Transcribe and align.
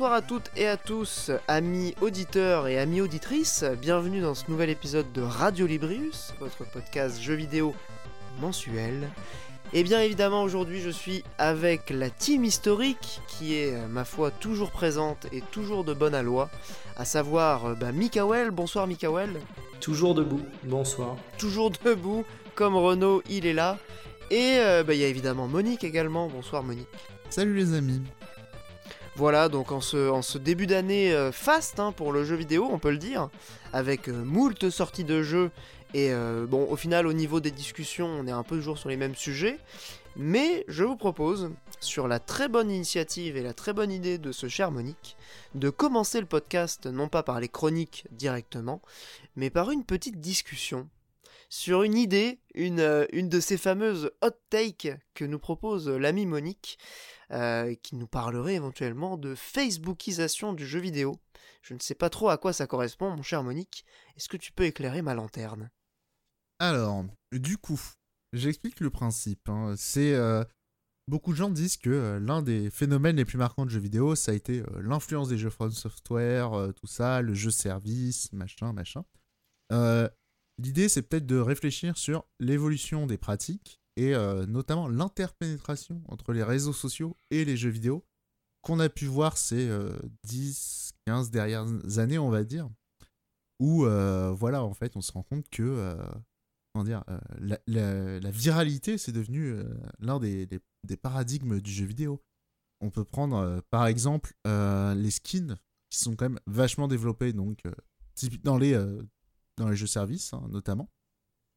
Bonsoir 0.00 0.16
à 0.16 0.22
toutes 0.22 0.50
et 0.56 0.66
à 0.66 0.78
tous, 0.78 1.30
amis 1.46 1.94
auditeurs 2.00 2.68
et 2.68 2.78
amis 2.78 3.02
auditrices, 3.02 3.66
bienvenue 3.82 4.22
dans 4.22 4.34
ce 4.34 4.50
nouvel 4.50 4.70
épisode 4.70 5.12
de 5.12 5.20
Radio 5.20 5.66
Librius, 5.66 6.32
votre 6.40 6.64
podcast 6.64 7.20
jeux 7.20 7.34
vidéo 7.34 7.74
mensuel. 8.40 9.10
Et 9.74 9.82
bien 9.82 10.00
évidemment 10.00 10.42
aujourd'hui 10.42 10.80
je 10.80 10.88
suis 10.88 11.22
avec 11.36 11.90
la 11.90 12.08
team 12.08 12.46
historique 12.46 13.20
qui 13.28 13.56
est 13.56 13.74
euh, 13.74 13.88
ma 13.88 14.06
foi 14.06 14.30
toujours 14.30 14.70
présente 14.70 15.26
et 15.32 15.42
toujours 15.42 15.84
de 15.84 15.92
bonne 15.92 16.14
aloi, 16.14 16.48
à 16.96 17.04
savoir 17.04 17.66
euh, 17.66 17.74
bah, 17.74 17.92
Mikael, 17.92 18.52
bonsoir 18.52 18.86
Mikael. 18.86 19.38
Toujours 19.80 20.14
debout, 20.14 20.40
bonsoir. 20.64 21.18
Toujours 21.36 21.70
debout, 21.84 22.24
comme 22.54 22.74
Renaud 22.74 23.22
il 23.28 23.44
est 23.44 23.52
là. 23.52 23.76
Et 24.30 24.60
euh, 24.60 24.82
bah, 24.82 24.94
il 24.94 25.00
y 25.00 25.04
a 25.04 25.08
évidemment 25.08 25.46
Monique 25.46 25.84
également, 25.84 26.28
bonsoir 26.28 26.62
Monique. 26.62 26.88
Salut 27.28 27.54
les 27.54 27.74
amis. 27.74 28.00
Voilà, 29.20 29.50
donc 29.50 29.70
en 29.70 29.82
ce, 29.82 30.38
début 30.38 30.66
d'année 30.66 31.12
euh, 31.12 31.30
faste 31.30 31.78
hein, 31.78 31.92
pour 31.92 32.10
le 32.10 32.24
jeu 32.24 32.36
vidéo, 32.36 32.66
on 32.72 32.78
peut 32.78 32.90
le 32.90 32.96
dire, 32.96 33.28
avec 33.74 34.08
euh, 34.08 34.24
moult 34.24 34.70
sorties 34.70 35.04
de 35.04 35.22
jeux, 35.22 35.50
et 35.92 36.10
euh, 36.10 36.46
bon, 36.46 36.66
au 36.70 36.74
final, 36.74 37.06
au 37.06 37.12
niveau 37.12 37.38
des 37.38 37.50
discussions, 37.50 38.06
on 38.06 38.26
est 38.26 38.30
un 38.30 38.42
peu 38.42 38.56
toujours 38.56 38.78
sur 38.78 38.88
les 38.88 38.96
mêmes 38.96 39.14
sujets, 39.14 39.58
mais 40.16 40.64
je 40.68 40.84
vous 40.84 40.96
propose, 40.96 41.50
sur 41.80 42.08
la 42.08 42.18
très 42.18 42.48
bonne 42.48 42.70
initiative 42.70 43.36
et 43.36 43.42
la 43.42 43.52
très 43.52 43.74
bonne 43.74 43.92
idée 43.92 44.16
de 44.16 44.32
ce 44.32 44.48
cher 44.48 44.70
Monique, 44.70 45.18
de 45.54 45.68
commencer 45.68 46.18
le 46.18 46.26
podcast 46.26 46.86
non 46.86 47.08
pas 47.08 47.22
par 47.22 47.40
les 47.40 47.48
chroniques 47.48 48.06
directement, 48.12 48.80
mais 49.36 49.50
par 49.50 49.70
une 49.70 49.84
petite 49.84 50.18
discussion 50.18 50.88
sur 51.50 51.82
une 51.82 51.98
idée, 51.98 52.38
une, 52.54 53.06
une 53.12 53.28
de 53.28 53.40
ces 53.40 53.58
fameuses 53.58 54.12
hot 54.22 54.30
takes 54.48 54.96
que 55.14 55.26
nous 55.26 55.40
propose 55.40 55.90
l'ami 55.90 56.24
Monique, 56.24 56.78
euh, 57.32 57.74
qui 57.82 57.96
nous 57.96 58.06
parlerait 58.06 58.54
éventuellement 58.54 59.16
de 59.16 59.34
Facebookisation 59.34 60.52
du 60.52 60.66
jeu 60.66 60.80
vidéo. 60.80 61.20
Je 61.62 61.74
ne 61.74 61.78
sais 61.78 61.94
pas 61.94 62.10
trop 62.10 62.28
à 62.28 62.38
quoi 62.38 62.52
ça 62.52 62.66
correspond, 62.66 63.14
mon 63.14 63.22
cher 63.22 63.42
Monique. 63.42 63.84
Est-ce 64.16 64.28
que 64.28 64.36
tu 64.36 64.52
peux 64.52 64.64
éclairer 64.64 65.02
ma 65.02 65.14
lanterne? 65.14 65.70
Alors, 66.58 67.04
du 67.32 67.56
coup, 67.56 67.80
j'explique 68.32 68.80
le 68.80 68.90
principe. 68.90 69.48
hein. 69.48 69.74
C'est 69.76 70.14
euh, 70.14 70.44
beaucoup 71.08 71.32
de 71.32 71.36
gens 71.36 71.50
disent 71.50 71.76
que 71.76 71.90
euh, 71.90 72.20
l'un 72.20 72.42
des 72.42 72.70
phénomènes 72.70 73.16
les 73.16 73.24
plus 73.24 73.38
marquants 73.38 73.64
de 73.64 73.70
jeux 73.70 73.80
vidéo, 73.80 74.14
ça 74.14 74.32
a 74.32 74.34
été 74.34 74.62
l'influence 74.80 75.28
des 75.28 75.38
jeux 75.38 75.50
From 75.50 75.70
Software, 75.70 76.72
tout 76.76 76.86
ça, 76.86 77.22
le 77.22 77.34
jeu 77.34 77.50
service, 77.50 78.32
machin, 78.32 78.72
machin. 78.72 79.04
L'idée, 80.58 80.90
c'est 80.90 81.00
peut-être 81.00 81.24
de 81.26 81.38
réfléchir 81.38 81.96
sur 81.96 82.26
l'évolution 82.38 83.06
des 83.06 83.16
pratiques 83.16 83.79
et 84.00 84.14
euh, 84.14 84.46
notamment 84.46 84.88
l'interpénétration 84.88 86.02
entre 86.08 86.32
les 86.32 86.42
réseaux 86.42 86.72
sociaux 86.72 87.18
et 87.30 87.44
les 87.44 87.58
jeux 87.58 87.68
vidéo 87.68 88.02
qu'on 88.62 88.80
a 88.80 88.88
pu 88.88 89.04
voir 89.04 89.36
ces 89.36 89.68
euh, 89.68 89.90
10, 90.24 90.94
15 91.06 91.30
dernières 91.30 91.98
années, 91.98 92.18
on 92.18 92.30
va 92.30 92.42
dire, 92.44 92.70
où, 93.58 93.84
euh, 93.84 94.32
voilà, 94.32 94.64
en 94.64 94.72
fait, 94.72 94.96
on 94.96 95.02
se 95.02 95.12
rend 95.12 95.22
compte 95.22 95.48
que, 95.50 95.62
euh, 95.62 96.02
comment 96.72 96.84
dire, 96.84 97.04
euh, 97.10 97.58
la, 97.66 98.30
viralité, 98.30 98.96
c'est 98.96 99.12
devenu 99.12 99.48
euh, 99.48 99.64
l'un 99.98 100.18
des, 100.18 100.48
paradigmes 101.02 101.60
du 101.60 101.70
jeu 101.70 101.84
vidéo. 101.84 102.22
On 102.80 102.88
peut 102.88 103.04
prendre, 103.04 103.36
euh, 103.36 103.60
par 103.68 103.86
exemple, 103.86 104.32
euh, 104.46 104.94
les 104.94 105.10
skins, 105.10 105.56
qui 105.90 105.98
sont 105.98 106.16
quand 106.16 106.30
même 106.30 106.40
vachement 106.46 106.88
développés, 106.88 107.34
donc, 107.34 107.58
euh, 107.66 107.72
dans 108.44 108.56
les, 108.56 108.72
euh, 108.72 109.02
dans 109.58 109.68
les 109.68 109.76
jeux 109.76 109.86
services, 109.86 110.32
hein, 110.32 110.46
notamment. 110.48 110.88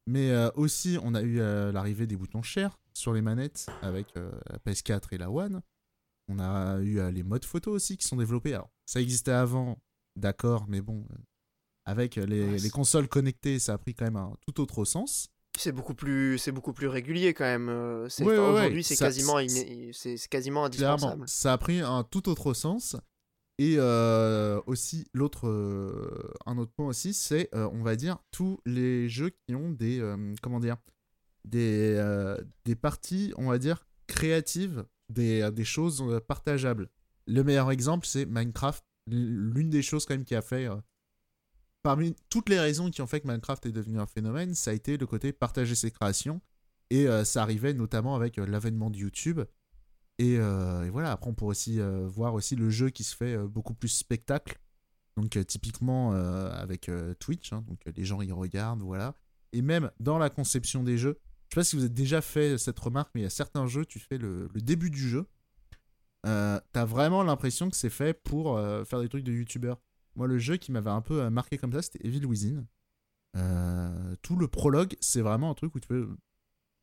Mais 0.05 0.31
euh, 0.31 0.49
aussi, 0.55 0.97
on 1.01 1.13
a 1.15 1.21
eu 1.21 1.39
euh, 1.39 1.71
l'arrivée 1.71 2.07
des 2.07 2.17
boutons 2.17 2.41
share 2.41 2.77
sur 2.93 3.13
les 3.13 3.21
manettes 3.21 3.67
avec 3.81 4.07
euh, 4.17 4.31
la 4.49 4.57
PS4 4.59 5.01
et 5.11 5.17
la 5.17 5.31
One. 5.31 5.61
On 6.27 6.39
a 6.39 6.79
eu 6.81 7.11
les 7.11 7.23
modes 7.23 7.45
photo 7.45 7.71
aussi 7.71 7.97
qui 7.97 8.07
sont 8.07 8.15
développés. 8.17 8.53
Alors, 8.53 8.69
ça 8.85 9.01
existait 9.01 9.31
avant, 9.31 9.77
d'accord, 10.15 10.65
mais 10.69 10.81
bon, 10.81 11.05
avec 11.85 12.15
les, 12.15 12.21
Ouais, 12.43 12.51
les 12.51 12.59
c'est- 12.59 12.69
consoles 12.69 13.07
connectées, 13.09 13.59
ça 13.59 13.73
a 13.73 13.77
pris 13.77 13.93
quand 13.93 14.05
même 14.05 14.15
un 14.15 14.33
tout 14.45 14.61
autre 14.61 14.85
sens. 14.85 15.29
C'est 15.57 15.71
beaucoup 15.73 15.93
plus, 15.93 16.37
c'est 16.39 16.51
beaucoup 16.51 16.73
plus 16.73 16.87
régulier 16.87 17.33
quand 17.33 17.43
même. 17.43 17.67
Ouais, 17.69 18.05
enfin, 18.09 18.23
ouais, 18.25 18.37
Aujourd'hui, 18.39 18.83
c'est 18.83 18.95
quasiment, 18.95 19.37
c'est- 19.47 20.27
quasiment 20.29 20.69
Clairement, 20.69 20.93
indispensable. 20.95 21.29
ça 21.29 21.53
a 21.53 21.57
pris 21.57 21.79
un 21.81 22.03
tout 22.03 22.27
autre 22.29 22.53
sens. 22.53 22.95
Et 23.59 23.75
euh, 23.77 24.59
aussi, 24.65 25.07
l'autre, 25.13 25.47
euh, 25.47 26.33
un 26.45 26.57
autre 26.57 26.71
point 26.71 26.87
aussi, 26.87 27.13
c'est, 27.13 27.53
euh, 27.53 27.69
on 27.71 27.83
va 27.83 27.95
dire, 27.95 28.17
tous 28.31 28.59
les 28.65 29.07
jeux 29.09 29.29
qui 29.29 29.55
ont 29.55 29.69
des, 29.69 30.01
comment 30.41 30.59
dire, 30.59 30.77
des, 31.45 32.35
des 32.65 32.75
parties, 32.75 33.33
on 33.37 33.49
va 33.49 33.59
dire, 33.59 33.85
créatives, 34.07 34.85
des, 35.09 35.49
des 35.51 35.65
choses 35.65 36.21
partageables. 36.27 36.89
Le 37.27 37.43
meilleur 37.43 37.71
exemple, 37.71 38.07
c'est 38.07 38.25
Minecraft. 38.25 38.83
L'une 39.07 39.69
des 39.69 39.81
choses 39.81 40.05
quand 40.05 40.13
même 40.13 40.25
qui 40.25 40.35
a 40.35 40.41
fait, 40.41 40.67
parmi 41.83 42.15
toutes 42.29 42.49
les 42.49 42.59
raisons 42.59 42.89
qui 42.89 43.01
ont 43.01 43.07
fait 43.07 43.19
que 43.19 43.27
Minecraft 43.27 43.65
est 43.65 43.71
devenu 43.71 43.99
un 43.99 44.07
phénomène, 44.07 44.55
ça 44.55 44.71
a 44.71 44.73
été 44.73 44.97
le 44.97 45.05
côté 45.05 45.31
partager 45.33 45.75
ses 45.75 45.91
créations. 45.91 46.41
Et 46.89 47.07
ça 47.25 47.41
arrivait 47.41 47.73
notamment 47.73 48.15
avec 48.15 48.37
l'avènement 48.37 48.89
de 48.89 48.97
YouTube. 48.97 49.41
Et, 50.19 50.37
euh, 50.37 50.85
et 50.85 50.89
voilà, 50.89 51.11
après 51.11 51.29
on 51.29 51.33
pourrait 51.33 51.51
aussi 51.51 51.79
euh, 51.79 52.07
voir 52.07 52.33
aussi 52.33 52.55
le 52.55 52.69
jeu 52.69 52.89
qui 52.89 53.03
se 53.03 53.15
fait 53.15 53.35
euh, 53.35 53.47
beaucoup 53.47 53.73
plus 53.73 53.89
spectacle. 53.89 54.59
Donc 55.15 55.37
typiquement 55.45 56.13
avec 56.13 56.89
Twitch, 57.19 57.53
hein, 57.53 57.63
donc 57.67 57.79
les 57.85 58.03
gens 58.03 58.23
y 58.23 58.31
regardent, 58.31 58.81
voilà. 58.81 59.13
Et 59.51 59.61
même 59.61 59.91
dans 59.99 60.17
la 60.17 60.31
conception 60.31 60.81
des 60.81 60.97
jeux, 60.97 61.19
je 61.49 61.53
sais 61.53 61.59
pas 61.59 61.63
si 61.63 61.75
vous 61.75 61.83
avez 61.83 61.93
déjà 61.93 62.19
fait 62.19 62.57
cette 62.57 62.79
remarque, 62.79 63.11
mais 63.13 63.21
il 63.21 63.23
y 63.23 63.27
a 63.27 63.29
certains 63.29 63.67
jeux, 63.67 63.85
tu 63.85 63.99
fais 63.99 64.17
le, 64.17 64.49
début 64.55 64.89
du 64.89 65.07
jeu, 65.07 65.27
t'as 66.23 66.85
vraiment 66.85 67.21
l'impression 67.21 67.69
que 67.69 67.75
c'est 67.75 67.91
fait 67.91 68.15
pour 68.15 68.59
faire 68.87 69.01
des 69.01 69.07
trucs 69.07 69.23
de 69.23 69.31
youtubeur. 69.31 69.79
Moi, 70.15 70.25
le 70.25 70.39
jeu 70.39 70.57
qui 70.57 70.71
m'avait 70.71 70.89
un 70.89 71.01
peu 71.01 71.29
marqué 71.29 71.59
comme 71.59 71.73
ça, 71.73 71.83
c'était 71.83 72.03
Evil 72.07 72.25
Within. 72.25 72.65
Tout 74.23 74.35
le 74.35 74.47
prologue, 74.47 74.95
c'est 74.99 75.21
vraiment 75.21 75.51
un 75.51 75.53
truc 75.53 75.75
où 75.75 75.79
tu 75.79 75.87
peux 75.87 76.09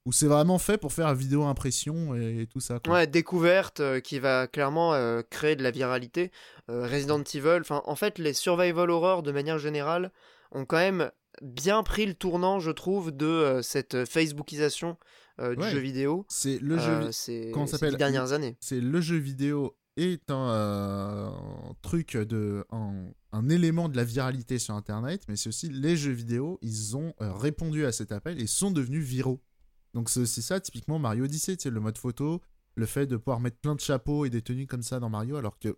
où 0.06 0.12
c'est 0.12 0.26
vraiment 0.26 0.58
fait 0.58 0.78
pour 0.78 0.92
faire 0.92 1.14
vidéo 1.14 1.44
impression 1.44 2.14
et, 2.14 2.42
et 2.42 2.46
tout 2.46 2.60
ça. 2.60 2.78
quoi. 2.80 2.94
Ouais, 2.94 3.06
découverte 3.06 3.80
euh, 3.80 4.00
qui 4.00 4.18
va 4.18 4.46
clairement 4.46 4.94
euh, 4.94 5.22
créer 5.28 5.56
de 5.56 5.62
la 5.62 5.70
viralité. 5.70 6.30
Euh, 6.70 6.86
Resident 6.86 7.22
Evil, 7.22 7.58
enfin, 7.60 7.82
en 7.84 7.96
fait, 7.96 8.18
les 8.18 8.32
survival 8.32 8.90
horror 8.90 9.22
de 9.22 9.30
manière 9.32 9.58
générale 9.58 10.10
ont 10.52 10.64
quand 10.64 10.78
même 10.78 11.10
bien 11.42 11.82
pris 11.82 12.06
le 12.06 12.14
tournant, 12.14 12.60
je 12.60 12.70
trouve, 12.70 13.12
de 13.12 13.60
cette 13.62 14.04
Facebookisation 14.06 14.96
du 15.38 15.46
Ouais. 15.56 15.70
jeu 15.70 15.78
vidéo. 15.78 16.26
C'est 16.28 16.58
le 16.58 16.76
jeu, 16.78 17.12
c'est 17.12 17.50
s'appelle? 17.66 17.96
dernières 17.96 18.32
années. 18.32 18.58
c'est 18.60 18.78
le 18.80 19.00
jeu 19.00 19.16
vidéo 19.16 19.74
est 19.96 20.30
un, 20.30 20.34
un 21.32 21.74
truc 21.82 22.16
de 22.16 22.64
un, 22.70 23.06
un 23.32 23.48
élément 23.48 23.88
de 23.88 23.96
la 23.96 24.04
viralité 24.04 24.58
sur 24.58 24.74
Internet, 24.74 25.22
mais 25.28 25.36
c'est 25.36 25.48
aussi 25.48 25.68
les 25.70 25.96
jeux 25.96 26.12
vidéo, 26.12 26.58
ils 26.62 26.94
ont 26.96 27.14
répondu 27.20 27.86
à 27.86 27.92
cet 27.92 28.12
appel 28.12 28.40
et 28.40 28.46
sont 28.46 28.70
devenus 28.70 29.02
viraux. 29.04 29.40
Donc 29.94 30.08
c'est 30.10 30.26
ça, 30.26 30.60
typiquement 30.60 30.98
Mario 30.98 31.24
Odyssey, 31.24 31.56
tu 31.56 31.64
sais, 31.64 31.70
le 31.70 31.80
mode 31.80 31.98
photo, 31.98 32.40
le 32.76 32.86
fait 32.86 33.06
de 33.06 33.16
pouvoir 33.16 33.40
mettre 33.40 33.58
plein 33.58 33.74
de 33.74 33.80
chapeaux 33.80 34.24
et 34.24 34.30
des 34.30 34.42
tenues 34.42 34.66
comme 34.66 34.82
ça 34.82 35.00
dans 35.00 35.08
Mario, 35.10 35.36
alors 35.36 35.58
que 35.58 35.76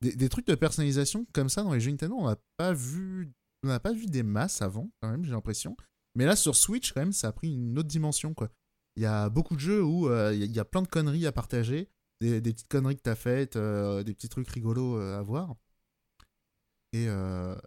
des, 0.00 0.14
des 0.14 0.28
trucs 0.28 0.46
de 0.46 0.54
personnalisation 0.54 1.26
comme 1.32 1.48
ça 1.48 1.62
dans 1.62 1.72
les 1.72 1.80
jeux 1.80 1.90
Nintendo, 1.90 2.16
on 2.18 2.26
n'a 2.28 2.36
pas 2.56 2.72
vu, 2.72 3.32
on 3.64 3.78
pas 3.78 3.92
vu 3.92 4.06
des 4.06 4.22
masses 4.22 4.62
avant, 4.62 4.90
quand 5.00 5.10
même, 5.10 5.24
j'ai 5.24 5.32
l'impression. 5.32 5.76
Mais 6.14 6.26
là 6.26 6.36
sur 6.36 6.56
Switch, 6.56 6.92
quand 6.92 7.00
même, 7.00 7.12
ça 7.12 7.28
a 7.28 7.32
pris 7.32 7.52
une 7.54 7.78
autre 7.78 7.88
dimension, 7.88 8.34
quoi. 8.34 8.50
Il 8.96 9.02
y 9.02 9.06
a 9.06 9.28
beaucoup 9.28 9.54
de 9.54 9.60
jeux 9.60 9.82
où 9.82 10.08
euh, 10.08 10.34
il 10.34 10.50
y 10.54 10.58
a- 10.58 10.64
plein 10.64 10.82
de 10.82 10.88
conneries 10.88 11.26
à 11.26 11.32
partager, 11.32 11.88
des, 12.20 12.40
petites 12.40 12.68
conneries 12.68 12.96
que 12.96 13.02
t'as 13.02 13.14
faites, 13.14 13.56
euh, 13.56 14.02
des 14.02 14.12
petits 14.12 14.28
trucs 14.28 14.48
rigolos 14.48 14.96
euh, 14.98 15.18
à 15.18 15.22
voir. 15.22 15.54
Et, 16.92 17.06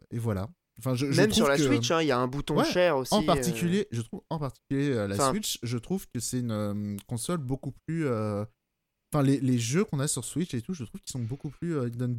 et 0.09 0.17
voilà. 0.17 0.49
Enfin, 0.79 0.95
je, 0.95 1.11
je 1.11 1.17
Même 1.21 1.31
sur 1.31 1.47
la 1.47 1.57
que- 1.57 1.63
Switch, 1.63 1.91
hein, 1.91 2.01
il 2.01 2.07
y 2.07 2.11
a 2.11 2.17
un 2.17 2.27
bouton 2.27 2.57
Ouais, 2.57 2.65
share 2.65 2.97
aussi. 2.97 3.13
en 3.13 3.21
euh, 3.21 3.25
particulier, 3.25 3.87
je 3.91 4.01
trouve 4.01 4.21
en 4.29 4.39
particulier 4.39 4.89
euh, 4.91 5.07
la 5.07 5.15
Enfin- 5.15 5.29
Switch, 5.31 5.59
je 5.61 5.77
trouve 5.77 6.07
que 6.13 6.19
c'est 6.19 6.39
une 6.39 6.51
euh, 6.51 6.97
console 7.07 7.37
beaucoup 7.37 7.71
plus. 7.85 8.07
Enfin, 8.07 9.23
les, 9.23 9.39
les 9.41 9.59
jeux 9.59 9.83
qu'on 9.85 9.99
a 9.99 10.07
sur 10.07 10.23
Switch 10.25 10.53
et 10.53 10.61
tout, 10.61 10.73
je 10.73 10.83
trouve 10.85 11.01
qu'ils 11.01 11.11
sont 11.11 11.19
beaucoup 11.23 11.49
plus. 11.49 11.75
ils 11.87 11.97
donnent 11.97 12.17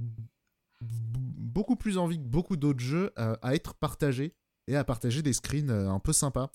beaucoup 0.80 1.76
plus 1.76 1.96
envie 1.98 2.18
que 2.18 2.24
beaucoup 2.24 2.56
d'autres 2.56 2.80
jeux 2.80 3.12
à 3.16 3.54
être 3.54 3.74
partagés 3.74 4.34
et 4.68 4.76
à 4.76 4.84
partager 4.84 5.22
des 5.22 5.32
screens 5.32 5.70
un 5.70 5.98
peu 6.00 6.12
sympas. 6.12 6.50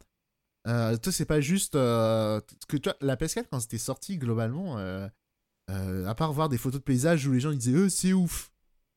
Toi, 0.65 1.11
c'est 1.11 1.25
pas 1.25 1.41
juste. 1.41 1.73
que 1.73 2.41
tu 2.77 2.81
vois, 2.89 2.95
la 3.01 3.15
PS4, 3.15 3.45
quand 3.51 3.59
c'était 3.59 3.77
sorti, 3.77 4.17
globalement, 4.17 4.77
à 5.69 6.15
part 6.15 6.31
voir 6.33 6.49
des 6.49 6.57
photos 6.57 6.79
de 6.79 6.83
paysages 6.85 7.25
où 7.27 7.33
les 7.33 7.39
gens 7.39 7.51
ils 7.51 7.57
disaient, 7.57 7.89
c'est 7.89 8.13
ouf. 8.13 8.51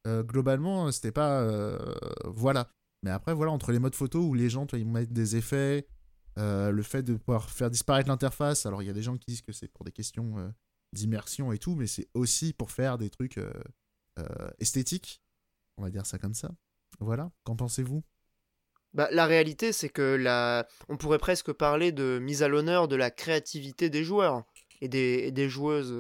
globalement, 0.07 0.91
c'était 0.93 1.13
pas. 1.13 1.49
voilà. 2.25 2.69
Mais 3.03 3.11
après, 3.11 3.33
voilà, 3.33 3.53
entre 3.53 3.73
les 3.73 3.79
modes 3.79 3.95
photo 3.95 4.21
où 4.21 4.35
les 4.35 4.51
gens, 4.51 4.67
tu 4.67 4.77
vois, 4.77 4.79
ils 4.79 4.87
mettent 4.87 5.13
des 5.13 5.37
effets, 5.37 5.87
euh, 6.39 6.71
le 6.71 6.83
fait 6.83 7.03
de 7.03 7.15
pouvoir 7.15 7.49
faire 7.49 7.71
disparaître 7.71 8.09
l'interface. 8.09 8.67
Alors, 8.67 8.83
il 8.83 8.87
y 8.87 8.91
a 8.91 8.93
des 8.93 9.03
gens 9.03 9.17
qui 9.17 9.31
disent 9.31 9.43
que 9.43 9.53
c'est 9.53 9.69
pour 9.69 9.85
des 9.85 9.93
questions 9.93 10.39
euh, 10.39 10.49
d'immersion 10.93 11.51
et 11.53 11.59
tout, 11.59 11.75
mais 11.75 11.87
c'est 11.87 12.09
aussi 12.15 12.53
pour 12.53 12.71
faire 12.71 12.99
des 12.99 13.09
trucs 13.09 13.39
euh, 13.39 13.53
esthétiques. 14.59 15.23
On 15.79 15.83
va 15.83 15.91
dire 15.91 16.05
ça 16.05 16.19
comme 16.19 16.35
ça. 16.35 16.51
Voilà, 16.99 17.31
qu'en 17.45 17.57
pensez-vous? 17.57 18.03
Bah, 18.93 19.09
la 19.13 19.25
réalité, 19.25 19.73
c'est 19.73 19.89
que 19.89 20.17
la... 20.17 20.67
on 20.89 20.97
pourrait 20.97 21.19
presque 21.19 21.53
parler 21.53 21.93
de 21.93 22.19
mise 22.21 22.43
à 22.43 22.49
l'honneur 22.49 22.87
de 22.87 22.97
la 22.97 23.11
créativité 23.11 23.89
des 23.89 24.05
joueurs 24.05 24.45
et 24.83 24.89
des, 24.89 25.31
des 25.31 25.49
joueuses 25.49 25.95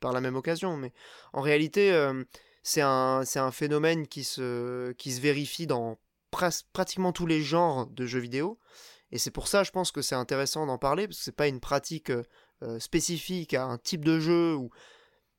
par 0.00 0.12
la 0.12 0.20
même 0.20 0.34
occasion. 0.36 0.76
Mais 0.76 0.92
en 1.32 1.42
réalité, 1.42 1.92
c'est 2.62 2.80
un, 2.80 3.22
un 3.34 3.50
phénomène 3.50 4.06
qui 4.08 4.24
se, 4.24 4.92
qui 4.92 5.12
se 5.12 5.20
vérifie 5.20 5.66
dans 5.66 5.98
pratiquement 6.30 7.12
tous 7.12 7.26
les 7.26 7.42
genres 7.42 7.86
de 7.86 8.06
jeux 8.06 8.20
vidéo. 8.20 8.58
Et 9.12 9.18
c'est 9.18 9.30
pour 9.30 9.48
ça, 9.48 9.62
je 9.64 9.70
pense 9.70 9.92
que 9.92 10.02
c'est 10.02 10.14
intéressant 10.14 10.66
d'en 10.66 10.78
parler, 10.78 11.06
parce 11.06 11.18
que 11.18 11.24
c'est 11.24 11.32
pas 11.36 11.48
une 11.48 11.60
pratique 11.60 12.10
euh, 12.10 12.78
spécifique 12.78 13.54
à 13.54 13.64
un 13.64 13.78
type 13.78 14.04
de 14.04 14.20
jeu. 14.20 14.54
Ou... 14.54 14.70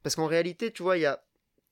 Parce 0.04 0.16
qu'en 0.16 0.28
réalité, 0.28 0.72
tu 0.72 0.84
vois, 0.84 0.98
il 0.98 1.02
y 1.02 1.06
a, 1.06 1.24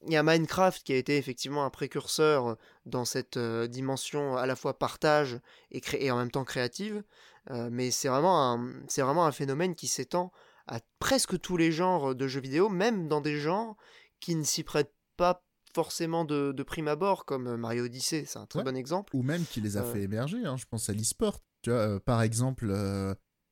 y 0.08 0.16
a 0.16 0.24
Minecraft 0.24 0.82
qui 0.84 0.94
a 0.94 0.98
été 0.98 1.18
effectivement 1.18 1.66
un 1.66 1.70
précurseur 1.70 2.58
dans 2.86 3.06
cette 3.06 3.38
euh, 3.38 3.68
dimension 3.68 4.38
à 4.38 4.46
la 4.46 4.56
fois 4.56 4.78
partage 4.80 5.40
et, 5.72 5.82
et 6.00 6.12
en 6.12 6.18
même 6.18 6.32
temps 6.32 6.46
créative. 6.46 7.04
Euh, 7.52 7.70
mais 7.72 7.92
c'est 7.92 8.08
vraiment, 8.08 8.64
c'est 8.88 9.02
vraiment 9.02 9.26
un 9.26 9.32
phénomène 9.32 9.76
qui 9.76 9.88
s'étend 9.88 10.32
à 10.68 10.80
presque 11.00 11.40
tous 11.40 11.58
les 11.58 11.72
genres 11.72 12.14
de 12.14 12.28
jeux 12.28 12.42
vidéo, 12.42 12.70
même 12.70 13.08
dans 13.08 13.22
des 13.22 13.40
genres 13.40 13.76
qui 14.20 14.36
ne 14.36 14.44
s'y 14.44 14.64
prêtent 14.64 14.94
pas 15.18 15.44
forcément 15.80 16.26
de, 16.26 16.64
prime 16.64 16.90
abord, 16.90 17.24
comme 17.24 17.56
Mario 17.56 17.86
Odyssey, 17.86 18.26
c'est 18.28 18.38
un 18.38 18.46
très 18.46 18.64
bon 18.64 18.76
exemple. 18.76 19.16
Ou 19.16 19.24
même 19.24 19.46
qui 19.46 19.62
les 19.62 19.78
a 19.78 19.84
fait 19.84 20.02
émerger, 20.02 20.44
hein, 20.46 20.58
je 20.58 20.66
pense 20.66 20.90
à 20.90 20.94
l'e-sport. 20.94 21.40
Tu 21.62 21.70
vois, 21.70 22.02
par 22.02 22.22
exemple, 22.22 22.70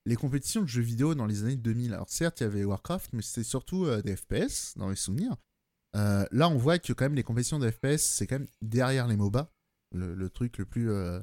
les 0.08 0.16
compétitions 0.16 0.62
de 0.62 0.68
jeux 0.68 0.82
vidéo 0.82 1.16
dans 1.16 1.26
les 1.26 1.44
années 1.44 1.58
2000. 1.58 1.94
Alors 1.94 2.10
certes, 2.10 2.40
il 2.40 2.44
y 2.44 2.48
avait 2.48 2.64
Warcraft, 2.64 3.12
mais 3.14 3.22
c'était 3.22 3.44
surtout 3.44 3.86
euh, 3.86 4.02
des 4.02 4.16
FPS 4.16 4.78
dans 4.78 4.90
les 4.90 4.96
souvenirs. 4.96 5.36
Euh, 5.96 6.26
là, 6.32 6.50
on 6.50 6.58
voit 6.58 6.80
que 6.80 6.94
quand 6.94 7.06
même 7.06 7.16
les 7.16 7.24
compétitions 7.24 7.60
de 7.60 7.70
FPS, 7.70 8.04
c'est 8.04 8.26
quand 8.26 8.40
même 8.40 8.48
derrière 8.62 9.08
les 9.08 9.18
MOBA, 9.18 9.52
le, 9.94 10.30
truc 10.30 10.58
le 10.58 10.66
plus... 10.66 10.92
Euh, 10.92 11.20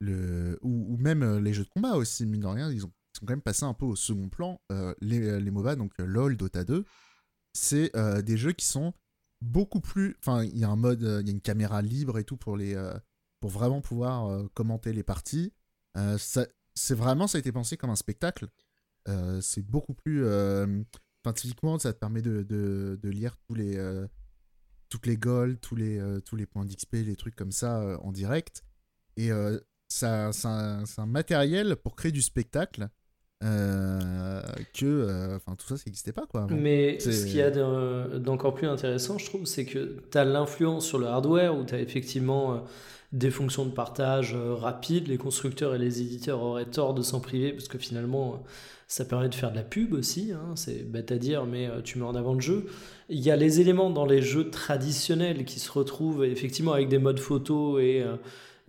le, 0.00 0.58
ou, 0.62 0.96
même 0.96 1.38
les 1.38 1.52
jeux 1.52 1.64
de 1.64 1.68
combat 1.68 1.92
aussi, 1.92 2.26
mine 2.26 2.40
de 2.40 2.46
rien, 2.46 2.70
ils, 2.70 2.84
ont, 2.84 2.92
sont 3.16 3.26
quand 3.26 3.32
même 3.32 3.42
passés 3.42 3.64
un 3.64 3.74
peu 3.74 3.84
au 3.84 3.96
second 3.96 4.28
plan. 4.28 4.60
les, 5.00 5.40
les 5.40 5.50
MOBA, 5.50 5.76
donc 5.76 5.92
LoL, 5.98 6.36
Dota 6.36 6.64
2, 6.64 6.84
c'est 7.52 7.92
des 8.22 8.36
jeux 8.36 8.52
qui 8.52 8.64
sont 8.64 8.94
beaucoup 9.40 9.80
plus... 9.80 10.16
Enfin, 10.20 10.44
il 10.44 10.58
y 10.58 10.64
a 10.64 10.68
un 10.68 10.76
mode, 10.76 11.02
il 11.02 11.26
y 11.26 11.30
a 11.30 11.32
une 11.32 11.40
caméra 11.40 11.82
libre 11.82 12.18
et 12.18 12.24
tout 12.24 12.36
pour, 12.36 12.56
les, 12.56 12.74
pour 13.40 13.50
vraiment 13.50 13.80
pouvoir 13.80 14.48
commenter 14.54 14.92
les 14.92 15.02
parties. 15.02 15.52
ça, 16.18 16.46
c'est 16.74 16.94
vraiment, 16.94 17.26
ça 17.26 17.38
a 17.38 17.40
été 17.40 17.52
pensé 17.52 17.76
comme 17.76 17.90
un 17.90 17.96
spectacle. 17.96 18.48
Euh, 19.08 19.40
c'est 19.40 19.62
beaucoup 19.62 19.94
plus. 19.94 20.24
Euh, 20.24 20.82
enfin, 21.24 21.32
typiquement, 21.32 21.78
ça 21.78 21.92
te 21.92 21.98
permet 21.98 22.22
de, 22.22 22.42
de, 22.42 23.08
lire 23.08 23.36
tous 23.48 23.54
les, 23.54 23.76
euh, 23.76 24.06
toutes 24.88 25.06
les 25.06 25.16
goals, 25.16 25.58
tous 25.58 25.76
les, 25.76 26.00
tous 26.24 26.36
les 26.36 26.46
points 26.46 26.64
d'XP, 26.64 26.94
les 26.94 27.16
trucs 27.16 27.36
comme 27.36 27.52
ça 27.52 27.98
en 28.02 28.12
direct. 28.12 28.64
Et 29.16 29.30
ça, 29.88 30.32
c'est 30.32 30.46
un, 30.46 30.84
un, 30.96 31.06
matériel 31.06 31.76
pour 31.76 31.96
créer 31.96 32.12
du 32.12 32.22
spectacle. 32.22 32.88
Que 33.40 35.36
enfin 35.36 35.56
tout 35.56 35.66
ça 35.66 35.76
ça 35.76 35.84
n'existait 35.86 36.12
pas 36.12 36.26
quoi 36.26 36.46
mais 36.50 37.00
ce 37.00 37.24
qu'il 37.24 37.36
y 37.36 37.42
a 37.42 37.50
d'encore 37.50 38.54
plus 38.54 38.66
intéressant 38.66 39.16
je 39.18 39.24
trouve 39.24 39.46
c'est 39.46 39.64
que 39.64 39.96
tu 40.10 40.18
as 40.18 40.24
l'influence 40.24 40.86
sur 40.86 40.98
le 40.98 41.06
hardware 41.06 41.56
où 41.56 41.64
tu 41.64 41.74
as 41.74 41.80
effectivement 41.80 42.62
des 43.12 43.30
fonctions 43.30 43.64
de 43.64 43.70
partage 43.70 44.34
euh, 44.34 44.54
rapides. 44.54 45.08
Les 45.08 45.18
constructeurs 45.18 45.74
et 45.74 45.78
les 45.78 46.00
éditeurs 46.00 46.42
auraient 46.42 46.66
tort 46.66 46.94
de 46.94 47.02
s'en 47.02 47.20
priver 47.20 47.52
parce 47.52 47.68
que 47.68 47.78
finalement, 47.78 48.34
euh, 48.34 48.36
ça 48.86 49.04
permet 49.04 49.28
de 49.28 49.34
faire 49.34 49.50
de 49.50 49.56
la 49.56 49.62
pub 49.62 49.92
aussi. 49.92 50.32
Hein. 50.32 50.54
c'est 50.56 50.88
bête 50.88 51.10
à 51.12 51.18
dire, 51.18 51.44
mais 51.46 51.66
euh, 51.66 51.80
tu 51.82 51.98
mets 51.98 52.04
en 52.04 52.14
avant 52.14 52.34
le 52.34 52.40
jeu. 52.40 52.66
Il 53.08 53.20
y 53.20 53.30
a 53.30 53.36
les 53.36 53.60
éléments 53.60 53.90
dans 53.90 54.06
les 54.06 54.22
jeux 54.22 54.50
traditionnels 54.50 55.44
qui 55.44 55.58
se 55.58 55.70
retrouvent 55.70 56.24
effectivement 56.24 56.72
avec 56.72 56.88
des 56.88 56.98
modes 56.98 57.18
photo 57.18 57.80
et 57.80 58.04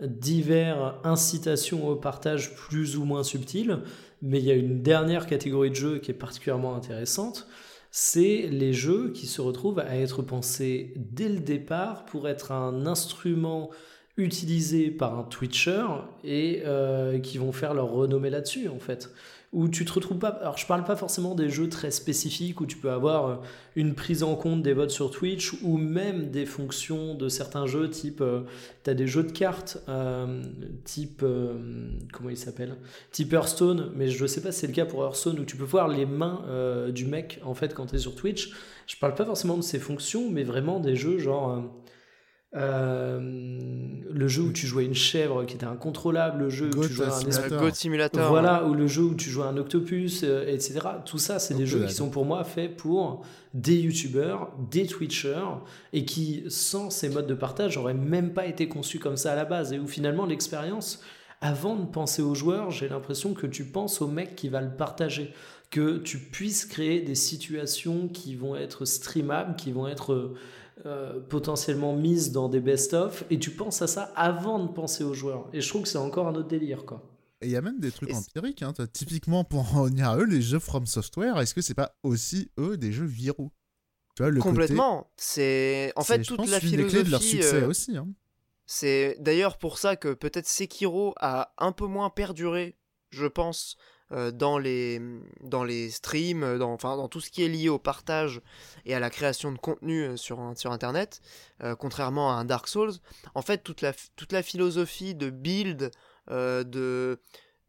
divers 0.00 0.96
incitations 1.04 1.88
au 1.88 1.94
partage 1.94 2.56
plus 2.56 2.96
ou 2.96 3.04
moins 3.04 3.22
subtiles. 3.22 3.78
Mais 4.22 4.38
il 4.38 4.44
y 4.44 4.50
a 4.50 4.54
une 4.54 4.82
dernière 4.82 5.26
catégorie 5.26 5.70
de 5.70 5.76
jeux 5.76 5.98
qui 5.98 6.10
est 6.10 6.14
particulièrement 6.14 6.74
intéressante 6.74 7.48
c'est 7.94 8.48
les 8.50 8.72
jeux 8.72 9.10
qui 9.12 9.26
se 9.26 9.42
retrouvent 9.42 9.78
à 9.78 9.96
être 9.96 10.22
pensés 10.22 10.94
dès 10.96 11.28
le 11.28 11.40
départ 11.40 12.06
pour 12.06 12.26
être 12.26 12.50
un 12.50 12.86
instrument 12.86 13.70
utilisés 14.16 14.90
par 14.90 15.18
un 15.18 15.24
Twitcher 15.24 15.84
et 16.24 16.62
euh, 16.64 17.18
qui 17.18 17.36
vont 17.36 17.52
faire 17.52 17.74
leur 17.74 17.90
renommée 17.90 18.30
là-dessus 18.30 18.68
en 18.68 18.78
fait. 18.78 19.10
Où 19.52 19.68
tu 19.68 19.84
te 19.84 19.92
retrouves 19.92 20.18
pas. 20.18 20.28
Alors 20.28 20.56
je 20.56 20.66
parle 20.66 20.82
pas 20.82 20.96
forcément 20.96 21.34
des 21.34 21.50
jeux 21.50 21.68
très 21.68 21.90
spécifiques 21.90 22.60
où 22.62 22.66
tu 22.66 22.78
peux 22.78 22.90
avoir 22.90 23.26
euh, 23.26 23.36
une 23.76 23.94
prise 23.94 24.22
en 24.22 24.34
compte 24.34 24.62
des 24.62 24.72
votes 24.72 24.90
sur 24.90 25.10
Twitch 25.10 25.52
ou 25.62 25.76
même 25.76 26.30
des 26.30 26.46
fonctions 26.46 27.14
de 27.14 27.28
certains 27.28 27.66
jeux 27.66 27.90
type. 27.90 28.22
Euh, 28.22 28.44
tu 28.84 28.90
as 28.90 28.94
des 28.94 29.06
jeux 29.06 29.24
de 29.24 29.30
cartes 29.32 29.78
type. 30.84 31.24
comment 32.12 32.30
il 32.30 32.36
s'appelle? 32.36 32.76
Type 33.10 33.32
Hearthstone, 33.32 33.92
mais 33.94 34.08
je 34.08 34.26
sais 34.26 34.40
pas 34.40 34.52
si 34.52 34.60
c'est 34.60 34.66
le 34.68 34.72
cas 34.72 34.86
pour 34.86 35.04
Hearthstone 35.04 35.38
où 35.38 35.44
tu 35.44 35.56
peux 35.56 35.64
voir 35.64 35.88
les 35.88 36.06
mains 36.06 36.42
du 36.88 37.04
mec 37.04 37.40
en 37.44 37.54
fait 37.54 37.74
quand 37.74 37.86
tu 37.86 37.96
es 37.96 37.98
sur 37.98 38.16
Twitch. 38.16 38.52
Je 38.86 38.96
parle 38.96 39.14
pas 39.14 39.24
forcément 39.24 39.56
de 39.56 39.62
ces 39.62 39.78
fonctions, 39.78 40.30
mais 40.30 40.44
vraiment 40.44 40.80
des 40.80 40.96
jeux 40.96 41.18
genre 41.18 41.62
euh, 42.54 43.18
le 44.10 44.28
jeu 44.28 44.42
où 44.42 44.52
tu 44.52 44.66
jouais 44.66 44.84
une 44.84 44.94
chèvre 44.94 45.44
qui 45.46 45.54
était 45.54 45.64
incontrôlable, 45.64 46.44
le 46.44 46.50
jeu 46.50 46.70
où 46.76 46.86
tu 46.86 46.92
jouais 46.92 47.06
un 47.06 47.70
Simulator. 47.72 48.28
Voilà, 48.28 48.66
ou 48.66 48.74
le 48.74 48.86
jeu 48.86 49.02
où 49.02 49.14
tu 49.14 49.30
jouais 49.30 49.46
un 49.46 49.56
octopus, 49.56 50.22
euh, 50.22 50.46
etc. 50.46 50.80
Tout 51.06 51.18
ça, 51.18 51.38
c'est 51.38 51.54
des 51.54 51.66
jeux 51.66 51.86
qui 51.86 51.94
sont 51.94 52.10
pour 52.10 52.26
moi 52.26 52.44
faits 52.44 52.76
pour 52.76 53.24
des 53.54 53.76
youtubeurs, 53.76 54.50
des 54.70 54.86
twitchers, 54.86 55.58
et 55.92 56.04
qui, 56.04 56.44
sans 56.48 56.90
ces 56.90 57.08
modes 57.08 57.26
de 57.26 57.34
partage, 57.34 57.76
n'auraient 57.76 57.94
même 57.94 58.32
pas 58.32 58.46
été 58.46 58.68
conçus 58.68 58.98
comme 58.98 59.16
ça 59.16 59.32
à 59.32 59.36
la 59.36 59.46
base. 59.46 59.72
Et 59.72 59.78
où 59.78 59.86
finalement, 59.86 60.26
l'expérience, 60.26 61.02
avant 61.40 61.76
de 61.76 61.86
penser 61.86 62.20
aux 62.20 62.34
joueurs, 62.34 62.70
j'ai 62.70 62.88
l'impression 62.88 63.32
que 63.32 63.46
tu 63.46 63.64
penses 63.64 64.02
au 64.02 64.08
mec 64.08 64.36
qui 64.36 64.48
va 64.48 64.60
le 64.60 64.70
partager 64.70 65.32
que 65.70 65.96
tu 65.96 66.18
puisses 66.18 66.66
créer 66.66 67.00
des 67.00 67.14
situations 67.14 68.06
qui 68.06 68.36
vont 68.36 68.54
être 68.54 68.84
streamables, 68.84 69.56
qui 69.56 69.72
vont 69.72 69.88
être 69.88 70.34
euh, 70.84 71.20
potentiellement 71.20 71.94
mise 71.94 72.32
dans 72.32 72.48
des 72.48 72.60
best-of 72.60 73.24
et 73.30 73.38
tu 73.38 73.50
penses 73.50 73.82
à 73.82 73.86
ça 73.86 74.12
avant 74.16 74.58
de 74.58 74.68
penser 74.68 75.04
aux 75.04 75.14
joueurs. 75.14 75.48
Et 75.52 75.60
je 75.60 75.68
trouve 75.68 75.82
que 75.82 75.88
c'est 75.88 75.98
encore 75.98 76.26
un 76.26 76.34
autre 76.34 76.48
délire, 76.48 76.84
quoi. 76.84 77.02
Et 77.40 77.46
il 77.46 77.50
y 77.50 77.56
a 77.56 77.60
même 77.60 77.80
des 77.80 77.90
trucs 77.90 78.12
empiriques. 78.12 78.62
Hein. 78.62 78.72
Typiquement, 78.92 79.44
pour 79.44 79.60
en 79.76 79.82
revenir 79.82 80.08
à 80.08 80.18
eux, 80.18 80.24
les 80.24 80.42
jeux 80.42 80.58
From 80.58 80.86
Software, 80.86 81.38
est-ce 81.40 81.54
que 81.54 81.60
c'est 81.60 81.74
pas 81.74 81.96
aussi 82.02 82.50
eux 82.58 82.76
des 82.76 82.92
jeux 82.92 83.06
viraux? 83.06 83.52
Tu 84.16 84.22
vois, 84.22 84.30
le 84.30 84.40
Complètement. 84.40 85.10
C'est 85.16 85.92
en 85.96 86.02
fait 86.02 86.22
toute 86.22 86.48
la 86.48 86.60
philosophie. 86.60 87.04
de 87.04 87.10
leur 87.10 87.22
succès 87.22 87.62
euh, 87.62 87.68
aussi. 87.68 87.96
Hein. 87.96 88.08
C'est 88.66 89.16
d'ailleurs 89.20 89.58
pour 89.58 89.78
ça 89.78 89.96
que 89.96 90.12
peut-être 90.14 90.46
Sekiro 90.46 91.14
a 91.20 91.54
un 91.58 91.72
peu 91.72 91.86
moins 91.86 92.10
perduré, 92.10 92.76
je 93.10 93.26
pense, 93.26 93.76
dans, 94.30 94.58
les, 94.58 95.00
dans 95.40 95.64
les 95.64 95.90
streams, 95.90 96.42
euh, 96.42 96.58
dans, 96.58 96.72
enfin, 96.72 96.96
dans 96.96 97.08
tout 97.08 97.20
ce 97.20 97.30
qui 97.30 97.42
est 97.42 97.48
lié 97.48 97.68
au 97.68 97.78
partage 97.78 98.40
et 98.84 98.94
à 98.94 99.00
la 99.00 99.10
création 99.10 99.52
de 99.52 99.58
contenu 99.58 100.02
euh, 100.02 100.16
sur, 100.16 100.52
sur 100.56 100.72
Internet, 100.72 101.20
contrairement 101.78 102.32
à 102.32 102.34
un 102.34 102.44
Dark 102.44 102.66
Souls. 102.66 102.94
En 103.34 103.42
fait, 103.42 103.58
toute 103.58 103.80
la, 103.80 103.92
toute 104.16 104.32
la 104.32 104.42
philosophie 104.42 105.14
de 105.14 105.30
build, 105.30 105.92
de, 106.28 107.20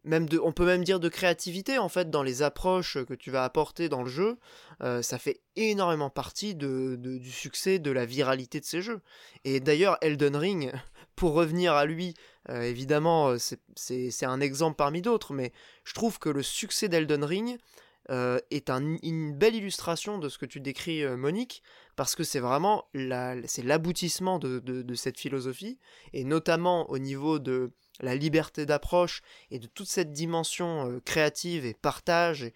même 0.03 0.27
de, 0.27 0.39
on 0.39 0.51
peut 0.51 0.65
même 0.65 0.83
dire 0.83 1.00
de 1.00 1.09
créativité 1.09 1.77
en 1.77 1.89
fait 1.89 2.09
dans 2.09 2.23
les 2.23 2.41
approches 2.41 2.97
que 3.05 3.13
tu 3.13 3.29
vas 3.29 3.43
apporter 3.43 3.89
dans 3.89 4.01
le 4.01 4.09
jeu, 4.09 4.39
ça 4.79 5.19
fait 5.19 5.41
énormément 5.55 6.09
partie 6.09 6.55
de, 6.55 6.95
du 6.97 7.31
succès, 7.31 7.77
de 7.77 7.91
la 7.91 8.05
viralité 8.05 8.59
de 8.59 8.65
ces 8.65 8.81
jeux. 8.81 9.01
Et 9.43 9.59
d'ailleurs, 9.59 9.97
Elden 10.01 10.35
Ring, 10.35 10.71
pour 11.15 11.33
revenir 11.33 11.73
à 11.73 11.85
lui, 11.85 12.15
euh, 12.50 12.62
évidemment, 12.63 13.29
euh, 13.29 13.38
c'est 13.75 14.25
un 14.25 14.41
exemple 14.41 14.75
parmi 14.75 15.01
d'autres, 15.01 15.33
mais 15.33 15.51
je 15.83 15.93
trouve 15.93 16.19
que 16.19 16.29
le 16.29 16.43
succès 16.43 16.89
d'Elden 16.89 17.23
Ring 17.23 17.57
euh, 18.09 18.39
est 18.51 18.69
une 18.69 19.33
belle 19.33 19.55
illustration 19.55 20.17
de 20.17 20.27
ce 20.27 20.38
que 20.38 20.45
tu 20.45 20.59
décris, 20.59 21.05
Monique, 21.15 21.63
parce 21.95 22.15
que 22.15 22.23
c'est 22.23 22.39
vraiment 22.39 22.85
l'aboutissement 22.93 24.39
de, 24.39 24.59
de, 24.59 24.95
cette 24.95 25.19
philosophie, 25.19 25.79
et 26.12 26.23
notamment 26.23 26.89
au 26.89 26.97
niveau 26.97 27.39
de 27.39 27.71
la 28.01 28.15
liberté 28.15 28.65
d'approche 28.65 29.21
et 29.51 29.59
de 29.59 29.67
toute 29.67 29.88
cette 29.88 30.12
dimension 30.12 31.00
créative 31.05 31.65
et 31.65 31.75
partage 31.75 32.51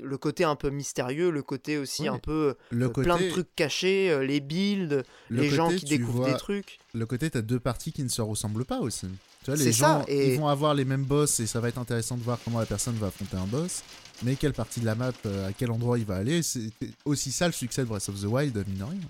le 0.00 0.18
côté 0.18 0.44
un 0.44 0.56
peu 0.56 0.70
mystérieux, 0.70 1.30
le 1.30 1.42
côté 1.42 1.78
aussi 1.78 2.08
un 2.08 2.18
peu 2.18 2.54
le 2.70 2.86
euh, 2.86 2.88
plein 2.88 3.18
de 3.18 3.28
trucs 3.30 3.54
cachés, 3.54 4.10
euh, 4.10 4.24
les 4.24 4.40
builds, 4.40 5.04
les 5.30 5.48
gens 5.48 5.68
qui 5.68 5.84
découvrent 5.84 6.26
des 6.26 6.36
trucs. 6.36 6.78
Le 6.94 7.06
côté, 7.06 7.30
t'as 7.30 7.42
deux 7.42 7.60
parties 7.60 7.92
qui 7.92 8.02
ne 8.02 8.08
se 8.08 8.22
ressemblent 8.22 8.64
pas 8.64 8.80
aussi. 8.80 9.06
Tu 9.44 9.50
vois, 9.50 9.56
les 9.56 9.72
gens, 9.72 10.04
et... 10.08 10.32
ils 10.32 10.38
vont 10.38 10.48
avoir 10.48 10.74
les 10.74 10.84
mêmes 10.84 11.04
boss 11.04 11.40
et 11.40 11.46
ça 11.46 11.60
va 11.60 11.68
être 11.68 11.78
intéressant 11.78 12.16
de 12.16 12.22
voir 12.22 12.38
comment 12.44 12.58
la 12.58 12.66
personne 12.66 12.94
va 12.96 13.08
affronter 13.08 13.36
un 13.36 13.46
boss. 13.46 13.82
Mais 14.22 14.34
quelle 14.34 14.54
partie 14.54 14.80
de 14.80 14.86
la 14.86 14.94
map, 14.94 15.12
euh, 15.26 15.48
à 15.48 15.52
quel 15.52 15.70
endroit 15.70 15.98
il 15.98 16.06
va 16.06 16.16
aller, 16.16 16.42
c'est 16.42 16.70
aussi 17.04 17.32
ça 17.32 17.46
le 17.46 17.52
succès 17.52 17.82
de 17.82 17.86
Breath 17.86 18.08
of 18.08 18.20
the 18.20 18.24
Wild, 18.24 18.56
mine 18.66 18.78
de 18.78 18.84
rien. 18.84 19.00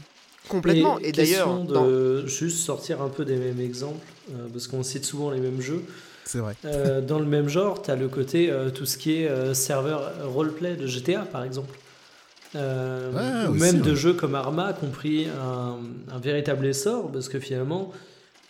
Complètement. 0.49 0.99
Et, 0.99 1.13
d'ailleurs, 1.13 1.65
de 1.65 2.27
juste 2.27 2.59
sortir 2.59 3.03
un 3.03 3.09
peu 3.09 3.25
des 3.25 3.37
mêmes 3.37 3.61
exemples, 3.61 4.07
parce 4.53 4.69
qu'on 4.69 4.83
cite 4.83 5.05
souvent 5.05 5.31
les 5.31 5.41
mêmes 5.41 5.61
jeux. 5.61 5.85
C'est 6.27 6.39
vrai. 6.39 6.55
Euh, 6.65 7.01
dans 7.01 7.21
le 7.21 7.25
même 7.25 7.49
genre, 7.49 7.81
tu 7.81 7.91
as 7.91 7.97
le 7.97 8.09
côté 8.09 8.51
euh, 8.51 8.71
tout 8.71 8.85
ce 8.85 8.99
qui 8.99 9.23
est 9.23 9.29
euh, 9.29 9.55
serveur 9.55 10.13
roleplay 10.25 10.75
de 10.75 10.87
GTA, 10.87 11.21
par 11.21 11.45
exemple. 11.45 11.79
ou 12.55 13.55
même 13.55 13.81
de 13.81 13.95
jeux 13.95 14.13
comme 14.13 14.35
Arma 14.35 14.73
qui 14.73 14.85
ont 14.85 14.91
pris 14.91 15.27
un, 15.29 15.79
un, 16.13 16.19
véritable 16.19 16.67
essor, 16.67 17.13
parce 17.13 17.29
que 17.29 17.39
finalement, 17.39 17.93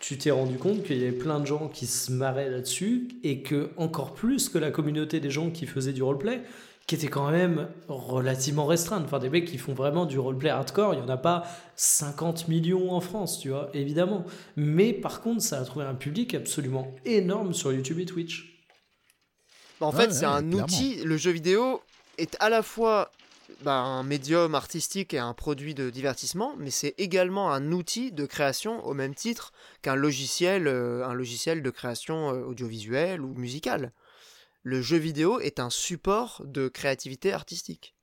tu 0.01 0.17
t'es 0.17 0.31
rendu 0.31 0.57
compte 0.57 0.85
qu'il 0.85 0.99
y 0.99 1.03
avait 1.03 1.13
plein 1.13 1.39
de 1.39 1.47
gens 1.47 1.69
qui 1.69 1.87
se 1.87 2.11
marraient 2.13 2.49
là-dessus, 2.49 3.09
et 3.23 3.43
que 3.43 3.69
encore 3.77 4.15
plus 4.15 4.49
que 4.49 4.59
la 4.59 4.71
communauté 4.71 5.21
des 5.21 5.31
gens 5.31 5.51
qui 5.51 5.67
faisaient 5.67 5.93
du 5.93 6.03
roleplay, 6.03 6.41
qui 6.87 6.95
était 6.95 7.09
quand 7.09 7.31
même 7.31 7.69
relativement 7.89 8.67
restreinte. 8.67 9.05
Enfin, 9.05 9.19
des 9.19 9.29
mecs 9.29 9.47
qui 9.47 9.59
font 9.59 9.75
vraiment 9.75 10.07
du 10.07 10.19
roleplay 10.19 10.51
hardcore, 10.51 10.95
il 10.95 11.01
n'y 11.01 11.05
en 11.05 11.09
a 11.09 11.17
pas 11.17 11.45
50 11.75 12.49
millions 12.49 12.93
en 12.93 13.01
France, 13.01 13.41
tu 13.41 13.49
vois, 13.49 13.71
évidemment. 13.75 14.25
Mais 14.57 14.93
par 14.93 15.21
contre, 15.21 15.43
ça 15.43 15.59
a 15.59 15.65
trouvé 15.65 15.85
un 15.85 15.95
public 15.95 16.35
absolument 16.35 16.95
énorme 17.05 17.55
sur 17.55 17.73
YouTube 17.73 17.99
et 17.99 18.05
Twitch. 18.05 18.65
Bah, 19.81 19.87
en 19.87 19.93
fait, 19.93 20.13
c'est 20.13 20.25
un 20.25 20.53
outil, 20.53 21.03
le 21.05 21.17
jeu 21.17 21.33
vidéo 21.33 21.83
est 22.19 22.37
à 22.39 22.49
la 22.49 22.63
fois 22.63 23.11
bah, 23.63 23.75
un 23.75 24.05
médium 24.05 24.55
artistique 24.55 25.13
et 25.13 25.19
un 25.19 25.35
produit 25.35 25.75
de 25.75 25.91
divertissement, 25.91 26.55
mais 26.57 26.71
c'est 26.71 26.95
également 26.99 27.53
un 27.53 27.73
outil 27.73 28.13
de 28.13 28.27
création 28.27 28.85
au 28.87 28.95
même 28.95 29.15
titre 29.15 29.53
qu'un 29.83 29.97
logiciel, 29.97 30.69
euh, 30.69 31.05
un 31.05 31.15
logiciel 31.15 31.63
de 31.63 31.71
création 31.71 32.31
euh, 32.31 32.45
audiovisuelle 32.45 33.21
ou 33.21 33.35
musicale. 33.35 33.93
Le 34.67 34.83
jeu 34.83 34.97
vidéo 34.97 35.39
est 35.39 35.61
un 35.61 35.71
support 35.71 36.43
de 36.45 36.67
créativité 36.67 37.33
artistique. 37.33 37.95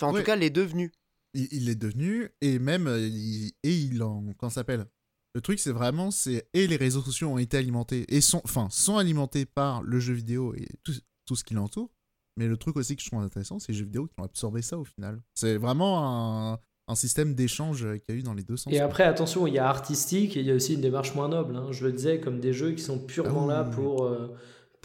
Enfin, 0.00 0.10
en 0.10 0.16
tout 0.16 0.24
cas, 0.24 0.34
l'est 0.34 0.48
devenu. 0.48 0.90
Il, 1.34 1.68
est 1.68 1.74
devenu, 1.74 2.30
et 2.40 2.58
même, 2.58 2.86
euh, 2.86 3.06
il, 3.06 3.52
et 3.62 3.76
il 3.76 4.02
en. 4.02 4.24
Comment 4.38 4.48
s'appelle? 4.48 4.86
Le 5.34 5.42
truc, 5.42 5.58
c'est 5.58 5.72
vraiment, 5.72 6.10
c'est. 6.10 6.48
Et 6.54 6.66
les 6.68 6.76
réseaux 6.76 7.02
sociaux 7.02 7.28
ont 7.28 7.36
été 7.36 7.58
alimentés, 7.58 8.06
et 8.08 8.22
sont, 8.22 8.40
enfin, 8.44 8.68
sont 8.70 8.96
alimentés 8.96 9.44
par 9.44 9.82
le 9.82 10.00
jeu 10.00 10.14
vidéo 10.14 10.54
et 10.54 10.66
tout, 10.84 10.94
tout 11.26 11.36
ce 11.36 11.44
qui 11.44 11.52
l'entoure. 11.52 11.90
Mais 12.38 12.46
le 12.46 12.56
truc 12.56 12.76
aussi 12.76 12.96
que 12.96 13.02
je 13.02 13.08
trouve 13.08 13.20
intéressant, 13.20 13.58
c'est 13.58 13.72
les 13.72 13.78
jeux 13.78 13.84
vidéo 13.84 14.06
qui 14.06 14.18
ont 14.18 14.24
absorbé 14.24 14.62
ça 14.62 14.78
au 14.78 14.84
final. 14.86 15.20
C'est 15.34 15.58
vraiment 15.58 16.52
un, 16.52 16.60
un 16.88 16.94
système 16.94 17.34
d'échange 17.34 17.80
qu'il 17.80 18.14
y 18.14 18.16
a 18.16 18.20
eu 18.20 18.22
dans 18.22 18.32
les 18.32 18.42
deux 18.42 18.56
sens. 18.56 18.72
Et 18.72 18.80
après, 18.80 19.04
attention, 19.04 19.46
il 19.46 19.52
y 19.52 19.58
a 19.58 19.68
artistique 19.68 20.38
et 20.38 20.40
il 20.40 20.46
y 20.46 20.50
a 20.50 20.54
aussi 20.54 20.74
une 20.74 20.80
démarche 20.80 21.14
moins 21.14 21.28
noble. 21.28 21.54
Hein. 21.56 21.72
Je 21.72 21.84
le 21.84 21.92
disais, 21.92 22.20
comme 22.20 22.40
des 22.40 22.54
jeux 22.54 22.72
qui 22.72 22.82
sont 22.82 22.98
purement 22.98 23.50
ah 23.50 23.52
là 23.52 23.64
pour, 23.64 24.04
euh, 24.04 24.34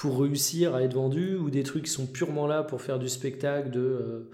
pour 0.02 0.22
réussir 0.22 0.76
à 0.76 0.84
être 0.84 0.96
vendus 0.96 1.36
ou 1.36 1.50
des 1.50 1.64
trucs 1.64 1.86
qui 1.86 1.92
sont 1.92 2.08
purement 2.08 2.48
là 2.48 2.64
pour 2.64 2.82
faire 2.82 3.00
du 3.00 3.08
spectacle, 3.08 3.70
de, 3.70 3.80
euh, 3.80 4.32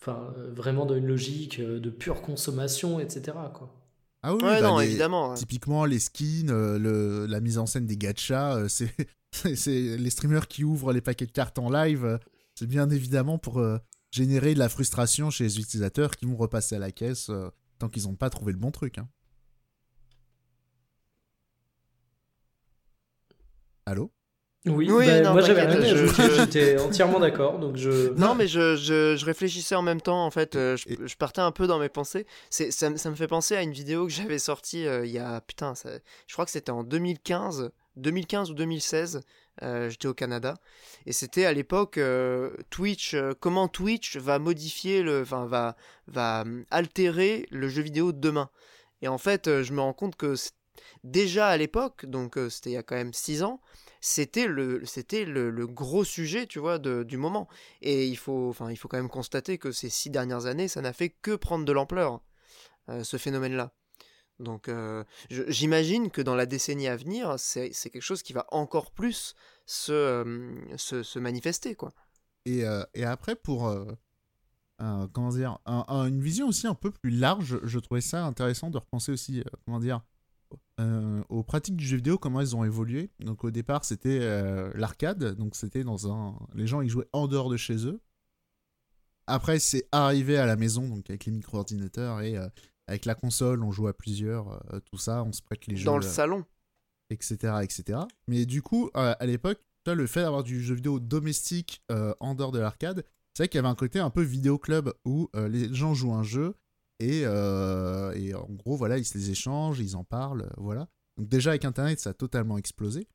enfin, 0.00 0.34
euh, 0.38 0.50
vraiment 0.52 0.86
dans 0.86 0.96
une 0.96 1.06
logique 1.06 1.60
de 1.60 1.90
pure 1.90 2.22
consommation, 2.22 3.00
etc. 3.00 3.36
Quoi. 3.54 3.72
Ah 4.22 4.34
oui, 4.34 4.40
bah, 4.40 4.60
non, 4.60 4.80
évidemment. 4.80 5.34
Typiquement, 5.34 5.84
les 5.84 5.98
skins, 5.98 6.50
le, 6.50 7.26
la 7.26 7.40
mise 7.40 7.58
en 7.58 7.66
scène 7.66 7.86
des 7.86 7.96
gachas, 7.96 8.68
c'est 8.68 9.66
les 9.66 10.10
streamers 10.10 10.48
qui 10.48 10.64
ouvrent 10.64 10.92
les 10.92 11.00
paquets 11.00 11.26
de 11.26 11.32
cartes 11.32 11.58
en 11.58 11.70
live 11.70 12.18
c'est 12.60 12.66
bien 12.66 12.90
évidemment 12.90 13.38
pour 13.38 13.58
euh, 13.58 13.78
générer 14.10 14.52
de 14.52 14.58
la 14.58 14.68
frustration 14.68 15.30
chez 15.30 15.44
les 15.44 15.58
utilisateurs 15.58 16.14
qui 16.14 16.26
vont 16.26 16.36
repasser 16.36 16.76
à 16.76 16.78
la 16.78 16.92
caisse 16.92 17.30
euh, 17.30 17.48
tant 17.78 17.88
qu'ils 17.88 18.02
n'ont 18.02 18.16
pas 18.16 18.28
trouvé 18.28 18.52
le 18.52 18.58
bon 18.58 18.70
truc. 18.70 18.98
Hein. 18.98 19.08
Allô? 23.86 24.12
Oui, 24.66 24.86
bah, 24.88 25.32
moi 25.32 25.40
j'avais 25.40 25.64
rien 25.64 25.80
j'étais 25.80 26.78
entièrement 26.78 27.18
d'accord. 27.18 27.58
Donc 27.58 27.76
je... 27.76 28.12
Non, 28.14 28.34
mais 28.34 28.46
je, 28.46 28.76
je, 28.76 29.24
réfléchissais 29.24 29.74
en 29.74 29.82
même 29.82 30.00
temps, 30.00 30.24
en 30.24 30.30
fait, 30.30 30.56
euh, 30.56 30.76
je, 30.76 31.16
partais 31.16 31.40
un 31.40 31.52
peu 31.52 31.66
dans 31.66 31.78
mes 31.78 31.88
pensées. 31.88 32.26
Ça, 32.50 32.70
ça, 32.70 33.10
me 33.10 33.14
fait 33.14 33.26
penser 33.26 33.56
à 33.56 33.62
une 33.62 33.72
vidéo 33.72 34.06
que 34.06 34.12
j'avais 34.12 34.38
sortie 34.38 34.84
il 34.84 35.10
y 35.10 35.18
a, 35.18 35.40
putain, 35.40 35.72
je 36.26 36.32
crois 36.32 36.44
que 36.44 36.50
c'était 36.50 36.70
en 36.70 36.84
2015, 36.84 37.70
2015 37.96 38.50
ou 38.50 38.54
2016, 38.54 39.22
euh, 39.62 39.90
j'étais 39.90 40.08
au 40.08 40.14
Canada. 40.14 40.56
Et 41.06 41.12
c'était 41.12 41.44
à 41.44 41.52
l'époque 41.52 41.98
euh, 41.98 42.56
Twitch, 42.70 43.14
euh, 43.14 43.32
comment 43.38 43.68
Twitch 43.68 44.16
va 44.16 44.38
modifier, 44.38 45.02
le, 45.02 45.22
enfin 45.22 45.46
va, 45.46 45.76
va 46.06 46.44
altérer 46.70 47.46
le 47.50 47.68
jeu 47.68 47.82
vidéo 47.82 48.12
de 48.12 48.18
demain. 48.18 48.50
Et 49.02 49.08
en 49.08 49.18
fait, 49.18 49.62
je 49.62 49.72
me 49.72 49.80
rends 49.80 49.92
compte 49.92 50.16
que 50.16 50.34
déjà 51.04 51.48
à 51.48 51.56
l'époque, 51.56 52.06
donc 52.06 52.38
c'était 52.48 52.70
il 52.70 52.74
y 52.74 52.78
a 52.78 52.82
quand 52.82 52.96
même 52.96 53.14
6 53.14 53.42
ans, 53.42 53.60
c'était 54.00 54.46
le, 54.46 54.84
c'était 54.84 55.24
le, 55.24 55.66
gros 55.66 56.04
sujet, 56.04 56.46
tu 56.46 56.58
vois, 56.58 56.78
de, 56.78 57.02
du 57.02 57.16
moment. 57.16 57.48
Et 57.82 58.06
il 58.06 58.16
faut, 58.16 58.48
enfin, 58.48 58.70
il 58.70 58.76
faut 58.76 58.88
quand 58.88 58.96
même 58.96 59.08
constater 59.08 59.58
que 59.58 59.72
ces 59.72 59.88
6 59.88 60.10
dernières 60.10 60.46
années, 60.46 60.68
ça 60.68 60.80
n'a 60.80 60.92
fait 60.92 61.10
que 61.10 61.36
prendre 61.36 61.64
de 61.64 61.72
l'ampleur, 61.72 62.20
ce 63.02 63.16
phénomène-là. 63.16 63.72
Donc 64.40 64.68
euh, 64.68 65.04
j'imagine 65.30 66.10
que 66.10 66.22
dans 66.22 66.34
la 66.34 66.46
décennie 66.46 66.88
à 66.88 66.96
venir, 66.96 67.34
c'est 67.38 67.70
quelque 67.70 68.00
chose 68.00 68.22
qui 68.22 68.32
va 68.32 68.46
encore 68.50 68.90
plus 68.90 69.34
se, 69.66 69.92
euh, 69.92 70.76
se, 70.76 71.18
manifester. 71.18 71.74
quoi. 71.74 71.92
Et, 72.46 72.64
euh, 72.64 72.82
et 72.94 73.04
après, 73.04 73.36
pour 73.36 73.72
comment 74.78 75.28
dire, 75.28 75.58
une 75.66 76.22
vision 76.22 76.48
aussi 76.48 76.66
un 76.66 76.74
peu 76.74 76.90
plus 76.90 77.10
large, 77.10 77.60
je 77.62 77.78
trouvais 77.78 78.00
ça 78.00 78.24
intéressant 78.24 78.70
de 78.70 78.78
repenser 78.78 79.12
aussi, 79.12 79.44
comment 79.66 79.78
dire, 79.78 80.00
aux 81.28 81.42
pratiques 81.42 81.76
du 81.76 81.86
jeu 81.86 81.96
vidéo, 81.96 82.16
comment 82.16 82.40
elles 82.40 82.56
ont 82.56 82.64
évolué. 82.64 83.10
Donc 83.20 83.44
au 83.44 83.50
départ, 83.50 83.84
c'était 83.84 84.18
l'arcade, 84.74 85.34
donc 85.36 85.54
c'était 85.54 85.84
dans 85.84 86.10
un... 86.10 86.34
Les 86.54 86.66
gens, 86.66 86.80
ils 86.80 86.88
jouaient 86.88 87.08
en 87.12 87.28
dehors 87.28 87.50
de 87.50 87.56
chez 87.56 87.86
eux. 87.86 88.00
Après, 89.26 89.58
c'est 89.58 89.86
arrivé 89.92 90.38
à 90.38 90.46
la 90.46 90.56
maison, 90.56 90.88
donc 90.88 91.10
avec 91.10 91.26
les 91.26 91.32
micro-ordinateurs 91.32 92.22
et 92.22 92.38
avec 92.90 93.04
la 93.04 93.14
console, 93.14 93.62
on 93.62 93.70
joue 93.70 93.86
à 93.86 93.92
plusieurs, 93.92 94.60
euh, 94.74 94.80
tout 94.80 94.98
ça, 94.98 95.22
on 95.22 95.32
se 95.32 95.40
prête 95.42 95.64
les 95.68 95.76
jeux. 95.76 95.84
Dans 95.84 95.96
le 95.96 96.02
salon. 96.02 96.44
Etc. 97.08 97.36
etc. 97.62 98.00
Mais 98.26 98.46
du 98.46 98.62
coup, 98.62 98.90
euh, 98.96 99.14
à 99.18 99.26
l'époque, 99.26 99.60
le 99.86 100.06
fait 100.08 100.22
d'avoir 100.22 100.42
du 100.42 100.60
jeu 100.60 100.74
vidéo 100.74 100.98
domestique 100.98 101.82
euh, 101.92 102.12
en 102.18 102.34
dehors 102.34 102.50
de 102.50 102.58
l'arcade, 102.58 103.04
c'est 103.32 103.44
vrai 103.44 103.48
qu'il 103.48 103.58
y 103.58 103.60
avait 103.60 103.68
un 103.68 103.76
côté 103.76 104.00
un 104.00 104.10
peu 104.10 104.22
vidéo 104.22 104.58
club 104.58 104.92
où 105.04 105.30
les 105.34 105.72
gens 105.72 105.94
jouent 105.94 106.14
un 106.14 106.24
jeu 106.24 106.54
et, 107.00 107.22
et, 107.22 108.34
en 108.34 108.48
gros, 108.50 108.76
voilà, 108.76 108.98
ils 108.98 109.04
se 109.04 109.18
les 109.18 109.30
échangent, 109.30 109.80
ils 109.80 109.96
en 109.96 110.04
parlent, 110.04 110.50
voilà. 110.56 110.88
Donc 111.16 111.28
déjà 111.28 111.50
avec 111.50 111.64
Internet, 111.64 111.98
ça 112.00 112.10
a 112.10 112.14
totalement 112.14 112.58
explosé. 112.58 113.08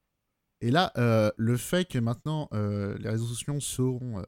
Et 0.61 0.71
là, 0.71 0.91
le 1.37 1.57
fait 1.57 1.85
que 1.85 1.99
maintenant 1.99 2.49
les 2.51 3.09
réseaux 3.09 3.27
sociaux 3.27 3.59
seront, 3.59 4.23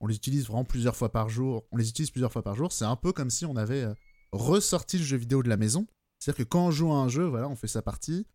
on 0.00 0.06
les 0.06 0.16
utilise 0.16 0.46
vraiment 0.46 0.64
plusieurs 0.64 0.96
fois 0.96 1.10
par 1.10 1.28
jour, 1.28 1.64
on 1.72 1.76
les 1.76 1.88
utilise 1.88 2.10
plusieurs 2.10 2.32
fois 2.32 2.42
par 2.42 2.54
jour, 2.54 2.72
c'est 2.72 2.84
un 2.84 2.96
peu 2.96 3.12
comme 3.12 3.30
si 3.30 3.44
on 3.46 3.56
avait 3.56 3.86
ressorti 4.32 4.98
le 4.98 5.04
jeu 5.04 5.16
vidéo 5.16 5.42
de 5.42 5.48
la 5.48 5.56
maison. 5.56 5.86
C'est-à-dire 6.18 6.44
que 6.44 6.48
quand 6.48 6.66
on 6.66 6.70
joue 6.70 6.92
à 6.92 6.96
un 6.96 7.08
jeu, 7.08 7.24
voilà, 7.24 7.48
on 7.48 7.56
fait 7.56 7.68
sa 7.68 7.82
partie. 7.82 8.26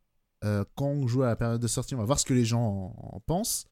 Euh, 0.43 0.63
quand 0.75 0.87
on 0.87 1.07
joue 1.07 1.23
à 1.23 1.27
la 1.27 1.35
période 1.35 1.61
de 1.61 1.67
sortie, 1.67 1.95
on 1.95 1.99
va 1.99 2.03
voir 2.03 2.19
ce 2.19 2.25
que 2.25 2.33
les 2.33 2.45
gens 2.45 2.93
en, 2.97 3.19
pensent. 3.21 3.65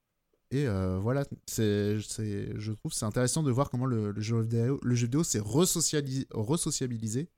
Et 0.51 0.67
euh, 0.67 0.99
voilà, 0.99 1.25
c'est, 1.47 1.99
je 1.99 2.71
trouve 2.71 2.93
c'est 2.93 3.05
intéressant 3.05 3.43
de 3.43 3.51
voir 3.51 3.69
comment 3.69 3.85
le, 3.85 4.13
jeu 4.21 4.41
vidéo, 4.41 4.79
le 4.83 4.95
jeu 4.95 5.07
vidéo 5.07 5.23
s'est 5.23 5.39
resociabilisé. 5.39 7.29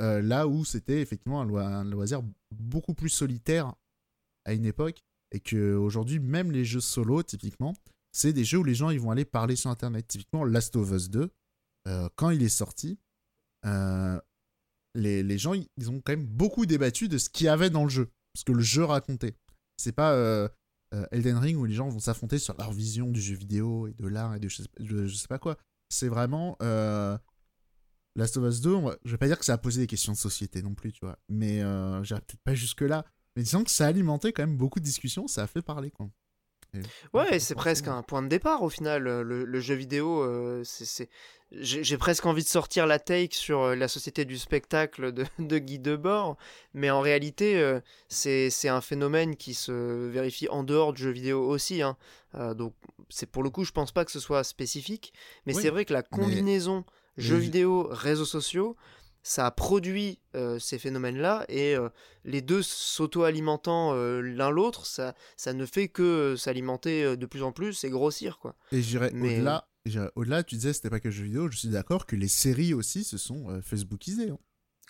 Euh, 0.00 0.20
là 0.20 0.48
où 0.48 0.64
c'était 0.64 1.00
effectivement 1.00 1.42
un, 1.42 1.84
loisir 1.84 2.22
beaucoup 2.50 2.94
plus 2.94 3.10
solitaire 3.10 3.74
à 4.44 4.52
une 4.52 4.66
époque. 4.66 5.02
Et 5.30 5.40
qu'aujourd'hui, 5.40 6.20
même 6.20 6.52
les 6.52 6.64
jeux 6.64 6.80
solo, 6.80 7.22
typiquement, 7.22 7.74
c'est 8.12 8.32
des 8.32 8.44
jeux 8.44 8.58
où 8.58 8.64
les 8.64 8.74
gens 8.74 8.90
ils 8.90 9.00
vont 9.00 9.10
aller 9.10 9.24
parler 9.24 9.56
sur 9.56 9.70
Internet. 9.70 10.06
Typiquement, 10.06 10.44
Last 10.44 10.76
of 10.76 10.90
Us 10.92 11.10
2, 11.10 11.30
quand 12.16 12.30
il 12.30 12.42
est 12.42 12.48
sorti, 12.48 12.98
euh, 13.66 14.20
les, 14.94 15.22
les, 15.22 15.38
gens, 15.38 15.54
ils 15.54 15.90
ont 15.90 16.00
quand 16.00 16.12
même 16.12 16.26
beaucoup 16.26 16.66
débattu 16.66 17.08
de 17.08 17.18
ce 17.18 17.28
qu'il 17.28 17.46
y 17.46 17.48
avait 17.48 17.70
dans 17.70 17.84
le 17.84 17.90
jeu, 17.90 18.10
ce 18.36 18.44
que 18.44 18.52
le 18.52 18.62
jeu 18.62 18.84
racontait. 18.84 19.34
C'est 19.76 19.92
pas 19.92 20.12
euh, 20.12 20.48
euh, 20.48 20.48
Elden 21.10 21.38
Ring 21.38 21.56
où 21.58 21.64
les 21.64 21.74
gens 21.74 21.88
vont 21.88 21.98
s'affronter 21.98 22.38
sur 22.38 22.54
leur 22.56 22.72
vision 22.72 23.10
du 23.10 23.20
jeu 23.20 23.34
vidéo 23.36 23.86
et 23.86 23.94
de 23.94 24.06
l'art 24.06 24.34
et 24.34 24.40
de 24.40 24.48
je 24.48 24.62
sais, 25.14 25.28
pas 25.28 25.38
quoi. 25.38 25.56
C'est 25.88 26.08
vraiment 26.08 26.56
Last 28.16 28.36
of 28.36 28.44
Us 28.48 28.60
2. 28.60 28.76
je 29.04 29.10
vais 29.10 29.18
pas 29.18 29.26
dire 29.26 29.38
que 29.38 29.44
ça 29.44 29.54
a 29.54 29.58
posé 29.58 29.80
des 29.80 29.86
questions 29.86 30.12
de 30.12 30.18
société 30.18 30.62
non 30.62 30.74
plus, 30.74 30.92
tu 30.92 31.00
vois, 31.04 31.18
mais 31.28 31.58
j'irai 32.02 32.20
peut-être 32.20 32.42
pas 32.44 32.54
jusque 32.54 32.82
là. 32.82 33.04
Mais 33.36 33.42
disons 33.42 33.64
que 33.64 33.70
ça 33.70 33.86
a 33.86 33.88
alimenté 33.88 34.32
quand 34.32 34.42
même 34.42 34.56
beaucoup 34.56 34.78
de 34.78 34.84
discussions, 34.84 35.26
ça 35.26 35.42
a 35.42 35.46
fait 35.46 35.62
parler 35.62 35.90
quoi. 35.90 36.08
Ouais, 37.12 37.38
c'est 37.38 37.54
presque 37.54 37.88
un 37.88 38.02
point 38.02 38.22
de 38.22 38.28
départ 38.28 38.62
au 38.62 38.70
final. 38.70 39.02
Le, 39.02 39.60
jeu 39.60 39.74
vidéo, 39.74 40.62
c'est 40.64 41.08
j'ai 41.60 41.98
presque 41.98 42.26
envie 42.26 42.42
de 42.42 42.48
sortir 42.48 42.86
la 42.86 42.98
take 42.98 43.34
sur 43.34 43.62
euh, 43.62 43.74
la 43.74 43.88
société 43.88 44.24
du 44.24 44.38
spectacle 44.38 45.12
de, 45.12 45.24
de 45.38 45.58
Guy 45.58 45.78
Debord, 45.78 46.36
mais 46.72 46.90
en 46.90 47.00
réalité, 47.00 47.56
euh, 47.56 47.80
c'est 48.08 48.68
un 48.68 48.80
phénomène 48.80 49.36
qui 49.36 49.54
se 49.54 50.08
vérifie 50.08 50.48
en 50.48 50.62
dehors 50.62 50.92
du 50.92 51.02
jeu 51.02 51.10
vidéo 51.10 51.46
aussi. 51.48 51.82
Hein. 51.82 51.96
Euh, 52.34 52.54
donc, 52.54 52.74
c'est 53.08 53.30
pour 53.30 53.42
le 53.42 53.50
coup, 53.50 53.64
je 53.64 53.72
pense 53.72 53.92
pas 53.92 54.04
que 54.04 54.10
ce 54.10 54.20
soit 54.20 54.44
spécifique, 54.44 55.12
mais 55.46 55.52
c'est 55.52 55.70
vrai 55.70 55.84
que 55.84 55.92
la 55.92 56.02
combinaison 56.02 56.84
jeux 57.16 57.36
vidéo, 57.36 57.88
réseaux 57.90 58.24
sociaux, 58.24 58.76
ça 59.24 59.46
a 59.46 59.50
produit 59.50 60.20
ces 60.60 60.78
phénomènes-là 60.78 61.44
et 61.48 61.74
les 62.24 62.42
deux 62.42 62.62
s'auto-alimentant 62.62 63.94
l'un 63.94 64.50
l'autre, 64.50 64.86
ça, 64.86 65.14
ça 65.36 65.52
ne 65.52 65.66
fait 65.66 65.88
que 65.88 66.36
s'alimenter 66.36 67.16
de 67.16 67.26
plus 67.26 67.42
en 67.42 67.50
plus 67.50 67.82
et 67.82 67.90
grossir. 67.90 68.38
Quoi. 68.38 68.54
Et 68.70 68.82
j'irais 68.82 69.10
Mais... 69.12 69.36
au-delà 69.38 69.66
au-delà, 70.14 70.42
tu 70.42 70.54
disais 70.54 70.72
c'était 70.72 70.90
pas 70.90 71.00
que 71.00 71.10
jeux 71.10 71.24
vidéo, 71.24 71.50
je 71.50 71.58
suis 71.58 71.68
d'accord 71.68 72.06
que 72.06 72.16
les 72.16 72.28
séries 72.28 72.74
aussi 72.74 73.04
se 73.04 73.18
sont 73.18 73.50
euh, 73.50 73.60
Facebookisées. 73.60 74.30
Hein. 74.30 74.38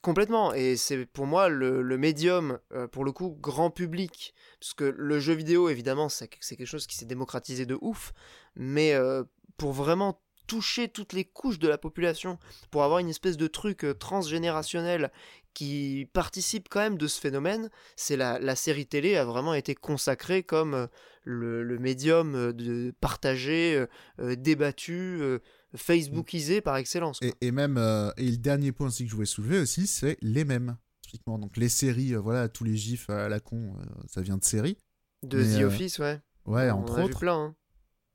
Complètement, 0.03 0.53
et 0.53 0.76
c'est 0.76 1.07
pour 1.07 1.26
moi 1.26 1.49
le, 1.49 1.83
médium, 1.97 2.59
euh, 2.75 2.87
pour 2.87 3.05
le 3.05 3.12
coup, 3.12 3.38
grand 3.41 3.71
public. 3.71 4.35
Parce 4.61 4.75
que 4.75 4.85
le 4.85 5.19
jeu 5.19 5.33
vidéo, 5.33 5.71
évidemment, 5.71 6.11
c'est 6.11 6.29
quelque 6.29 6.67
chose 6.67 6.87
qui 6.87 6.97
s'est 6.97 7.07
démocratisé 7.07 7.64
de 7.64 7.79
ouf, 7.81 8.12
mais 8.55 8.93
euh, 8.93 9.25
pour 9.57 9.73
vraiment 9.73 10.21
toucher 10.46 10.88
toutes 10.88 11.12
les 11.12 11.24
couches 11.24 11.58
de 11.58 11.68
la 11.68 11.78
population, 11.78 12.38
pour 12.70 12.82
avoir 12.84 12.98
une 12.98 13.08
espèce 13.08 13.36
de 13.36 13.46
truc 13.46 13.86
transgénérationnel 13.98 15.10
qui 15.54 16.08
participe 16.12 16.68
quand 16.68 16.80
même 16.80 16.98
de 16.98 17.06
ce 17.06 17.20
phénomène, 17.20 17.70
c'est 17.94 18.16
la, 18.16 18.38
la 18.40 18.56
série 18.56 18.86
télé 18.86 19.16
a 19.16 19.24
vraiment 19.24 19.54
été 19.54 19.74
consacrée 19.76 20.42
comme 20.42 20.74
euh, 20.74 20.86
le, 21.22 21.62
le 21.62 21.78
médium 21.78 22.34
euh, 22.34 22.52
de 22.52 22.92
partagé, 23.00 23.76
euh, 23.76 23.86
euh, 24.18 24.34
débattu, 24.34 25.18
euh, 25.20 25.38
facebookisé 25.76 26.60
par 26.60 26.76
excellence. 26.76 27.20
Et, 27.22 27.34
et 27.40 27.52
même, 27.52 27.78
euh, 27.78 28.10
et 28.16 28.28
le 28.30 28.36
dernier 28.36 28.72
point 28.72 28.88
aussi 28.88 29.04
que 29.04 29.10
je 29.10 29.14
voulais 29.14 29.26
soulever 29.26 29.60
aussi, 29.60 29.86
c'est 29.86 30.16
les 30.22 30.44
mêmes. 30.44 30.76
Typiquement, 31.02 31.38
donc 31.38 31.56
les 31.56 31.68
séries, 31.68 32.14
euh, 32.14 32.18
voilà, 32.20 32.48
tous 32.48 32.64
les 32.64 32.76
gifs 32.76 33.08
à 33.08 33.28
la 33.28 33.38
con, 33.38 33.76
euh, 33.78 33.84
ça 34.08 34.22
vient 34.22 34.36
de 34.36 34.44
séries. 34.44 34.76
De 35.22 35.38
mais, 35.38 35.44
The 35.44 35.62
euh, 35.62 35.66
Office, 35.68 35.98
ouais. 36.00 36.20
Ouais, 36.46 36.70
On 36.72 36.80
entre 36.80 37.00
autres. 37.00 37.20
plein. 37.20 37.38
hein. 37.38 37.56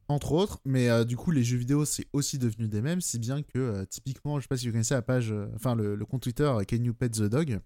Entre 0.09 0.31
autres, 0.31 0.59
mais 0.65 0.89
euh, 0.89 1.03
du 1.05 1.15
coup, 1.15 1.29
les 1.29 1.43
jeux 1.43 1.57
vidéo, 1.57 1.85
c'est 1.85 2.07
aussi 2.13 2.39
devenu 2.39 2.67
des 2.67 2.81
mêmes, 2.81 2.99
si 2.99 3.19
bien 3.19 3.43
que, 3.43 3.59
euh, 3.59 3.85
typiquement, 3.85 4.39
je 4.39 4.43
sais 4.43 4.47
pas 4.47 4.57
si 4.57 4.65
vous 4.65 4.71
connaissez 4.71 4.95
la 4.95 5.03
page, 5.03 5.31
euh, 5.31 5.47
enfin, 5.55 5.75
le, 5.75 5.95
le 5.95 6.05
compte 6.05 6.23
Twitter 6.23 6.51
Can 6.67 6.77
You 6.77 6.95
Pet 6.95 7.09
the 7.09 7.23
Dog? 7.23 7.59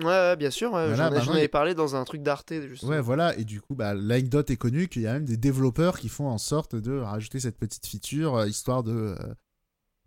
Ouais, 0.00 0.06
ouais, 0.06 0.36
bien 0.36 0.50
sûr. 0.50 0.72
ouais, 0.72 0.86
Voilà, 0.88 1.10
J'en 1.20 1.34
il- 1.34 1.36
avais 1.36 1.48
parlé 1.48 1.74
dans 1.74 1.94
un 1.96 2.04
truc 2.04 2.22
d'Arte, 2.22 2.54
justement. 2.66 2.92
Ouais, 2.92 3.00
voilà, 3.02 3.36
et 3.36 3.44
du 3.44 3.60
coup, 3.60 3.74
bah, 3.74 3.92
l'anecdote 3.92 4.48
est 4.50 4.56
connue 4.56 4.88
qu'il 4.88 5.02
y 5.02 5.06
a 5.06 5.12
même 5.12 5.26
des 5.26 5.36
développeurs 5.36 5.98
qui 5.98 6.08
font 6.08 6.28
en 6.28 6.38
sorte 6.38 6.76
de 6.76 6.96
rajouter 6.98 7.40
cette 7.40 7.58
petite 7.58 7.86
feature, 7.86 8.46
histoire 8.46 8.82
de, 8.82 9.14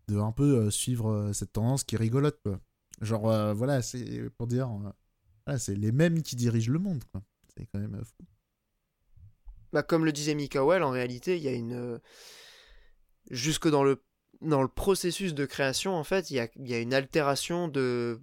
de 0.08 0.18
un 0.18 0.32
peu 0.32 0.72
suivre 0.72 1.30
cette 1.34 1.54
tendance 1.54 1.84
qui 1.84 1.94
est 1.94 2.00
rigolote, 2.00 2.40
quoi. 2.44 2.60
Genre, 3.02 3.54
voilà, 3.54 3.84
c'est 3.84 4.28
pour 4.40 4.48
dire, 4.48 4.68
voilà, 5.46 5.60
c'est 5.60 5.76
les 5.76 5.92
mêmes 5.92 6.24
qui 6.24 6.36
dirigent 6.36 6.72
le 6.74 6.80
monde, 6.80 7.04
quoi. 7.12 7.22
C'est 7.56 7.68
quand 7.68 7.80
même 7.80 8.02
fou. 8.04 8.26
Bah, 9.74 9.84
comme 9.84 10.06
le 10.06 10.12
disait 10.12 10.36
Mikael, 10.36 10.84
en 10.84 10.92
réalité, 10.92 11.36
il 11.36 11.44
y 11.44 11.48
a 11.48 11.52
une. 11.52 11.74
euh, 11.74 12.00
Jusque 13.30 13.68
dans 13.68 13.84
le, 13.84 14.04
dans 14.42 14.62
le 14.62 14.68
processus 14.68 15.34
de 15.34 15.46
création, 15.46 15.96
en 15.96 16.04
fait, 16.04 16.30
il 16.30 16.36
y 16.36 16.74
a, 16.74 16.80
une 16.80 16.94
altération 16.94 17.68
de. 17.68 18.22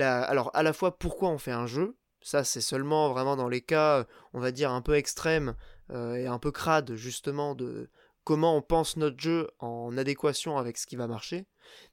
Alors, 0.00 0.50
à 0.54 0.62
la 0.62 0.72
fois, 0.72 0.98
pourquoi 0.98 1.30
on 1.30 1.38
fait 1.38 1.52
un 1.52 1.66
jeu 1.66 1.96
Ça, 2.20 2.44
c'est 2.44 2.60
seulement 2.60 3.10
vraiment 3.10 3.34
dans 3.34 3.48
les 3.48 3.62
cas, 3.62 4.06
on 4.32 4.40
va 4.40 4.52
dire, 4.52 4.70
un 4.70 4.82
peu 4.82 4.94
extrêmes 4.94 5.56
euh, 5.90 6.14
et 6.14 6.26
un 6.26 6.38
peu 6.38 6.52
crades, 6.52 6.94
justement, 6.94 7.54
de 7.54 7.90
comment 8.24 8.56
on 8.56 8.62
pense 8.62 8.96
notre 8.96 9.18
jeu 9.18 9.50
en 9.58 9.96
adéquation 9.96 10.58
avec 10.58 10.78
ce 10.78 10.86
qui 10.86 10.96
va 10.96 11.08
marcher. 11.08 11.46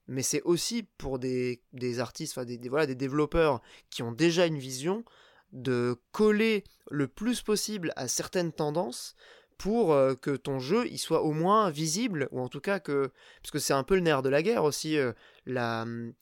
Mais 0.07 0.21
c'est 0.21 0.41
aussi 0.43 0.83
pour 0.97 1.17
des, 1.17 1.61
artistes, 1.99 2.39
voilà, 2.69 2.85
des 2.85 2.95
développeurs 2.95 3.61
qui 3.89 4.03
ont 4.03 4.11
déjà 4.11 4.45
une 4.45 4.57
vision 4.57 5.03
de 5.51 5.97
coller 6.11 6.63
le 6.91 7.07
plus 7.07 7.41
possible 7.41 7.91
à 7.95 8.07
certaines 8.07 8.51
tendances 8.51 9.15
pour 9.57 9.93
euh, 9.93 10.15
que 10.15 10.31
ton 10.31 10.59
jeu 10.59 10.87
il 10.87 10.97
soit 10.97 11.21
au 11.23 11.31
moins 11.33 11.69
visible 11.69 12.27
ou 12.31 12.39
en 12.39 12.47
tout 12.47 12.61
cas 12.61 12.79
que 12.79 13.11
parce 13.41 13.51
que 13.51 13.59
c'est 13.59 13.73
un 13.73 13.83
peu 13.83 13.95
le 13.95 14.01
nerf 14.01 14.21
de 14.21 14.29
la 14.29 14.41
guerre 14.41 14.63
aussi 14.63 14.97
euh, 14.97 15.11
la 15.45 15.83
hum, 15.83 16.13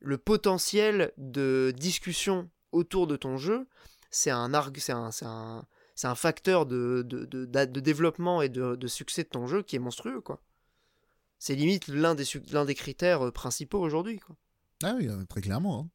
le 0.00 0.18
potentiel 0.18 1.12
de 1.16 1.72
discussion 1.76 2.50
autour 2.72 3.06
de 3.06 3.16
ton 3.16 3.36
jeu 3.38 3.66
c'est 4.10 4.30
un 4.30 4.52
arg 4.52 4.76
c'est 4.78 4.92
un 4.92 5.10
un 5.22 5.66
un 6.02 6.14
facteur 6.16 6.66
de, 6.66 7.02
de, 7.06 7.24
de, 7.24 7.44
de 7.46 7.80
développement 7.80 8.42
et 8.42 8.48
de, 8.48 8.86
succès 8.88 9.22
de 9.22 9.28
ton 9.28 9.46
jeu 9.46 9.62
qui 9.62 9.76
est 9.76 9.78
monstrueux 9.78 10.20
quoi 10.20 10.42
c'est 11.38 11.54
limite 11.54 11.88
l'un 11.88 12.14
des, 12.14 12.24
l'un 12.52 12.64
des 12.64 12.74
critères 12.74 13.26
euh, 13.26 13.30
principaux 13.30 13.80
aujourd'hui 13.80 14.18
quoi. 14.18 14.36
Ah 14.82 14.94
oui, 14.98 15.08
très 15.28 15.40
clairement. 15.40 15.80
hein. 15.80 15.90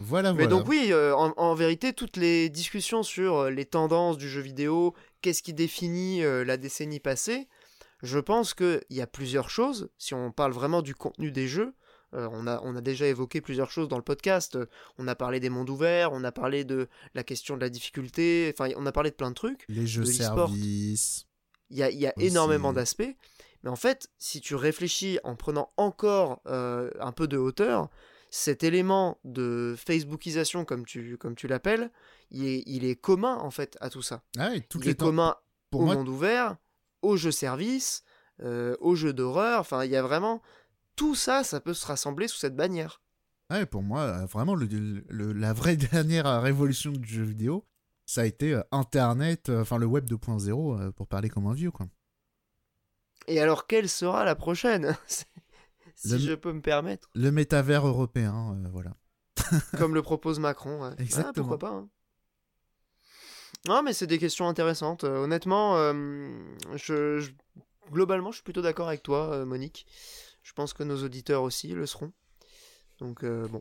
Voilà, 0.00 0.32
Mais 0.32 0.44
voilà. 0.44 0.58
donc 0.58 0.68
oui, 0.68 0.88
euh, 0.92 1.14
en, 1.16 1.32
en 1.36 1.54
vérité, 1.54 1.92
toutes 1.92 2.16
les 2.16 2.48
discussions 2.48 3.02
sur 3.02 3.36
euh, 3.36 3.50
les 3.50 3.64
tendances 3.64 4.16
du 4.16 4.28
jeu 4.28 4.40
vidéo, 4.40 4.94
qu'est-ce 5.22 5.42
qui 5.42 5.52
définit 5.54 6.22
euh, 6.22 6.44
la 6.44 6.56
décennie 6.56 7.00
passée, 7.00 7.48
je 8.02 8.18
pense 8.20 8.54
qu'il 8.54 8.80
y 8.90 9.00
a 9.00 9.06
plusieurs 9.08 9.50
choses. 9.50 9.90
Si 9.98 10.14
on 10.14 10.30
parle 10.30 10.52
vraiment 10.52 10.82
du 10.82 10.94
contenu 10.94 11.32
des 11.32 11.48
jeux, 11.48 11.74
euh, 12.14 12.28
on, 12.32 12.46
a, 12.46 12.60
on 12.62 12.76
a 12.76 12.80
déjà 12.80 13.06
évoqué 13.06 13.40
plusieurs 13.40 13.70
choses 13.72 13.88
dans 13.88 13.96
le 13.96 14.04
podcast. 14.04 14.56
On 14.98 15.08
a 15.08 15.16
parlé 15.16 15.40
des 15.40 15.50
mondes 15.50 15.68
ouverts, 15.68 16.12
on 16.12 16.22
a 16.22 16.30
parlé 16.32 16.64
de 16.64 16.88
la 17.14 17.24
question 17.24 17.56
de 17.56 17.60
la 17.60 17.68
difficulté, 17.68 18.54
enfin 18.54 18.70
on 18.76 18.86
a 18.86 18.92
parlé 18.92 19.10
de 19.10 19.16
plein 19.16 19.30
de 19.30 19.34
trucs. 19.34 19.64
les 19.68 19.86
jeux 19.86 20.04
de 20.04 20.06
services. 20.10 21.26
Il 21.70 21.76
y 21.76 21.82
a, 21.82 21.90
il 21.90 21.98
y 21.98 22.06
a 22.06 22.14
énormément 22.18 22.72
d'aspects. 22.72 23.14
Mais 23.64 23.70
en 23.70 23.76
fait, 23.76 24.08
si 24.16 24.40
tu 24.40 24.54
réfléchis 24.54 25.18
en 25.24 25.34
prenant 25.34 25.70
encore 25.76 26.40
euh, 26.46 26.90
un 27.00 27.10
peu 27.12 27.26
de 27.26 27.36
hauteur, 27.36 27.90
cet 28.30 28.62
élément 28.62 29.18
de 29.24 29.74
Facebookisation, 29.76 30.64
comme 30.64 30.84
tu, 30.84 31.16
comme 31.18 31.34
tu 31.34 31.46
l'appelles, 31.48 31.90
il 32.30 32.46
est, 32.46 32.62
il 32.66 32.84
est 32.84 32.96
commun 32.96 33.36
en 33.36 33.50
fait 33.50 33.76
à 33.80 33.90
tout 33.90 34.02
ça. 34.02 34.22
Ah 34.38 34.50
oui, 34.52 34.62
il 34.74 34.80
les 34.84 34.90
est 34.90 34.94
commun 34.94 35.36
Pour 35.70 35.82
au 35.82 35.84
moi, 35.86 35.96
monde 35.96 36.08
ouvert, 36.08 36.56
aux 37.02 37.16
jeux 37.16 37.30
services, 37.32 38.02
euh, 38.42 38.76
aux 38.80 38.94
jeux 38.94 39.12
d'horreur. 39.12 39.60
Enfin, 39.60 39.84
il 39.84 39.90
y 39.90 39.96
a 39.96 40.02
vraiment 40.02 40.42
tout 40.96 41.14
ça, 41.14 41.44
ça 41.44 41.60
peut 41.60 41.74
se 41.74 41.86
rassembler 41.86 42.28
sous 42.28 42.38
cette 42.38 42.56
bannière. 42.56 43.00
Ouais, 43.50 43.64
pour 43.64 43.82
moi, 43.82 44.00
euh, 44.02 44.26
vraiment, 44.26 44.54
le, 44.54 44.66
le- 45.08 45.32
la 45.32 45.52
vraie 45.52 45.76
dernière 45.92 46.42
révolution 46.42 46.90
du 46.92 47.08
jeu 47.08 47.22
vidéo, 47.22 47.64
ça 48.04 48.22
a 48.22 48.24
été 48.26 48.52
euh, 48.54 48.62
Internet, 48.72 49.48
euh, 49.48 49.62
enfin 49.62 49.78
le 49.78 49.86
web 49.86 50.06
2.0, 50.06 50.78
euh, 50.80 50.92
pour 50.92 51.06
parler 51.06 51.28
comme 51.30 51.46
un 51.46 51.54
vieux, 51.54 51.70
quoi. 51.70 51.86
Et 53.26 53.40
alors, 53.40 53.66
quelle 53.66 53.88
sera 53.88 54.24
la 54.24 54.34
prochaine? 54.34 54.96
Si 56.00 56.10
Le- 56.10 56.18
je 56.18 56.32
peux 56.34 56.52
me 56.52 56.60
permettre, 56.62 57.08
Le 57.14 57.30
métavers 57.32 57.86
européen, 57.86 58.56
euh, 58.64 58.68
voilà. 58.70 58.94
comme 59.78 59.94
le 59.94 60.02
propose 60.02 60.38
Macron. 60.38 60.82
ouais. 60.82 60.94
Ah, 60.96 61.02
Exactement. 61.02 61.32
pourquoi 61.48 61.58
pas 61.58 61.74
hein. 61.74 61.88
Non, 63.66 63.82
mais 63.82 63.92
c'est 63.92 64.06
des 64.06 64.18
questions 64.18 64.46
intéressantes. 64.48 65.02
Euh, 65.04 65.18
honnêtement, 65.18 65.76
euh, 65.76 66.38
je, 66.76 67.18
je- 67.18 67.32
globalement, 67.90 68.30
je 68.30 68.36
suis 68.36 68.44
plutôt 68.44 68.62
d'accord 68.62 68.86
avec 68.88 69.02
toi, 69.02 69.44
Monique. 69.44 69.86
Je 70.44 70.52
pense 70.52 70.72
que 70.72 70.84
nos 70.84 71.02
auditeurs 71.02 71.42
aussi 71.42 71.68
le 71.68 71.84
seront. 71.86 72.12
Donc, 73.00 73.24
bon. 73.24 73.60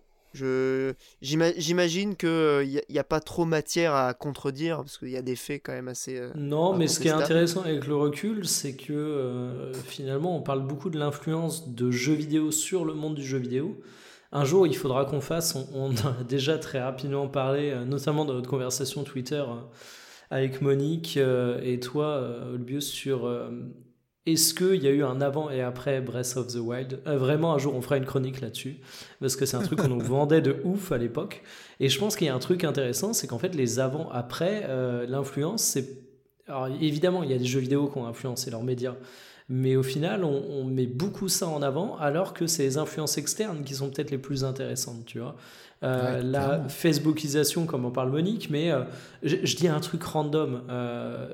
J'imagine 1.21 2.15
qu'il 2.15 2.82
n'y 2.89 3.00
a, 3.00 3.04
pas 3.04 3.19
trop 3.19 3.45
matière 3.45 3.93
à 3.93 4.13
contredire, 4.13 4.78
parce 4.78 4.97
qu'il 4.97 5.10
y 5.10 5.17
a 5.17 5.21
des 5.21 5.36
faits 5.36 5.62
quand 5.63 5.73
même 5.73 5.88
assez... 5.88 6.17
euh, 6.17 6.32
Non, 6.36 6.76
mais 6.76 6.88
ce 6.88 7.00
qui 7.00 7.08
est 7.08 7.12
intéressant 7.12 7.62
avec 7.62 7.88
le 7.88 7.95
recul, 7.95 8.47
c'est 8.47 8.76
que 8.76 8.93
euh, 8.93 9.73
finalement, 9.73 10.38
on 10.38 10.41
parle 10.41 10.65
beaucoup 10.65 10.89
de 10.89 11.00
l'influence 11.00 11.69
de 11.69 11.91
jeux 11.91 12.13
vidéo 12.13 12.52
sur 12.52 12.86
le 12.86 12.93
monde 12.93 13.15
du 13.15 13.23
jeu 13.23 13.38
vidéo. 13.38 13.80
Un 14.32 14.43
jour, 14.43 14.67
il 14.67 14.76
faudra 14.76 15.06
qu'on 15.06 15.21
fasse, 15.21 15.56
on, 15.56 15.67
on 15.73 15.91
a 15.91 16.23
déjà 16.28 16.58
très 16.58 16.82
rapidement 16.82 17.28
parlé, 17.28 17.71
euh, 17.71 17.86
notamment 17.86 18.26
dans 18.26 18.34
notre 18.34 18.50
conversation 18.50 19.04
Twitter 19.04 19.43
avec 20.30 20.62
Monique 20.62 21.17
et 21.63 21.80
toi, 21.80 22.21
Olbius, 22.52 22.86
sur 22.86 23.30
est-ce 24.28 24.54
qu'il 24.54 24.84
y 24.84 24.88
a 24.88 24.92
eu 24.92 25.04
un 25.04 25.22
avant 25.22 25.50
et 25.50 25.62
après 25.62 26.02
Breath 26.02 26.36
of 26.36 26.48
the 26.48 26.58
Wild? 26.58 27.00
Euh, 27.08 27.18
Vraiment, 27.18 27.54
un 27.54 27.58
jour, 27.58 27.74
on 27.76 27.82
fera 27.82 27.98
une 27.98 28.06
chronique 28.06 28.42
là-dessus, 28.42 28.78
parce 29.22 29.36
que 29.38 29.46
c'est 29.46 29.56
un 29.58 29.62
truc 29.63 29.80
qu'on 29.80 29.88
nous 29.88 30.00
vendait 30.04 30.42
de 30.42 30.58
ouf 30.66 30.92
à 30.92 30.98
l'époque. 30.98 31.44
Et 31.80 31.88
je 31.90 31.98
pense 31.98 32.16
qu'il 32.16 32.28
y 32.28 32.30
a 32.30 32.36
un 32.36 32.40
truc 32.40 32.63
intéressant, 32.63 33.13
c'est 33.13 33.28
qu'en 33.28 33.40
fait, 33.40 33.56
les 33.56 33.80
avant-après, 33.80 34.63
euh, 34.68 35.06
l'influence, 35.08 35.63
c'est. 35.63 35.88
Alors 36.48 36.68
évidemment, 36.68 37.24
il 37.24 37.32
y 37.32 37.34
a 37.34 37.38
des 37.38 37.46
jeux 37.46 37.60
vidéo 37.60 37.88
qui 37.88 37.98
ont 37.98 38.06
influencé 38.06 38.52
leurs 38.52 38.63
médias, 38.63 38.96
mais 39.50 39.76
au 39.76 39.84
final, 39.84 40.24
on, 40.24 40.44
on 40.50 40.63
met 40.66 40.88
beaucoup 40.88 41.30
ça 41.30 41.48
en 41.48 41.62
avant, 41.62 41.98
alors 41.98 42.34
que 42.34 42.48
c'est 42.48 42.63
les 42.63 42.78
influences 42.78 43.18
externes 43.18 43.63
qui 43.63 43.76
sont 43.76 43.90
peut-être 43.90 44.12
les 44.12 44.18
plus 44.18 44.44
intéressantes, 44.44 45.06
tu 45.06 45.20
vois. 45.20 45.36
Euh, 45.84 46.18
Ouais, 46.18 46.24
la. 46.24 46.68
Facebookisation, 46.70 47.66
comme 47.66 47.86
en 47.86 47.92
parle 47.92 48.12
Monique, 48.12 48.50
mais 48.50 48.72
je, 49.24 49.36
je 49.44 49.56
dis 49.56 49.68
un 49.68 49.80
truc 49.80 50.04
random, 50.04 50.63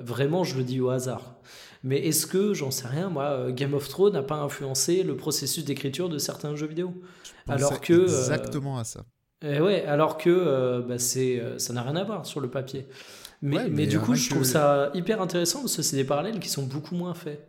vraiment, 0.02 0.44
je 0.44 0.58
le 0.58 0.64
dis 0.64 0.80
au 0.82 0.90
hasard. 0.90 1.36
Mais 1.84 2.00
est-ce 2.08 2.26
que, 2.26 2.54
j'en 2.54 2.72
sais 2.72 2.88
rien, 2.88 3.10
moi, 3.10 3.26
euh, 3.26 3.52
Game 3.52 3.74
of 3.74 3.88
Thrones 3.90 4.14
n'a 4.14 4.24
pas 4.24 4.38
influencé 4.38 5.04
le 5.04 5.18
processus 5.18 5.66
d'écriture 5.66 6.08
de 6.10 6.18
certains 6.18 6.56
jeux 6.56 6.68
vidéo? 6.68 6.94
Je 7.48 7.52
Alors 7.52 7.82
que, 7.82 7.94
euh, 7.94 8.04
Exactement 8.06 8.78
à 8.78 8.84
ça. 8.86 9.06
Eh 9.42 9.60
ouais, 9.60 9.84
alors 9.86 10.18
que 10.18 10.30
euh, 10.30 10.82
bah, 10.82 10.98
c'est, 10.98 11.42
ça 11.60 11.74
n'a 11.74 11.82
rien 11.84 11.98
à 11.98 12.04
voir 12.06 12.26
sur 12.26 12.40
le 12.40 12.50
papier. 12.50 12.88
Mais, 13.42 13.58
Ouais, 13.58 13.64
mais, 13.66 13.70
mais 13.72 13.88
du 13.88 14.00
coup, 14.00 14.16
je 14.16 14.30
que- 14.30 14.34
trouve 14.36 14.46
ça 14.46 14.90
hyper 14.94 15.22
intéressant 15.22 15.60
parce 15.60 15.76
que 15.76 15.82
c'est 15.82 15.98
des 15.98 16.06
parallèles 16.06 16.40
qui 16.40 16.48
sont 16.48 16.64
beaucoup 16.66 16.96
moins 16.96 17.14
faits. 17.14 17.46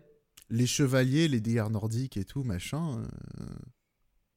Les 0.51 0.67
chevaliers, 0.67 1.29
les 1.29 1.41
DR 1.41 1.71
nordiques 1.71 2.17
et 2.17 2.25
tout, 2.25 2.43
machin. 2.43 2.99
euh, 3.41 3.45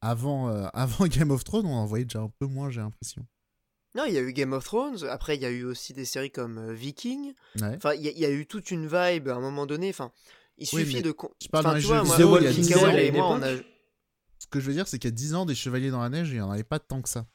Avant, 0.01 0.49
euh, 0.49 0.67
avant 0.73 1.07
Game 1.07 1.31
of 1.31 1.43
Thrones, 1.43 1.65
on 1.65 1.73
en 1.73 1.85
voyait 1.87 2.05
déjà 2.05 2.21
un 2.21 2.31
peu 2.39 2.45
moins, 2.45 2.69
j'ai 2.69 2.81
l'impression. 2.81 3.25
Non, 3.97 4.05
il 4.05 4.13
y 4.13 4.17
a 4.17 4.21
eu 4.21 4.31
Game 4.31 4.53
of 4.53 4.63
Thrones, 4.63 5.03
après 5.09 5.35
il 5.35 5.41
y 5.41 5.45
a 5.45 5.49
eu 5.49 5.63
aussi 5.65 5.91
des 5.93 6.05
séries 6.05 6.31
comme 6.31 6.57
euh, 6.59 6.73
Viking, 6.73 7.33
Ouais. 7.61 7.73
enfin 7.75 7.93
il 7.95 8.01
y, 8.03 8.07
a- 8.07 8.11
il 8.11 8.19
y 8.19 8.25
a 8.25 8.29
eu 8.29 8.45
toute 8.45 8.69
une 8.71 8.85
vibe 8.85 9.27
à 9.27 9.33
un 9.35 9.39
moment 9.41 9.65
donné, 9.65 9.89
enfin 9.89 10.11
il 10.59 10.67
Oui, 10.73 10.81
suffit 10.85 11.01
de... 11.01 11.11
con- 11.11 11.31
je 11.41 11.47
parle 11.49 11.65
enfin, 11.67 11.79
tu 11.79 11.85
vois, 11.87 12.03
moi, 12.03 12.15
vidéo, 12.15 12.29
moi, 12.29 12.39
il 12.39 12.45
y 12.45 12.47
a 12.47 12.51
Mikael 12.51 12.63
10 12.63 12.75
ans, 12.85 12.91
et 12.97 13.11
moi, 13.11 13.27
on 13.29 13.41
a... 13.41 13.55
Ce 14.39 14.45
que 14.49 14.59
je 14.59 14.67
veux 14.67 14.73
dire, 14.73 14.87
c'est 14.87 14.99
qu'il 14.99 15.09
y 15.09 15.13
a 15.13 15.15
10 15.15 15.33
ans, 15.35 15.45
des 15.45 15.55
chevaliers 15.55 15.89
dans 15.89 16.01
la 16.01 16.09
neige, 16.09 16.29
il 16.29 16.35
n'y 16.35 16.41
en 16.41 16.51
avait 16.51 16.63
pas 16.63 16.79
tant 16.79 17.01
que 17.01 17.09
ça. 17.09 17.25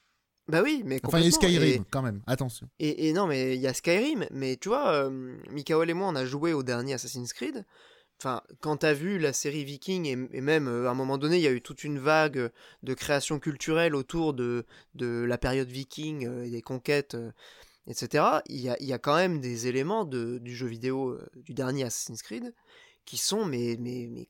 Bah 0.48 0.60
oui, 0.62 0.82
mais 0.84 1.00
Enfin, 1.04 1.18
il 1.18 1.22
y 1.22 1.26
a 1.26 1.28
eu 1.28 1.32
complètement, 1.32 1.56
et- 1.60 1.66
Skyrim, 1.66 1.84
quand 1.90 2.02
même, 2.02 2.22
attention. 2.26 2.68
Et, 2.80 3.08
et 3.08 3.12
non, 3.12 3.26
mais 3.26 3.54
il 3.54 3.60
y 3.60 3.66
a 3.68 3.74
Skyrim, 3.74 4.26
mais 4.32 4.56
tu 4.56 4.68
vois, 4.68 4.92
euh, 4.92 5.36
Mikael 5.50 5.90
et 5.90 5.94
moi, 5.94 6.08
on 6.08 6.16
a 6.16 6.24
joué 6.24 6.52
au 6.52 6.62
dernier 6.62 6.94
Assassin's 6.94 7.32
Creed. 7.32 7.64
Enfin, 8.22 8.40
quand 8.60 8.76
t'as 8.76 8.92
vu 8.92 9.18
la 9.18 9.32
série 9.32 9.64
Viking, 9.64 10.06
et, 10.06 10.40
même 10.40 10.68
euh, 10.68 10.86
à 10.86 10.92
un 10.92 10.94
moment 10.94 11.18
donné, 11.18 11.38
il 11.38 11.42
y 11.42 11.48
a 11.48 11.50
eu 11.50 11.60
toute 11.60 11.82
une 11.82 11.98
vague 11.98 12.38
euh, 12.38 12.48
de 12.84 12.94
création 12.94 13.40
culturelle 13.40 13.96
autour 13.96 14.32
de, 14.32 14.64
la 14.94 15.38
période 15.38 15.66
Viking 15.66 16.28
euh, 16.28 16.48
des 16.48 16.62
conquêtes, 16.62 17.16
etc. 17.88 18.24
Il 18.48 18.60
y 18.60 18.92
a, 18.92 18.98
quand 19.00 19.16
même 19.16 19.40
des 19.40 19.66
éléments 19.66 20.04
du 20.04 20.54
jeu 20.54 20.68
vidéo 20.68 21.18
du 21.34 21.52
dernier 21.52 21.82
Assassin's 21.82 22.22
Creed 22.22 22.54
qui 23.06 23.16
sont 23.16 23.44
mais 23.44 23.76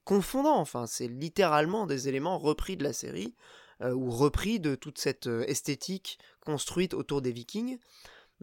confondants. 0.04 0.58
Enfin, 0.58 0.86
c'est 0.86 1.08
littéralement 1.08 1.84
des 1.84 2.08
éléments 2.08 2.38
repris 2.38 2.78
de 2.78 2.84
la 2.84 2.94
série. 2.94 3.34
ou 3.84 4.10
repris 4.10 4.58
de 4.58 4.74
toute 4.74 4.96
cette 4.96 5.26
esthétique 5.26 6.18
construite 6.46 6.94
autour 6.94 7.20
des 7.20 7.32
Vikings. 7.32 7.76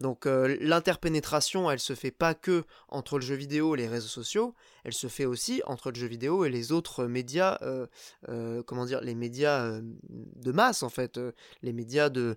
Donc 0.00 0.24
l'interpénétration, 0.24 1.70
elle 1.70 1.78
se 1.78 1.94
fait 1.94 2.10
pas 2.10 2.34
que 2.34 2.64
entre 2.88 3.18
le 3.18 3.22
jeu 3.22 3.34
vidéo 3.34 3.74
et 3.74 3.78
les 3.78 3.86
réseaux 3.86 4.08
sociaux, 4.08 4.54
elle 4.82 4.94
se 4.94 5.08
fait 5.08 5.26
aussi 5.26 5.62
entre 5.66 5.90
le 5.90 5.96
jeu 5.96 6.06
vidéo 6.06 6.44
et 6.46 6.50
les 6.50 6.72
autres 6.72 7.04
médias, 7.04 7.58
comment 8.66 8.86
dire, 8.86 9.02
les 9.02 9.14
médias 9.14 9.78
de 10.08 10.52
masse 10.52 10.82
en 10.82 10.88
fait, 10.88 11.20
les 11.60 11.74
médias 11.74 12.08
de, 12.08 12.36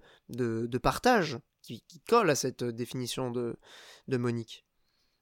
partage 0.81 1.39
qui, 1.61 1.81
collent 2.05 2.29
à 2.29 2.35
cette 2.35 2.65
définition 2.65 3.31
de 3.31 4.17
Monique. 4.17 4.65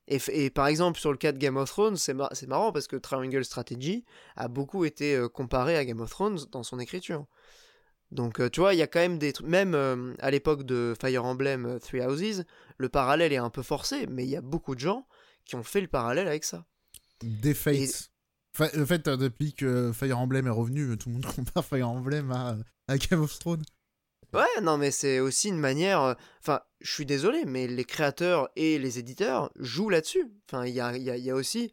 Et, 0.08 0.50
par 0.50 0.68
exemple, 0.68 1.00
sur 1.00 1.12
le 1.12 1.18
cas 1.18 1.32
de 1.32 1.38
Game 1.38 1.56
of 1.56 1.70
Thrones, 1.70 1.96
c'est 1.96 2.14
marrant 2.14 2.72
parce 2.74 2.88
que 2.88 2.98
Triangle 2.98 3.46
Strategy 3.46 4.04
a 4.36 4.48
beaucoup 4.48 4.84
été 4.84 5.26
comparé 5.34 5.78
à 5.78 5.86
Game 5.86 6.02
of 6.02 6.10
Thrones 6.10 6.40
dans 6.52 6.64
son 6.64 6.80
écriture. 6.80 7.28
Donc, 8.12 8.40
euh, 8.40 8.50
tu 8.50 8.60
vois, 8.60 8.74
il 8.74 8.78
y 8.78 8.82
a 8.82 8.88
quand 8.88 9.00
même 9.00 9.18
des 9.18 9.34
trucs. 9.34 9.48
Même 9.48 9.74
euh, 9.74 10.14
à 10.20 10.32
l'époque 10.32 10.64
de 10.64 10.94
Fire 11.00 11.26
Emblem 11.26 11.66
euh, 11.66 11.80
Three 11.80 12.02
Houses, 12.02 12.44
le 12.78 12.90
parallèle 12.90 13.32
est 13.32 13.38
un 13.38 13.50
peu 13.50 13.64
forcé, 13.64 14.06
mais 14.08 14.26
il 14.26 14.30
y 14.30 14.36
a 14.36 14.42
beaucoup 14.42 14.76
de 14.76 14.80
gens 14.80 15.08
qui 15.46 15.56
ont 15.56 15.64
fait 15.64 15.82
le 15.82 15.88
parallèle 15.88 16.28
avec 16.28 16.44
ça. 16.44 16.66
Des 17.24 17.54
fates. 17.54 18.12
En 18.60 18.86
fait, 18.86 19.08
depuis 19.08 19.54
que 19.54 19.92
Fire 19.94 20.20
Emblem 20.20 20.48
est 20.48 20.52
revenu, 20.52 20.98
tout 20.98 21.08
le 21.08 21.16
monde 21.16 21.26
compare 21.36 21.64
Fire 21.64 21.90
Emblem 21.90 22.32
à, 22.32 22.98
Game 22.98 23.22
of 23.22 23.40
Thrones. 23.40 23.64
Ouais, 24.34 24.62
non, 24.62 24.78
mais 24.78 24.92
c'est 24.92 25.20
aussi 25.20 25.50
une 25.50 25.60
manière. 25.60 26.16
Enfin, 26.42 26.62
je 26.80 26.92
suis 26.92 27.06
désolé, 27.06 27.44
mais 27.46 27.68
les 27.68 27.86
créateurs 27.86 28.50
et 28.56 28.78
les 28.78 29.00
éditeurs 29.00 29.52
jouent 29.58 29.90
là-dessus. 29.90 30.26
Enfin, 30.50 30.66
il 30.66 30.74
y 30.74 30.82
a, 30.82 30.98
y 30.98 31.30
a 31.30 31.36
aussi 31.36 31.72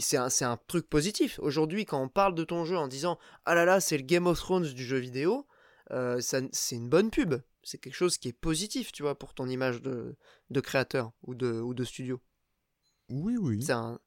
c'est 0.00 0.16
un, 0.16 0.28
un, 0.40 0.56
truc 0.66 0.88
positif. 0.88 1.38
Aujourd'hui, 1.40 1.84
quand 1.84 2.02
on 2.02 2.08
parle 2.08 2.34
de 2.34 2.44
ton 2.44 2.64
jeu 2.64 2.76
en 2.76 2.88
disant 2.88 3.18
Ah 3.44 3.54
là 3.54 3.64
là, 3.64 3.80
c'est 3.80 3.98
le 3.98 4.04
Game 4.04 4.26
of 4.26 4.38
Thrones 4.38 4.72
du 4.72 4.84
jeu 4.84 4.98
vidéo, 4.98 5.46
euh, 5.92 6.20
c'est 6.20 6.76
une 6.76 6.88
bonne 6.88 7.10
pub. 7.10 7.34
C'est 7.62 7.78
quelque 7.78 7.94
chose 7.94 8.16
qui 8.16 8.28
est 8.28 8.32
positif, 8.32 8.92
tu 8.92 9.02
vois, 9.02 9.18
pour 9.18 9.34
ton 9.34 9.48
image 9.48 9.82
de, 9.82 10.16
de 10.48 10.60
créateur 10.60 11.12
ou 11.22 11.34
de, 11.34 11.52
ou 11.52 11.74
de 11.74 11.84
studio. 11.84 12.20
Oui, 13.10 13.36
oui. 13.36 13.62
C'est 13.62 13.72
un. 13.72 14.00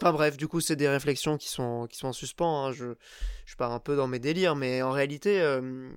Enfin 0.00 0.12
bref, 0.12 0.36
du 0.36 0.48
coup, 0.48 0.60
c'est 0.60 0.76
des 0.76 0.88
réflexions 0.88 1.38
qui 1.38 1.48
sont, 1.48 1.86
qui 1.86 1.96
sont 1.96 2.08
en 2.08 2.12
suspens. 2.12 2.66
Hein. 2.66 2.72
Je, 2.72 2.94
je 3.46 3.56
pars 3.56 3.72
un 3.72 3.78
peu 3.78 3.96
dans 3.96 4.08
mes 4.08 4.18
délires, 4.18 4.56
mais 4.56 4.82
en 4.82 4.90
réalité, 4.90 5.40
euh, 5.40 5.90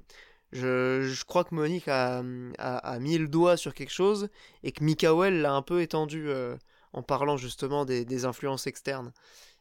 je, 0.52 1.02
je, 1.02 1.26
crois 1.26 1.44
que 1.44 1.56
Monique 1.56 1.88
a, 1.88 2.24
a, 2.60 3.00
mis 3.00 3.18
le 3.18 3.28
doigt 3.28 3.58
sur 3.58 3.74
quelque 3.74 3.92
chose 3.92 4.30
et 4.64 4.72
que 4.72 4.84
Mikael 4.84 5.42
l'a 5.42 5.54
un 5.54 5.62
peu 5.62 5.82
étendu. 5.82 6.30
Euh, 6.30 6.56
en 6.96 7.04
parlant 7.04 7.36
justement 7.36 7.86
des, 7.86 8.26
influences 8.26 8.68
externes. 8.68 9.12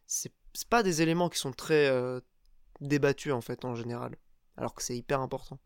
C'est 0.07 0.33
pas 0.71 0.83
des 0.83 1.03
éléments 1.03 1.29
qui 1.29 1.39
sont 1.39 1.53
très 1.53 1.89
euh, 1.89 2.21
débattus 2.81 3.33
en 3.33 3.41
fait 3.41 3.65
en 3.65 3.75
général, 3.75 4.17
alors 4.57 4.75
que 4.75 4.83
c'est 4.83 4.97
hyper 4.97 5.21
important. 5.21 5.59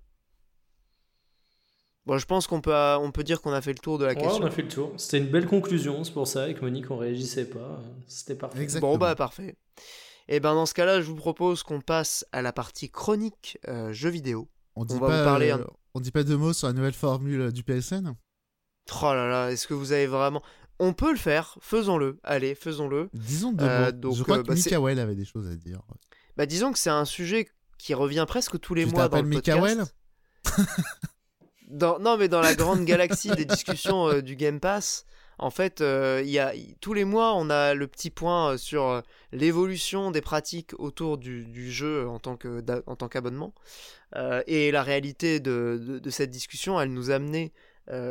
Bon, 2.06 2.16
je 2.16 2.24
pense 2.24 2.46
qu'on 2.46 2.62
peut, 2.62 2.74
on 2.74 3.10
peut 3.10 3.22
dire 3.22 3.42
qu'on 3.42 3.52
a 3.52 3.60
fait 3.60 3.74
le 3.74 3.78
tour 3.78 3.98
de 3.98 4.06
la 4.06 4.14
question. 4.14 4.42
on 4.42 4.46
a 4.46 4.50
fait 4.50 4.62
le 4.62 4.68
tour. 4.68 4.92
C'était 4.96 5.18
une 5.18 5.28
belle 5.28 5.46
conclusion, 5.46 6.04
c'est 6.04 6.12
pour 6.12 6.26
ça, 6.26 6.44
avec 6.44 6.62
Monique, 6.62 6.90
on 6.90 6.96
réagissait 6.96 7.44
pas. 7.44 7.82
C'était 8.06 8.34
parfait. 8.34 8.66
Bon, 8.80 8.96
bah, 8.96 9.14
parfait. 9.14 9.56
Et 10.30 10.36
eh 10.36 10.40
ben, 10.40 10.54
dans 10.54 10.64
ce 10.64 10.72
cas-là, 10.72 11.02
je 11.02 11.06
vous 11.06 11.16
propose 11.16 11.62
qu'on 11.62 11.82
passe 11.82 12.26
à 12.32 12.40
la 12.40 12.52
partie 12.52 12.90
chronique 12.90 13.58
euh, 13.68 13.92
jeux 13.92 14.08
vidéo. 14.08 14.48
On, 14.74 14.86
dit 14.86 14.98
va 14.98 15.06
pas, 15.06 15.24
parler. 15.24 15.50
Euh, 15.50 15.64
on 15.92 16.00
dit 16.00 16.10
pas 16.10 16.22
deux 16.22 16.36
mots 16.38 16.54
sur 16.54 16.66
la 16.66 16.72
nouvelle 16.72 16.94
formule 16.94 17.52
du 17.52 17.62
PSN 17.62 18.14
Oh 19.02 19.12
là 19.12 19.28
là, 19.28 19.50
est-ce 19.50 19.66
que 19.66 19.74
vous 19.74 19.92
avez 19.92 20.06
vraiment 20.06 20.42
on 20.78 20.92
peut 20.92 21.10
le 21.10 21.18
faire, 21.18 21.56
faisons-le. 21.60 22.18
Allez, 22.22 22.54
faisons-le. 22.54 23.10
Disons 23.12 23.52
deux 23.52 23.64
euh, 23.64 23.92
donc, 23.92 24.14
Je 24.14 24.22
crois 24.22 24.38
euh, 24.38 24.42
que 24.42 24.48
bah, 24.48 25.02
avait 25.02 25.14
des 25.14 25.24
choses 25.24 25.48
à 25.48 25.56
dire. 25.56 25.80
Bah, 26.36 26.46
disons 26.46 26.72
que 26.72 26.78
c'est 26.78 26.90
un 26.90 27.04
sujet 27.04 27.48
qui 27.78 27.94
revient 27.94 28.24
presque 28.28 28.58
tous 28.60 28.74
les 28.74 28.86
mois 28.86 29.08
dans 29.08 29.22
le 29.22 29.30
podcast. 29.30 29.94
dans... 31.68 31.98
Non, 31.98 32.16
mais 32.16 32.28
dans 32.28 32.40
la 32.40 32.54
grande 32.54 32.84
galaxie 32.84 33.30
des 33.30 33.44
discussions 33.44 34.08
euh, 34.08 34.22
du 34.22 34.36
Game 34.36 34.60
Pass, 34.60 35.04
en 35.38 35.50
fait, 35.50 35.80
il 35.80 36.30
y 36.30 36.38
a... 36.38 36.52
tous 36.80 36.94
les 36.94 37.04
mois, 37.04 37.34
on 37.34 37.50
a 37.50 37.74
le 37.74 37.86
petit 37.86 38.10
point 38.10 38.56
sur 38.56 39.02
l'évolution 39.32 40.10
des 40.10 40.20
pratiques 40.20 40.72
autour 40.78 41.18
du, 41.18 41.70
jeu 41.70 42.08
en 42.08 42.18
tant 42.18 42.36
qu'abonnement. 42.36 43.54
et 44.48 44.72
la 44.72 44.82
réalité 44.82 45.38
de, 45.38 46.00
de, 46.02 46.10
cette 46.10 46.30
discussion, 46.30 46.80
elle 46.80 46.92
nous 46.92 47.12
a 47.12 47.14
amené 47.14 47.52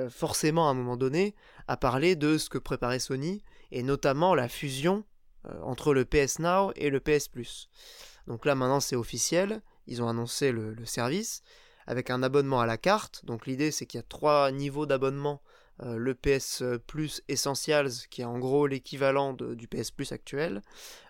forcément 0.09 0.69
à 0.69 0.71
un 0.71 0.73
moment 0.73 0.95
donné 0.95 1.35
à 1.67 1.77
parler 1.77 2.15
de 2.15 2.37
ce 2.37 2.49
que 2.49 2.57
préparait 2.57 2.99
Sony, 2.99 3.43
et 3.71 3.83
notamment 3.83 4.35
la 4.35 4.47
fusion 4.47 5.03
euh, 5.45 5.61
entre 5.61 5.93
le 5.93 6.05
PS 6.05 6.39
Now 6.39 6.71
et 6.75 6.89
le 6.89 6.99
PS 6.99 7.27
Plus. 7.27 7.69
Donc 8.27 8.45
là 8.45 8.55
maintenant 8.55 8.79
c'est 8.79 8.95
officiel, 8.95 9.61
ils 9.85 10.01
ont 10.01 10.09
annoncé 10.09 10.51
le, 10.51 10.75
service 10.85 11.43
avec 11.85 12.09
un 12.09 12.23
abonnement 12.23 12.59
à 12.59 12.65
la 12.65 12.77
carte. 12.77 13.23
Donc 13.25 13.45
l'idée 13.45 13.71
c'est 13.71 13.85
qu'il 13.85 13.99
y 13.99 14.03
a 14.03 14.05
trois 14.07 14.51
niveaux 14.51 14.85
d'abonnement. 14.85 15.41
Euh, 15.83 15.95
le 15.95 16.15
PS 16.15 16.63
Plus 16.87 17.21
Essentials, 17.27 17.91
qui 18.09 18.23
est 18.23 18.25
en 18.25 18.39
gros 18.39 18.65
l'équivalent 18.65 19.33
du 19.33 19.67
PS 19.67 19.91
Plus 19.91 20.11
actuel, 20.11 20.63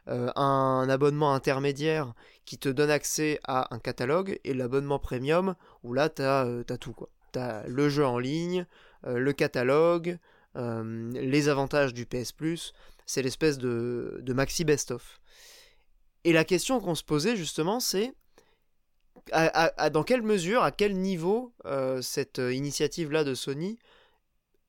euh, 0.10 0.30
un 0.36 0.88
abonnement 0.90 1.34
intermédiaire 1.34 2.14
qui 2.44 2.58
te 2.58 2.68
donne 2.68 2.90
accès 2.90 3.40
à 3.46 3.74
un 3.74 3.80
catalogue, 3.80 4.40
et 4.44 4.54
l'abonnement 4.54 5.00
premium, 5.00 5.56
où 5.84 5.94
là 5.94 6.10
tu 6.10 6.22
as, 6.22 6.78
tout. 6.82 6.96
Tu 7.32 7.40
as 7.40 7.66
le 7.66 7.88
jeu 7.88 8.06
en 8.06 8.20
ligne, 8.20 8.66
le 9.04 9.32
catalogue, 9.32 10.20
euh, 10.58 11.12
les 11.14 11.50
avantages 11.50 11.94
du 11.94 12.06
PS 12.06 12.32
Plus, 12.32 12.74
c'est 13.06 13.22
l'espèce 13.22 13.58
de, 13.58 14.22
maxi 14.34 14.66
best-of. 14.66 15.20
Et 16.24 16.34
la 16.34 16.44
question 16.44 16.80
qu'on 16.80 16.96
se 16.96 17.04
posait 17.04 17.36
justement, 17.36 17.80
c'est 17.80 18.14
dans 19.32 20.04
quelle 20.04 20.22
mesure, 20.22 20.64
à 20.64 20.72
quel 20.72 20.98
niveau 20.98 21.54
euh, 21.66 22.02
cette 22.02 22.38
initiative-là 22.38 23.24
de 23.24 23.34
Sony 23.34 23.78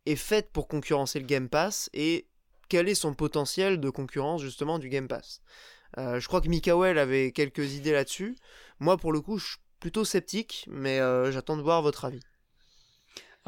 est 0.07 0.17
faite 0.17 0.51
pour 0.53 0.69
concurrencer 0.69 1.21
le 1.21 1.27
Game 1.27 1.49
Pass 1.49 1.91
et 1.93 2.27
quel 2.69 2.89
est 2.89 2.95
son 2.95 3.15
potentiel 3.15 3.81
de 3.81 3.91
concurrence 3.91 4.43
justement 4.43 4.79
du 4.79 4.89
Game 4.89 5.09
Pass? 5.09 5.41
Euh, 5.97 6.21
je 6.21 6.29
crois 6.29 6.41
que 6.41 6.49
Mikael 6.49 6.99
avait 6.99 7.33
quelques 7.33 7.75
idées 7.75 7.93
là-dessus. 7.93 8.37
Moi, 8.79 8.97
pour 8.97 9.13
le 9.13 9.21
coup, 9.21 9.39
je 9.39 9.47
suis 9.47 9.57
plutôt 9.81 10.05
sceptique, 10.05 10.67
mais 10.69 10.99
j'attends 11.31 11.57
de 11.57 11.63
voir 11.63 11.83
votre 11.83 12.05
avis. 12.05 12.21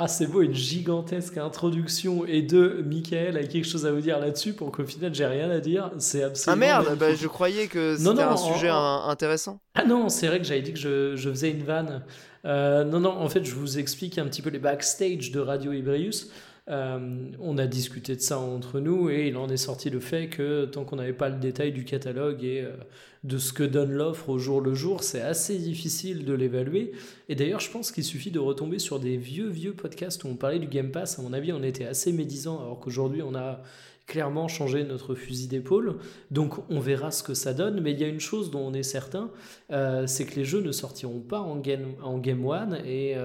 Ah, 0.03 0.09
c'est 0.09 0.27
beau, 0.27 0.41
une 0.41 0.55
gigantesque 0.55 1.37
introduction. 1.37 2.25
Et 2.25 2.41
de 2.41 2.83
Michael 2.87 3.37
a 3.37 3.45
quelque 3.45 3.67
chose 3.67 3.85
à 3.85 3.93
vous 3.93 4.01
dire 4.01 4.19
là-dessus 4.19 4.55
pour 4.55 4.73
qu'au 4.73 4.87
final, 4.87 5.15
j'ai 5.15 5.27
rien 5.27 5.51
à 5.51 5.61
dire. 5.61 5.91
C'est 5.99 6.23
absolument. 6.23 6.67
Ah 6.67 6.83
merde, 6.83 6.99
bah, 6.99 7.15
je 7.15 7.27
croyais 7.27 7.67
que 7.67 7.97
c'était 7.99 8.23
un 8.23 8.37
sujet 8.37 8.71
intéressant. 8.71 9.61
Ah 9.75 9.85
non, 9.85 10.09
c'est 10.09 10.27
vrai 10.27 10.39
que 10.39 10.45
j'avais 10.45 10.63
dit 10.63 10.73
que 10.73 10.79
je, 10.79 11.17
je 11.17 11.31
faisais 11.31 11.51
une 11.51 11.65
vanne. 11.65 12.03
Euh, 12.47 12.85
non, 12.85 13.01
non, 13.01 13.11
en 13.11 13.29
fait, 13.29 13.45
je 13.45 13.55
vous 13.55 13.79
explique 13.79 14.17
un 14.17 14.25
petit 14.25 14.41
peu 14.41 14.49
les 14.49 14.59
backstage 14.59 15.31
de 15.33 15.41
Radio 15.41 15.73
Ibrius. 15.73 16.31
Euh, 16.71 17.31
on 17.41 17.59
a 17.59 17.67
discuté 17.67 18.15
de 18.15 18.21
ça 18.21 18.39
entre 18.39 18.79
nous 18.79 19.11
et 19.11 19.27
il 19.27 19.37
en 19.37 19.49
est 19.49 19.57
sorti 19.57 19.91
le 19.91 19.99
fait 19.99 20.29
que 20.29 20.67
tant 20.67 20.85
qu'on 20.85 20.97
n'avait 20.97 21.13
pas 21.13 21.29
le 21.29 21.39
détail 21.39 21.73
du 21.73 21.85
catalogue 21.85 22.45
et 22.45 22.61
euh, 22.61 22.77
de 23.25 23.39
ce 23.39 23.53
que 23.53 23.65
donne 23.65 23.91
l'offre 23.91 24.29
au 24.29 24.39
jour 24.39 24.61
le 24.61 24.73
jour, 24.73 25.03
c'est 25.03 25.21
assez 25.21 25.59
difficile 25.59 26.25
de 26.25 26.33
l'évaluer. 26.33 26.93
Et 27.29 27.35
d'ailleurs, 27.35 27.59
je 27.59 27.71
pense 27.71 27.91
qu'il 27.91 28.05
suffit 28.05 28.31
de 28.31 28.39
retomber 28.39 28.79
sur 28.79 29.01
des 29.01 29.17
vieux, 29.17 29.49
vieux 29.49 29.73
podcasts 29.73 30.23
où 30.23 30.29
on 30.29 30.37
parlait 30.37 30.61
du 30.61 30.69
Game 30.69 30.93
Pass. 30.93 31.19
À 31.19 31.23
mon 31.23 31.33
avis, 31.33 31.53
on 31.53 31.63
était 31.63 31.87
assez 31.87 32.13
médisant 32.13 32.61
alors 32.61 32.79
qu'aujourd'hui, 32.79 33.23
on 33.23 33.35
a 33.35 33.63
clairement 34.07 34.47
changé 34.47 34.85
notre 34.85 35.17
fusil 35.17 35.49
d'épaule. 35.49 35.97
Donc 36.31 36.55
on 36.71 36.79
verra 36.79 37.11
ce 37.11 37.25
que 37.25 37.35
ça 37.35 37.53
donne. 37.53 37.81
Mais 37.81 37.91
il 37.93 38.01
y 38.01 38.05
a 38.05 38.09
une 38.09 38.21
chose 38.21 38.53
dont 38.53 38.61
on 38.61 38.75
est 38.75 38.85
certain, 38.85 39.31
euh, 39.73 40.07
c'est 40.07 40.25
que 40.25 40.37
les 40.37 40.45
jeux 40.45 40.63
ne 40.63 40.73
sortiront 40.73 41.21
pas 41.21 41.41
en 41.41 41.57
game 41.57 42.47
One 42.47 42.79
et... 42.87 43.17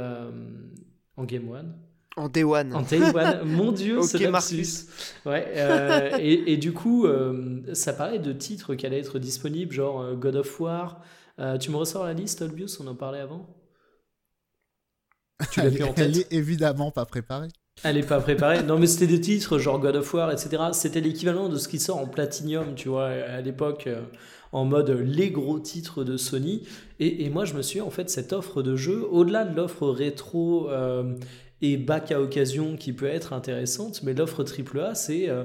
en 1.15 1.23
Game 1.23 1.49
One 1.49 1.73
en 2.17 2.29
Day 2.29 2.43
One. 2.43 2.73
En 2.73 2.81
Day 2.81 3.01
One. 3.01 3.41
Mon 3.45 3.71
Dieu, 3.71 4.01
c'est 4.03 4.27
Marcus. 4.29 4.85
Ouais, 5.25 5.45
euh, 5.55 6.17
et, 6.19 6.57
du 6.57 6.73
coup, 6.73 7.05
euh, 7.05 7.61
ça 7.73 7.93
parlait 7.93 8.19
de 8.19 8.31
titres 8.33 8.75
qui 8.75 8.85
allaient 8.85 8.99
être 8.99 9.19
disponibles, 9.19 9.73
genre 9.73 10.01
euh, 10.01 10.15
God 10.15 10.37
of 10.37 10.59
War. 10.59 11.01
tu 11.59 11.71
me 11.71 11.77
ressors 11.77 12.05
la 12.05 12.13
liste, 12.13 12.41
Olbius 12.41 12.79
On 12.79 12.87
en 12.87 12.95
parlait 12.95 13.19
avant? 13.19 13.47
Tu 15.51 15.59
l'as 15.59 15.67
en 15.67 15.93
tête 15.93 15.97
Elle 15.97 16.17
est 16.19 16.33
évidemment 16.33 16.91
pas 16.91 17.05
préparée. 17.05 17.49
Elle 17.83 17.97
est 17.97 18.07
pas 18.07 18.21
préparée. 18.21 18.63
Non, 18.63 18.79
mais 18.79 18.87
c'était 18.87 19.07
des 19.07 19.19
titres 19.19 19.57
genre 19.57 19.79
God 19.79 19.97
of 19.97 20.13
War, 20.13 20.31
etc. 20.31 20.63
C'était 20.71 21.01
l'équivalent 21.01 21.49
de 21.49 21.57
ce 21.57 21.67
qui 21.67 21.77
sort 21.77 21.97
en 21.97 22.07
Platinum, 22.07 22.73
tu 22.75 22.87
vois, 22.87 23.07
à 23.07 23.41
l'époque, 23.41 23.89
en 24.53 24.63
mode 24.63 24.91
les 24.91 25.31
gros 25.31 25.59
titres 25.59 26.05
de 26.05 26.15
Sony. 26.15 26.65
Et, 27.01 27.25
et, 27.25 27.29
moi, 27.29 27.43
je 27.43 27.53
me 27.53 27.61
suis 27.61 27.81
en 27.81 27.89
fait, 27.89 28.09
cette 28.09 28.31
offre 28.31 28.61
de 28.61 28.77
jeu, 28.77 29.05
au-delà 29.11 29.43
de 29.43 29.53
l'offre 29.53 29.89
rétro 29.89 30.69
et 31.61 31.77
bac 31.77 32.11
à 32.11 32.21
occasion 32.21 32.75
qui 32.75 32.93
peut 32.93 33.07
être 33.07 33.33
intéressante, 33.33 34.03
mais 34.03 34.13
l'offre 34.13 34.43
AAA, 34.43 34.95
c'est 34.95 35.29
euh, 35.29 35.43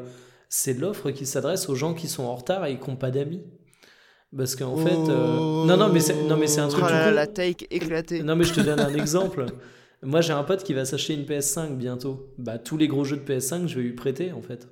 c'est 0.49 0.75
l'offre 0.75 1.11
qui 1.13 1.27
s'adresse 1.27 1.69
aux 1.69 1.77
gens 1.77 1.95
qui 1.95 2.09
sont 2.09 2.25
en 2.25 2.35
retard 2.35 2.67
et 2.67 2.79
qui 2.79 2.91
n'ont 2.91 2.97
pas 2.97 3.11
d'amis. 3.11 3.43
Parce 4.37 4.57
qu'en 4.57 4.77
fait. 4.77 4.93
Euh. 4.93 5.65
Non, 5.65 5.77
non, 5.77 5.89
mais 5.93 6.01
c'est, 6.01 6.23
non, 6.25 6.37
mais 6.37 6.47
c'est 6.47 6.61
un 6.61 6.69
truc. 6.69 6.85
Oh 6.85 7.11
la 7.11 7.27
take 7.27 7.67
éclatée. 7.71 8.23
Non, 8.23 8.37
mais 8.37 8.45
je 8.45 8.55
te 8.55 8.61
donne 8.61 8.81
un 8.81 8.95
exemple. 8.95 9.47
Moi, 10.03 10.21
j'ai 10.21 10.33
un 10.33 10.45
pote 10.45 10.63
qui 10.63 10.73
va 10.73 10.85
s'acheter 10.85 11.15
une 11.15 11.25
PS5 11.25 11.77
bientôt. 11.77 12.33
Bah, 12.39 12.59
tous 12.59 12.77
les 12.77 12.89
gros 12.89 13.05
jeux 13.05 13.17
de 13.17 13.23
PS5, 13.23 13.67
je 13.67 13.77
vais 13.77 13.83
lui 13.83 13.93
prêter, 13.93 14.33
en 14.33 14.41
fait. 14.41 14.69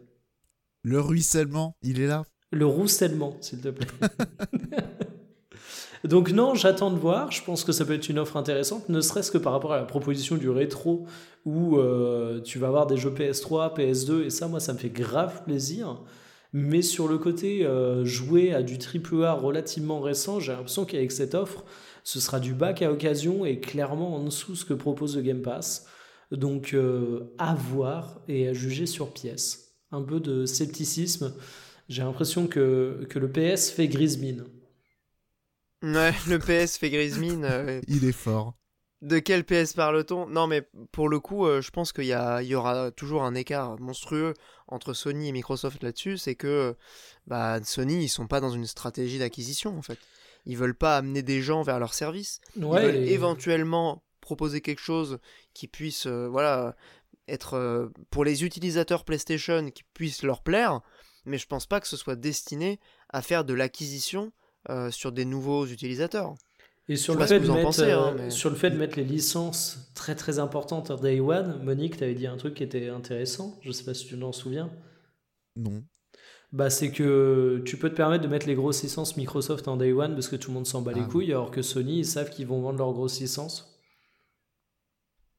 Le 0.83 1.01
ruissellement, 1.01 1.77
il 1.83 2.01
est 2.01 2.07
là? 2.07 2.24
Le 2.51 2.64
roussellement, 2.66 3.37
s'il 3.40 3.61
te 3.61 3.68
plaît. 3.68 3.87
Donc 6.05 6.31
non, 6.31 6.55
j'attends 6.55 6.91
de 6.91 6.99
voir. 6.99 7.31
Je 7.33 7.43
pense 7.43 7.65
que 7.65 7.73
ça 7.73 7.85
peut 7.85 7.95
être 7.95 8.09
une 8.09 8.19
offre 8.19 8.37
intéressante, 8.37 8.89
ne 8.89 9.01
serait-ce 9.01 9.31
que 9.31 9.39
par 9.39 9.53
rapport 9.53 9.73
à 9.73 9.79
la 9.79 9.85
proposition 9.85 10.37
du 10.37 10.49
rétro, 10.49 11.07
où 11.45 11.79
euh, 11.79 12.41
tu 12.41 12.59
vas 12.59 12.69
avoir 12.69 12.87
des 12.87 12.97
jeux 12.97 13.11
PS3, 13.11 13.77
PS2, 13.77 14.25
et 14.25 14.31
ça, 14.31 14.49
moi, 14.49 14.61
ça 14.61 14.73
me 14.73 14.79
fait 14.79 14.91
grave 14.91 15.45
plaisir. 15.45 16.01
Mais 16.53 16.83
sur 16.83 17.09
le 17.09 17.19
côté 17.19 17.67
euh, 17.67 18.05
jouer 18.05 18.55
à 18.55 18.63
du 18.63 18.77
AAA 18.77 19.33
relativement 19.35 20.01
récent, 20.01 20.41
j'ai 20.41 20.53
l'impression 20.53 20.85
qu'avec 20.85 21.13
cette 21.13 21.35
offre, 21.35 21.65
ce 22.05 22.21
sera 22.21 22.41
du 22.41 22.55
bac 22.55 22.81
à 22.81 22.91
occasion 22.91 23.45
et 23.45 23.61
clairement 23.61 24.15
en 24.15 24.25
dessous 24.25 24.55
ce 24.55 24.65
que 24.65 24.73
propose 24.73 25.17
le 25.17 25.23
Game 25.23 25.43
Pass. 25.43 25.87
Donc 26.31 26.73
euh, 26.73 27.35
à 27.39 27.55
voir 27.55 28.21
et 28.29 28.49
à 28.49 28.53
juger 28.53 28.87
sur 28.87 29.13
pièce. 29.13 29.75
Un 29.93 30.03
peu 30.03 30.21
de 30.21 30.47
scepticisme. 30.47 31.35
J'ai 31.89 32.03
l'impression 32.03 32.47
que, 32.47 33.07
que 33.09 33.19
le 33.19 33.31
PS 33.31 33.71
fait 33.71 33.89
grise 33.89 34.19
mine. 34.19 34.45
Ouais, 35.83 36.12
le 36.29 36.38
PS 36.38 36.77
fait 36.79 36.91
grise 36.91 37.19
mine. 37.19 37.45
euh, 37.45 37.81
Il 37.88 38.05
est 38.05 38.12
fort. 38.12 38.55
De 39.01 39.21
quel 39.21 39.45
PS 39.45 39.75
parle-t-on? 39.75 40.27
Non, 40.27 40.49
mais 40.49 40.69
pour 40.91 41.09
le 41.09 41.21
coup, 41.21 41.47
euh, 41.47 41.61
je 41.61 41.71
pense 41.71 41.93
qu'il 41.93 42.07
y, 42.07 42.12
a- 42.12 42.43
y 42.43 42.57
aura 42.57 42.91
toujours 42.91 43.23
un 43.23 43.37
écart 43.37 43.79
monstrueux 43.79 44.35
entre 44.67 44.93
Sony 44.93 45.29
et 45.29 45.33
Microsoft 45.33 45.85
là-dessus. 45.85 46.19
C'est 46.19 46.35
que 46.35 46.77
bah, 47.29 47.61
Sony, 47.62 48.03
ils 48.03 48.09
sont 48.09 48.27
pas 48.27 48.41
dans 48.41 48.51
une 48.51 48.67
stratégie 48.67 49.21
d'acquisition 49.21 49.79
en 49.79 49.83
fait. 49.83 49.99
Ils 50.47 50.57
veulent 50.57 50.75
pas 50.77 50.97
amener 50.97 51.23
des 51.23 51.43
gens 51.43 51.62
vers 51.62 51.79
leur 51.79 51.95
service. 51.95 52.41
Ouais, 52.57 52.81
ils 52.83 52.87
veulent 52.87 52.97
et- 52.97 53.12
éventuellement 53.12 54.03
proposer 54.21 54.61
quelque 54.61 54.81
chose 54.83 55.21
qui 55.55 55.69
puisse, 55.69 56.07
euh, 56.07 56.27
voilà, 56.29 56.75
être 57.29 57.55
euh, 57.55 57.88
pour 58.11 58.25
les 58.25 58.45
utilisateurs 58.45 59.05
PlayStation 59.05 59.71
qui 59.71 59.85
puisse 59.95 60.25
leur 60.25 60.43
plaire. 60.43 60.81
Mais 61.25 61.38
je 61.38 61.47
pense 61.47 61.67
pas 61.67 61.79
que 61.81 61.87
ce 61.87 61.97
soit 61.97 62.17
destiné 62.17 62.81
à 63.11 63.23
faire 63.23 63.45
de 63.45 63.55
l'acquisition 63.55 64.33
euh, 64.70 64.90
sur 64.90 65.12
des 65.12 65.24
nouveaux 65.24 65.66
utilisateurs. 65.66 66.35
Et 66.90 66.96
sur 66.96 67.14
le, 67.14 67.26
fait 67.26 67.38
de 67.40 67.46
mettre, 67.48 67.62
pensez, 67.62 67.90
hein, 67.90 68.12
euh, 68.12 68.14
mais- 68.16 68.31
sur 68.31 68.48
le 68.48 68.57
fait 68.57 68.70
de 68.70 68.76
mettre 68.76 68.96
les 68.96 69.04
licences 69.04 69.90
très 69.94 70.14
très 70.14 70.38
importantes 70.38 70.90
en 70.90 70.96
Day 70.96 71.20
One, 71.20 71.62
Monique, 71.62 71.98
tu 71.98 72.04
avais 72.04 72.14
dit 72.14 72.26
un 72.26 72.37
truc 72.38 72.54
qui 72.54 72.62
était 72.62 72.88
intéressant, 72.88 73.59
je 73.62 73.72
sais 73.72 73.85
pas 73.85 73.92
si 73.92 74.07
tu 74.07 74.18
t'en 74.18 74.33
souviens. 74.33 74.70
Non. 75.57 75.83
Bah, 76.50 76.70
c'est 76.70 76.90
que 76.90 77.62
tu 77.66 77.76
peux 77.76 77.90
te 77.90 77.94
permettre 77.94 78.24
de 78.24 78.28
mettre 78.28 78.46
les 78.46 78.54
grosses 78.54 78.83
licences 78.83 79.18
Microsoft 79.18 79.68
en 79.68 79.76
Day 79.76 79.92
One 79.92 80.14
parce 80.14 80.28
que 80.28 80.37
tout 80.37 80.50
le 80.50 80.54
monde 80.54 80.66
s'en 80.66 80.81
bat 80.81 80.92
les 80.94 81.02
Ah. 81.02 81.09
couilles, 81.11 81.31
alors 81.31 81.50
que 81.50 81.61
Sony, 81.61 81.98
ils 81.98 82.07
savent 82.07 82.31
qu'ils 82.31 82.46
vont 82.46 82.61
vendre 82.62 82.78
leurs 82.78 82.92
grosses 82.94 83.20
licences. 83.20 83.78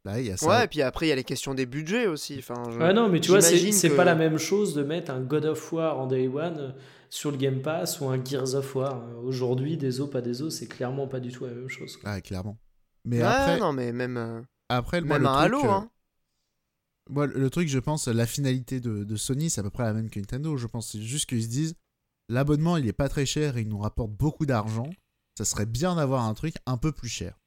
Là, 0.05 0.19
il 0.19 0.27
y 0.27 0.31
a 0.31 0.37
ça. 0.37 0.47
Ouais, 0.47 0.63
et 0.65 0.67
puis 0.67 0.81
après, 0.81 1.07
il 1.07 1.09
y 1.09 1.11
a 1.11 1.15
les 1.15 1.23
questions 1.25 1.53
des 1.53 1.65
budgets 1.65 2.07
aussi. 2.07 2.37
Enfin, 2.39 2.63
je- 2.71 2.77
Ouais, 2.79 2.93
non, 2.93 3.09
mais 3.09 3.19
tu 3.19 3.31
vois, 3.31 3.41
c'est 3.41 3.89
que- 3.89 3.95
pas 3.95 4.05
la 4.05 4.15
même 4.15 4.37
chose 4.37 4.73
de 4.73 4.83
mettre 4.83 5.11
un 5.11 5.19
God 5.21 5.45
of 5.45 5.73
War 5.73 5.99
en 5.99 6.07
Day 6.07 6.27
One 6.27 6.57
euh, 6.57 6.71
sur 7.09 7.31
le 7.31 7.37
Game 7.37 7.61
Pass 7.61 7.99
ou 7.99 8.05
un 8.07 8.23
Gears 8.23 8.53
of 8.55 8.75
War. 8.75 9.03
Euh, 9.03 9.15
Aujourd'hui, 9.23 9.75
des 9.77 9.99
os, 9.99 10.09
pas 10.09 10.21
des 10.21 10.41
os, 10.41 10.55
c'est 10.55 10.67
clairement 10.67 11.07
pas 11.07 11.19
du 11.19 11.31
tout 11.31 11.45
la 11.45 11.51
même 11.51 11.67
chose. 11.67 11.97
quoi. 11.97 12.11
Ah, 12.11 12.21
clairement. 12.21 12.57
Mais 13.03 13.21
après, 13.21 13.59
non, 13.59 13.73
mais 13.73 13.91
même, 13.91 14.15
euh, 14.17 14.41
après 14.69 15.01
moi, 15.01 15.17
même 15.19 15.23
le 15.23 15.27
un 15.27 15.33
truc, 15.49 15.63
Halo, 15.63 15.69
hein. 15.71 15.89
Moi, 17.09 17.25
le 17.27 17.49
truc, 17.49 17.67
je 17.67 17.79
pense, 17.79 18.07
la 18.07 18.25
finalité 18.27 18.79
de, 18.79 19.03
de 19.03 19.15
Sony, 19.15 19.49
c'est 19.49 19.59
à 19.61 19.63
peu 19.63 19.69
près 19.71 19.83
la 19.83 19.93
même 19.93 20.09
que 20.09 20.19
Nintendo. 20.19 20.55
Je 20.57 20.67
pense 20.67 20.91
c'est 20.91 21.01
juste 21.01 21.27
qu'ils 21.27 21.43
se 21.43 21.47
disent 21.49 21.75
l'abonnement, 22.29 22.77
il 22.77 22.87
est 22.87 22.93
pas 22.93 23.09
très 23.09 23.25
cher 23.25 23.57
et 23.57 23.61
il 23.61 23.67
nous 23.67 23.79
rapporte 23.79 24.11
beaucoup 24.11 24.45
d'argent. 24.45 24.89
Ça 25.37 25.43
serait 25.45 25.65
bien 25.65 25.95
d'avoir 25.95 26.25
un 26.25 26.33
truc 26.35 26.55
un 26.67 26.77
peu 26.77 26.91
plus 26.91 27.09
cher. 27.09 27.39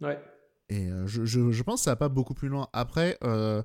Ouais. 0.00 0.18
Et 0.72 0.88
euh, 0.88 1.06
je, 1.06 1.62
pense 1.62 1.80
que 1.80 1.84
ça 1.84 1.90
va 1.90 1.96
pas 1.96 2.08
beaucoup 2.08 2.32
plus 2.32 2.48
loin. 2.48 2.66
Après, 2.72 3.18
euh, 3.24 3.62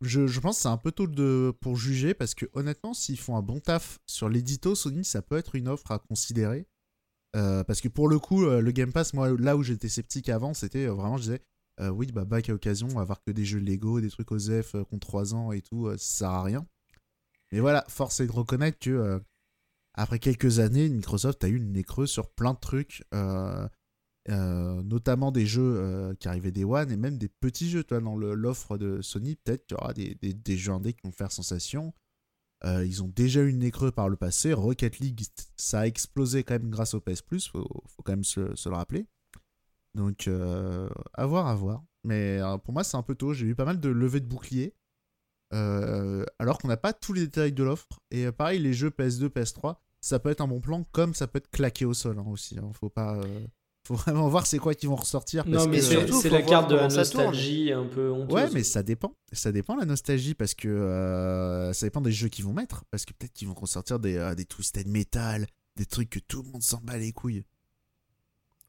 je, 0.00 0.40
pense 0.40 0.56
que 0.56 0.62
c'est 0.62 0.68
un 0.68 0.76
peu 0.76 0.90
tôt 0.90 1.06
de, 1.06 1.54
pour 1.60 1.76
juger 1.76 2.12
parce 2.12 2.34
que 2.34 2.46
honnêtement, 2.54 2.92
s'ils 2.92 3.20
font 3.20 3.36
un 3.36 3.42
bon 3.42 3.60
taf 3.60 4.00
sur 4.06 4.28
l'édito, 4.28 4.74
Sony, 4.74 5.04
ça 5.04 5.22
peut 5.22 5.36
être 5.36 5.54
une 5.54 5.68
offre 5.68 5.92
à 5.92 6.00
considérer. 6.00 6.66
Euh, 7.36 7.62
parce 7.62 7.80
que 7.80 7.86
pour 7.86 8.08
le 8.08 8.18
coup, 8.18 8.44
le 8.44 8.70
Game 8.72 8.92
Pass, 8.92 9.14
moi, 9.14 9.30
là 9.38 9.56
où 9.56 9.62
j'étais 9.62 9.88
sceptique 9.88 10.28
avant, 10.28 10.54
c'était 10.54 10.86
vraiment, 10.86 11.18
je 11.18 11.22
disais, 11.22 11.42
oui, 11.92 12.10
bah, 12.10 12.24
bac 12.24 12.48
à 12.48 12.54
occasion, 12.54 12.88
on 12.96 13.06
que 13.06 13.30
des 13.30 13.44
jeux 13.44 13.60
Lego, 13.60 14.00
des 14.00 14.10
trucs 14.10 14.30
euh, 14.32 14.84
contre 14.84 15.06
3 15.06 15.34
ans 15.34 15.52
et 15.52 15.60
tout, 15.60 15.88
ça 15.92 15.98
sert 15.98 16.30
à 16.30 16.42
rien. 16.42 16.66
Mais 17.52 17.60
voilà, 17.60 17.84
force 17.88 18.18
est 18.18 18.26
de 18.26 18.32
reconnaître 18.32 18.80
que 18.80 19.22
après 19.94 20.18
quelques 20.18 20.58
années, 20.58 20.88
Microsoft 20.88 21.44
a 21.44 21.48
eu 21.48 21.58
le 21.58 21.66
nez 21.66 21.84
sur 22.06 22.28
plein 22.30 22.54
de 22.54 22.58
trucs, 22.58 23.04
euh, 24.30 24.82
notamment 24.82 25.32
des 25.32 25.44
jeux 25.44 25.74
euh, 25.76 26.14
qui 26.14 26.28
arrivaient 26.28 26.50
des 26.52 26.64
One 26.64 26.90
et 26.90 26.96
même 26.96 27.18
des 27.18 27.28
petits 27.28 27.68
jeux. 27.68 27.84
Toi, 27.84 28.00
dans 28.00 28.16
l'offre 28.16 28.78
de 28.78 29.02
Sony, 29.02 29.36
peut-être 29.36 29.66
qu'il 29.66 29.76
y 29.76 29.80
aura 29.80 29.92
des, 29.92 30.14
des, 30.16 30.32
des 30.32 30.56
jeux 30.56 30.72
indés 30.72 30.94
qui 30.94 31.02
vont 31.04 31.12
faire 31.12 31.30
sensation. 31.30 31.92
Euh, 32.64 32.84
ils 32.86 33.02
ont 33.02 33.08
déjà 33.08 33.40
eu 33.40 33.50
le 33.50 33.58
nez 33.58 33.70
par 33.94 34.08
le 34.08 34.16
passé. 34.16 34.54
Rocket 34.54 34.98
League, 34.98 35.22
ça 35.56 35.80
a 35.80 35.86
explosé 35.86 36.42
quand 36.44 36.54
même 36.54 36.70
grâce 36.70 36.94
au 36.94 37.00
PS 37.00 37.20
Plus, 37.20 37.48
faut, 37.48 37.68
faut 37.86 38.02
quand 38.02 38.12
même 38.12 38.24
se, 38.24 38.40
le 38.40 38.74
rappeler. 38.74 39.06
Donc, 39.94 40.28
à 40.28 41.26
voir, 41.26 41.46
à 41.46 41.54
voir. 41.54 41.84
Mais 42.04 42.40
pour 42.64 42.72
moi, 42.72 42.82
c'est 42.82 42.96
un 42.96 43.02
peu 43.02 43.14
tôt. 43.14 43.34
J'ai 43.34 43.46
eu 43.46 43.54
pas 43.54 43.64
mal 43.66 43.78
de 43.78 43.88
levées 43.90 44.20
de 44.20 44.26
boucliers. 44.26 44.74
Alors 45.50 46.58
qu'on 46.58 46.68
n'a 46.68 46.78
pas 46.78 46.94
tous 46.94 47.12
les 47.12 47.26
détails 47.26 47.52
de 47.52 47.62
l'offre. 47.62 48.00
Et 48.10 48.32
pareil, 48.32 48.58
les 48.60 48.72
jeux 48.72 48.88
PS2, 48.90 49.28
PS3, 49.28 49.76
ça 50.00 50.18
peut 50.18 50.30
être 50.30 50.40
un 50.40 50.48
bon 50.48 50.60
plan, 50.60 50.84
comme 50.92 51.14
ça 51.14 51.26
peut 51.26 51.36
être 51.36 51.50
claqué 51.50 51.84
au 51.84 51.94
sol 51.94 52.18
hein, 52.18 52.24
aussi. 52.26 52.58
hein. 52.58 52.70
Faut 52.72 52.88
pas. 52.90 53.20
Faut 53.86 53.94
vraiment 53.94 54.28
voir 54.28 54.46
c'est 54.46 54.58
quoi 54.58 54.74
qui 54.74 54.86
vont 54.86 54.96
ressortir. 54.96 55.44
parce 55.44 55.56
Non, 55.66 55.70
mais 55.70 55.80
c'est 55.82 55.90
surtout, 55.92 56.18
c'est 56.20 56.30
la 56.30 56.40
carte 56.42 56.70
de 56.70 56.74
la 56.76 56.88
ça 56.88 56.96
nostalgie 56.98 57.70
un 57.70 57.84
peu 57.84 58.10
honteuse. 58.10 58.34
Ouais, 58.34 58.48
mais 58.52 58.62
ça 58.64 58.82
dépend. 58.82 59.14
Ça 59.32 59.52
dépend 59.52 59.76
la 59.76 59.84
nostalgie 59.84 60.34
parce 60.34 60.54
que 60.54 60.68
euh, 60.68 61.72
ça 61.74 61.84
dépend 61.86 62.00
des 62.00 62.10
jeux 62.12 62.28
qu'ils 62.28 62.46
vont 62.46 62.54
mettre. 62.54 62.84
Parce 62.90 63.04
que 63.04 63.12
peut-être 63.12 63.34
qu'ils 63.34 63.46
vont 63.48 63.54
ressortir 63.54 63.98
des, 63.98 64.16
euh, 64.16 64.34
des 64.34 64.46
Twisted 64.46 64.88
Metal, 64.88 65.46
des 65.76 65.84
trucs 65.84 66.08
que 66.08 66.18
tout 66.18 66.42
le 66.42 66.48
monde 66.50 66.62
s'en 66.62 66.80
bat 66.82 66.96
les 66.96 67.12
couilles. 67.12 67.44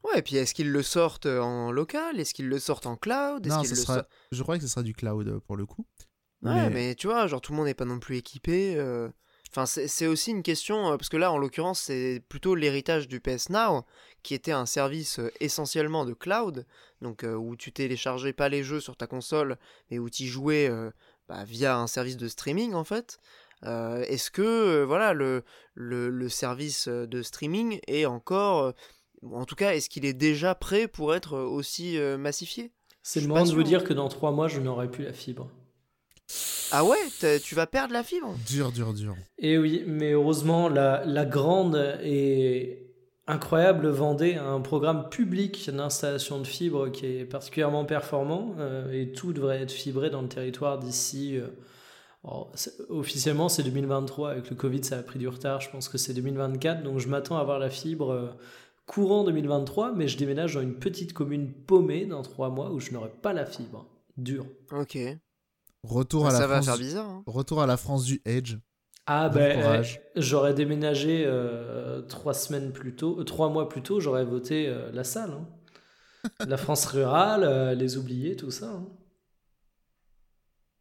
Ouais, 0.04 0.18
et 0.18 0.22
puis 0.22 0.36
est-ce 0.36 0.52
qu'ils 0.54 0.70
le 0.70 0.82
sortent 0.82 1.26
en 1.26 1.72
local? 1.72 2.20
Est-ce 2.20 2.34
qu'ils 2.34 2.48
le 2.48 2.58
sortent 2.58 2.86
en 2.86 2.96
cloud? 2.96 3.44
Est-ce 3.46 3.54
Non, 3.54 3.62
le 3.62 3.74
sera, 3.74 4.06
je 4.30 4.42
crois 4.42 4.56
que 4.56 4.62
ce 4.62 4.68
sera 4.68 4.82
du 4.82 4.92
cloud 4.94 5.26
euh, 5.28 5.40
pour 5.40 5.56
le 5.56 5.66
coup. 5.66 5.86
Ouais, 6.42 6.52
mais- 6.54 6.70
mais... 6.70 6.94
tu 6.94 7.06
vois, 7.06 7.26
genre 7.26 7.40
tout 7.40 7.52
le 7.52 7.56
monde 7.56 7.66
n'est 7.66 7.74
pas 7.74 7.86
non 7.86 7.98
plus 7.98 8.16
équipé. 8.18 8.76
euh. 8.76 9.08
Enfin, 9.56 9.64
c'est 9.64 10.06
aussi 10.06 10.32
une 10.32 10.42
question, 10.42 10.92
euh, 10.92 10.96
parce 10.98 11.08
que 11.08 11.16
là, 11.16 11.32
en 11.32 11.38
l'occurrence, 11.38 11.80
c'est 11.80 12.22
plutôt 12.28 12.54
l'héritage 12.54 13.08
du 13.08 13.20
PS 13.20 13.48
Now, 13.48 13.86
qui 14.22 14.34
était 14.34 14.52
un 14.52 14.66
service 14.66 15.18
euh, 15.18 15.32
essentiellement 15.40 16.04
de 16.04 16.12
cloud, 16.12 16.66
donc 17.00 17.24
euh, 17.24 17.32
où 17.32 17.56
tu 17.56 17.72
téléchargeais 17.72 18.34
pas 18.34 18.50
les 18.50 18.62
jeux 18.62 18.80
sur 18.80 18.96
ta 18.98 19.06
console, 19.06 19.56
mais 19.90 19.98
où 19.98 20.10
tu 20.10 20.24
y 20.24 20.26
jouais 20.26 20.68
euh, 20.68 20.90
bah, 21.30 21.44
via 21.44 21.78
un 21.78 21.86
service 21.86 22.18
de 22.18 22.28
streaming, 22.28 22.74
en 22.74 22.84
fait. 22.84 23.18
Euh, 23.64 24.02
Est-ce 24.02 24.30
que, 24.30 24.84
voilà, 24.84 25.14
le, 25.14 25.42
le, 25.72 26.10
le 26.10 26.28
service 26.28 26.86
de 26.88 27.22
streaming 27.22 27.80
est 27.86 28.04
encore... 28.04 28.74
en 29.22 29.46
tout 29.46 29.54
cas, 29.56 29.72
est-ce 29.72 29.88
qu'il 29.88 30.04
est 30.04 30.12
déjà 30.12 30.54
prêt 30.54 30.86
pour 30.86 31.14
être 31.14 31.38
aussi 31.38 31.98
massifié? 32.18 32.72
C'est 33.02 33.22
le 33.22 33.28
moment 33.28 33.46
de 33.46 33.54
vous 33.54 33.62
dire 33.62 33.84
que 33.84 33.94
dans 33.94 34.08
trois 34.10 34.32
mois, 34.32 34.48
je 34.48 34.60
n'aurai 34.60 34.90
plus 34.90 35.04
la 35.04 35.14
fibre. 35.14 35.50
Ah 36.72 36.84
ouais 36.84 36.98
Tu 37.42 37.54
vas 37.54 37.66
perdre 37.66 37.92
la 37.92 38.02
fibre 38.02 38.34
Dur, 38.46 38.72
dur, 38.72 38.92
dur. 38.92 39.14
Et 39.38 39.56
oui, 39.58 39.84
mais 39.86 40.12
heureusement, 40.12 40.68
la, 40.68 41.04
la 41.04 41.24
grande 41.24 41.76
et 42.02 42.82
incroyable 43.28 43.88
Vendée 43.88 44.34
a 44.34 44.44
un 44.44 44.60
programme 44.60 45.08
public 45.08 45.70
d'installation 45.70 46.40
de 46.40 46.46
fibre 46.46 46.88
qui 46.90 47.06
est 47.06 47.24
particulièrement 47.24 47.84
performant 47.84 48.54
euh, 48.58 48.92
et 48.92 49.12
tout 49.12 49.32
devrait 49.32 49.62
être 49.62 49.72
fibré 49.72 50.10
dans 50.10 50.22
le 50.22 50.28
territoire 50.28 50.78
d'ici. 50.78 51.36
euh, 51.38 51.46
officiellement, 52.88 53.48
c'est 53.48 53.62
2023. 53.62 54.30
Avec 54.32 54.50
le 54.50 54.56
Covid, 54.56 54.82
ça 54.84 54.98
a 54.98 55.02
pris 55.02 55.18
du 55.18 55.28
retard. 55.28 55.60
Je 55.60 55.70
pense 55.70 55.88
que 55.88 55.98
c'est 55.98 56.14
2024. 56.14 56.82
Donc, 56.82 56.98
je 56.98 57.08
m'attends 57.08 57.36
à 57.36 57.40
avoir 57.40 57.58
la 57.58 57.70
fibre 57.70 58.10
euh, 58.10 58.28
courant 58.86 59.24
2023, 59.24 59.92
mais 59.92 60.08
je 60.08 60.16
déménage 60.18 60.54
dans 60.54 60.62
une 60.62 60.74
petite 60.78 61.12
commune 61.12 61.52
paumée 61.52 62.06
dans 62.06 62.22
trois 62.22 62.48
mois 62.50 62.70
où 62.72 62.80
je 62.80 62.90
n'aurai 62.92 63.10
pas 63.22 63.32
la 63.32 63.46
fibre. 63.46 63.86
Dur. 64.16 64.46
Ok. 64.72 64.98
Retour 65.82 66.26
à 66.26 66.30
ça 66.30 66.40
la 66.40 66.46
va 66.46 66.54
France. 66.62 66.66
faire 66.66 66.78
bizarre. 66.78 67.08
hein. 67.08 67.22
Retour 67.26 67.62
à 67.62 67.66
la 67.66 67.76
France 67.76 68.04
du 68.04 68.20
Edge. 68.24 68.56
Ah 69.06 69.28
ben, 69.28 69.62
euh, 69.62 69.82
j'aurais 70.16 70.52
déménagé 70.52 71.24
euh, 71.26 72.02
trois 72.02 72.34
semaines 72.34 72.72
plus 72.72 72.96
tôt, 72.96 73.20
euh, 73.20 73.24
trois 73.24 73.48
mois 73.50 73.68
plus 73.68 73.82
tôt, 73.82 74.00
j'aurais 74.00 74.24
voté 74.24 74.68
euh, 74.68 74.90
la 74.92 75.04
salle. 75.04 75.30
hein. 75.30 75.48
la 76.46 76.56
France 76.56 76.86
rurale, 76.86 77.44
euh, 77.44 77.74
les 77.74 77.96
oubliés, 77.98 78.34
tout 78.36 78.50
ça. 78.50 78.70
hein. 78.70 78.86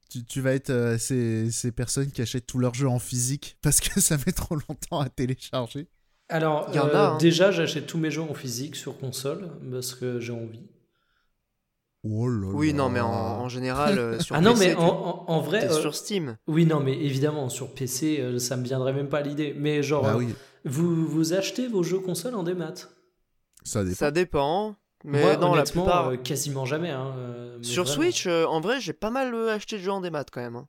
Tu, 0.09 0.23
tu 0.25 0.41
vas 0.41 0.53
être 0.53 0.69
euh, 0.69 0.97
ces, 0.97 1.51
ces 1.51 1.71
personnes 1.71 2.11
qui 2.11 2.21
achètent 2.21 2.45
tous 2.47 2.59
leurs 2.59 2.73
jeux 2.73 2.87
en 2.87 2.99
physique 2.99 3.57
parce 3.61 3.79
que 3.79 3.99
ça 3.99 4.17
met 4.25 4.31
trop 4.33 4.55
longtemps 4.55 4.99
à 4.99 5.09
télécharger. 5.09 5.87
Alors, 6.29 6.67
Il 6.69 6.75
y 6.75 6.79
en 6.79 6.87
euh, 6.87 6.93
a, 6.93 7.09
hein. 7.13 7.17
déjà, 7.17 7.51
j'achète 7.51 7.85
tous 7.87 7.97
mes 7.97 8.11
jeux 8.11 8.21
en 8.21 8.33
physique 8.33 8.75
sur 8.75 8.97
console 8.97 9.49
parce 9.71 9.93
que 9.95 10.19
j'ai 10.19 10.33
envie. 10.33 10.67
Oh 12.07 12.27
là 12.27 12.51
Oui, 12.53 12.67
là. 12.67 12.73
non, 12.73 12.89
mais 12.89 12.99
en, 12.99 13.09
en 13.09 13.49
général, 13.49 13.97
euh, 13.97 14.19
sur 14.19 14.35
ah 14.35 14.41
non, 14.41 14.53
PC, 14.53 14.69
mais 14.69 14.75
en, 14.75 14.81
en- 14.87 15.25
en 15.27 15.39
t'es 15.39 15.45
vrai, 15.45 15.63
euh, 15.65 15.81
sur 15.81 15.95
Steam. 15.95 16.37
oui, 16.47 16.65
non, 16.65 16.79
mais 16.79 16.93
évidemment, 16.93 17.49
sur 17.49 17.73
PC, 17.73 18.19
euh, 18.19 18.39
ça 18.39 18.57
me 18.57 18.63
viendrait 18.63 18.93
même 18.93 19.09
pas 19.09 19.19
à 19.19 19.21
l'idée. 19.21 19.55
Mais 19.57 19.81
genre, 19.81 20.03
Bah 20.03 20.13
euh, 20.13 20.17
oui, 20.19 20.35
vous, 20.65 21.07
vous 21.07 21.33
achetez 21.33 21.67
vos 21.67 21.83
jeux 21.83 21.99
console 21.99 22.35
en 22.35 22.43
démat? 22.43 22.73
Ça 23.63 23.83
dépend. 23.83 23.95
Ça 23.95 24.11
dépend. 24.11 24.75
Mais 25.03 25.21
Moi, 25.21 25.37
non, 25.37 25.55
la 25.55 25.63
honnêtement, 25.63 25.83
plupart. 25.85 26.07
euh, 26.09 26.15
quasiment 26.17 26.65
jamais. 26.65 26.91
hein, 26.91 27.13
euh, 27.17 27.57
sur 27.63 27.83
vraiment. 27.85 28.03
Switch, 28.03 28.27
euh, 28.27 28.45
en 28.45 28.59
vrai, 28.61 28.79
j'ai 28.79 28.93
pas 28.93 29.09
mal 29.09 29.33
acheté 29.49 29.77
de 29.77 29.81
jeux 29.81 29.91
en 29.91 30.01
démat 30.01 30.25
quand 30.31 30.41
même. 30.41 30.55
hein. 30.55 30.67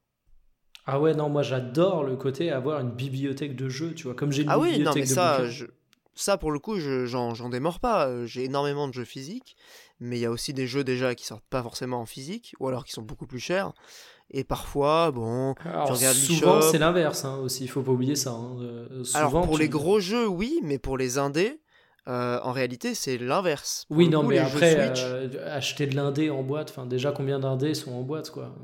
Ah 0.87 1.01
ouais, 1.01 1.15
non, 1.15 1.29
moi 1.29 1.43
j'adore 1.43 2.05
le 2.05 2.17
côté 2.17 2.53
avoir 2.53 2.81
une 2.81 2.91
bibliothèque 2.93 3.57
de 3.57 3.69
jeux, 3.69 3.93
tu 3.93 4.05
vois. 4.05 4.15
Comme 4.15 4.31
j'ai 4.31 4.43
une 4.43 4.49
Ah 4.49 4.59
oui, 4.59 4.79
bibliothèque 4.79 4.85
non, 4.87 4.95
mais 4.95 5.01
de 5.07 5.07
ça, 5.07 5.45
je, 5.51 5.67
ça 6.15 6.39
pour 6.39 6.53
le 6.53 6.61
coup, 6.61 6.79
je- 6.79 7.07
j'en 7.07 7.35
j'en 7.35 7.49
démords 7.49 7.81
pas. 7.81 8.25
J'ai 8.27 8.45
énormément 8.45 8.87
de 8.87 8.93
jeux 8.95 9.05
physiques, 9.05 9.57
mais 10.01 10.19
il 10.19 10.21
y 10.21 10.27
a 10.27 10.31
aussi 10.31 10.53
des 10.53 10.67
jeux 10.67 10.85
déjà 10.85 11.15
qui 11.15 11.25
sortent 11.27 11.45
pas 11.49 11.63
forcément 11.63 12.01
en 12.01 12.07
physique, 12.07 12.55
ou 12.61 12.69
alors 12.69 12.85
qui 12.85 12.93
sont 12.93 13.03
beaucoup 13.03 13.27
plus 13.27 13.39
chers. 13.41 13.73
Et 14.31 14.43
parfois, 14.45 15.11
bon. 15.13 15.55
Alors, 15.65 15.93
regardes 15.93 16.17
souvent, 16.17 16.61
c'est 16.63 16.79
l'inverse 16.79 17.25
hein, 17.25 17.37
aussi, 17.39 17.65
il 17.65 17.69
faut 17.69 17.83
pas 17.83 17.93
oublier 17.93 18.17
ça. 18.17 18.31
hein. 18.33 18.57
Euh, 18.61 19.05
Alors 19.15 19.41
pour 19.43 19.55
tu- 19.55 19.61
les 19.63 19.69
gros 19.69 20.01
jeux, 20.01 20.27
oui, 20.27 20.59
mais 20.65 20.79
pour 20.79 20.99
les 20.99 21.19
indés, 21.19 21.61
euh, 22.09 22.41
en 22.43 22.53
réalité, 22.53 22.95
c'est 22.95 23.19
l'inverse. 23.19 23.85
Oui, 23.91 24.09
non, 24.09 24.23
coup, 24.23 24.29
mais 24.29 24.39
après, 24.39 24.73
Switch- 24.95 25.03
euh, 25.05 25.55
acheter 25.57 25.87
de 25.87 25.95
l'indé 25.97 26.29
en 26.31 26.43
boîte, 26.43 26.71
enfin, 26.71 26.87
déjà, 26.87 27.13
combien 27.13 27.39
d'indés 27.39 27.75
sont 27.75 27.93
en 27.93 28.03
boîte, 28.03 28.31
quoi 28.31 28.55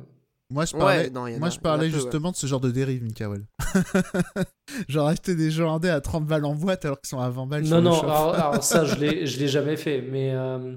Moi, 0.52 0.64
je 0.66 0.74
Ouais, 0.74 0.78
parlais, 0.80 1.10
non, 1.10 1.38
moi, 1.38 1.48
a- 1.48 1.50
je 1.50 1.58
peu, 1.58 1.68
ouais. 1.68 1.90
justement 1.90 2.30
de 2.30 2.36
ce 2.36 2.46
genre 2.46 2.60
de 2.60 2.70
dérive, 2.70 3.02
Mikael. 3.02 3.42
Genre 4.88 5.06
acheter 5.08 5.34
des 5.34 5.50
jeux 5.50 5.66
indés 5.66 5.88
à 5.90 6.00
30 6.00 6.26
balles 6.26 6.44
en 6.44 6.54
boîte 6.54 6.84
alors 6.84 7.00
qu'ils 7.00 7.08
sont 7.08 7.18
à 7.18 7.28
20 7.28 7.46
balles 7.46 7.66
sur 7.66 7.74
Non, 7.76 7.80
le 7.82 7.84
non, 7.88 7.94
shop. 8.00 8.04
alors, 8.06 8.34
alors 8.34 8.64
ça, 8.64 8.84
je 8.84 8.94
l'ai 8.96 9.26
je 9.26 9.38
l'ai 9.38 9.48
jamais 9.48 9.76
fait, 9.76 10.00
mais, 10.02 10.30
euh, 10.34 10.74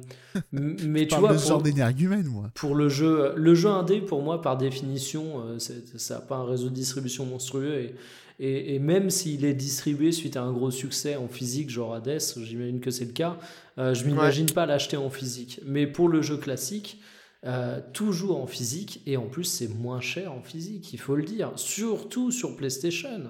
mais 0.51 1.01
Je 1.03 1.05
tu 1.07 1.15
vois, 1.15 1.31
de 1.33 1.38
ce 1.38 1.43
pour, 1.43 1.49
genre 1.51 1.61
d'énergumène, 1.61 2.25
moi. 2.25 2.49
pour 2.55 2.75
le 2.75 2.89
jeu, 2.89 3.33
le 3.35 3.55
jeu 3.55 3.69
indé, 3.69 4.01
pour 4.01 4.21
moi, 4.21 4.41
par 4.41 4.57
définition, 4.57 5.41
euh, 5.45 5.59
c'est- 5.59 5.97
ça 5.97 6.15
n'a 6.15 6.21
pas 6.21 6.35
un 6.38 6.45
réseau 6.45 6.69
de 6.69 6.73
distribution 6.73 7.25
monstrueux, 7.25 7.73
et, 7.75 7.95
et, 8.39 8.75
et 8.75 8.79
même 8.79 9.09
s'il 9.09 9.45
est 9.45 9.53
distribué 9.53 10.11
suite 10.11 10.35
à 10.35 10.41
un 10.43 10.51
gros 10.51 10.71
succès 10.71 11.15
en 11.15 11.27
physique, 11.29 11.69
genre 11.69 11.93
Hades, 11.95 12.19
j'imagine 12.43 12.79
que 12.81 12.91
c'est 12.91 13.05
le 13.05 13.13
cas, 13.13 13.38
euh, 13.77 13.93
je 13.93 14.03
m'imagine 14.05 14.47
pas 14.47 14.65
l'acheter 14.65 14.97
en 14.97 15.09
physique. 15.09 15.61
Mais 15.65 15.88
pour 15.88 16.09
le 16.09 16.21
jeu 16.21 16.35
classique, 16.38 16.99
euh, 17.45 17.79
toujours 17.93 18.41
en 18.41 18.47
physique, 18.47 19.01
et 19.05 19.17
en 19.17 19.27
plus 19.27 19.43
c'est 19.43 19.67
moins 19.67 20.01
cher 20.01 20.34
en 20.34 20.41
physique, 20.41 20.93
il 20.93 20.99
faut 20.99 21.15
le 21.15 21.23
dire, 21.23 21.51
surtout 21.55 22.31
sur 22.31 22.55
PlayStation. 22.55 23.21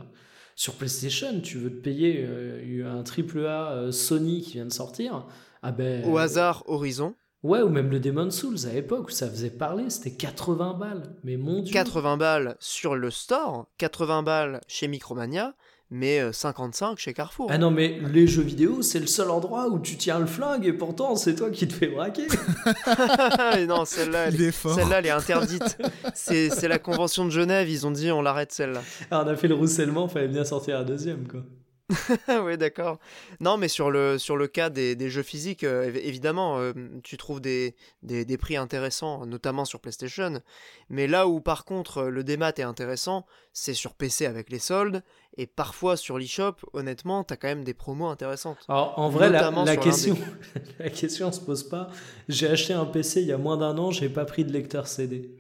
Sur 0.56 0.75
PlayStation, 0.75 1.41
tu 1.41 1.58
veux 1.58 1.69
te 1.69 1.82
payer 1.82 2.23
euh, 2.25 2.89
un 2.89 3.04
triple 3.04 3.45
A 3.45 3.71
euh, 3.71 3.91
Sony 3.91 4.41
qui 4.41 4.54
vient 4.54 4.65
de 4.65 4.71
sortir, 4.71 5.25
ah 5.62 5.71
ben, 5.71 6.10
Au 6.10 6.17
hasard, 6.17 6.63
Horizon, 6.67 7.13
Ouais, 7.45 7.62
ou 7.62 7.69
même 7.69 7.91
le 7.91 7.99
Demon 7.99 8.32
Souls 8.32 8.65
à 8.65 8.73
l'époque 8.73 9.10
où 9.10 9.12
ça 9.12 9.30
faisait 9.30 9.51
parler, 9.51 9.91
c'était 9.91 10.15
80 10.15 10.73
balles. 10.80 11.15
Mais 11.23 11.38
mon 11.38 11.62
dieu. 11.62 11.73
80 11.73 12.17
balles 12.17 12.56
sur 12.60 12.95
le 12.95 13.12
store, 13.12 13.67
80 13.78 14.23
balles 14.23 14.62
chez 14.67 14.88
Micromania, 14.88 15.54
mais 15.91 16.19
euh, 16.19 16.32
55 16.32 16.98
chez 16.98 17.13
Carrefour. 17.13 17.48
Ah 17.50 17.58
non, 17.58 17.71
mais 17.71 18.00
les 18.12 18.28
jeux 18.28 18.41
vidéo, 18.41 18.82
c'est 18.82 19.00
le 19.00 19.08
seul 19.08 19.30
endroit 19.30 19.67
où 19.69 19.80
tu 19.80 19.98
tiens 19.98 20.19
le 20.19 20.26
flingue 20.26 20.65
et 20.65 20.74
pourtant 20.74 21.15
c'est 21.15 21.36
toi 21.36 21.50
qui 21.50 21.67
te 21.67 21.74
fais 21.74 21.88
braquer. 21.88 22.28
Et 23.58 23.67
non, 23.67 23.86
celle-là, 23.86 24.28
elle, 24.28 24.54
celle-là, 24.54 25.00
elle 25.00 25.06
est 25.06 25.12
interdite. 25.12 25.78
C'est 26.13 26.50
c'est 26.50 26.67
la 26.67 26.80
convention 26.80 27.26
de 27.26 27.30
Genève, 27.30 27.69
ils 27.69 27.86
ont 27.86 27.91
dit 27.91 28.12
on 28.12 28.21
l'arrête 28.21 28.52
celle-là. 28.52 28.82
Ah, 29.12 29.24
on 29.26 29.28
a 29.28 29.36
fait 29.36 29.48
le 29.48 29.56
roussellement, 29.56 30.08
fallait 30.08 30.28
bien 30.28 30.43
sortir 30.43 30.80
un 30.80 30.84
deuxième 30.84 31.28
quoi. 31.28 31.41
oui, 32.43 32.58
d'accord. 32.58 33.00
Non, 33.39 33.58
mais 33.58 33.67
sur 33.67 33.91
le, 33.91 34.17
sur 34.17 34.38
le 34.38 34.48
cas 34.48 34.71
des, 34.71 34.95
des 34.95 35.10
jeux 35.12 35.21
physiques, 35.21 35.63
euh, 35.63 35.91
évi- 35.91 36.00
évidemment, 36.04 36.58
euh, 36.60 36.74
tu 37.04 37.15
trouves 37.15 37.41
des, 37.41 37.76
des, 38.02 38.26
des 38.26 38.38
prix 38.38 38.58
intéressants, 38.58 39.26
notamment 39.28 39.65
sur 39.65 39.80
PlayStation. 39.80 40.41
Mais 40.89 41.06
là 41.06 41.28
où, 41.28 41.41
par 41.41 41.63
contre, 41.63 42.06
le 42.06 42.24
démat 42.24 42.54
est 42.58 42.62
intéressant, 42.63 43.28
c'est 43.54 43.76
sur 43.76 43.93
PC 43.93 44.26
avec 44.26 44.50
les 44.50 44.58
soldes. 44.58 45.04
Et 45.38 45.45
parfois, 45.45 45.95
sur 45.95 46.17
l'eShop, 46.17 46.56
honnêtement, 46.74 47.24
t'as 47.24 47.36
quand 47.36 47.50
même 47.50 47.63
des 47.63 47.76
promos 47.76 48.08
intéressantes. 48.08 48.65
Alors 48.67 48.98
en 48.98 49.10
vrai, 49.10 49.30
la, 49.30 49.41
la 49.65 49.76
question, 49.84 50.17
la 50.80 50.89
question 50.89 51.32
se 51.32 51.39
pose 51.41 51.69
pas. 51.69 51.89
J'ai 52.30 52.48
acheté 52.48 52.74
un 52.74 52.86
PC 52.86 53.21
il 53.21 53.28
y 53.28 53.32
a 53.32 53.38
moins 53.38 53.58
d'un 53.58 53.78
an, 53.78 53.91
j'ai 53.91 54.10
pas 54.10 54.26
pris 54.26 54.43
de 54.43 54.52
lecteur 54.52 54.88
CD. 54.88 55.36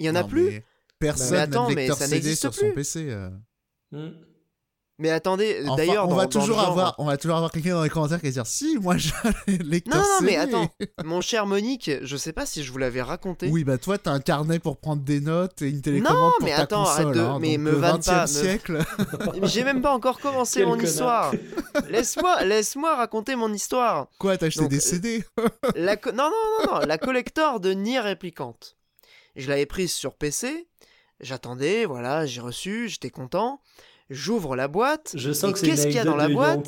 Il 0.00 0.06
y 0.06 0.10
en 0.10 0.14
a 0.16 0.24
plus 0.24 0.62
Personne 0.98 1.36
n'a 1.36 1.46
de 1.68 1.74
mais 1.74 1.82
lecteur 1.82 1.96
ça 1.98 2.06
CD 2.08 2.34
sur 2.34 2.50
plus. 2.50 2.60
son 2.68 2.72
PC. 2.72 3.08
euh. 3.10 3.30
Mais 5.00 5.10
attendez, 5.10 5.60
Enfin, 5.64 5.76
d'ailleurs, 5.76 6.08
on 6.08 6.14
va 6.14 6.24
dans 6.26 6.40
toujours 6.40 6.58
genre- 6.58 6.70
avoir, 6.70 6.94
on 6.98 7.04
va 7.04 7.16
toujours 7.16 7.36
avoir 7.36 7.52
quelqu'un 7.52 7.74
dans 7.74 7.84
les 7.84 7.88
commentaires 7.88 8.18
qui 8.18 8.26
va 8.26 8.32
dire 8.32 8.46
si, 8.48 8.76
moi 8.78 8.96
j'ai 8.96 9.12
un 9.24 9.32
lecteur 9.62 9.94
Non, 9.94 10.02
non, 10.02 10.26
mais 10.26 10.34
attends, 10.36 10.68
mon 11.04 11.20
cher 11.20 11.46
Monique, 11.46 11.88
je 12.02 12.16
sais 12.16 12.32
pas 12.32 12.46
si 12.46 12.64
je 12.64 12.72
vous 12.72 12.78
l'avais 12.78 13.00
raconté. 13.00 13.48
Oui, 13.48 13.62
bah 13.62 13.78
toi, 13.78 13.96
t'as 13.96 14.10
un 14.10 14.18
carnet 14.18 14.58
pour 14.58 14.76
prendre 14.78 15.02
des 15.02 15.20
notes 15.20 15.62
et 15.62 15.68
une 15.70 15.82
télécommande 15.82 16.16
Non, 16.16 16.32
pour 16.38 16.44
mais 16.44 16.56
ta 16.56 16.62
attends, 16.62 16.82
console. 16.84 17.04
arrête 17.06 17.14
de- 17.16 17.20
hein, 17.20 17.38
mais 17.40 17.58
me 17.58 17.70
le 17.70 17.76
vanne 17.76 18.00
20e 18.00 18.04
pas, 18.12 18.26
siècle. 18.26 18.78
J'ai 19.44 19.62
même 19.62 19.82
pas 19.82 19.92
encore 19.92 20.18
commencé 20.18 20.60
Quel 20.60 20.66
mon 20.66 20.72
connard. 20.76 20.88
histoire. 20.90 21.32
Laisse-moi, 21.88 22.42
laisse-moi 22.42 22.96
raconter 22.96 23.36
mon 23.36 23.52
histoire. 23.52 24.08
Quoi, 24.18 24.36
t'as 24.36 24.46
acheté 24.46 24.62
Donc, 24.62 24.70
des 24.70 24.78
euh, 24.78 24.80
CD 24.80 25.24
La 25.76 25.96
co- 25.96 26.10
non, 26.10 26.24
non, 26.24 26.66
non, 26.66 26.74
non, 26.80 26.86
la 26.86 26.98
collector 26.98 27.60
de 27.60 27.70
Nier 27.72 28.00
Replicante. 28.00 28.76
Je 29.36 29.48
l'avais 29.48 29.66
prise 29.66 29.92
sur 29.92 30.14
PC. 30.14 30.66
J'attendais, 31.20 31.84
voilà, 31.84 32.26
j'ai 32.26 32.40
reçu, 32.40 32.88
j'étais 32.88 33.10
content. 33.10 33.60
J'ouvre 34.10 34.56
la 34.56 34.68
boîte. 34.68 35.12
Je 35.14 35.32
sens 35.32 35.52
que 35.52 35.60
qu'est-ce 35.66 35.82
qu'il 35.88 35.96
y 35.96 35.98
a 35.98 36.04
dans 36.04 36.16
la 36.16 36.28
boîte. 36.34 36.64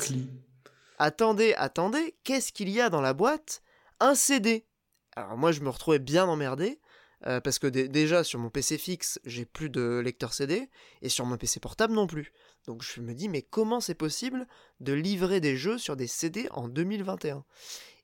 Attendez, 0.99 1.53
attendez, 1.57 2.15
qu'est-ce 2.23 2.51
qu'il 2.51 2.69
y 2.69 2.79
a 2.81 2.89
dans 2.89 3.01
la 3.01 3.13
boîte? 3.13 3.61
Un 3.99 4.15
CD. 4.15 4.65
Alors 5.15 5.37
moi, 5.37 5.51
je 5.51 5.61
me 5.61 5.69
retrouvais 5.69 5.99
bien 5.99 6.25
emmerdé. 6.25 6.79
euh, 7.27 7.39
parce 7.39 7.59
que 7.59 7.67
dé- 7.67 7.87
déjà 7.87 8.23
sur 8.23 8.39
mon 8.39 8.49
PC 8.49 8.79
fixe, 8.79 9.19
j'ai 9.25 9.45
plus 9.45 9.69
de 9.69 9.99
lecteur 10.03 10.33
CD, 10.33 10.71
et 11.03 11.09
sur 11.09 11.23
mon 11.27 11.37
PC 11.37 11.59
portable 11.59 11.93
non 11.93 12.07
plus. 12.07 12.33
Donc 12.65 12.81
je 12.81 12.99
me 12.99 13.13
dis, 13.13 13.29
mais 13.29 13.43
comment 13.43 13.79
c'est 13.79 13.93
possible 13.93 14.47
de 14.79 14.93
livrer 14.93 15.39
des 15.39 15.55
jeux 15.55 15.77
sur 15.77 15.95
des 15.95 16.07
CD 16.07 16.47
en 16.49 16.67
2021 16.67 17.45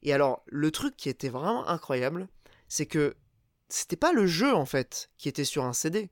Et 0.03 0.13
alors, 0.13 0.43
le 0.45 0.69
truc 0.69 0.95
qui 0.97 1.09
était 1.09 1.29
vraiment 1.29 1.67
incroyable, 1.67 2.27
c'est 2.67 2.85
que 2.85 3.15
c'était 3.69 3.95
pas 3.95 4.13
le 4.13 4.27
jeu 4.27 4.53
en 4.53 4.67
fait 4.67 5.09
qui 5.17 5.29
était 5.29 5.43
sur 5.45 5.63
un 5.65 5.73
CD, 5.73 6.11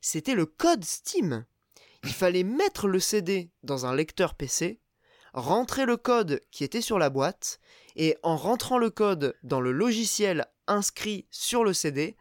c'était 0.00 0.34
le 0.34 0.46
code 0.46 0.82
Steam. 0.82 1.44
Il 2.06 2.12
fallait 2.12 2.44
mettre 2.44 2.88
le 2.88 3.00
CD 3.00 3.50
dans 3.62 3.86
un 3.86 3.94
lecteur 3.94 4.34
PC, 4.34 4.80
rentrer 5.34 5.84
le 5.86 5.96
code 5.96 6.40
qui 6.50 6.64
était 6.64 6.80
sur 6.80 6.98
la 6.98 7.10
boîte, 7.10 7.58
et 7.96 8.16
en 8.22 8.36
rentrant 8.36 8.78
le 8.78 8.90
code 8.90 9.34
dans 9.42 9.60
le 9.60 9.72
logiciel 9.72 10.46
inscrit 10.66 11.26
sur 11.30 11.64
le 11.64 11.72
CD, 11.72 12.16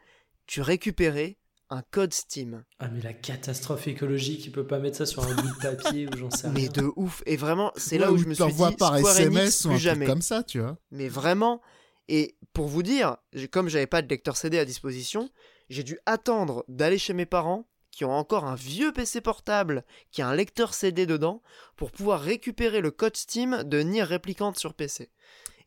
tu 0.47 0.61
récupérais 0.61 1.37
un 1.71 1.81
code 1.81 2.13
Steam. 2.13 2.63
Ah 2.79 2.87
mais 2.89 3.01
la 3.01 3.13
catastrophe 3.13 3.87
écologique, 3.87 4.45
il 4.45 4.51
peut 4.51 4.67
pas 4.67 4.77
mettre 4.79 4.97
ça 4.97 5.05
sur 5.07 5.23
un 5.23 5.33
bout 5.33 5.47
de 5.49 5.61
papier 5.61 6.07
ou 6.07 6.15
j'en 6.17 6.29
sais 6.29 6.47
Mais 6.53 6.61
rien. 6.61 6.71
de 6.71 6.91
ouf, 6.95 7.23
et 7.25 7.37
vraiment, 7.37 7.71
c'est 7.75 7.95
Ouais, 7.95 8.01
là 8.05 8.11
où 8.11 8.17
je 8.17 8.25
me 8.25 8.33
suis 8.35 8.45
dit, 8.45 8.75
par 8.77 8.97
Square 8.97 9.19
SMS 9.19 9.65
Enix, 9.65 9.65
ou 9.65 9.69
un 9.69 9.71
plus 9.71 9.77
truc 9.79 9.83
jamais. 9.83 10.05
comme 10.05 10.21
ça, 10.21 10.43
tu 10.43 10.59
vois. 10.59 10.77
Mais 10.91 11.07
vraiment, 11.09 11.61
et 12.07 12.37
pour 12.53 12.67
vous 12.67 12.83
dire, 12.83 13.17
comme 13.51 13.67
j'avais 13.67 13.87
pas 13.87 14.01
de 14.03 14.07
lecteur 14.07 14.37
CD 14.37 14.59
à 14.59 14.65
disposition, 14.65 15.29
j'ai 15.69 15.83
dû 15.83 15.97
attendre 16.05 16.63
d'aller 16.67 16.99
chez 16.99 17.13
mes 17.13 17.25
parents 17.25 17.67
qui 17.95 18.03
ont 18.03 18.12
encore 18.12 18.43
un 18.43 18.55
vieux 18.55 18.91
PC 18.91 19.21
portable 19.21 19.86
qui 20.12 20.21
a 20.21 20.27
un 20.27 20.36
lecteur 20.36 20.73
CD 20.73 21.05
dedans 21.05 21.41
pour 21.77 21.91
pouvoir 21.91 22.19
récupérer 22.19 22.81
le 22.81 22.91
code 22.91 23.15
Steam 23.15 23.63
de 23.63 23.79
Nier 23.79 24.03
Replicant 24.03 24.53
sur 24.53 24.73
PC. 24.73 25.10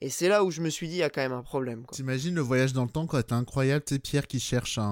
Et 0.02 0.10
c'est 0.10 0.28
là 0.28 0.44
où 0.44 0.50
je 0.50 0.60
me 0.60 0.68
suis 0.68 0.88
dit, 0.88 0.96
il 0.96 0.98
y 0.98 1.02
a 1.02 1.08
quand 1.10 1.22
même 1.22 1.32
un 1.32 1.42
problème. 1.42 1.84
Quoi. 1.86 1.96
T'imagines 1.96 2.34
le 2.34 2.42
voyage 2.42 2.74
dans 2.74 2.84
le 2.84 2.90
temps 2.90 3.06
quand 3.06 3.20
t'es 3.22 3.32
incroyable, 3.32 3.82
tu 3.84 3.94
sais, 3.94 3.98
Pierre 3.98 4.26
qui 4.26 4.40
cherche 4.40 4.76
un, 4.78 4.82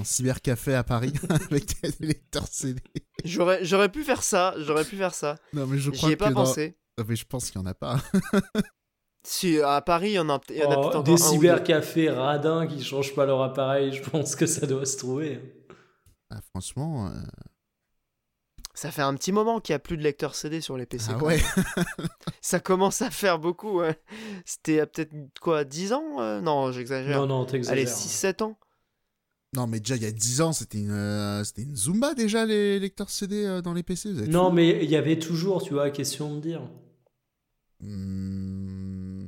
un 0.00 0.04
cybercafé 0.04 0.74
à 0.74 0.84
Paris 0.84 1.14
avec 1.30 1.80
des 1.98 2.06
lecteurs 2.06 2.46
CD. 2.46 2.80
J'aurais, 3.24 3.64
j'aurais 3.64 3.88
pu 3.90 4.04
faire 4.04 4.22
ça, 4.22 4.54
j'aurais 4.58 4.84
pu 4.84 4.96
faire 4.96 5.14
ça. 5.14 5.36
Non, 5.54 5.66
mais 5.66 5.78
je 5.78 5.90
crois 5.90 6.10
J'y 6.10 6.12
ai 6.12 6.16
que 6.16 6.24
pas 6.24 6.28
dans- 6.30 6.44
pensé. 6.44 6.76
Ah, 6.98 7.02
Mais 7.08 7.16
je 7.16 7.24
pense 7.24 7.50
qu'il 7.50 7.58
y 7.60 7.64
en 7.64 7.66
a 7.66 7.74
pas. 7.74 8.00
Si 9.28 9.60
à 9.60 9.80
Paris, 9.80 10.10
il 10.10 10.14
y 10.14 10.18
en 10.20 10.28
a, 10.28 10.40
il 10.50 10.56
y 10.58 10.62
en 10.62 10.70
a 10.70 10.76
Oh, 10.76 10.80
peut-être 10.82 10.86
encore 10.98 11.02
des 11.02 11.10
un 11.10 11.14
ou 11.14 11.18
deux. 11.18 11.32
cybercafés 11.32 12.10
radins 12.10 12.68
qui 12.68 12.84
changent 12.84 13.12
pas 13.12 13.26
leur 13.26 13.42
appareil, 13.42 13.92
je 13.92 14.08
pense 14.08 14.36
que 14.36 14.46
ça 14.46 14.68
doit 14.68 14.86
se 14.86 14.96
trouver. 14.98 15.40
Ah, 16.30 16.40
franchement, 16.50 17.06
euh, 17.08 17.22
Ça 18.74 18.90
fait 18.90 19.02
un 19.02 19.14
petit 19.14 19.32
moment 19.32 19.60
qu'il 19.60 19.72
n'y 19.72 19.76
a 19.76 19.80
plus 19.80 19.96
de 19.96 20.02
lecteur 20.02 20.34
CD 20.34 20.60
sur 20.60 20.76
les 20.76 20.86
PC. 20.86 21.12
ah 21.14 21.22
ouais. 21.24 21.40
Ça 22.40 22.60
commence 22.60 23.00
à 23.02 23.10
faire 23.10 23.38
beaucoup. 23.38 23.78
ouais. 23.80 24.00
C'était 24.44 24.84
peut-être 24.86 25.12
quoi, 25.40 25.64
10 25.64 25.92
ans 25.92 26.20
euh, 26.20 26.40
Non, 26.40 26.72
j'exagère. 26.72 27.20
Non, 27.20 27.26
non, 27.26 27.42
Allez, 27.42 27.50
t'exagères. 27.52 27.86
6-7 27.88 28.42
ans 28.42 28.58
Non, 29.54 29.66
mais 29.66 29.78
déjà 29.80 29.96
il 29.96 30.02
y 30.02 30.06
a 30.06 30.10
10 30.12 30.40
ans, 30.42 30.52
c'était 30.52 30.78
une, 30.78 30.90
euh, 30.90 31.42
c'était 31.44 31.62
une 31.62 31.76
Zumba 31.76 32.14
déjà 32.14 32.44
les 32.44 32.78
lecteurs 32.78 33.10
CD 33.10 33.44
euh, 33.44 33.62
dans 33.62 33.72
les 33.72 33.82
PC. 33.82 34.12
Vous 34.12 34.22
êtes 34.22 34.28
Non, 34.28 34.50
mais 34.52 34.84
il 34.84 34.90
y 34.90 34.96
avait 34.96 35.18
toujours, 35.18 35.62
tu 35.62 35.74
vois, 35.74 35.90
question 35.90 36.34
de 36.34 36.40
dire. 36.40 36.62
Hmm, 37.80 39.26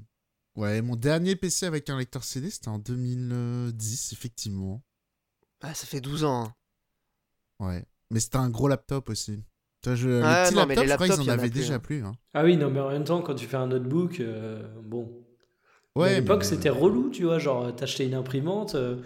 Ouais, 0.57 0.83
mon 0.83 0.97
dernier 0.97 1.37
PC 1.37 1.67
avec 1.67 1.89
un 1.89 1.97
lecteur 1.99 2.25
CD, 2.25 2.51
c'était 2.51 2.67
en 2.69 2.81
2010, 2.81 4.13
effectivement. 4.13 4.83
Ah, 5.61 5.73
ça 5.73 5.87
fait 5.87 6.01
12 6.01 6.25
ans. 6.25 6.47
hein. 6.47 6.55
Ouais. 7.61 7.85
Mais 8.11 8.21
c'était 8.21 8.37
un 8.37 8.51
gros 8.51 8.69
laptop 8.69 9.11
aussi. 9.11 9.39
Toi, 9.83 9.95
je... 9.95 10.09
les 10.09 10.15
Ouais, 10.23 10.45
petits 10.45 10.55
non, 10.55 10.67
mais 10.67 10.75
laptops, 10.75 10.83
les 10.83 10.89
je 10.89 10.95
crois 10.95 11.09
qu'ils 11.09 11.31
en 11.31 11.33
avaient 11.33 11.51
déjà 11.51 11.75
hein. 11.75 11.79
plus. 11.79 12.05
hein. 12.05 12.13
Ah 12.35 12.45
oui, 12.45 12.57
non, 12.57 12.71
mais 12.71 12.81
en 12.81 12.91
même 12.91 13.05
temps, 13.05 13.21
quand 13.23 13.35
tu 13.35 13.47
fais 13.47 13.57
un 13.57 13.67
notebook, 13.69 14.21
euh, 14.21 14.63
bon. 14.83 15.09
Mais 15.97 16.03
Ouais, 16.03 16.09
à 16.15 16.21
l'époque, 16.21 16.41
mais- 16.41 16.45
c'était 16.47 16.69
relou, 16.71 17.11
tu 17.11 17.25
vois, 17.25 17.39
genre, 17.39 17.75
t'achetais 17.75 18.07
une 18.07 18.15
imprimante. 18.15 18.75
euh, 18.75 18.97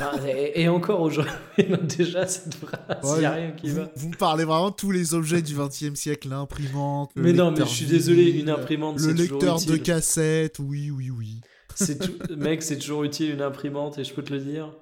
ah, 0.00 0.12
et, 0.26 0.62
et 0.62 0.68
encore 0.68 1.00
aujourd'hui, 1.00 1.32
déjà, 1.96 2.26
cette 2.26 2.54
phrase, 2.54 2.98
il 3.02 3.08
Ouais, 3.10 3.18
n'y 3.20 3.24
a 3.26 3.30
rien 3.32 3.50
qui 3.52 3.70
vous, 3.70 3.76
va. 3.76 3.90
vous 3.96 4.08
me 4.10 4.16
parlez 4.16 4.44
vraiment 4.44 4.70
de 4.70 4.74
tous 4.76 4.90
les 4.90 5.14
objets 5.14 5.40
du 5.42 5.54
20 5.54 5.68
e 5.82 5.94
siècle, 5.94 6.28
l'imprimante. 6.28 7.10
le 7.16 7.22
Mais 7.22 7.32
non, 7.32 7.50
mais 7.52 7.60
je 7.60 7.64
suis 7.64 7.86
désolé, 7.86 8.30
une 8.30 8.50
imprimante, 8.50 8.98
Le 9.00 9.12
lecteur 9.12 9.60
de 9.60 9.76
cassette, 9.76 10.58
oui, 10.58 10.90
oui, 10.90 11.10
oui. 11.10 11.40
Tout... 11.78 12.34
Mec, 12.36 12.62
c'est 12.62 12.78
toujours 12.78 13.04
utile 13.04 13.30
une 13.34 13.42
imprimante, 13.42 13.98
et 13.98 14.04
je 14.04 14.12
peux 14.12 14.22
te 14.22 14.32
le 14.32 14.40
dire. 14.40 14.72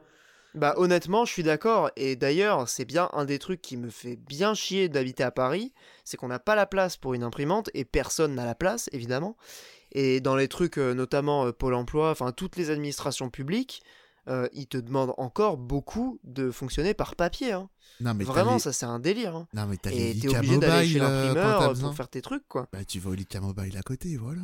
Bah 0.56 0.72
honnêtement, 0.78 1.24
je 1.26 1.32
suis 1.32 1.42
d'accord. 1.42 1.90
Et 1.96 2.16
d'ailleurs, 2.16 2.66
c'est 2.68 2.86
bien 2.86 3.10
un 3.12 3.26
des 3.26 3.38
trucs 3.38 3.60
qui 3.60 3.76
me 3.76 3.90
fait 3.90 4.16
bien 4.16 4.54
chier 4.54 4.88
d'habiter 4.88 5.22
à 5.22 5.30
Paris, 5.30 5.72
c'est 6.04 6.16
qu'on 6.16 6.28
n'a 6.28 6.38
pas 6.38 6.54
la 6.54 6.64
place 6.66 6.96
pour 6.96 7.12
une 7.12 7.22
imprimante 7.22 7.68
et 7.74 7.84
personne 7.84 8.34
n'a 8.34 8.46
la 8.46 8.54
place, 8.54 8.88
évidemment. 8.92 9.36
Et 9.92 10.20
dans 10.20 10.34
les 10.34 10.48
trucs, 10.48 10.78
euh, 10.78 10.94
notamment 10.94 11.46
euh, 11.46 11.52
Pôle 11.52 11.74
Emploi, 11.74 12.10
enfin 12.10 12.32
toutes 12.32 12.56
les 12.56 12.70
administrations 12.70 13.28
publiques, 13.28 13.82
euh, 14.28 14.48
ils 14.54 14.66
te 14.66 14.78
demandent 14.78 15.14
encore 15.18 15.58
beaucoup 15.58 16.18
de 16.24 16.50
fonctionner 16.50 16.94
par 16.94 17.16
papier. 17.16 17.52
hein. 17.52 17.68
Non, 18.00 18.14
mais 18.14 18.24
t'as 18.24 18.32
Vraiment, 18.32 18.54
les- 18.54 18.60
ça 18.60 18.72
c'est 18.72 18.86
un 18.86 18.98
délire. 18.98 19.36
hein. 19.36 19.48
Non, 19.52 19.66
mais 19.66 19.76
t'as 19.76 19.90
les 19.90 20.10
Et 20.12 20.14
t'es 20.18 20.28
obligé 20.28 20.58
d'aller 20.58 20.88
chez 20.88 20.98
l'imprimeur 20.98 21.62
euh, 21.62 21.74
pour 21.74 21.94
faire 21.94 22.08
tes 22.08 22.22
trucs, 22.22 22.48
quoi. 22.48 22.66
Bah, 22.72 22.84
tu 22.84 22.98
vas 22.98 23.10
au 23.10 23.14
Lika 23.14 23.40
Mobile 23.40 23.76
à 23.76 23.82
côté, 23.82 24.16
voilà. 24.16 24.42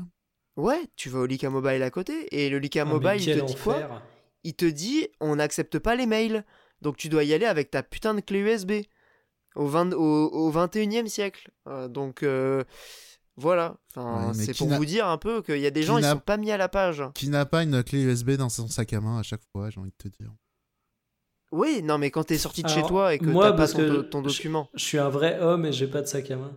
Ouais, 0.56 0.82
tu 0.96 1.08
vas 1.08 1.20
au 1.20 1.26
Lika 1.26 1.48
Mobile 1.48 1.82
à 1.82 1.90
côté, 1.90 2.28
et 2.30 2.50
le 2.50 2.58
Lika 2.58 2.82
Ah, 2.82 2.84
Mobile, 2.84 3.22
il 3.22 3.32
te 3.34 3.38
dit 3.46 3.54
quoi? 3.54 4.02
Il 4.44 4.54
te 4.54 4.64
dit 4.64 5.08
on 5.20 5.36
n'accepte 5.36 5.78
pas 5.78 5.94
les 5.94 6.06
mails. 6.06 6.44
Donc 6.80 6.96
tu 6.96 7.08
dois 7.08 7.24
y 7.24 7.32
aller 7.32 7.46
avec 7.46 7.70
ta 7.70 7.82
putain 7.82 8.14
de 8.14 8.20
clé 8.20 8.40
USB. 8.40 8.72
Au, 9.54 9.66
20 9.66 9.92
au, 9.92 10.28
au 10.28 10.50
21e 10.50 11.06
siècle. 11.08 11.50
Euh, 11.68 11.86
donc 11.88 12.22
euh, 12.22 12.64
voilà. 13.36 13.76
Enfin, 13.94 14.28
Ouais, 14.28 14.32
mais 14.36 14.44
c'est 14.44 14.52
qui 14.52 14.58
pour 14.64 14.68
vous 14.74 14.84
dire 14.86 15.06
un 15.06 15.18
peu 15.18 15.42
qu'il 15.42 15.58
y 15.58 15.66
a 15.66 15.70
des 15.70 15.80
qui 15.80 15.86
gens, 15.86 15.98
ils 15.98 16.02
n'a- 16.02 16.12
sont 16.12 16.18
pas 16.20 16.38
mis 16.38 16.50
à 16.50 16.56
la 16.56 16.68
page. 16.68 17.02
Qui 17.14 17.28
n'a 17.28 17.44
pas 17.46 17.62
une 17.62 17.82
clé 17.84 18.02
USB 18.02 18.30
dans 18.32 18.48
son 18.48 18.66
sac 18.68 18.92
à 18.94 19.00
main 19.00 19.18
à 19.18 19.22
chaque 19.22 19.42
fois, 19.52 19.68
j'ai 19.70 19.78
envie 19.80 19.90
de 19.90 19.96
te 19.96 20.08
dire. 20.08 20.32
Oui, 21.52 21.82
non, 21.84 21.98
mais 21.98 22.10
quand 22.10 22.24
t'es 22.24 22.38
sorti 22.38 22.62
de 22.62 22.68
chez 22.68 22.82
toi 22.82 23.12
et 23.14 23.18
que 23.18 23.26
t'as 23.26 23.52
pas 23.52 23.68
ton, 23.68 23.76
que 23.78 24.22
document. 24.22 24.70
Je 24.74 24.82
suis 24.84 24.98
un 24.98 25.10
vrai 25.10 25.38
homme 25.40 25.66
et 25.66 25.72
j'ai 25.72 25.86
pas 25.86 26.00
de 26.00 26.06
sac 26.06 26.30
à 26.30 26.36
main. 26.36 26.52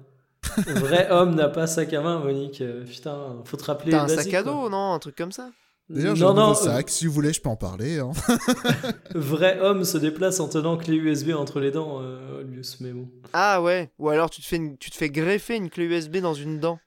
Un 0.68 0.80
vrai 0.80 1.12
homme 1.12 1.36
n'a 1.36 1.50
pas 1.50 1.68
sac 1.68 1.92
à 1.94 2.02
main, 2.02 2.20
Monique. 2.20 2.62
Euh, 2.62 2.86
Putain, 2.86 3.42
faut 3.44 3.58
te 3.58 3.66
rappeler. 3.66 3.92
T'as 3.92 4.04
un 4.04 4.08
sac 4.08 4.34
à 4.34 4.42
quoi. 4.44 4.52
dos, 4.54 4.70
non 4.70 4.94
Un 4.94 5.00
truc 5.00 5.16
comme 5.18 5.34
ça 5.34 5.52
D'ailleurs, 5.88 6.16
j'ai 6.16 6.24
non, 6.26 6.38
un 6.38 6.56
sac, 6.56 6.90
si 6.90 7.06
vous 7.06 7.14
voulez, 7.14 7.32
je 7.32 7.40
peux 7.42 7.50
en 7.50 7.56
parler. 7.56 8.00
hein. 8.00 8.12
euh, 8.30 8.92
vrai 9.16 9.60
homme 9.60 9.84
se 9.84 9.98
déplace 10.00 10.40
en 10.40 10.48
tenant 10.50 10.78
clé 10.78 10.96
USB 10.96 11.30
entre 11.32 11.60
les 11.60 11.70
dents, 11.72 12.02
euh, 12.02 12.40
Olius, 12.42 12.80
mais 12.82 12.92
bon. 12.92 13.08
Ah 13.34 13.62
ouais. 13.62 13.92
Ou 14.00 14.10
alors 14.10 14.30
tu 14.32 14.42
te 14.42 14.48
fais, 14.48 14.56
une- 14.56 14.78
tu 14.80 14.90
te 14.90 14.96
fais 14.96 15.10
greffer 15.12 15.56
une 15.56 15.70
clé 15.70 15.86
USB 15.86 16.18
dans 16.18 16.34
une 16.34 16.60
dent. 16.60 16.80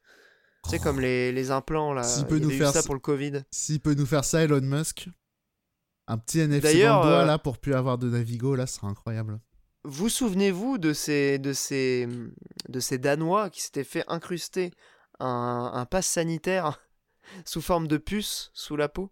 Tu 0.64 0.70
sais, 0.70 0.78
comme 0.80 0.98
les, 1.00 1.30
les 1.32 1.50
implants 1.52 1.92
là. 1.94 2.02
S'il 2.02 2.26
peut 2.26 2.40
nous 2.40 2.50
faire 2.50 2.72
ça 2.72 2.82
pour 2.82 2.94
le 2.94 3.00
Covid. 3.00 3.44
S'il 3.52 3.80
peut 3.80 3.94
nous 3.94 4.04
faire 4.06 4.24
ça, 4.24 4.42
Elon 4.42 4.60
Musk, 4.60 5.08
un 6.08 6.18
petit 6.18 6.40
NFC 6.40 6.60
dans 6.60 6.68
D'ailleurs, 6.72 7.02
le 7.04 7.08
doigt, 7.08 7.18
euh, 7.20 7.24
là, 7.26 7.38
pour 7.38 7.58
plus 7.58 7.74
avoir 7.74 7.98
de 7.98 8.10
Navigo, 8.10 8.56
là, 8.56 8.66
ce 8.66 8.74
sera 8.76 8.88
incroyable. 8.88 9.38
Vous 9.84 10.08
souvenez-vous 10.08 10.76
de 10.78 10.92
ces, 10.92 11.38
de, 11.38 11.52
ces, 11.52 12.08
de 12.68 12.80
ces 12.80 12.98
Danois 12.98 13.48
qui 13.48 13.62
s'étaient 13.62 13.84
fait 13.84 14.04
incruster 14.08 14.72
un, 15.20 15.70
un 15.72 15.86
pass 15.86 16.06
sanitaire 16.06 16.80
sous 17.44 17.60
forme 17.60 17.86
de 17.88 17.96
puce 17.96 18.50
sous 18.54 18.76
la 18.76 18.88
peau 18.88 19.10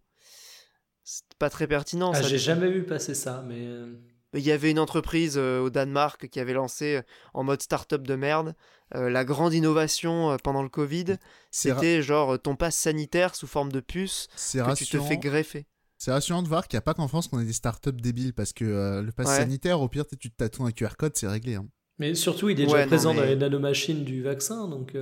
C'est 1.05 1.23
pas 1.39 1.51
très 1.51 1.67
pertinent. 1.67 2.12
Ah, 2.14 2.23
ça, 2.23 2.29
j'ai 2.29 2.39
jamais 2.39 2.71
vu 2.71 2.85
passer 2.85 3.14
ça, 3.14 3.45
mais. 3.47 3.59
euh, 3.67 3.95
Il 4.35 4.41
y 4.43 4.51
avait 4.53 4.71
une 4.71 4.79
entreprise 4.81 5.35
euh, 5.39 5.61
au 5.61 5.71
Danemark 5.71 6.29
qui 6.29 6.41
avait 6.41 6.53
lancé 6.53 6.97
euh, 6.97 7.03
en 7.33 7.45
mode 7.45 7.62
start-up 7.62 8.03
de 8.03 8.14
merde 8.17 8.55
euh, 8.95 9.09
la 9.09 9.25
grande 9.25 9.55
innovation 9.55 10.33
euh, 10.33 10.37
pendant 10.43 10.62
le 10.62 10.69
Covid. 10.69 11.17
C'est 11.51 11.73
ra- 11.73 11.81
C'était 11.81 12.03
genre 12.03 12.39
ton 12.41 12.57
pass 12.57 12.75
sanitaire 12.77 13.35
sous 13.35 13.47
forme 13.47 13.73
de 13.73 13.81
puce 13.81 14.29
c'est 14.37 14.59
que 14.59 14.64
tu 14.75 14.85
te 14.87 14.97
rassurant. 14.97 15.07
fais 15.07 15.17
greffer. 15.19 15.67
C'est 15.99 16.11
rassurant 16.12 16.43
de 16.43 16.49
voir 16.49 16.69
qu'il 16.69 16.77
n'y 16.77 16.81
a 16.81 16.83
pas 16.83 16.93
qu'en 16.93 17.09
France 17.09 17.27
qu'on 17.29 17.41
ait 17.41 17.45
des 17.47 17.55
startups 17.55 17.91
débiles 17.93 18.35
parce 18.35 18.53
que 18.53 18.64
euh, 18.67 19.01
le 19.03 19.12
pass 19.12 19.29
Ouais. 19.29 19.37
sanitaire, 19.37 19.81
au 19.81 19.89
pire, 19.89 20.07
tu 20.07 20.17
tu 20.19 20.31
te 20.31 20.37
tatoues 20.37 20.64
un 20.67 20.71
QR 20.73 20.97
code, 20.99 21.12
c'est 21.17 21.27
réglé. 21.29 21.55
hein. 21.55 21.67
Mais 21.99 22.14
surtout, 22.14 22.51
il 22.51 22.61
est 22.61 22.64
Ouais, 22.64 22.69
déjà 22.73 22.83
non, 22.83 22.87
présent 22.89 23.14
dans 23.14 23.23
mais- 23.23 23.29
les 23.29 23.37
nanomachines 23.37 24.05
du 24.05 24.23
vaccin, 24.23 24.69
donc. 24.69 24.95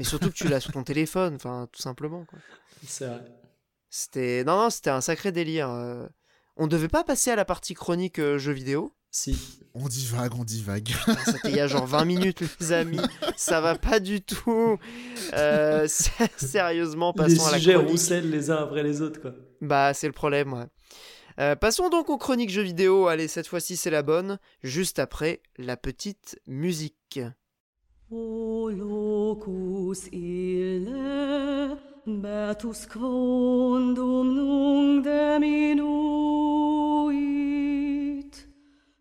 Mais 0.00 0.04
surtout 0.06 0.30
que 0.30 0.34
tu 0.34 0.48
l'as 0.48 0.60
sur 0.60 0.72
ton 0.72 0.82
téléphone, 0.82 1.34
enfin 1.34 1.68
tout 1.70 1.82
simplement. 1.82 2.24
C'est 2.86 3.04
vrai. 3.06 3.22
C'était 3.90 4.44
non 4.44 4.56
non, 4.56 4.70
c'était 4.70 4.88
un 4.88 5.02
sacré 5.02 5.30
délire. 5.30 5.68
euh. 5.68 6.06
On 6.56 6.66
devait 6.66 6.88
pas 6.88 7.04
passer 7.04 7.30
à 7.30 7.36
la 7.36 7.44
partie 7.44 7.74
chronique 7.74 8.18
euh, 8.18 8.38
jeux 8.38 8.52
vidéo? 8.52 8.94
Si. 9.10 9.36
On 9.74 9.88
divague, 9.88 10.34
on 10.36 10.44
divague. 10.44 10.88
Ah, 11.06 11.16
C'était 11.26 11.50
il 11.50 11.56
y 11.56 11.60
a 11.60 11.66
genre 11.66 11.84
20 11.86 12.06
minutes 12.06 12.40
les 12.60 12.72
amis. 12.72 13.00
Ça 13.36 13.60
va 13.60 13.76
pas 13.76 14.00
du 14.00 14.22
tout. 14.22 14.78
Euh, 15.34 15.86
sé- 15.86 16.10
sérieusement, 16.38 17.12
les 17.14 17.24
passons 17.24 17.46
à 17.46 17.50
la 17.52 17.58
sujets 17.58 17.72
chronique. 17.74 17.90
roussellent 17.90 18.30
les 18.30 18.50
uns 18.50 18.56
après 18.62 18.82
les 18.82 19.02
autres, 19.02 19.20
quoi. 19.20 19.32
Bah 19.60 19.92
c'est 19.92 20.06
le 20.06 20.14
problème. 20.14 20.54
ouais. 20.54 20.64
Euh, 21.40 21.56
passons 21.56 21.90
donc 21.90 22.08
aux 22.08 22.16
chroniques 22.18 22.48
jeux 22.50 22.62
vidéo. 22.62 23.06
Allez 23.08 23.28
cette 23.28 23.48
fois-ci 23.48 23.76
c'est 23.76 23.90
la 23.90 24.02
bonne. 24.02 24.38
Juste 24.62 24.98
après 24.98 25.42
la 25.58 25.76
petite 25.76 26.38
musique. 26.46 27.20
O 28.12 28.68
locus 28.68 30.08
ille, 30.10 31.78
betus 32.04 32.84
quondum 32.86 34.34
nunc 34.34 35.04
deminuit, 35.04 35.78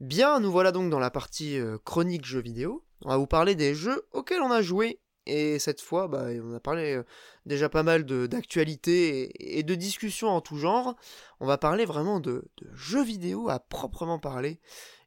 Bien, 0.00 0.40
nous 0.40 0.50
voilà 0.50 0.72
donc 0.72 0.90
dans 0.90 0.98
la 0.98 1.10
partie 1.10 1.58
euh, 1.58 1.78
chronique 1.84 2.24
jeux 2.24 2.40
vidéo. 2.40 2.84
On 3.04 3.08
va 3.08 3.16
vous 3.16 3.26
parler 3.26 3.54
des 3.54 3.74
jeux 3.74 4.04
auxquels 4.12 4.42
on 4.42 4.50
a 4.50 4.62
joué. 4.62 5.00
Et 5.26 5.60
cette 5.60 5.80
fois, 5.80 6.08
bah, 6.08 6.26
on 6.42 6.54
a 6.54 6.60
parlé 6.60 6.96
euh, 6.96 7.04
déjà 7.46 7.68
pas 7.68 7.84
mal 7.84 8.04
d'actualités 8.04 9.58
et, 9.58 9.62
de 9.62 9.74
discussions 9.74 10.28
en 10.28 10.40
tout 10.40 10.56
genre. 10.56 10.96
On 11.38 11.46
va 11.46 11.58
parler 11.58 11.84
vraiment 11.84 12.18
de 12.18 12.44
jeux 12.74 13.04
vidéo 13.04 13.48
à 13.48 13.60
proprement 13.60 14.18
parler. 14.18 14.60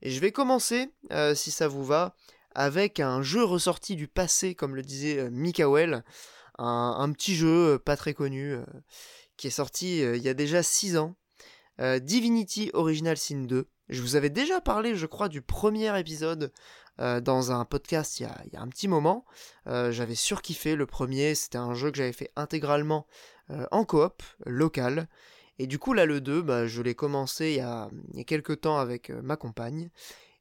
Et 0.05 0.11
je 0.11 0.19
vais 0.19 0.31
commencer, 0.31 0.91
euh, 1.11 1.33
si 1.33 1.49
ça 1.49 1.67
vous 1.67 1.83
va, 1.83 2.15
avec 2.53 2.99
un 2.99 3.23
jeu 3.23 3.43
ressorti 3.43 3.95
du 3.95 4.07
passé, 4.07 4.53
comme 4.53 4.75
le 4.75 4.83
disait 4.83 5.17
euh, 5.17 5.29
Mikael. 5.31 6.03
Un, 6.59 7.11
petit 7.11 7.35
jeu 7.35 7.73
euh, 7.73 7.79
pas 7.79 7.97
très 7.97 8.13
connu, 8.13 8.55
qui 9.35 9.47
est 9.47 9.49
sorti 9.49 10.01
il 10.01 10.21
y 10.21 10.29
a 10.29 10.35
déjà 10.35 10.61
6 10.61 10.97
ans. 10.97 11.15
Divinity 11.79 12.69
Original 12.73 13.17
Sin 13.17 13.45
2. 13.45 13.67
Je 13.89 14.01
vous 14.01 14.15
avais 14.15 14.29
déjà 14.29 14.61
parlé, 14.61 14.95
je 14.95 15.07
crois, 15.07 15.27
du 15.27 15.41
premier 15.41 15.99
épisode 15.99 16.53
dans 16.99 17.51
un 17.51 17.65
podcast 17.65 18.19
il 18.19 18.23
y 18.23 18.55
a, 18.55 18.61
un 18.61 18.69
petit 18.69 18.87
moment. 18.87 19.25
J'avais 19.65 20.15
surkiffé 20.15 20.75
le 20.75 20.85
premier, 20.85 21.35
c'était 21.35 21.57
un 21.57 21.73
jeu 21.73 21.91
que 21.91 21.97
j'avais 21.97 22.13
fait 22.13 22.31
intégralement 22.37 23.05
en 23.71 23.83
coop, 23.83 24.23
local. 24.45 25.09
Et 25.59 25.67
du 25.67 25.79
coup, 25.79 25.93
là, 25.93 26.05
le 26.05 26.21
2, 26.21 26.41
bah, 26.41 26.67
je 26.67 26.81
l'ai 26.81 26.95
commencé 26.95 27.51
il 27.51 27.55
y 27.57 27.59
a, 27.59 27.89
quelques 28.25 28.61
temps 28.61 28.77
avec 28.77 29.09
euh, 29.09 29.21
ma 29.21 29.37
compagne. 29.37 29.89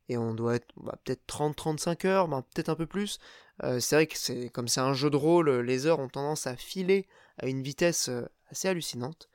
Et 0.08 0.18
on 0.18 0.34
doit 0.34 0.56
être 0.56 0.68
bah, 0.76 0.98
peut-être 1.04 1.22
30-35 1.28 2.06
heures, 2.06 2.28
bah, 2.28 2.44
peut-être 2.54 2.68
un 2.68 2.74
peu 2.74 2.86
plus. 2.86 3.18
Euh, 3.62 3.80
c'est 3.80 3.96
vrai 3.96 4.06
que 4.06 4.48
comme 4.48 4.68
c'est 4.68 4.80
un 4.80 4.94
jeu 4.94 5.10
de 5.10 5.16
rôle, 5.16 5.50
les 5.60 5.86
heures 5.86 6.00
ont 6.00 6.08
tendance 6.08 6.46
à 6.46 6.56
filer 6.56 7.06
à 7.38 7.46
une 7.46 7.62
vitesse 7.62 8.08
euh, 8.08 8.26
assez 8.50 8.68
hallucinante. 8.68 9.28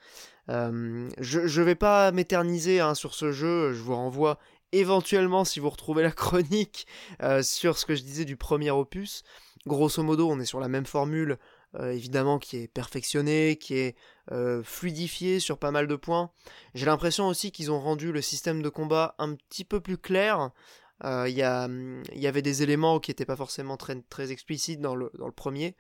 Euh, 0.50 1.10
je 1.20 1.40
ne 1.40 1.66
vais 1.66 1.76
pas 1.76 2.12
m'éterniser 2.12 2.80
hein, 2.80 2.96
sur 2.96 3.14
ce 3.14 3.32
jeu, 3.32 3.74
je 3.74 3.82
vous 3.82 3.96
renvoie 3.96 4.40
éventuellement 4.72 5.46
si 5.46 5.60
vous 5.60 5.70
retrouvez 5.70 6.04
la 6.04 6.12
chronique 6.24 6.88
euh, 7.22 7.42
sur 7.44 7.78
ce 7.78 7.86
que 7.86 7.96
je 7.96 8.04
disais 8.04 8.26
du 8.26 8.38
premier 8.38 8.72
opus. 8.72 9.24
Grosso 9.68 10.02
modo, 10.02 10.30
on 10.30 10.40
est 10.40 10.46
sur 10.46 10.60
la 10.60 10.70
même 10.70 10.86
formule, 10.86 11.38
euh, 11.76 11.92
évidemment, 11.92 12.40
qui 12.40 12.58
est 12.58 12.68
perfectionnée, 12.68 13.58
qui 13.58 13.76
est 13.76 13.96
euh, 14.32 14.64
fluidifiée 14.64 15.40
sur 15.40 15.60
pas 15.60 15.70
mal 15.70 15.88
de 15.88 15.96
points. 15.96 16.32
J'ai 16.74 16.88
l'impression 16.88 17.28
aussi 17.28 17.52
qu'ils 17.52 17.72
ont 17.72 17.80
rendu 17.80 18.12
le 18.12 18.22
système 18.22 18.64
de 18.64 18.70
combat 18.70 19.14
un 19.20 19.36
petit 19.36 19.64
peu 19.64 19.80
plus 19.80 19.98
clair. 19.98 20.50
Euh, 21.04 21.30
Il 21.30 21.38
y, 21.38 21.44
hum, 21.44 22.02
y 22.14 22.26
avait 22.26 22.42
des 22.42 22.64
éléments 22.64 23.00
qui 23.00 23.12
n'étaient 23.12 23.26
pas 23.26 23.36
forcément 23.36 23.78
très, 23.78 24.32
explicites 24.32 24.82
dans 24.82 24.96
le, 24.96 25.12
dans 25.20 25.28
le 25.28 25.32
premier. 25.32 25.76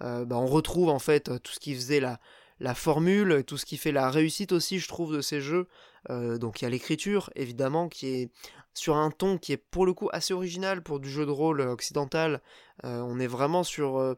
Bah, 0.00 0.36
on 0.36 0.46
retrouve 0.46 0.88
en 0.88 0.98
fait 0.98 1.30
tout 1.42 1.52
ce 1.52 1.60
qui 1.60 1.74
faisait 1.74 2.00
la, 2.00 2.20
la 2.58 2.74
formule, 2.74 3.44
tout 3.44 3.56
ce 3.56 3.64
qui 3.64 3.76
fait 3.76 3.92
la 3.92 4.10
réussite 4.10 4.52
aussi, 4.52 4.80
je 4.80 4.88
trouve, 4.88 5.14
de 5.16 5.20
ces 5.20 5.40
jeux. 5.40 5.68
Donc 6.08 6.60
il 6.60 6.64
y 6.64 6.66
a 6.66 6.70
l'écriture, 6.70 7.30
évidemment, 7.34 7.88
qui 7.88 8.06
est 8.08 8.30
sur 8.74 8.96
un 8.96 9.10
ton 9.10 9.38
qui 9.38 9.52
est 9.52 9.56
pour 9.56 9.86
le 9.86 9.92
coup 9.92 10.08
assez 10.12 10.32
original 10.32 10.82
pour 10.82 11.00
du 11.00 11.10
jeu 11.10 11.26
de 11.26 11.30
rôle 11.30 11.60
occidental. 11.62 12.40
On 12.84 13.18
est 13.18 13.26
vraiment 13.26 13.64
sur 13.64 14.16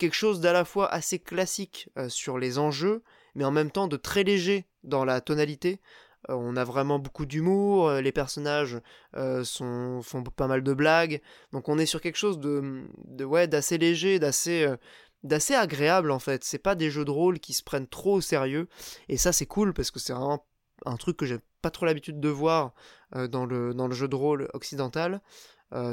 quelque 0.00 0.14
chose 0.14 0.40
d'à 0.40 0.52
la 0.52 0.64
fois 0.64 0.92
assez 0.92 1.20
classique 1.20 1.90
euh, 1.96 2.08
sur 2.08 2.38
les 2.38 2.58
enjeux, 2.58 3.04
mais 3.36 3.44
en 3.44 3.52
même 3.52 3.70
temps 3.70 3.86
de 3.86 3.96
très 3.96 4.24
léger 4.24 4.66
dans 4.82 5.04
la 5.04 5.20
tonalité. 5.20 5.80
Euh, 6.28 6.34
on 6.34 6.56
a 6.56 6.64
vraiment 6.64 6.98
beaucoup 6.98 7.26
d'humour, 7.26 7.88
euh, 7.88 8.00
les 8.00 8.10
personnages 8.10 8.80
font 9.14 10.24
pas 10.34 10.48
mal 10.48 10.62
de 10.62 10.74
blagues, 10.74 11.20
donc 11.52 11.68
on 11.68 11.78
est 11.78 11.86
sur 11.86 12.00
quelque 12.00 12.16
chose 12.16 12.40
de, 12.40 12.82
d'assez 13.46 13.78
léger, 13.78 14.18
d'assez 14.18 14.66
d'assez 15.22 15.54
agréable 15.54 16.10
en 16.10 16.18
fait. 16.18 16.44
C'est 16.44 16.58
pas 16.58 16.74
des 16.74 16.90
jeux 16.90 17.04
de 17.04 17.10
rôle 17.10 17.40
qui 17.40 17.52
se 17.52 17.62
prennent 17.62 17.86
trop 17.86 18.14
au 18.14 18.20
sérieux. 18.22 18.68
Et 19.10 19.18
ça, 19.18 19.32
c'est 19.32 19.44
cool 19.44 19.74
parce 19.74 19.90
que 19.90 19.98
c'est 19.98 20.14
vraiment 20.14 20.46
un 20.86 20.96
truc 20.96 21.18
que 21.18 21.26
j'ai 21.26 21.40
pas 21.60 21.70
trop 21.70 21.84
l'habitude 21.84 22.20
de 22.20 22.28
voir 22.30 22.72
dans, 23.12 23.44
le, 23.44 23.74
jeu 23.90 24.08
de 24.08 24.16
rôle 24.16 24.48
occidental. 24.54 25.20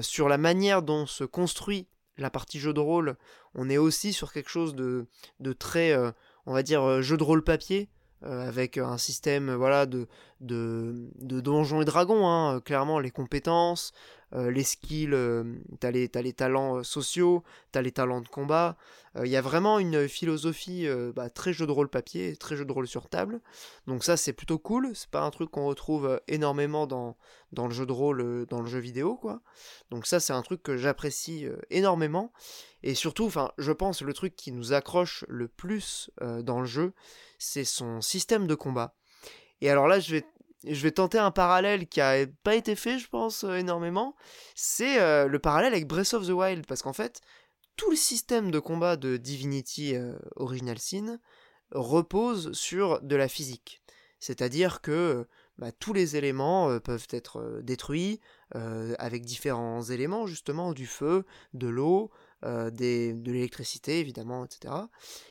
Sur 0.01 0.29
la 0.29 0.37
manière 0.37 0.81
dont 0.81 1.05
se 1.05 1.25
construit 1.25 1.89
la 2.17 2.29
partie 2.29 2.59
jeu 2.59 2.73
de 2.73 2.79
rôle, 2.79 3.15
on 3.55 3.69
est 3.69 3.77
aussi 3.77 4.13
sur 4.13 4.31
quelque 4.33 4.49
chose 4.49 4.75
de, 4.75 5.05
de 5.39 5.53
très, 5.53 5.91
euh, 5.91 6.11
on 6.45 6.53
va 6.53 6.63
dire, 6.63 7.01
jeu 7.01 7.17
de 7.17 7.23
rôle 7.23 7.43
papier. 7.43 7.89
avec 8.23 8.79
un 8.79 8.97
système 8.97 9.53
voilà 9.53 9.85
de, 9.85 10.07
de, 10.39 11.09
donjons 11.19 11.81
et 11.81 11.85
dragons, 11.85 12.27
hein, 12.27 12.61
clairement 12.61 12.99
les 12.99 13.11
compétences, 13.11 13.93
euh, 14.33 14.51
les 14.51 14.63
skills, 14.63 15.13
euh, 15.13 15.43
t'as 15.79 15.89
les, 15.91 16.09
les 16.13 16.33
talents 16.33 16.77
euh, 16.77 16.83
sociaux, 16.83 17.43
t'as 17.71 17.81
les 17.81 17.91
talents 17.91 18.21
de 18.21 18.27
combat. 18.27 18.77
Il 19.23 19.31
y 19.31 19.35
a 19.35 19.41
vraiment 19.41 19.79
une 19.79 20.07
philosophie 20.07 20.87
bah, 21.15 21.31
très 21.31 21.51
jeu 21.51 21.65
de 21.65 21.71
rôle 21.71 21.89
papier, 21.89 22.35
très 22.35 22.55
jeu 22.55 22.65
de 22.65 22.71
rôle 22.71 22.87
sur 22.87 23.09
table. 23.09 23.41
Donc 23.87 24.03
ça 24.03 24.15
c'est 24.15 24.31
plutôt 24.31 24.59
cool, 24.59 24.91
c'est 24.93 25.09
pas 25.09 25.23
un 25.23 25.31
truc 25.31 25.49
qu'on 25.49 25.65
retrouve 25.65 26.21
énormément 26.27 26.85
dans, 26.85 27.17
dans 27.51 27.65
le 27.65 27.73
jeu 27.73 27.87
de 27.87 27.91
rôle, 27.91 28.45
dans 28.45 28.61
le 28.61 28.67
jeu 28.67 28.77
vidéo 28.77 29.15
quoi. 29.15 29.41
Donc 29.89 30.05
ça 30.05 30.19
c'est 30.19 30.33
un 30.33 30.43
truc 30.43 30.61
que 30.61 30.77
j'apprécie 30.77 31.47
énormément. 31.71 32.31
Et 32.83 32.93
surtout, 32.93 33.31
je 33.57 33.71
pense 33.71 34.03
le 34.03 34.13
truc 34.13 34.35
qui 34.35 34.51
nous 34.51 34.71
accroche 34.71 35.25
le 35.27 35.47
plus 35.47 36.11
dans 36.21 36.59
le 36.59 36.67
jeu, 36.67 36.93
c'est 37.39 37.65
son 37.65 38.01
système 38.01 38.45
de 38.45 38.53
combat. 38.53 38.93
Et 39.61 39.69
alors 39.69 39.87
là, 39.87 39.99
je 39.99 40.11
vais 40.11 40.25
je 40.63 40.81
vais 40.81 40.91
tenter 40.91 41.17
un 41.17 41.31
parallèle 41.31 41.87
qui 41.87 42.01
a 42.01 42.25
pas 42.43 42.55
été 42.55 42.75
fait, 42.75 42.99
je 42.99 43.07
pense, 43.07 43.43
euh, 43.43 43.55
énormément. 43.55 44.15
C'est 44.55 44.99
euh, 44.99 45.27
le 45.27 45.39
parallèle 45.39 45.73
avec 45.73 45.87
Breath 45.87 46.13
of 46.13 46.27
the 46.27 46.31
Wild, 46.31 46.65
parce 46.65 46.81
qu'en 46.81 46.93
fait, 46.93 47.21
tout 47.75 47.89
le 47.89 47.95
système 47.95 48.51
de 48.51 48.59
combat 48.59 48.97
de 48.97 49.17
Divinity 49.17 49.95
euh, 49.95 50.17
Original 50.35 50.79
Sin 50.79 51.19
repose 51.71 52.51
sur 52.53 53.01
de 53.01 53.15
la 53.15 53.27
physique. 53.27 53.81
C'est-à-dire 54.19 54.81
que 54.81 55.27
bah, 55.57 55.71
tous 55.71 55.93
les 55.93 56.15
éléments 56.15 56.79
peuvent 56.79 57.07
être 57.11 57.59
détruits 57.61 58.19
avec 58.53 59.25
différents 59.25 59.83
éléments, 59.83 60.25
justement, 60.25 60.71
du 60.71 60.87
feu, 60.87 61.25
de 61.53 61.67
l'eau, 61.67 62.09
euh, 62.47 62.69
de 62.71 63.31
l'électricité 63.31 63.99
évidemment, 63.99 64.45
etc. 64.45 64.73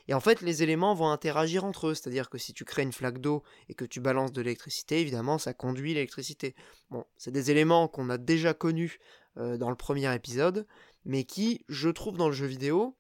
Et 0.06 0.12
en 0.12 0.20
fait, 0.20 0.42
les 0.42 0.62
éléments 0.62 0.94
vont 0.94 1.08
interagir 1.08 1.64
entre 1.64 1.86
eux, 1.86 1.94
c'est-à-dire 1.94 2.28
que 2.28 2.36
si 2.36 2.52
tu 2.52 2.66
crées 2.66 2.82
une 2.82 2.92
flaque 2.92 3.22
d'eau 3.22 3.42
et 3.70 3.74
que 3.74 3.86
tu 3.86 4.00
balances 4.00 4.32
de 4.32 4.42
l'électricité, 4.42 5.00
évidemment, 5.00 5.38
ça 5.38 5.54
conduit 5.54 5.94
l'électricité. 5.94 6.54
Bon, 6.90 7.06
c'est 7.16 7.30
des 7.30 7.50
éléments 7.50 7.88
qu'on 7.88 8.10
a 8.10 8.18
déjà 8.18 8.52
connus 8.52 8.98
euh, 9.38 9.56
dans 9.56 9.70
le 9.70 9.76
premier 9.76 10.14
épisode, 10.14 10.66
mais 11.06 11.24
qui, 11.24 11.64
je 11.70 11.88
trouve, 11.88 12.18
dans 12.18 12.28
le 12.28 12.34
jeu 12.34 12.46
vidéo, 12.46 12.98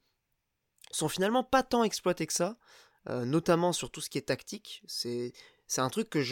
sont 0.92 1.10
finalement 1.10 1.44
pas 1.44 1.62
tant 1.62 1.84
exploités 1.84 2.26
que 2.26 2.32
ça, 2.32 2.56
euh, 3.10 3.26
notamment 3.26 3.74
sur 3.74 3.90
tout 3.90 4.00
ce 4.00 4.08
qui 4.08 4.16
est 4.16 4.22
tactique. 4.22 4.82
C'est 4.86 5.34
c'est 5.68 5.80
un 5.80 5.90
truc 5.90 6.08
que 6.08 6.22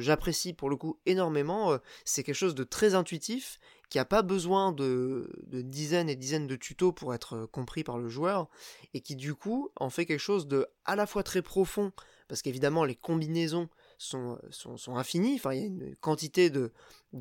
j'apprécie 0.00 0.54
pour 0.54 0.70
le 0.70 0.76
coup 0.76 0.98
énormément. 1.04 1.78
C'est 2.06 2.22
quelque 2.22 2.34
chose 2.34 2.54
de 2.54 2.64
très 2.64 2.94
intuitif 2.94 3.60
qui 3.90 3.98
n'a 3.98 4.04
pas 4.04 4.22
besoin 4.22 4.72
de, 4.72 5.28
dizaines 5.48 6.08
et 6.08 6.16
dizaines 6.16 6.46
de 6.46 6.56
tutos 6.56 6.92
pour 6.92 7.12
être 7.12 7.34
euh, 7.34 7.46
compris 7.46 7.84
par 7.84 7.98
le 7.98 8.08
joueur, 8.08 8.48
et 8.94 9.00
qui 9.00 9.16
du 9.16 9.34
coup 9.34 9.70
en 9.76 9.90
fait 9.90 10.06
quelque 10.06 10.20
chose 10.20 10.46
de 10.46 10.66
à 10.84 10.96
la 10.96 11.06
fois 11.06 11.24
très 11.24 11.42
profond, 11.42 11.92
parce 12.28 12.40
qu'évidemment 12.40 12.84
les 12.84 12.94
combinaisons 12.94 13.68
sont, 13.98 14.38
euh, 14.44 14.76
sont, 14.76 14.96
infinies, 14.96 15.34
enfin 15.34 15.52
il 15.54 15.60
y 15.60 15.64
a 15.64 15.66
une 15.66 15.96
quantité 15.96 16.50
de, 16.50 16.72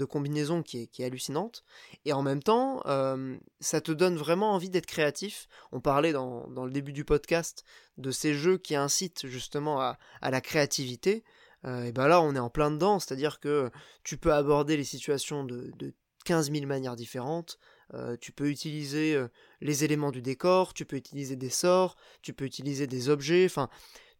combinaisons 0.06 0.62
qui 0.62 0.88
est, 0.96 1.04
hallucinante, 1.04 1.64
et 2.06 2.14
en 2.14 2.22
même 2.22 2.44
temps 2.44 2.84
euh, 2.86 3.36
ça 3.60 3.82
te 3.82 3.92
donne 3.92 4.16
vraiment 4.16 4.54
envie 4.54 4.70
d'être 4.70 4.86
créatif. 4.86 5.48
On 5.72 5.82
parlait 5.82 6.14
dans, 6.14 6.46
le 6.48 6.72
début 6.72 6.94
du 6.94 7.04
podcast 7.04 7.64
de 7.98 8.12
ces 8.12 8.36
jeux 8.36 8.60
qui 8.60 8.76
incitent 8.76 9.26
justement 9.26 9.82
à, 9.82 9.98
la 10.22 10.40
créativité. 10.40 11.24
et 11.66 11.92
ben 11.92 12.08
là 12.08 12.22
on 12.22 12.36
est 12.36 12.40
en 12.40 12.52
plein 12.52 12.70
dedans, 12.70 13.00
c'est-à-dire 13.00 13.40
que 13.40 13.72
tu 14.04 14.18
peux 14.18 14.32
aborder 14.32 14.78
les 14.78 14.84
situations 14.84 15.44
de 15.44 15.74
15 16.26 16.52
000 16.52 16.66
manières 16.66 16.96
différentes. 16.96 17.58
Euh, 17.94 18.16
tu 18.20 18.32
peux 18.32 18.50
utiliser 18.50 19.16
euh, 19.16 19.28
les 19.62 19.84
éléments 19.84 20.12
du 20.12 20.22
décor, 20.22 20.74
tu 20.74 20.86
peux 20.86 20.96
utiliser 20.96 21.36
des 21.36 21.50
sorts, 21.50 21.96
tu 22.22 22.34
peux 22.34 22.46
utiliser 22.46 22.86
des 22.86 23.10
objets, 23.10 23.46
enfin, 23.46 23.70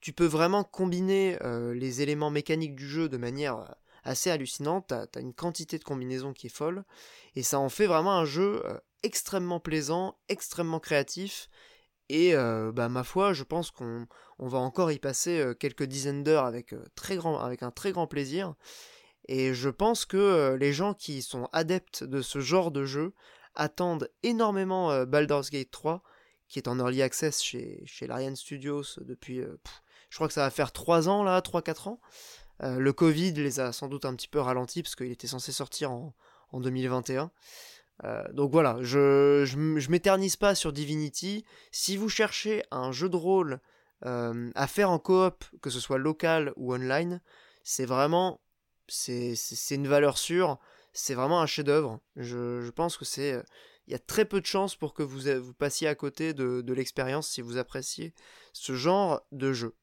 tu 0.02 0.12
peux 0.12 0.26
vraiment 0.26 0.64
combiner 0.64 1.38
euh, 1.44 1.74
les 1.76 2.02
éléments 2.02 2.32
mécaniques 2.32 2.76
du 2.76 2.88
jeu 2.88 3.10
de 3.10 3.18
manière 3.18 3.76
assez 4.04 4.32
hallucinante. 4.32 4.88
T'as 4.88 5.06
as 5.16 5.20
une 5.20 5.34
quantité 5.34 5.78
de 5.78 5.84
combinaisons 5.84 6.34
qui 6.34 6.48
est 6.48 6.56
folle, 6.56 6.84
et 7.36 7.44
ça 7.44 7.60
en 7.60 7.70
fait 7.70 7.86
vraiment 7.86 8.14
un 8.14 8.26
jeu 8.26 8.64
extrêmement 9.04 9.60
plaisant, 9.60 10.18
extrêmement 10.30 10.80
créatif, 10.80 11.50
et 12.08 12.34
bah, 12.34 12.90
ma 12.90 13.04
foi, 13.04 13.34
je 13.34 13.44
pense 13.44 13.70
qu'on 13.70 14.08
va 14.40 14.58
encore 14.58 14.92
y 14.92 14.98
passer 14.98 15.54
quelques 15.60 15.84
dizaines 15.84 16.24
d'heures 16.24 16.46
avec, 16.46 16.74
un 16.74 17.72
très 17.72 17.92
grand 17.92 18.08
plaisir. 18.08 18.56
Et 19.32 19.54
je 19.54 19.70
pense 19.70 20.06
que 20.06 20.18
euh, 20.18 20.58
les 20.58 20.74
gens 20.74 20.96
qui 20.96 21.22
sont 21.22 21.50
adeptes 21.54 22.04
de 22.04 22.20
ce 22.20 22.40
genre 22.40 22.72
de 22.72 22.84
jeu 22.84 23.14
attendent 23.54 24.10
énormément 24.24 24.90
euh, 24.90 25.06
Baldur's 25.06 25.52
Gate 25.52 25.70
3, 25.70 26.02
qui 26.48 26.58
est 26.58 26.68
en 26.68 26.80
early 26.80 27.04
access 27.04 27.40
chez, 27.44 27.84
chez 27.86 28.08
Larian 28.08 28.34
Studios 28.34 28.82
depuis, 29.02 29.40
euh, 29.42 29.56
je 30.10 30.16
crois 30.16 30.28
que 30.28 30.34
ça 30.34 30.42
va 30.42 30.50
faire 30.50 30.72
3 30.72 31.10
ans 31.10 31.22
là, 31.22 31.42
3-4 31.42 31.90
ans. 31.90 32.00
le 32.60 32.92
Covid 32.92 33.34
les 33.34 33.60
a 33.60 33.72
sans 33.72 33.88
doute 33.88 34.06
un 34.06 34.16
petit 34.16 34.28
peu 34.28 34.40
ralentis 34.40 34.82
parce 34.82 34.96
qu'il 34.96 35.12
était 35.12 35.28
censé 35.28 35.52
sortir 35.52 35.92
en, 35.92 36.16
en 36.52 36.60
2021. 36.60 37.30
donc 38.34 38.52
voilà, 38.52 38.78
je, 38.82 39.44
je, 39.46 39.92
m'éternise 39.92 40.38
pas 40.38 40.56
sur 40.56 40.74
Divinity. 40.74 41.46
Si 41.72 41.98
vous 41.98 42.10
cherchez 42.10 42.64
un 42.72 42.92
jeu 42.92 43.10
de 43.10 43.16
rôle 43.16 43.60
à 44.02 44.68
faire 44.68 44.90
en 44.90 44.98
coop, 44.98 45.46
que 45.62 45.70
ce 45.70 45.80
soit 45.80 46.00
local 46.00 46.52
ou 46.56 46.74
online, 46.74 47.22
c'est 47.64 47.86
vraiment 47.86 48.42
c'est 48.90 49.36
une 49.72 49.88
valeur 49.88 50.18
sûre, 50.18 50.60
c'est 50.94 51.14
vraiment 51.14 51.42
un 51.42 51.46
chef-d'œuvre. 51.46 52.00
Je, 52.16 52.70
pense 52.72 52.98
que 52.98 53.06
c'est. 53.06 53.34
Euh, 53.34 53.44
il 53.88 53.92
y 53.92 53.96
a 53.96 54.00
très 54.00 54.26
peu 54.26 54.40
de 54.40 54.46
chances 54.46 54.76
pour 54.76 54.94
que 54.94 55.02
vous, 55.02 55.22
vous 55.42 55.54
passiez 55.54 55.88
à 55.88 55.96
côté 55.96 56.34
de, 56.34 56.74
l'expérience 56.74 57.28
si 57.28 57.42
vous 57.42 57.58
appréciez 57.58 58.14
ce 58.54 58.76
genre 58.76 59.22
de 59.32 59.52
jeu. 59.52 59.76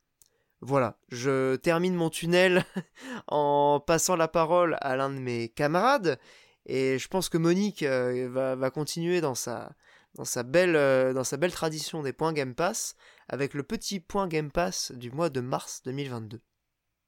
Voilà, 0.61 0.98
je 1.09 1.57
termine 1.57 1.94
mon 1.94 2.09
tunnel 2.09 2.64
en 3.26 3.80
passant 3.84 4.16
la 4.16 4.28
parole 4.28 4.78
à 4.80 4.96
l'un 4.96 5.11
de 5.11 5.18
mes 5.18 5.48
camarades. 5.48 6.20
Et 6.66 6.98
je 6.98 7.09
pense 7.09 7.28
que 7.28 7.38
Monique 7.38 7.82
euh, 7.82 8.28
va, 8.30 8.70
continuer 8.70 9.20
dans 9.20 9.34
sa, 9.34 9.72
dans, 10.14 10.24
sa 10.24 10.44
belle, 10.44 10.76
euh, 10.76 11.12
dans 11.12 11.24
sa 11.24 11.36
belle 11.36 11.52
tradition 11.52 12.02
des 12.02 12.12
points 12.12 12.32
Game 12.32 12.54
Pass 12.54 12.94
avec 13.28 13.54
le 13.54 13.64
petit 13.64 14.00
point 14.00 14.28
Game 14.28 14.52
Pass 14.52 14.92
du 14.92 15.11
mois 15.11 15.30
de 15.30 15.40
mars 15.40 15.82
2022. 15.84 16.40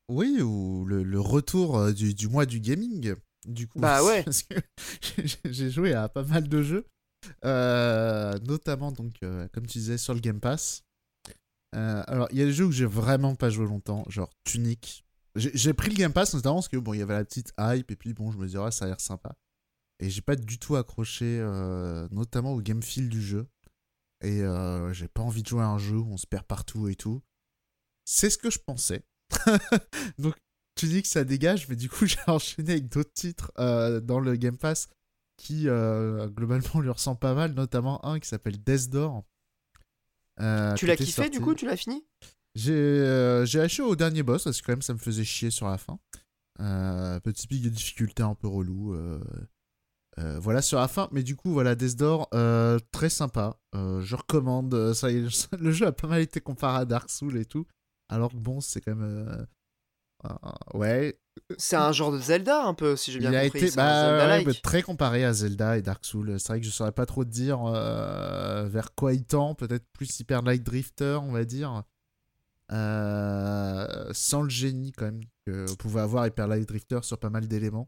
Oui, 0.08 0.40
ou 0.40 0.86
le, 0.86 1.20
retour 1.20 1.76
euh, 1.76 1.92
du, 1.92 2.28
mois 2.28 2.46
du 2.46 2.60
gaming. 2.60 3.14
Du 3.44 3.68
coup, 3.68 3.78
bah 3.78 4.02
ouais. 4.02 4.24
j'ai 5.44 5.70
joué 5.70 5.94
à 5.94 6.08
pas 6.08 6.24
mal 6.24 6.48
de 6.48 6.62
jeux, 6.62 6.86
euh, 7.44 8.36
notamment 8.40 8.90
donc 8.90 9.14
euh, 9.22 9.46
comme 9.52 9.66
tu 9.66 9.78
disais 9.78 9.96
sur 9.96 10.12
le 10.12 10.20
Game 10.20 10.40
Pass. 10.40 10.82
alors 11.72 12.28
il 12.32 12.38
y 12.38 12.42
a 12.42 12.46
des 12.46 12.52
jeux 12.52 12.64
où 12.64 12.72
j'ai 12.72 12.86
vraiment 12.86 13.36
pas 13.36 13.48
joué 13.48 13.66
longtemps, 13.66 14.04
genre 14.08 14.30
Tunic. 14.44 15.04
J'ai 15.36 15.72
pris 15.72 15.90
le 15.90 15.94
Game 15.94 16.12
Pass 16.12 16.34
notamment 16.34 16.56
parce 16.56 16.68
que 16.68 16.78
bon 16.78 16.94
il 16.94 16.98
y 16.98 17.02
avait 17.02 17.14
la 17.14 17.24
petite 17.24 17.52
hype 17.58 17.90
et 17.90 17.96
puis 17.96 18.12
bon 18.12 18.32
je 18.32 18.38
me 18.38 18.46
disais 18.46 18.70
ça 18.70 18.86
a 18.86 18.88
l'air 18.88 19.00
sympa. 19.00 19.36
Et 20.00 20.10
j'ai 20.10 20.22
pas 20.22 20.36
du 20.36 20.58
tout 20.58 20.76
accroché, 20.76 21.38
notamment 22.10 22.52
au 22.52 22.60
game 22.60 22.82
feel 22.82 23.08
du 23.08 23.22
jeu. 23.22 23.46
Et 24.20 24.42
j'ai 24.92 25.08
pas 25.08 25.22
envie 25.22 25.42
de 25.42 25.48
jouer 25.48 25.62
à 25.62 25.68
un 25.68 25.78
jeu 25.78 25.96
où 25.96 26.12
on 26.12 26.16
se 26.16 26.26
perd 26.26 26.44
partout 26.44 26.88
et 26.88 26.96
tout. 26.96 27.22
C'est 28.04 28.30
ce 28.30 28.38
que 28.38 28.50
je 28.50 28.58
pensais. 28.58 29.04
Donc, 30.18 30.34
tu 30.78 30.86
dis 30.86 31.02
que 31.02 31.08
ça 31.08 31.24
dégage, 31.24 31.68
mais 31.68 31.76
du 31.76 31.90
coup, 31.90 32.06
j'ai 32.06 32.18
enchaîné 32.26 32.72
avec 32.72 32.88
d'autres 32.88 33.12
titres 33.12 33.52
euh, 33.58 34.00
dans 34.00 34.20
le 34.20 34.36
Game 34.36 34.56
Pass 34.56 34.88
qui, 35.36 35.68
euh, 35.68 36.28
globalement, 36.28 36.80
lui 36.80 36.90
ressemblent 36.90 37.20
pas 37.20 37.34
mal, 37.34 37.52
notamment 37.52 38.04
un 38.04 38.18
qui 38.18 38.28
s'appelle 38.28 38.58
Death 38.58 38.90
Door. 38.90 39.24
Euh, 40.40 40.74
tu 40.74 40.86
l'as 40.86 40.96
kiffé, 40.96 41.30
du 41.30 41.40
coup 41.40 41.54
Tu 41.54 41.66
l'as 41.66 41.76
fini? 41.76 42.04
J'ai 42.54 43.60
acheté 43.60 43.82
au 43.82 43.94
dernier 43.94 44.22
boss, 44.22 44.44
parce 44.44 44.60
que 44.60 44.66
quand 44.66 44.72
même, 44.72 44.82
ça 44.82 44.94
me 44.94 44.98
faisait 44.98 45.24
chier 45.24 45.50
sur 45.50 45.68
la 45.68 45.78
fin. 45.78 45.98
petit 47.22 47.46
pic 47.46 47.62
de 47.62 47.68
difficulté 47.68 48.22
un 48.22 48.34
peu 48.34 48.48
relou. 48.48 48.96
voilà 50.16 50.62
sur 50.62 50.78
la 50.78 50.88
fin, 50.88 51.08
mais 51.12 51.22
du 51.22 51.36
coup 51.36 51.52
voilà 51.52 51.76
Death 51.76 51.96
Door 51.96 52.30
très 52.90 53.10
sympa. 53.10 53.60
je 53.74 54.16
recommande. 54.16 54.92
Ça, 54.92 55.08
le 55.58 55.70
jeu 55.70 55.86
a 55.86 55.92
pas 55.92 56.08
mal 56.08 56.20
été 56.20 56.40
comparé 56.40 56.80
à 56.80 56.84
Dark 56.84 57.10
Souls 57.10 57.36
et 57.36 57.44
tout. 57.44 57.66
Alors 58.08 58.30
que 58.32 58.36
bon, 58.36 58.60
c'est 58.60 58.80
quand 58.80 58.94
même. 58.94 59.46
Euh, 60.24 60.28
ouais. 60.74 61.18
C'est 61.56 61.76
un 61.76 61.92
genre 61.92 62.10
de 62.10 62.18
Zelda 62.18 62.64
un 62.64 62.74
peu, 62.74 62.96
si 62.96 63.12
j'ai 63.12 63.20
bien 63.20 63.30
Il 63.30 63.50
compris. 63.50 63.64
A 63.64 64.38
été, 64.38 64.44
bah, 64.44 64.52
très 64.62 64.82
comparé 64.82 65.24
à 65.24 65.32
Zelda 65.32 65.78
et 65.78 65.82
Dark 65.82 66.04
Souls. 66.04 66.38
C'est 66.38 66.48
vrai 66.48 66.60
que 66.60 66.66
je 66.66 66.70
saurais 66.70 66.92
pas 66.92 67.06
trop 67.06 67.24
te 67.24 67.30
dire 67.30 67.64
euh, 67.64 68.66
vers 68.68 68.94
quoi 68.94 69.14
il 69.14 69.24
tend. 69.24 69.54
Peut-être 69.54 69.86
plus 69.92 70.18
Hyper 70.18 70.42
Light 70.42 70.62
Drifter, 70.62 71.18
on 71.22 71.32
va 71.32 71.44
dire. 71.44 71.84
Euh, 72.70 74.10
sans 74.12 74.42
le 74.42 74.50
génie 74.50 74.92
quand 74.92 75.06
même 75.06 75.22
que 75.46 75.74
pouvait 75.76 76.02
avoir 76.02 76.26
Hyper 76.26 76.48
Light 76.48 76.68
Drifter 76.68 76.98
sur 77.02 77.18
pas 77.18 77.30
mal 77.30 77.46
d'éléments. 77.46 77.86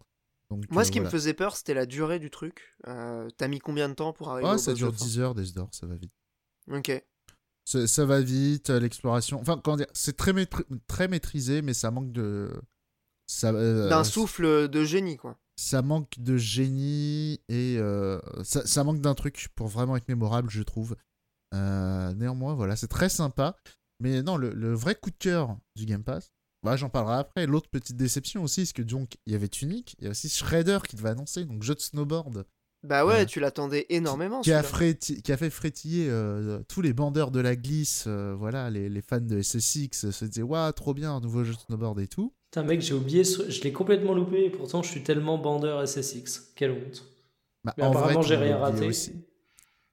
Donc, 0.51 0.65
Moi, 0.71 0.85
ce 0.85 0.91
qui 0.91 1.01
me 1.01 1.09
faisait 1.09 1.35
peur, 1.35 1.57
c'était 1.57 1.75
la 1.75 1.87
durée 1.87 2.19
du 2.19 2.31
truc. 2.31 2.77
T'as 2.85 3.49
mis 3.49 3.59
combien 3.59 3.89
de 3.89 3.95
temps 3.95 4.13
pour 4.13 4.31
arriver 4.31 4.49
oh, 4.51 4.55
au 4.55 4.59
ça 4.59 4.75
dure 4.75 4.93
10 4.93 5.19
heures, 5.19 5.35
des 5.35 5.47
ça 5.73 5.87
va 5.87 5.97
vite. 5.97 6.13
Ok. 6.71 7.03
Ça, 7.65 7.87
ça 7.87 8.05
va 8.05 8.21
vite, 8.21 8.71
euh, 8.71 8.81
l'exploration. 8.81 9.41
Enfin, 9.41 9.61
comment 9.63 9.77
dire, 9.77 9.87
c'est 9.93 10.17
très, 10.17 10.33
maîtri- 10.33 10.65
très 10.89 11.07
maîtrisé, 11.09 11.63
mais 11.63 11.75
ça 11.75 11.91
manque 11.91 12.11
de. 12.13 12.51
Euh, 13.45 13.89
D'un 13.89 14.03
souffle 14.05 14.69
de 14.69 14.85
génie, 14.85 15.17
quoi. 15.17 15.39
ça 15.57 15.83
manque 15.83 16.19
de 16.19 16.37
génie 16.37 17.35
et 17.49 17.77
euh, 17.79 18.19
ça, 18.43 18.67
ça 18.67 18.83
manque 18.83 19.01
d'un 19.01 19.15
truc 19.15 19.49
pour 19.55 19.69
vraiment 19.69 19.97
être 19.97 20.09
mémorable, 20.09 20.51
je 20.51 20.63
trouve. 20.63 20.97
Euh, 21.55 22.13
néanmoins, 22.15 22.55
voilà, 22.55 22.75
c'est 22.77 22.89
très 22.89 23.09
sympa. 23.09 23.57
Mais 24.01 24.23
non, 24.23 24.37
le, 24.37 24.53
le 24.53 24.75
vrai 24.75 24.95
coup 24.97 25.11
de 25.11 25.17
cœur 25.17 25.57
du 25.77 25.85
Game 25.87 26.03
Pass, 26.03 26.33
bah, 26.65 26.77
j'en 26.77 26.89
parlerai 26.89 27.19
après. 27.19 27.47
L'autre 27.47 27.69
petite 27.71 27.97
déception 27.97 28.43
aussi, 28.43 28.67
c'est 28.67 28.73
que 28.73 28.83
donc 28.83 29.17
il 29.27 29.33
y 29.33 29.37
avait 29.37 29.49
Tunic, 29.49 29.95
il 29.99 30.05
y 30.05 30.09
a 30.09 30.11
aussi 30.11 30.29
Shredder 30.29 30.79
qui 30.89 30.97
devait 30.97 31.11
annoncer, 31.11 31.45
donc 31.45 31.63
jeu 31.63 31.75
de 31.75 31.81
snowboard, 31.81 32.45
Bah 32.83 33.05
ouais, 33.05 33.27
tu 33.27 33.41
l'attendais 33.41 33.85
énormément. 33.91 34.41
qui 34.41 34.53
a, 34.53 34.63
celui-là. 34.63 34.79
fréti- 34.79 35.23
qui 35.23 35.33
a 35.33 35.37
fait 35.37 35.51
frétiller 35.51 36.09
euh, 36.09 36.61
tous 36.67 36.81
les 36.81 36.93
bandeurs 36.95 37.31
de 37.31 37.41
la 37.41 37.55
glisse, 37.55 38.05
euh, 38.07 38.35
voilà, 38.39 38.71
les, 38.71 38.89
les 38.89 39.03
fans 39.03 39.21
de 39.21 39.43
SSX 39.43 40.11
se 40.11 40.25
disaient, 40.25 40.43
waouh, 40.43 40.73
trop 40.73 40.95
bien, 40.95 41.13
un 41.15 41.21
nouveau 41.21 41.45
jeu 41.45 41.53
de 41.53 41.59
snowboard 41.59 42.01
et 42.01 42.07
tout. 42.09 42.33
Putain, 42.51 42.63
mec, 42.65 42.81
j'ai 42.81 42.95
oublié, 42.95 43.23
je 43.25 43.61
l'ai 43.63 43.73
complètement 43.73 44.15
loupé 44.15 44.47
et 44.47 44.51
pourtant 44.51 44.83
je 44.83 44.89
suis 44.91 45.03
tellement 45.03 45.37
bandeur 45.39 45.87
SSX. 45.87 46.53
Quelle 46.57 46.71
honte. 46.73 47.05
Bah, 47.65 47.75
Mais 47.77 47.85
en 47.85 47.91
apparemment, 47.91 48.23
j'ai 48.23 48.37
rien 48.37 48.57
raté. 48.57 48.87
aussi. 48.87 49.13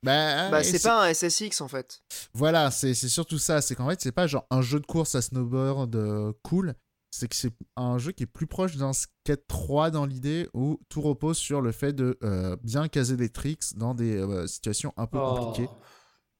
Bah, 0.01 0.49
Bah 0.49 0.63
c'est 0.63 0.81
pas 0.81 1.05
un 1.05 1.13
SSX 1.13 1.59
en 1.61 1.67
fait. 1.67 2.01
Voilà, 2.33 2.71
c'est 2.71 2.93
c'est 2.93 3.09
surtout 3.09 3.37
ça. 3.39 3.61
C'est 3.61 3.75
qu'en 3.75 3.89
fait, 3.89 3.99
c'est 3.99 4.11
pas 4.11 4.27
genre 4.27 4.47
un 4.49 4.61
jeu 4.61 4.79
de 4.79 4.85
course 4.85 5.15
à 5.15 5.21
snowboard 5.21 5.95
euh, 5.95 6.31
cool. 6.43 6.73
C'est 7.19 7.27
que 7.27 7.35
c'est 7.35 7.51
un 7.75 7.97
jeu 7.97 8.11
qui 8.11 8.23
est 8.23 8.27
plus 8.27 8.45
proche 8.47 8.75
d'un 8.77 8.93
skate 8.93 9.47
3 9.47 9.89
dans 9.89 10.05
l'idée 10.05 10.47
où 10.53 10.79
tout 10.89 11.01
repose 11.01 11.37
sur 11.37 11.61
le 11.61 11.71
fait 11.71 11.93
de 11.93 12.17
euh, 12.23 12.55
bien 12.63 12.87
caser 12.87 13.17
des 13.17 13.29
tricks 13.29 13.75
dans 13.75 13.95
des 13.95 14.15
euh, 14.17 14.45
situations 14.45 14.93
un 14.97 15.07
peu 15.07 15.17
Oh. 15.19 15.35
compliquées. 15.35 15.69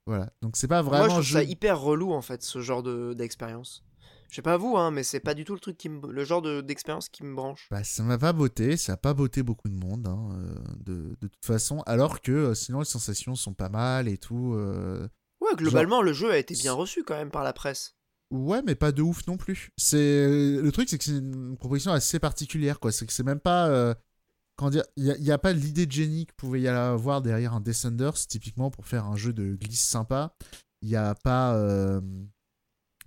Voilà. 0.05 0.31
Donc 0.41 0.55
c'est 0.55 0.67
pas 0.67 0.83
Moi 0.83 0.91
vraiment 0.91 1.05
je 1.05 1.09
trouve 1.15 1.23
jeu. 1.23 1.33
ça 1.39 1.43
hyper 1.43 1.81
relou 1.81 2.13
en 2.13 2.21
fait 2.21 2.43
ce 2.43 2.61
genre 2.61 2.83
de 2.83 3.13
d'expérience. 3.13 3.83
Je 4.29 4.35
sais 4.35 4.41
pas 4.41 4.57
vous 4.57 4.77
hein, 4.77 4.91
mais 4.91 5.03
c'est 5.03 5.19
pas 5.19 5.33
du 5.33 5.45
tout 5.45 5.53
le 5.53 5.59
truc 5.59 5.77
qui 5.77 5.89
me... 5.89 6.11
le 6.11 6.23
genre 6.23 6.41
de- 6.41 6.61
d'expérience 6.61 7.09
qui 7.09 7.23
me 7.23 7.33
branche. 7.35 7.67
Bah, 7.71 7.83
ça 7.83 8.03
m'a 8.03 8.17
pas 8.17 8.33
botté, 8.33 8.77
ça 8.77 8.93
a 8.93 8.97
pas 8.97 9.13
botté 9.13 9.41
beaucoup 9.41 9.69
de 9.69 9.73
monde, 9.75 10.07
hein, 10.07 10.29
euh, 10.33 10.55
de, 10.85 11.15
de 11.19 11.27
toute 11.27 11.45
façon. 11.45 11.81
Alors 11.87 12.21
que 12.21 12.53
sinon 12.53 12.79
les 12.79 12.85
sensations 12.85 13.35
sont 13.35 13.53
pas 13.53 13.69
mal 13.69 14.07
et 14.07 14.17
tout. 14.17 14.53
euh, 14.53 15.07
Ouais, 15.41 15.55
globalement 15.55 16.01
le 16.01 16.13
jeu 16.13 16.31
a 16.31 16.37
été 16.37 16.53
bien 16.55 16.73
reçu 16.73 17.03
quand 17.03 17.15
même 17.15 17.31
par 17.31 17.43
la 17.43 17.53
presse. 17.53 17.95
Ouais, 18.31 18.61
mais 18.61 18.75
pas 18.75 18.91
de 18.91 19.01
ouf 19.01 19.25
non 19.27 19.37
plus. 19.37 19.71
C'est 19.77 20.27
le 20.27 20.69
truc, 20.71 20.89
c'est 20.89 20.97
que 20.97 21.03
c'est 21.03 21.17
une 21.17 21.57
proposition 21.57 21.91
assez 21.91 22.19
particulière, 22.19 22.79
quoi. 22.79 22.91
C'est 22.91 23.05
que 23.05 23.13
c'est 23.13 23.23
même 23.23 23.39
pas, 23.39 23.69
euh, 23.69 23.93
comment 24.57 24.69
dire, 24.69 24.83
il 24.97 25.05
y, 25.05 25.31
a 25.31 25.37
pas 25.37 25.53
l'idée 25.53 25.85
de 25.85 25.91
génie 25.91 26.25
que 26.25 26.33
pouvait 26.35 26.61
y 26.61 26.67
avoir 26.67 27.21
derrière 27.21 27.53
un 27.53 27.61
Descenders, 27.61 28.15
typiquement 28.27 28.69
pour 28.69 28.85
faire 28.85 29.05
un 29.05 29.15
jeu 29.15 29.31
de 29.33 29.55
glisse 29.55 29.85
sympa. 29.85 30.35
Il 30.81 30.89
y 30.89 30.97
a 30.97 31.15
pas, 31.15 31.55
euh, 31.55 32.01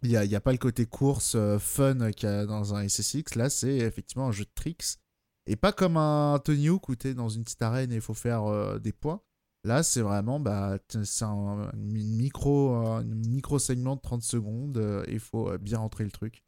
il 0.03 0.11
y 0.11 0.17
a, 0.17 0.25
y 0.25 0.35
a 0.35 0.41
pas 0.41 0.53
le 0.53 0.59
côté 0.59 0.87
course 0.87 1.35
euh, 1.37 1.59
fun 1.59 2.13
qu'il 2.13 2.29
y 2.29 2.33
a 2.33 2.47
dans 2.47 2.75
un 2.75 2.89
SSX. 2.89 3.37
Là, 3.37 3.51
c'est 3.51 3.77
effectivement 3.77 4.29
un 4.29 4.33
jeu 4.33 4.45
de 4.45 4.51
tricks 4.55 4.99
et 5.47 5.57
pas 5.57 5.73
comme 5.73 5.97
un 5.97 6.39
Tony 6.45 6.69
Hawk 6.69 6.89
où 6.89 6.95
t'es 6.95 7.15
dans 7.15 7.29
une 7.29 7.45
petite 7.45 7.63
arène 7.63 7.93
et 7.93 7.97
il 7.97 8.01
faut 8.01 8.15
faire 8.15 8.45
euh, 8.45 8.79
des 8.79 8.93
points. 8.93 9.21
Là, 9.65 9.83
c'est 9.83 10.01
vraiment 10.01 10.41
bah, 10.41 10.79
c'est 10.89 11.25
un 11.25 11.71
une 11.75 12.17
micro, 12.17 12.71
un 12.75 13.05
micro 13.05 13.59
segment 13.59 13.97
de 13.97 14.01
30 14.01 14.23
secondes 14.23 14.79
euh, 14.79 15.05
et 15.07 15.13
il 15.15 15.21
faut 15.21 15.51
euh, 15.51 15.59
bien 15.59 15.79
rentrer 15.79 16.05
le 16.05 16.11
truc. 16.11 16.43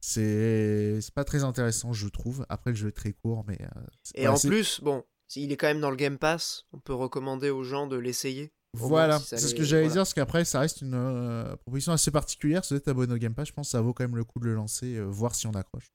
C'est 0.00 1.00
c'est 1.00 1.14
pas 1.14 1.24
très 1.24 1.44
intéressant, 1.44 1.92
je 1.92 2.08
trouve. 2.08 2.44
Après, 2.48 2.70
le 2.70 2.76
jeu 2.76 2.88
est 2.88 2.92
très 2.92 3.12
court, 3.12 3.44
mais. 3.46 3.58
euh, 3.62 3.80
Et 4.14 4.26
en 4.28 4.36
plus, 4.38 4.80
bon, 4.80 5.04
s'il 5.28 5.52
est 5.52 5.56
quand 5.56 5.66
même 5.68 5.80
dans 5.80 5.90
le 5.90 5.96
Game 5.96 6.18
Pass, 6.18 6.64
on 6.72 6.80
peut 6.80 6.94
recommander 6.94 7.50
aux 7.50 7.64
gens 7.64 7.86
de 7.86 7.96
l'essayer. 7.96 8.52
Voilà, 8.74 9.18
si 9.18 9.26
c'est 9.26 9.38
ce 9.38 9.54
que 9.54 9.62
j'allais 9.64 9.82
voilà. 9.84 9.92
dire, 9.94 10.00
parce 10.02 10.14
qu'après, 10.14 10.44
ça 10.44 10.60
reste 10.60 10.82
une 10.82 10.94
euh, 10.94 11.56
proposition 11.56 11.92
assez 11.92 12.10
particulière. 12.10 12.64
Si 12.64 12.74
vous 12.74 12.78
êtes 12.78 12.88
abonné 12.88 13.14
au 13.14 13.16
Game 13.18 13.34
Pass, 13.34 13.48
je 13.48 13.52
pense 13.54 13.68
que 13.68 13.70
ça 13.72 13.80
vaut 13.80 13.92
quand 13.94 14.04
même 14.04 14.16
le 14.16 14.24
coup 14.24 14.40
de 14.40 14.44
le 14.44 14.54
lancer, 14.54 15.00
voir 15.00 15.34
si 15.34 15.46
on 15.46 15.52
accroche. 15.52 15.90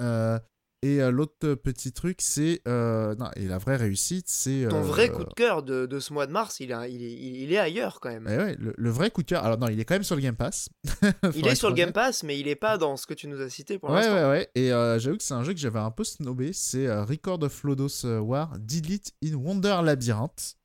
Euh, 0.00 0.38
et 0.82 1.00
euh, 1.02 1.10
l'autre 1.10 1.54
petit 1.54 1.92
truc, 1.92 2.18
c'est. 2.20 2.60
euh, 2.68 3.14
non, 3.16 3.28
et 3.36 3.46
la 3.46 3.58
vraie 3.58 3.76
réussite, 3.76 4.26
c'est. 4.28 4.66
Ton 4.68 4.76
euh, 4.76 4.82
vrai 4.82 5.10
coup 5.10 5.24
de 5.24 5.32
cœur 5.34 5.62
de, 5.62 5.86
de 5.86 6.00
ce 6.00 6.12
mois 6.12 6.26
de 6.26 6.32
mars, 6.32 6.60
il, 6.60 6.72
a, 6.72 6.86
il, 6.88 7.02
est, 7.02 7.12
il 7.12 7.52
est 7.52 7.58
ailleurs 7.58 7.98
quand 8.00 8.10
même. 8.10 8.26
eh 8.30 8.36
ouais, 8.36 8.56
le, 8.58 8.74
le 8.76 8.90
vrai 8.90 9.10
coup 9.10 9.22
de 9.22 9.26
cœur. 9.28 9.44
Alors, 9.44 9.58
non, 9.58 9.68
il 9.68 9.80
est 9.80 9.84
quand 9.84 9.94
même 9.94 10.02
sur 10.04 10.16
le 10.16 10.22
Game 10.22 10.36
Pass. 10.36 10.68
il 11.34 11.46
est 11.46 11.54
sur 11.54 11.68
le 11.70 11.74
Game. 11.74 11.92
Pass, 11.92 12.22
mais 12.22 12.38
il 12.38 12.46
est 12.48 12.56
pas 12.56 12.78
dans 12.78 12.96
ce 12.96 13.06
que 13.06 13.14
tu 13.14 13.26
nous 13.28 13.40
as 13.40 13.48
cité 13.48 13.78
pour 13.78 13.90
Ouais, 13.90 13.96
l'instant. 13.96 14.14
ouais, 14.14 14.28
ouais. 14.28 14.50
Et 14.54 14.72
euh, 14.72 14.98
j'avoue 14.98 15.16
que 15.16 15.22
c'est 15.22 15.34
un 15.34 15.44
jeu 15.44 15.52
que 15.54 15.58
j'avais 15.60 15.78
un 15.80 15.90
peu 15.90 16.04
snobé. 16.04 16.52
C'est 16.52 16.88
Record 17.02 17.42
of 17.42 17.64
Lodos 17.64 18.04
War 18.04 18.52
Delete 18.58 19.12
in 19.24 19.34
Wonder 19.34 19.80
Labyrinth. 19.82 20.56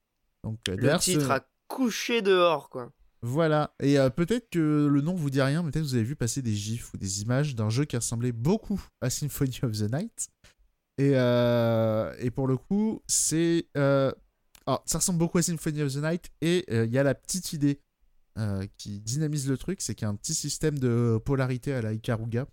Donc, 0.43 0.59
Le 0.67 0.75
d'ailleurs, 0.77 1.01
ce- 1.03 1.11
titre 1.11 1.31
a 1.31 1.41
couché 1.67 2.21
dehors, 2.21 2.69
quoi. 2.69 2.91
Voilà. 3.23 3.75
Et 3.81 3.99
euh, 3.99 4.09
peut-être 4.09 4.49
que 4.49 4.87
le 4.87 5.01
nom 5.01 5.13
vous 5.13 5.29
dit 5.29 5.41
rien, 5.41 5.61
mais 5.61 5.71
peut-être 5.71 5.83
que 5.83 5.89
vous 5.89 5.95
avez 5.95 6.03
vu 6.03 6.15
passer 6.15 6.41
des 6.41 6.53
gifs 6.53 6.93
ou 6.93 6.97
des 6.97 7.21
images 7.21 7.55
d'un 7.55 7.69
jeu 7.69 7.85
qui 7.85 7.95
ressemblait 7.95 8.31
beaucoup 8.31 8.81
à 8.99 9.09
Symphony 9.09 9.59
of 9.63 9.77
the 9.77 9.91
Night. 9.91 10.29
Et, 10.97 11.11
euh, 11.13 12.13
et 12.19 12.31
pour 12.31 12.47
le 12.47 12.57
coup, 12.57 13.01
c'est. 13.07 13.67
euh, 13.77 14.11
ça 14.85 14.97
ressemble 14.99 15.19
beaucoup 15.19 15.37
à 15.37 15.41
Symphony 15.41 15.83
of 15.83 15.93
the 15.93 15.97
Night. 15.97 16.31
Et 16.41 16.65
il 16.73 16.91
y 16.91 16.97
a 16.97 17.03
la 17.03 17.15
petite 17.15 17.53
idée 17.53 17.79
qui 18.77 19.01
dynamise 19.01 19.49
le 19.49 19.57
truc 19.57 19.81
c'est 19.81 19.93
qu'il 19.93 20.05
y 20.05 20.07
a 20.07 20.09
un 20.09 20.15
petit 20.15 20.33
système 20.33 20.79
de 20.79 21.19
polarité 21.23 21.73
à 21.73 21.81
la 21.81 21.93
Ikaruga. 21.93 22.47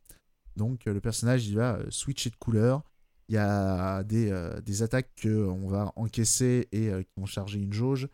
Donc, 0.57 0.87
le 0.87 1.01
personnage, 1.01 1.47
il 1.47 1.55
va 1.55 1.79
switcher 1.89 2.31
de 2.31 2.37
couleur. 2.37 2.83
Il 3.29 3.37
y 3.37 3.39
a 3.39 4.03
des, 4.03 4.33
des 4.65 4.83
attaques 4.83 5.13
qu'on 5.23 5.69
va 5.69 5.93
encaisser 5.97 6.69
et 6.73 6.89
qui 6.89 7.21
vont 7.21 7.27
charger 7.27 7.61
une 7.61 7.73
jauge 7.73 8.09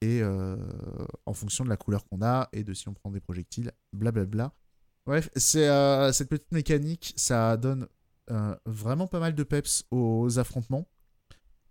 et 0.00 0.20
euh, 0.22 0.56
en 1.26 1.32
fonction 1.32 1.64
de 1.64 1.68
la 1.68 1.76
couleur 1.76 2.04
qu'on 2.04 2.22
a 2.22 2.48
et 2.52 2.62
de 2.62 2.72
si 2.72 2.88
on 2.88 2.94
prend 2.94 3.10
des 3.10 3.20
projectiles, 3.20 3.72
blablabla. 3.92 4.52
Bref, 5.06 5.30
c'est 5.36 5.68
euh, 5.68 6.12
cette 6.12 6.28
petite 6.28 6.52
mécanique, 6.52 7.14
ça 7.16 7.56
donne 7.56 7.88
euh, 8.30 8.54
vraiment 8.66 9.06
pas 9.06 9.20
mal 9.20 9.34
de 9.34 9.42
peps 9.42 9.84
aux 9.90 10.38
affrontements. 10.38 10.86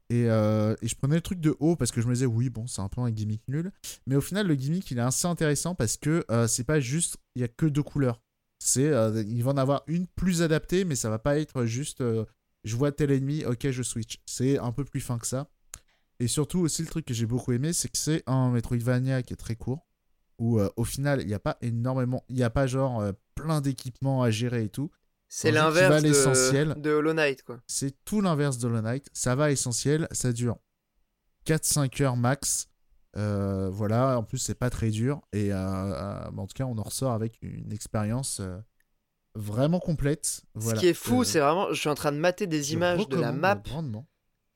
Et, 0.10 0.24
je 0.24 0.96
prenais 0.96 1.16
le 1.16 1.22
truc 1.22 1.42
de 1.42 1.56
haut 1.60 1.76
parce 1.76 1.92
que 1.92 2.02
je 2.02 2.08
me 2.08 2.14
disais, 2.14 2.26
oui, 2.26 2.50
bon, 2.50 2.66
c'est 2.66 2.82
un 2.82 2.88
peu 2.88 3.02
un 3.02 3.12
gimmick 3.12 3.44
nul. 3.50 3.72
Mais 4.08 4.16
au 4.16 4.22
final, 4.22 4.48
le 4.48 4.56
gimmick, 4.56 4.90
il 4.92 4.98
est 5.00 5.02
assez 5.02 5.28
intéressant 5.28 5.76
parce 5.76 5.98
que 5.98 6.26
c'est 6.48 6.64
pas 6.64 6.80
juste, 6.80 7.18
il 7.36 7.42
y 7.42 7.46
a 7.46 7.50
que 7.50 7.66
deux 7.66 7.84
couleurs. 7.84 8.22
C'est, 8.58 8.90
il 9.28 9.44
va 9.44 9.52
en 9.52 9.58
avoir 9.58 9.84
une 9.88 10.08
plus 10.08 10.42
adaptée, 10.42 10.86
mais 10.86 10.96
ça 10.96 11.10
va 11.10 11.20
pas 11.20 11.38
être 11.38 11.66
juste, 11.66 12.02
je 12.64 12.76
vois 12.78 12.94
tel 12.94 13.12
ennemi, 13.12 13.44
ok, 13.44 13.70
je 13.70 13.84
switch. 13.84 14.22
C'est 14.26 14.58
un 14.58 14.72
peu 14.72 14.86
plus 14.86 15.02
fin 15.02 15.18
que 15.18 15.28
ça. 15.28 15.50
Et 16.20 16.28
surtout 16.28 16.60
aussi 16.60 16.82
le 16.82 16.88
truc 16.88 17.06
que 17.06 17.14
j'ai 17.14 17.26
beaucoup 17.26 17.52
aimé, 17.52 17.74
c'est 17.74 17.90
que 17.90 17.98
c'est 17.98 18.24
un 18.26 18.50
Metroidvania 18.50 19.22
qui 19.22 19.34
est 19.34 19.38
très 19.38 19.56
court, 19.56 19.86
où 20.40 20.60
euh, 20.60 20.70
au 20.76 20.84
final 20.84 21.22
il 21.22 21.28
n'y 21.28 21.34
a 21.34 21.40
pas 21.40 21.58
énormément, 21.62 22.24
il 22.30 22.36
n'y 22.36 22.44
a 22.44 22.50
pas 22.50 22.66
genre 22.66 23.02
euh, 23.02 23.12
plein 23.36 23.62
d'équipements 23.62 24.24
à 24.24 24.32
gérer 24.32 24.64
et 24.64 24.70
tout. 24.70 24.90
C'est 25.30 25.52
l'inverse 25.52 26.02
de, 26.02 26.80
de 26.80 26.90
Hollow 26.90 27.14
Knight, 27.14 27.44
quoi. 27.44 27.60
C'est 27.68 28.04
tout 28.06 28.22
l'inverse 28.22 28.58
de 28.58 28.68
Hollow 28.68 28.82
Knight. 28.82 29.10
Ça 29.14 29.36
va 29.36 29.46
à 29.46 29.50
l'essentiel, 29.50 30.08
ça 30.12 30.32
dure 30.32 30.58
4-5 31.46 32.02
heures 32.02 32.16
max. 32.18 32.70
Euh, 33.16 33.70
voilà, 33.70 34.18
en 34.18 34.24
plus 34.24 34.38
c'est 34.38 34.56
pas 34.56 34.70
très 34.70 34.90
dur. 34.90 35.22
Et 35.34 35.52
euh, 35.52 36.30
en 36.30 36.48
tout 36.48 36.54
cas, 36.56 36.66
on 36.66 36.78
en 36.78 36.84
ressort 36.84 37.12
avec 37.12 37.40
une 37.42 37.72
expérience 37.74 38.42
vraiment 39.36 39.80
complète. 39.80 40.42
Voilà. 40.56 40.78
Ce 40.78 40.82
qui 40.82 40.88
est 40.88 40.94
fou, 40.94 41.24
c'est 41.24 41.40
vraiment, 41.40 41.74
je 41.74 41.80
suis 41.80 41.90
en 41.90 41.96
train 41.96 42.12
de 42.12 42.18
mater 42.18 42.48
des 42.48 42.74
images 42.74 43.08
de 43.08 43.18
la 43.18 43.32
map. 43.32 43.56
grandement. 43.56 44.08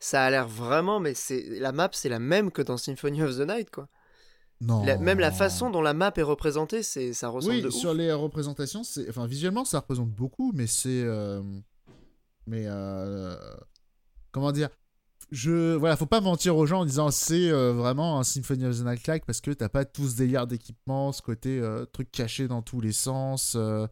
Ça 0.04 0.24
a 0.26 0.30
l'air 0.32 0.48
vraiment, 0.48 1.00
mais 1.00 1.14
c'est 1.14 1.44
la 1.60 1.72
map, 1.72 1.90
c'est 1.94 2.10
la 2.10 2.18
même 2.20 2.52
que 2.52 2.62
dans 2.64 2.76
Symphony 2.76 3.22
of 3.22 3.38
the 3.38 3.48
Night, 3.48 3.70
quoi. 3.70 3.88
Non. 4.60 4.84
La- 4.84 4.98
même 4.98 5.20
la 5.20 5.32
façon 5.32 5.70
dont 5.70 5.82
la 5.82 5.94
map 5.94 6.12
est 6.18 6.22
représentée, 6.24 6.84
c'est 6.84 7.14
ça 7.14 7.30
ressemble 7.30 7.56
Oui, 7.56 7.62
de 7.62 7.70
sur 7.70 7.92
ouf. 7.92 7.98
les 7.98 8.12
représentations, 8.12 8.84
c'est 8.84 9.08
enfin 9.10 9.26
visuellement 9.28 9.64
ça 9.64 9.80
représente 9.80 10.10
beaucoup, 10.10 10.52
mais 10.56 10.68
c'est 10.68 11.04
euh, 11.04 11.42
mais 12.48 12.64
euh, 12.66 13.36
comment 14.32 14.52
dire? 14.52 14.70
Je 15.32 15.76
voilà, 15.76 15.96
faut 15.96 16.08
pas 16.08 16.20
mentir 16.20 16.58
aux 16.58 16.66
gens 16.66 16.82
en 16.82 16.86
disant 16.86 17.10
c'est 17.12 17.50
euh, 17.50 17.72
vraiment 17.74 18.20
un 18.20 18.24
Symphony 18.24 18.66
of 18.66 18.78
the 18.80 18.84
Night 18.84 19.08
like 19.08 19.26
parce 19.26 19.40
que 19.40 19.52
t'as 19.52 19.70
pas 19.70 19.86
tout 19.86 20.08
ce 20.08 20.16
délire 20.18 20.46
d'équipement, 20.48 21.12
ce 21.12 21.22
côté 21.22 21.60
euh, 21.60 21.86
truc 21.86 22.12
caché 22.12 22.48
dans 22.48 22.62
tous 22.62 22.82
les 22.82 22.92
sens. 22.92 23.54
euh, 23.56 23.88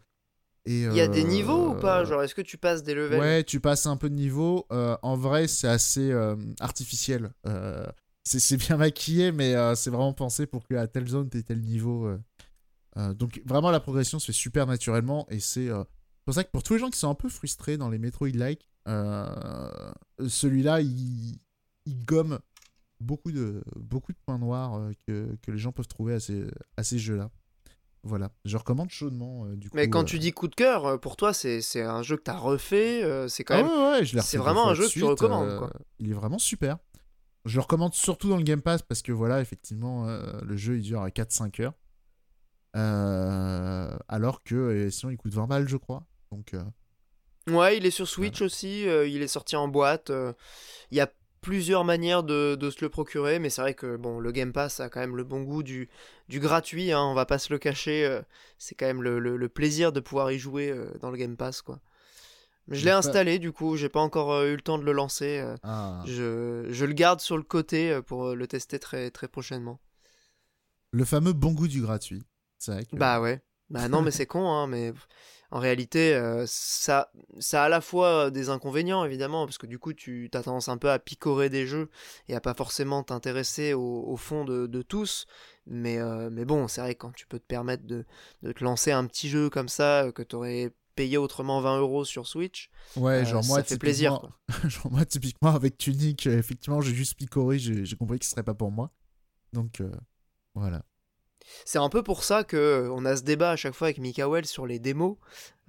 et 0.66 0.82
Il 0.84 0.93
y 0.93 1.01
a 1.01 1.07
des 1.07 1.24
euh, 1.24 1.28
niveaux 1.28 1.70
ou 1.72 1.76
pas? 1.76 2.03
Genre, 2.05 2.22
est-ce 2.24 2.36
que 2.36 2.41
tu 2.41 2.57
passes 2.57 2.84
des 2.84 2.93
levels? 2.93 3.20
Ouais, 3.20 3.43
tu 3.43 3.60
passes 3.60 3.86
un 3.86 3.97
peu 3.97 4.10
de 4.10 4.16
niveau. 4.16 4.66
Euh, 4.72 4.97
en 5.01 5.16
vrai, 5.16 5.47
c'est 5.47 5.68
assez 5.68 6.12
euh, 6.12 6.36
artificiel. 6.60 7.32
Euh, 7.47 7.86
c'est 8.24 8.57
bien 8.57 8.78
maquillé, 8.78 9.32
mais 9.32 9.55
euh, 9.55 9.74
c'est 9.76 9.89
vraiment 9.89 10.14
pensé 10.14 10.45
pour 10.45 10.68
qu'à 10.68 10.88
telle 10.88 11.07
zone, 11.07 11.30
t'aies 11.30 11.41
tel 11.43 11.62
niveau. 11.62 12.05
euh. 12.05 12.20
Euh, 12.97 13.14
donc, 13.14 13.41
vraiment, 13.45 13.72
la 13.72 13.80
progression 13.80 14.20
se 14.20 14.28
fait 14.28 14.34
super 14.34 14.68
naturellement. 14.68 15.26
Et 15.30 15.39
c'est 15.39 15.70
euh, 15.70 15.84
pour 16.26 16.34
ça 16.36 16.43
que 16.43 16.51
pour 16.51 16.62
tous 16.64 16.74
les 16.74 16.80
gens 16.80 16.89
qui 16.89 16.99
sont 16.99 17.10
un 17.10 17.16
peu 17.16 17.30
frustrés 17.30 17.78
dans 17.78 17.89
les 17.89 17.97
Metroid-like, 17.97 18.70
euh, 18.88 19.91
celui-là, 20.28 20.82
il, 20.82 21.39
il 21.86 22.05
gomme 22.05 22.39
beaucoup 22.99 23.32
de, 23.32 23.64
beaucoup 23.78 24.12
de 24.12 24.18
points 24.26 24.38
noirs 24.39 24.76
euh, 24.76 24.91
que, 25.07 25.36
que 25.41 25.51
les 25.51 25.57
gens 25.57 25.72
peuvent 25.72 25.88
trouver 25.88 26.16
à 26.16 26.20
ces, 26.20 26.45
à 26.78 26.84
ces 26.84 26.99
jeux-là. 26.99 27.32
Voilà, 28.04 28.32
je 28.45 28.56
recommande 28.56 28.89
chaudement. 28.89 29.45
euh, 29.45 29.56
du 29.56 29.70
coup, 29.70 29.76
Mais 29.76 29.89
quand 29.89 30.02
euh, 30.02 30.06
tu 30.06 30.20
dis 30.20 30.32
coup 30.32 30.47
de 30.47 30.56
cœur, 30.56 30.86
euh, 30.86 30.97
pour 30.97 31.18
toi, 31.18 31.34
c'est 31.34 31.62
c'est 31.62 31.82
un 31.82 32.02
jeu 32.02 32.16
que 32.16 32.24
t'as 32.24 32.38
refait, 32.38 33.04
euh, 33.04 33.28
c'est 33.28 33.43
quand 33.43 33.56
ah 33.56 33.64
même. 33.64 33.68
ouais, 33.72 33.91
ouais, 34.00 34.06
je 34.06 34.16
l'ai 34.16 34.22
c'est 34.22 34.38
vraiment 34.38 34.70
un 34.70 34.74
jeu 34.74 34.84
que 34.84 34.91
tu 34.91 35.00
suite, 35.00 35.10
recommandes, 35.10 35.50
euh, 35.50 35.60
quoi. 35.60 35.74
Il 36.00 36.10
est 36.10 36.14
vraiment 36.14 36.39
super. 36.39 36.78
Je 37.45 37.56
le 37.56 37.62
recommande 37.62 37.93
surtout 37.93 38.30
dans 38.30 38.38
le 38.38 38.43
Game 38.43 38.62
Pass 38.62 38.82
parce 38.82 39.02
que 39.02 39.12
voilà, 39.12 39.41
effectivement, 39.41 40.06
le 40.08 40.58
jeu 40.58 40.78
il 40.78 40.82
dure 40.82 41.02
à 41.02 41.10
4-5 41.10 41.62
heures. 41.62 41.74
Alors 44.08 44.43
que 44.43 44.89
sinon, 44.89 45.12
il 45.12 45.18
coûte 45.18 45.34
20 45.34 45.47
balles, 45.47 45.68
je 45.68 45.78
crois. 45.78 46.04
Donc, 46.32 46.54
Ouais, 47.47 47.78
il 47.78 47.86
est 47.86 47.91
sur 47.91 48.08
Switch 48.08 48.41
aussi, 48.41 48.82
il 48.84 49.22
est 49.22 49.28
sorti 49.28 49.56
en 49.56 49.68
boîte. 49.68 50.12
Il 50.91 50.97
y 50.97 51.02
a 51.02 51.10
plusieurs 51.42 51.84
manières 51.86 52.24
de, 52.24 52.56
de 52.56 52.70
se 52.70 52.82
le 52.84 52.90
procurer, 52.90 53.40
mais 53.40 53.50
c'est 53.50 53.62
vrai 53.62 53.74
que 53.74 53.96
bon, 53.98 54.20
le 54.20 54.32
Game 54.32 54.54
Pass 54.54 54.80
a 54.80 54.90
quand 54.90 55.00
même 55.00 55.16
le 55.18 55.24
bon 55.24 55.42
goût 55.44 55.64
du, 55.64 55.90
du 56.30 56.40
gratuit, 56.40 56.92
hein, 56.92 57.02
on 57.02 57.14
va 57.14 57.26
pas 57.26 57.40
se 57.40 57.52
le 57.54 57.60
cacher. 57.60 58.06
euh, 58.06 58.22
c'est 58.58 58.76
quand 58.76 58.86
même 58.88 59.02
le, 59.04 59.20
le- 59.20 59.38
le 59.38 59.50
plaisir 59.50 59.92
de 59.92 60.00
pouvoir 60.00 60.32
y 60.32 60.40
jouer 60.40 60.70
euh, 60.72 60.92
dans 61.02 61.12
le 61.12 61.18
Game 61.18 61.38
Pass, 61.38 61.62
quoi. 61.62 61.80
Je 62.70 62.86
l'ai 62.86 62.92
pas- 62.92 62.98
installé, 62.98 63.40
du 63.40 63.52
coup, 63.52 63.78
j'ai 63.78 63.90
pas 63.90 64.00
encore 64.02 64.32
euh, 64.34 64.48
eu 64.52 64.56
le 64.56 64.62
temps 64.62 64.78
de 64.78 64.84
le 64.84 64.92
lancer. 64.92 65.40
euh, 65.40 65.56
ah. 65.64 66.04
je, 66.06 66.68
je 66.70 66.86
le 66.86 66.94
garde 66.94 67.20
sur 67.20 67.36
le 67.38 67.44
côté 67.44 67.92
euh, 67.92 68.02
pour 68.02 68.28
euh, 68.28 68.36
le 68.36 68.48
tester 68.48 68.78
très, 68.80 69.10
très 69.12 69.28
prochainement. 69.28 69.80
le 70.92 71.06
fameux 71.06 71.34
bon 71.34 71.54
goût 71.54 71.68
du 71.68 71.82
gratuit. 71.82 72.24
C'est 72.58 72.72
vrai 72.74 72.86
que. 72.86 72.96
Bah 72.96 73.22
ouais. 73.22 73.42
Bah 73.70 73.88
non, 73.88 74.01
mais 74.01 74.11
c'est 74.11 74.26
con, 74.26 74.47
hein, 74.49 74.67
mais 74.67 74.93
en 75.51 75.59
réalité, 75.59 76.13
euh, 76.13 76.43
ça, 76.47 77.11
ça 77.39 77.63
a 77.63 77.65
à 77.65 77.70
la 77.70 77.82
fois 77.82 78.30
des 78.32 78.49
inconvénients, 78.49 79.03
évidemment, 79.05 79.45
parce 79.45 79.57
que 79.57 79.67
du 79.67 79.80
coup, 79.80 79.93
tu 79.93 80.30
as 80.34 80.43
tendance 80.43 80.70
un 80.70 80.78
peu 80.78 80.89
à 80.91 80.99
picorer 80.99 81.49
des 81.49 81.65
jeux 81.67 81.89
et 82.28 82.36
à 82.36 82.41
pas 82.41 82.53
forcément 82.53 83.03
t'intéresser 83.03 83.74
au, 83.74 84.03
au 84.07 84.15
fond 84.17 84.43
de, 84.45 84.67
de 84.67 84.82
tous. 84.82 85.26
Mais, 85.65 85.97
euh, 85.99 86.30
mais 86.32 86.45
bon, 86.45 86.67
c'est 86.67 86.82
vrai, 86.82 86.95
quand 86.95 87.11
tu 87.11 87.28
peux 87.28 87.39
te 87.39 87.45
permettre 87.45 87.86
de, 87.86 88.05
de 88.43 88.51
te 88.51 88.63
lancer 88.63 88.91
un 88.91 89.05
petit 89.05 89.30
jeu 89.30 89.49
comme 89.49 89.70
ça, 89.70 90.05
euh, 90.05 90.11
que 90.11 90.24
tu 90.24 90.36
aurais 90.36 90.72
payé 90.95 91.17
autrement 91.17 91.61
20 91.61 91.80
euros 91.80 92.05
sur 92.05 92.28
Switch, 92.28 92.70
ouais, 92.97 93.22
euh, 93.22 93.26
genre 93.26 93.45
moi, 93.45 93.59
ça 93.59 93.63
fait 93.63 93.78
plaisir. 93.78 94.20
quoi. 94.20 94.38
genre 94.70 94.91
moi, 94.91 95.05
typiquement, 95.05 95.53
avec 95.55 95.78
Tunic, 95.78 96.28
euh, 96.28 96.38
effectivement, 96.38 96.82
j'ai 96.82 96.93
juste 96.93 97.15
picoré, 97.15 97.57
j'ai 97.59 97.95
compris 97.95 98.20
que 98.20 98.26
ce 98.26 98.32
serait 98.32 98.43
pas 98.43 98.53
pour 98.55 98.72
moi. 98.72 98.91
Donc, 99.53 99.82
euh, 99.82 99.91
voilà. 100.55 100.84
C'est 101.66 101.80
un 101.80 101.90
peu 101.90 102.04
pour 102.04 102.24
ça 102.24 102.44
que 102.44 102.58
euh, 102.58 102.92
on 102.92 103.06
a 103.06 103.16
ce 103.16 103.24
débat 103.24 103.52
à 103.52 103.56
chaque 103.56 103.74
fois 103.74 103.88
avec 103.88 103.98
Mikael 104.00 104.46
sur 104.46 104.66
les 104.66 104.80
démos. 104.80 105.18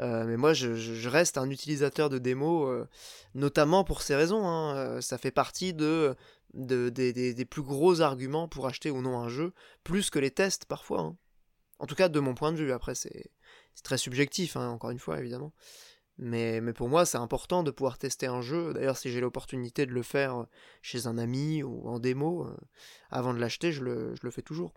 Euh, 0.01 0.25
mais 0.25 0.37
moi, 0.37 0.53
je, 0.53 1.09
reste 1.09 1.39
un 1.39 1.51
utilisateur 1.51 2.09
de 2.09 2.19
démos, 2.19 2.69
euh, 2.69 2.89
notamment 3.35 3.85
pour 3.85 4.03
ces 4.03 4.15
raisons. 4.17 4.47
hein. 4.47 5.01
Ça 5.01 5.19
fait 5.19 5.31
partie 5.31 5.75
de, 5.75 6.15
de- 6.55 6.89
des, 6.89 7.45
plus 7.45 7.63
gros 7.63 8.01
arguments 8.01 8.49
pour 8.49 8.67
acheter 8.67 8.91
ou 8.91 9.03
non 9.03 9.19
un 9.19 9.29
jeu, 9.29 9.53
plus 9.85 10.11
que 10.11 10.19
les 10.19 10.31
tests 10.31 10.65
parfois. 10.65 11.01
hein. 11.01 11.17
En 11.79 11.87
tout 11.87 11.95
cas, 11.95 12.09
de 12.09 12.21
mon 12.21 12.35
point 12.35 12.53
de 12.53 12.59
vue. 12.59 12.73
Après, 12.73 12.95
c'est 12.95 13.31
très 13.83 13.99
subjectif, 13.99 14.57
hein, 14.57 14.69
encore 14.69 14.91
une 14.91 14.99
fois, 14.99 15.19
évidemment. 15.19 15.53
Mais, 16.19 16.61
pour 16.75 16.91
moi, 16.91 17.07
c'est 17.07 17.17
important 17.17 17.63
de 17.63 17.71
pouvoir 17.71 17.97
tester 17.97 18.27
un 18.27 18.43
jeu. 18.43 18.75
D'ailleurs, 18.75 18.99
si 18.99 19.11
j'ai 19.11 19.21
l'opportunité 19.21 19.87
de 19.87 19.93
le 19.93 20.03
faire 20.03 20.45
chez 20.83 21.07
un 21.07 21.17
ami 21.17 21.63
ou 21.63 21.89
en 21.89 21.99
démo, 21.99 22.47
avant 23.11 23.33
de 23.33 23.39
l'acheter, 23.39 23.73
je 23.73 23.83
le, 23.83 24.31
fais 24.31 24.43
toujours. 24.43 24.75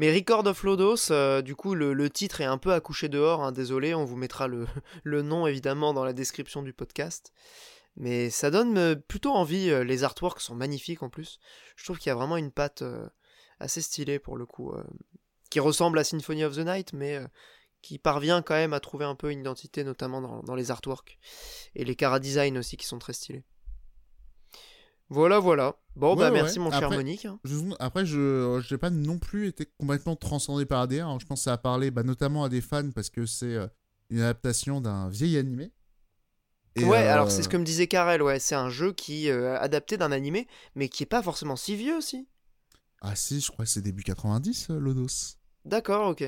Mais 0.00 0.14
Record 0.14 0.46
of 0.46 0.62
Lodos, 0.62 1.10
euh, 1.10 1.42
du 1.42 1.54
coup, 1.54 1.74
le, 1.74 2.08
titre 2.08 2.40
est 2.40 2.46
un 2.46 2.56
peu 2.56 2.72
accouché 2.72 3.10
dehors. 3.10 3.44
hein, 3.44 3.52
désolé, 3.52 3.92
on 3.92 4.06
vous 4.06 4.16
mettra 4.16 4.48
le, 5.04 5.22
nom 5.22 5.46
évidemment 5.46 5.92
dans 5.92 6.06
la 6.06 6.14
description 6.14 6.62
du 6.62 6.72
podcast. 6.72 7.34
Mais 7.96 8.30
ça 8.30 8.50
donne 8.50 8.78
euh, 8.78 8.94
plutôt 8.94 9.32
envie. 9.32 9.68
euh, 9.68 9.84
les 9.84 10.02
artworks 10.02 10.40
sont 10.40 10.54
magnifiques 10.54 11.02
en 11.02 11.10
plus. 11.10 11.38
Je 11.76 11.84
trouve 11.84 11.98
qu'il 11.98 12.08
y 12.08 12.12
a 12.12 12.14
vraiment 12.14 12.38
une 12.38 12.50
patte 12.50 12.82
assez 13.58 13.82
stylée 13.82 14.18
pour 14.18 14.38
le 14.38 14.46
coup, 14.46 14.72
qui 15.50 15.60
ressemble 15.60 15.98
à 15.98 16.04
Symphony 16.04 16.44
of 16.44 16.56
the 16.56 16.60
Night, 16.60 16.94
mais 16.94 17.20
qui 17.82 17.98
parvient 17.98 18.40
quand 18.40 18.54
même 18.54 18.72
à 18.72 18.80
trouver 18.80 19.04
un 19.04 19.14
peu 19.14 19.30
une 19.30 19.40
identité, 19.40 19.84
notamment 19.84 20.22
dans, 20.22 20.42
dans 20.42 20.54
les 20.54 20.70
artworks 20.70 21.18
et 21.74 21.84
les 21.84 21.94
cara 21.94 22.20
design 22.20 22.56
aussi 22.56 22.78
qui 22.78 22.86
sont 22.86 22.98
très 22.98 23.12
stylés. 23.12 23.44
Voilà, 25.10 25.38
voilà. 25.40 25.76
Bon, 25.96 26.10
Ouais, 26.12 26.16
bah 26.20 26.30
ouais. 26.30 26.42
merci 26.42 26.58
mon 26.60 26.70
cher 26.70 26.84
Après- 26.84 26.96
Monique. 26.96 27.26
Je- 27.44 27.74
après, 27.80 28.06
je 28.06 28.72
n'ai 28.72 28.78
pas 28.78 28.90
non 28.90 29.18
plus 29.18 29.48
été 29.48 29.66
complètement 29.78 30.14
transcendé 30.16 30.64
par 30.66 30.80
ADR. 30.82 31.06
hein. 31.08 31.18
Je 31.20 31.26
pense 31.26 31.40
que 31.40 31.44
ça 31.44 31.52
a 31.54 31.58
parlé 31.58 31.90
bah, 31.90 32.04
notamment 32.04 32.44
à 32.44 32.48
des 32.48 32.60
fans 32.60 32.90
parce 32.92 33.10
que 33.10 33.26
c'est 33.26 33.56
euh, 33.56 33.66
une 34.08 34.20
adaptation 34.20 34.80
d'un 34.80 35.08
vieil 35.08 35.36
animé. 35.36 35.72
Et, 36.76 36.84
ouais, 36.84 36.98
euh, 37.08 37.12
alors 37.12 37.32
c'est 37.32 37.42
ce 37.42 37.48
que 37.48 37.56
me 37.56 37.64
disait 37.64 37.88
Karel, 37.88 38.22
ouais, 38.22 38.38
c'est 38.38 38.54
un 38.54 38.70
jeu 38.70 38.92
qui 38.92 39.28
euh, 39.28 39.58
adapté 39.58 39.96
d'un 39.96 40.12
animé, 40.12 40.46
mais 40.76 40.88
qui 40.88 41.02
est 41.02 41.06
pas 41.06 41.22
forcément 41.22 41.56
si 41.56 41.74
vieux 41.74 41.96
aussi. 41.96 42.28
Ah 43.02 43.16
si, 43.16 43.40
je 43.40 43.50
crois 43.50 43.64
que 43.64 43.70
c'est 43.70 43.82
début 43.82 44.04
90, 44.04 44.68
euh, 44.70 44.78
Lodos. 44.78 45.34
D'accord, 45.64 46.08
ok. 46.10 46.24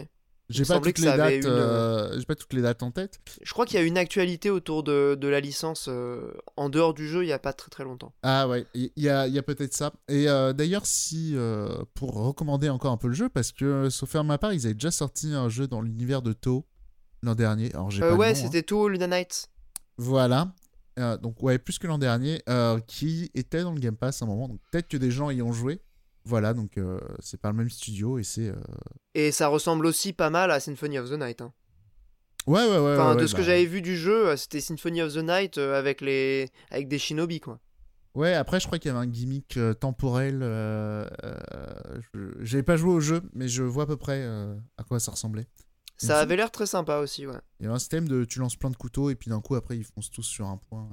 J'ai 0.49 0.65
pas, 0.65 0.81
toutes 0.81 0.99
les 0.99 1.07
dates, 1.07 1.33
une, 1.35 1.47
euh, 1.47 2.19
j'ai 2.19 2.27
pas 2.27 2.35
toutes 2.35 2.53
les 2.53 2.61
dates 2.61 2.83
en 2.83 2.91
tête. 2.91 3.21
Je 3.43 3.53
crois 3.53 3.65
qu'il 3.65 3.79
y 3.81 3.83
a 3.83 3.87
une 3.87 3.97
actualité 3.97 4.51
autour 4.51 4.83
de, 4.83 5.15
de 5.19 5.29
la 5.29 5.41
licence 5.41 5.87
euh, 5.89 6.31
en 6.57 6.69
dehors 6.69 6.93
du 6.93 7.09
jeu 7.09 7.25
il 7.25 7.29
y 7.29 7.33
a 7.33 7.39
pas 7.39 7.55
très 7.55 7.71
très 7.71 7.85
longtemps. 7.85 8.13
Ah 8.23 8.47
ouais, 8.49 8.67
il 8.75 8.91
y, 8.97 9.09
a, 9.09 9.27
y 9.29 9.39
a 9.39 9.43
peut-être 9.43 9.73
ça. 9.73 9.93
Et 10.09 10.29
euh, 10.29 10.53
d'ailleurs, 10.53 10.85
si 10.85 11.33
euh, 11.37 11.83
pour 11.95 12.13
recommander 12.15 12.69
encore 12.69 12.93
un 12.93 12.99
peu 12.99 13.09
le 13.09 13.15
jeu, 13.15 13.29
parce 13.31 13.51
que 13.53 13.89
sauf 13.89 14.15
à 14.17 14.23
ma 14.25 14.37
part, 14.37 14.53
ils 14.53 14.67
avaient 14.67 14.75
déjà 14.75 14.91
sorti 14.91 15.33
un 15.33 15.49
jeu 15.49 15.67
dans 15.69 15.81
l'univers 15.81 16.21
de 16.21 16.33
To 16.35 16.67
l'an 17.23 17.35
dernier. 17.35 17.73
Alors 17.73 17.91
j'ai 17.91 18.03
Euh, 18.03 18.11
pas 18.11 18.17
ouais, 18.17 18.29
le 18.33 18.35
nom, 18.35 18.41
hein. 18.41 18.43
c'était 18.45 18.63
tout 18.63 18.89
Luna 18.89 19.07
Nights. 19.07 19.49
Voilà. 19.97 20.53
Euh, 20.99 21.17
donc 21.17 21.43
ouais, 21.43 21.59
plus 21.59 21.79
que 21.79 21.87
l'an 21.87 21.97
dernier, 21.99 22.43
euh, 22.51 22.79
qui 22.81 23.31
était 23.35 23.63
dans 23.63 23.73
le 23.73 23.81
Game 23.81 23.97
Pass 23.97 24.21
à 24.21 24.27
un 24.27 24.29
moment. 24.29 24.49
Donc 24.49 24.61
peut-être 24.71 24.89
que 24.89 24.99
des 24.99 25.11
gens 25.11 25.31
y 25.31 25.41
ont 25.41 25.53
joué. 25.53 25.81
Voilà, 26.25 26.55
donc 26.55 26.79
euh, 26.79 27.01
c'est 27.21 27.41
pas 27.41 27.51
le 27.51 27.57
même 27.57 27.71
studio 27.71 28.19
et 28.19 28.23
c'est. 28.23 28.49
euh, 28.49 28.57
Et 29.15 29.33
ça 29.33 29.49
ressemble 29.49 29.87
aussi 29.87 30.13
pas 30.13 30.31
mal 30.31 30.51
à 30.51 30.61
Symphony 30.61 30.99
of 30.99 31.11
the 31.11 31.15
Night. 31.19 31.41
hein. 31.41 31.53
Ouais, 32.47 32.61
ouais, 32.65 32.79
ouais. 32.79 32.93
Enfin, 32.93 33.15
ouais, 33.17 33.23
de 33.23 33.27
ce 33.27 33.35
que 33.35 33.41
bah, 33.41 33.47
j'avais 33.47 33.65
vu 33.67 33.83
du 33.83 33.97
jeu, 33.97 34.29
euh, 34.29 34.37
c'était 34.37 34.61
Symphony 34.61 35.03
of 35.03 35.13
the 35.15 35.19
Night 35.19 35.59
avec, 35.59 36.01
les... 36.01 36.49
avec 36.71 36.89
des 36.89 36.99
shinobi, 36.99 37.41
quoi. 37.41 37.61
Ouais, 38.15 38.35
après, 38.35 38.61
je 38.61 38.67
crois 38.67 38.79
qu'il 38.79 38.91
y 38.91 38.95
avait 38.95 39.05
un 39.05 39.09
gimmick 39.09 39.57
euh, 39.57 39.73
temporel. 39.75 40.43
je- 42.15 42.33
J'avais 42.45 42.63
pas 42.63 42.77
joué 42.77 42.93
au 42.93 43.01
jeu, 43.01 43.23
mais 43.33 43.49
je 43.49 43.63
vois 43.63 43.85
à 43.85 43.87
peu 43.87 43.97
près 43.97 44.25
à 44.77 44.85
quoi 44.85 45.01
ça 45.01 45.11
ressemblait. 45.13 45.47
Ça 45.97 46.19
avait 46.19 46.35
l'air 46.37 46.51
très 46.51 46.67
sympa 46.67 46.99
aussi, 46.99 47.27
ouais. 47.27 47.37
Il 47.61 47.65
y 47.65 47.67
avait 47.67 47.77
un 47.77 47.79
système 47.79 48.09
de 48.09 48.25
tu 48.25 48.41
lances 48.41 48.57
plein 48.57 48.71
de 48.71 48.77
couteaux 48.77 49.09
et 49.11 49.15
puis 49.15 49.31
d'un 49.31 49.41
coup, 49.41 49.55
après, 49.55 49.77
ils 49.77 49.85
foncent 49.85 50.11
tous 50.11 50.25
sur 50.25 50.47
un 50.47 50.57
point. 50.57 50.89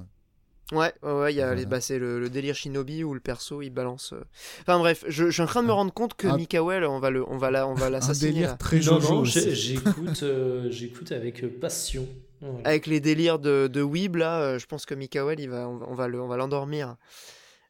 Ouais, 0.72 0.93
ouais, 1.01 1.34
y 1.34 1.41
a 1.41 1.45
Voilà. 1.47 1.55
les- 1.59 1.65
bah, 1.65 1.82
c'est 1.82 1.97
le, 1.97 2.20
le 2.20 2.30
délire 2.30 2.53
shinobi 2.55 3.03
où 3.03 3.13
le 3.15 3.20
perso 3.20 3.61
il 3.63 3.72
balance. 3.72 4.13
euh. 4.13 4.22
Enfin 4.61 4.78
bref, 4.78 5.03
je, 5.07 5.26
je 5.26 5.32
suis 5.32 5.41
en 5.41 5.47
train 5.47 5.61
de 5.63 5.67
me 5.67 5.72
Un- 5.72 5.76
rendre 5.76 5.93
compte 5.93 6.13
que 6.15 6.28
un- 6.28 6.38
Mikael, 6.38 6.84
on 6.86 6.99
va 6.99 7.09
le, 7.09 7.28
on 7.28 7.38
va 7.38 7.49
la, 7.49 7.67
on 7.67 7.74
va 7.74 7.88
Un 7.88 7.89
l'assassiner 7.89 8.32
délire 8.34 8.49
là. 8.49 8.55
très 8.57 8.80
non, 8.82 9.24
j'écoute, 9.26 10.22
euh, 10.24 10.70
j'écoute 10.70 11.11
avec 11.11 11.59
passion. 11.59 12.07
Voilà. 12.41 12.70
Avec 12.70 12.86
les 12.86 12.99
délires 12.99 13.39
de, 13.39 13.67
de 13.67 13.82
Weeb 13.82 14.15
là, 14.17 14.41
euh, 14.41 14.59
je 14.59 14.65
pense 14.67 14.86
que 14.86 14.93
Mikael, 14.93 15.39
il 15.39 15.49
va, 15.49 15.67
on, 15.67 15.78
va- 15.78 15.86
on 15.89 15.95
va 15.95 16.07
le, 16.07 16.22
on 16.22 16.28
va 16.28 16.38
l'endormir. 16.38 16.95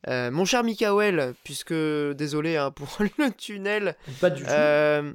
Euh, 0.08 0.30
mon 0.32 0.46
cher 0.46 0.64
Mikael, 0.64 1.34
puisque 1.44 1.74
désolé 1.74 2.58
hein, 2.58 2.72
pour 2.76 2.90
le 3.00 3.32
tunnel, 3.32 3.96
Pas 4.22 4.30
du 4.30 4.44
tout. 4.44 4.50
euh, 4.50 5.12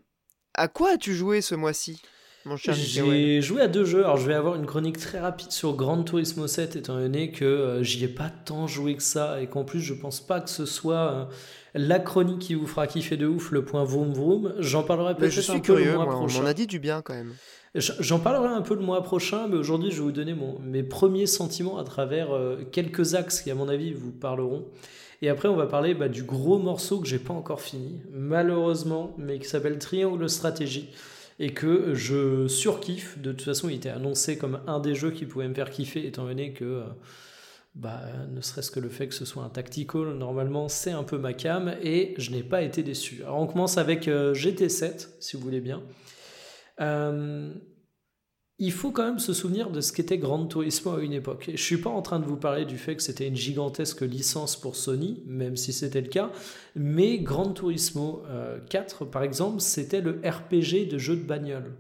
à 0.54 0.68
quoi 0.68 0.92
as-tu 0.94 1.14
joué 1.14 1.40
ce 1.40 1.54
mois-ci, 1.54 2.02
mon 2.44 2.56
cher 2.56 2.74
Mikael 2.74 3.04
J'ai 3.04 3.42
joué 3.42 3.62
à 3.62 3.68
deux 3.68 3.84
jeux. 3.84 4.04
Alors, 4.04 4.16
je 4.16 4.26
vais 4.26 4.34
avoir 4.34 4.54
une 4.54 4.66
chronique 4.66 4.98
très 4.98 5.18
rapide 5.18 5.50
sur 5.50 5.74
Gran 5.74 6.02
Turismo 6.02 6.46
7, 6.46 6.76
étant 6.76 6.96
donné 6.96 7.30
que 7.30 7.44
euh, 7.44 7.82
j'y 7.82 8.04
ai 8.04 8.08
pas 8.08 8.30
tant 8.44 8.66
joué 8.66 8.94
que 8.96 9.02
ça, 9.02 9.40
et 9.40 9.46
qu'en 9.46 9.64
plus, 9.64 9.80
je 9.80 9.94
pense 9.94 10.20
pas 10.20 10.40
que 10.40 10.50
ce 10.50 10.66
soit 10.66 11.12
euh, 11.12 11.24
la 11.74 11.98
chronique 11.98 12.40
qui 12.40 12.54
vous 12.54 12.66
fera 12.66 12.86
kiffer 12.86 13.16
de 13.16 13.26
ouf, 13.26 13.50
le 13.50 13.64
point 13.64 13.84
vroom 13.84 14.12
vroom. 14.12 14.54
J'en 14.58 14.82
parlerai 14.82 15.14
peut-être 15.14 15.38
un 15.38 15.40
suis 15.40 15.52
peu 15.60 15.74
le 15.74 15.78
curieux, 15.78 15.94
mois 15.94 16.04
moi, 16.04 16.16
on 16.16 16.18
prochain. 16.20 16.40
m'en 16.42 16.46
a 16.46 16.54
dit 16.54 16.66
du 16.66 16.78
bien 16.78 17.02
quand 17.02 17.14
même. 17.14 17.32
J'en 17.74 18.20
parlerai 18.20 18.54
un 18.54 18.62
peu 18.62 18.74
le 18.74 18.82
mois 18.82 19.02
prochain, 19.02 19.48
mais 19.48 19.56
aujourd'hui, 19.56 19.90
je 19.90 19.96
vais 19.96 20.02
vous 20.02 20.12
donner 20.12 20.34
mon, 20.34 20.60
mes 20.60 20.84
premiers 20.84 21.26
sentiments 21.26 21.78
à 21.78 21.84
travers 21.84 22.32
euh, 22.32 22.58
quelques 22.70 23.14
axes 23.14 23.42
qui, 23.42 23.50
à 23.50 23.56
mon 23.56 23.68
avis, 23.68 23.92
vous 23.92 24.12
parleront. 24.12 24.64
Et 25.22 25.28
après, 25.28 25.48
on 25.48 25.56
va 25.56 25.66
parler 25.66 25.94
bah, 25.94 26.08
du 26.08 26.22
gros 26.22 26.58
morceau 26.58 27.00
que 27.00 27.08
j'ai 27.08 27.18
pas 27.18 27.34
encore 27.34 27.60
fini, 27.60 28.00
malheureusement, 28.12 29.14
mais 29.18 29.40
qui 29.40 29.48
s'appelle 29.48 29.78
Triangle 29.78 30.28
Stratégie 30.28 30.90
et 31.38 31.52
que 31.52 31.94
je 31.94 32.46
surkiffe. 32.48 33.18
De 33.18 33.32
toute 33.32 33.42
façon, 33.42 33.68
il 33.68 33.76
était 33.76 33.88
annoncé 33.88 34.38
comme 34.38 34.60
un 34.66 34.80
des 34.80 34.94
jeux 34.94 35.10
qui 35.10 35.26
pouvait 35.26 35.48
me 35.48 35.54
faire 35.54 35.70
kiffer, 35.70 36.06
étant 36.06 36.24
donné 36.24 36.52
que, 36.52 36.64
euh, 36.64 36.84
bah, 37.74 38.02
ne 38.30 38.40
serait-ce 38.40 38.70
que 38.70 38.80
le 38.80 38.88
fait 38.88 39.08
que 39.08 39.14
ce 39.14 39.24
soit 39.24 39.42
un 39.42 39.48
tactical, 39.48 40.14
normalement, 40.14 40.68
c'est 40.68 40.92
un 40.92 41.02
peu 41.02 41.18
ma 41.18 41.32
cam, 41.32 41.74
et 41.82 42.14
je 42.18 42.30
n'ai 42.30 42.42
pas 42.42 42.62
été 42.62 42.82
déçu. 42.82 43.22
Alors, 43.22 43.40
on 43.40 43.46
commence 43.46 43.78
avec 43.78 44.08
euh, 44.08 44.34
GT7, 44.34 45.08
si 45.20 45.36
vous 45.36 45.42
voulez 45.42 45.60
bien. 45.60 45.82
Euh, 46.80 47.52
il 48.58 48.72
faut 48.72 48.92
quand 48.92 49.04
même 49.04 49.18
se 49.18 49.32
souvenir 49.32 49.70
de 49.70 49.80
ce 49.80 49.92
qu'était 49.92 50.18
Gran 50.18 50.46
Turismo 50.46 50.92
à 50.92 51.02
une 51.02 51.12
époque. 51.12 51.48
Et 51.48 51.56
je 51.56 51.62
suis 51.62 51.78
pas 51.78 51.90
en 51.90 52.02
train 52.02 52.20
de 52.20 52.24
vous 52.24 52.36
parler 52.36 52.64
du 52.64 52.78
fait 52.78 52.94
que 52.94 53.02
c'était 53.02 53.26
une 53.26 53.36
gigantesque 53.36 54.02
licence 54.02 54.56
pour 54.56 54.76
Sony, 54.76 55.22
même 55.26 55.56
si 55.56 55.72
c'était 55.72 56.00
le 56.00 56.08
cas, 56.08 56.30
mais 56.76 57.18
Gran 57.18 57.52
Turismo 57.52 58.22
euh, 58.28 58.58
4, 58.70 59.06
par 59.06 59.24
exemple, 59.24 59.60
c'était 59.60 60.00
le 60.00 60.20
RPG 60.24 60.88
de 60.88 60.98
jeux 60.98 61.16
de 61.16 61.24
bagnole. 61.24 61.72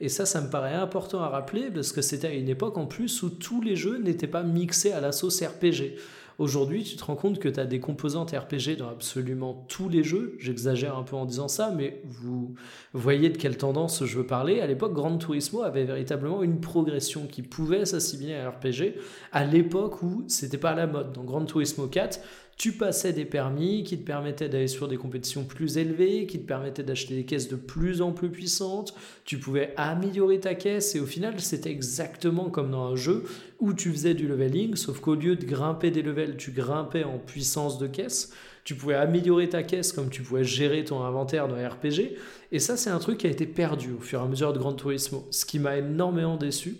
Et 0.00 0.08
ça, 0.08 0.26
ça 0.26 0.40
me 0.40 0.50
paraît 0.50 0.74
important 0.74 1.20
à 1.20 1.28
rappeler 1.28 1.70
parce 1.70 1.92
que 1.92 2.02
c'était 2.02 2.28
à 2.28 2.34
une 2.34 2.48
époque 2.48 2.78
en 2.78 2.86
plus 2.86 3.22
où 3.22 3.30
tous 3.30 3.60
les 3.60 3.76
jeux 3.76 3.98
n'étaient 3.98 4.26
pas 4.26 4.42
mixés 4.42 4.92
à 4.92 5.00
la 5.00 5.12
sauce 5.12 5.42
RPG. 5.42 5.96
Aujourd'hui, 6.38 6.82
tu 6.82 6.96
te 6.96 7.04
rends 7.04 7.14
compte 7.14 7.38
que 7.38 7.48
tu 7.48 7.60
as 7.60 7.64
des 7.64 7.78
composantes 7.78 8.32
RPG 8.32 8.76
dans 8.76 8.88
absolument 8.88 9.64
tous 9.68 9.88
les 9.88 10.02
jeux. 10.02 10.36
J'exagère 10.40 10.96
un 10.98 11.04
peu 11.04 11.14
en 11.14 11.26
disant 11.26 11.46
ça, 11.46 11.70
mais 11.70 12.02
vous 12.04 12.54
voyez 12.92 13.30
de 13.30 13.36
quelle 13.36 13.56
tendance 13.56 14.04
je 14.04 14.18
veux 14.18 14.26
parler. 14.26 14.60
À 14.60 14.66
l'époque, 14.66 14.94
Gran 14.94 15.16
Turismo 15.16 15.62
avait 15.62 15.84
véritablement 15.84 16.42
une 16.42 16.60
progression 16.60 17.28
qui 17.28 17.42
pouvait 17.42 17.84
s'assimiler 17.84 18.34
à 18.34 18.50
RPG 18.50 18.94
à 19.30 19.44
l'époque 19.44 20.02
où 20.02 20.24
c'était 20.26 20.58
pas 20.58 20.70
à 20.70 20.74
la 20.74 20.88
mode. 20.88 21.12
Dans 21.12 21.22
Gran 21.22 21.44
Turismo 21.44 21.86
4, 21.86 22.18
tu 22.56 22.72
passais 22.72 23.12
des 23.12 23.24
permis 23.24 23.82
qui 23.82 23.98
te 23.98 24.04
permettaient 24.04 24.48
d'aller 24.48 24.68
sur 24.68 24.86
des 24.86 24.96
compétitions 24.96 25.44
plus 25.44 25.76
élevées, 25.76 26.26
qui 26.26 26.38
te 26.38 26.46
permettaient 26.46 26.84
d'acheter 26.84 27.14
des 27.16 27.24
caisses 27.24 27.48
de 27.48 27.56
plus 27.56 28.00
en 28.00 28.12
plus 28.12 28.30
puissantes, 28.30 28.94
tu 29.24 29.38
pouvais 29.38 29.74
améliorer 29.76 30.38
ta 30.38 30.54
caisse 30.54 30.94
et 30.94 31.00
au 31.00 31.06
final 31.06 31.40
c'était 31.40 31.70
exactement 31.70 32.50
comme 32.50 32.70
dans 32.70 32.92
un 32.92 32.96
jeu 32.96 33.24
où 33.58 33.72
tu 33.72 33.90
faisais 33.90 34.14
du 34.14 34.28
leveling, 34.28 34.76
sauf 34.76 35.00
qu'au 35.00 35.14
lieu 35.14 35.36
de 35.36 35.44
grimper 35.44 35.90
des 35.90 36.02
levels, 36.02 36.36
tu 36.36 36.52
grimpais 36.52 37.04
en 37.04 37.18
puissance 37.18 37.78
de 37.78 37.86
caisse, 37.86 38.32
tu 38.62 38.74
pouvais 38.74 38.94
améliorer 38.94 39.48
ta 39.48 39.62
caisse 39.62 39.92
comme 39.92 40.08
tu 40.08 40.22
pouvais 40.22 40.44
gérer 40.44 40.84
ton 40.84 41.02
inventaire 41.02 41.48
dans 41.48 41.56
RPG, 41.56 42.16
et 42.52 42.58
ça 42.60 42.76
c'est 42.76 42.90
un 42.90 42.98
truc 42.98 43.18
qui 43.18 43.26
a 43.26 43.30
été 43.30 43.46
perdu 43.46 43.92
au 43.92 44.00
fur 44.00 44.20
et 44.20 44.22
à 44.22 44.26
mesure 44.26 44.52
de 44.52 44.58
Gran 44.58 44.74
Turismo, 44.74 45.26
ce 45.30 45.44
qui 45.44 45.58
m'a 45.58 45.76
énormément 45.76 46.36
déçu. 46.36 46.78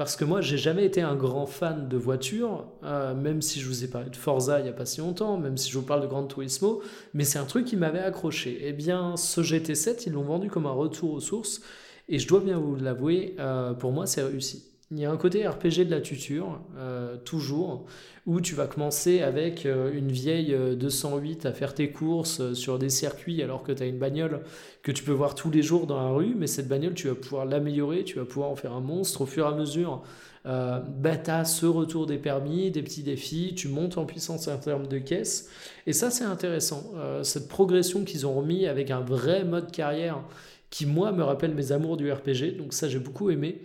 Parce 0.00 0.16
que 0.16 0.24
moi, 0.24 0.40
j'ai 0.40 0.56
jamais 0.56 0.86
été 0.86 1.02
un 1.02 1.14
grand 1.14 1.44
fan 1.44 1.86
de 1.86 1.98
voitures, 1.98 2.64
euh, 2.84 3.14
même 3.14 3.42
si 3.42 3.60
je 3.60 3.66
vous 3.66 3.84
ai 3.84 3.86
parlé 3.86 4.08
de 4.08 4.16
Forza 4.16 4.58
il 4.58 4.62
n'y 4.62 4.70
a 4.70 4.72
pas 4.72 4.86
si 4.86 5.02
longtemps, 5.02 5.36
même 5.36 5.58
si 5.58 5.70
je 5.70 5.76
vous 5.76 5.84
parle 5.84 6.00
de 6.00 6.06
Gran 6.06 6.26
Turismo, 6.26 6.80
mais 7.12 7.24
c'est 7.24 7.38
un 7.38 7.44
truc 7.44 7.66
qui 7.66 7.76
m'avait 7.76 7.98
accroché. 7.98 8.62
Eh 8.62 8.72
bien, 8.72 9.18
ce 9.18 9.42
GT7, 9.42 10.04
ils 10.06 10.14
l'ont 10.14 10.22
vendu 10.22 10.48
comme 10.48 10.64
un 10.64 10.72
retour 10.72 11.12
aux 11.12 11.20
sources, 11.20 11.60
et 12.08 12.18
je 12.18 12.26
dois 12.26 12.40
bien 12.40 12.56
vous 12.56 12.76
l'avouer, 12.76 13.36
euh, 13.40 13.74
pour 13.74 13.92
moi, 13.92 14.06
c'est 14.06 14.22
réussi. 14.22 14.69
Il 14.92 14.98
y 14.98 15.04
a 15.04 15.10
un 15.12 15.16
côté 15.16 15.46
RPG 15.46 15.84
de 15.84 15.90
la 15.90 16.00
tuture, 16.00 16.60
euh, 16.76 17.16
toujours, 17.24 17.86
où 18.26 18.40
tu 18.40 18.56
vas 18.56 18.66
commencer 18.66 19.22
avec 19.22 19.64
euh, 19.64 19.92
une 19.94 20.10
vieille 20.10 20.56
208 20.76 21.46
à 21.46 21.52
faire 21.52 21.74
tes 21.74 21.92
courses 21.92 22.54
sur 22.54 22.76
des 22.76 22.88
circuits 22.88 23.40
alors 23.40 23.62
que 23.62 23.70
tu 23.70 23.84
as 23.84 23.86
une 23.86 23.98
bagnole 23.98 24.40
que 24.82 24.90
tu 24.90 25.04
peux 25.04 25.12
voir 25.12 25.36
tous 25.36 25.48
les 25.48 25.62
jours 25.62 25.86
dans 25.86 26.02
la 26.02 26.10
rue, 26.10 26.34
mais 26.36 26.48
cette 26.48 26.66
bagnole, 26.66 26.94
tu 26.94 27.06
vas 27.06 27.14
pouvoir 27.14 27.44
l'améliorer, 27.44 28.02
tu 28.02 28.18
vas 28.18 28.24
pouvoir 28.24 28.50
en 28.50 28.56
faire 28.56 28.72
un 28.72 28.80
monstre 28.80 29.20
au 29.20 29.26
fur 29.26 29.44
et 29.46 29.48
à 29.48 29.52
mesure. 29.52 30.02
Euh, 30.46 30.80
tu 31.04 31.30
as 31.30 31.44
ce 31.44 31.66
retour 31.66 32.06
des 32.06 32.18
permis, 32.18 32.72
des 32.72 32.82
petits 32.82 33.04
défis, 33.04 33.54
tu 33.54 33.68
montes 33.68 33.96
en 33.96 34.06
puissance 34.06 34.48
en 34.48 34.58
termes 34.58 34.88
de 34.88 34.98
caisse. 34.98 35.50
Et 35.86 35.92
ça, 35.92 36.10
c'est 36.10 36.24
intéressant. 36.24 36.94
cette 37.22 37.46
progression 37.46 38.02
qu'ils 38.02 38.26
ont 38.26 38.34
remis 38.34 38.66
avec 38.66 38.90
un 38.90 39.00
vrai 39.00 39.44
mode 39.44 39.70
carrière 39.70 40.24
qui, 40.70 40.86
moi, 40.86 41.12
me 41.12 41.22
rappelle 41.22 41.54
mes 41.54 41.72
amours 41.72 41.96
du 41.96 42.10
RPG. 42.10 42.56
Donc 42.56 42.72
ça, 42.72 42.88
j'ai 42.88 43.00
beaucoup 43.00 43.30
aimé. 43.30 43.60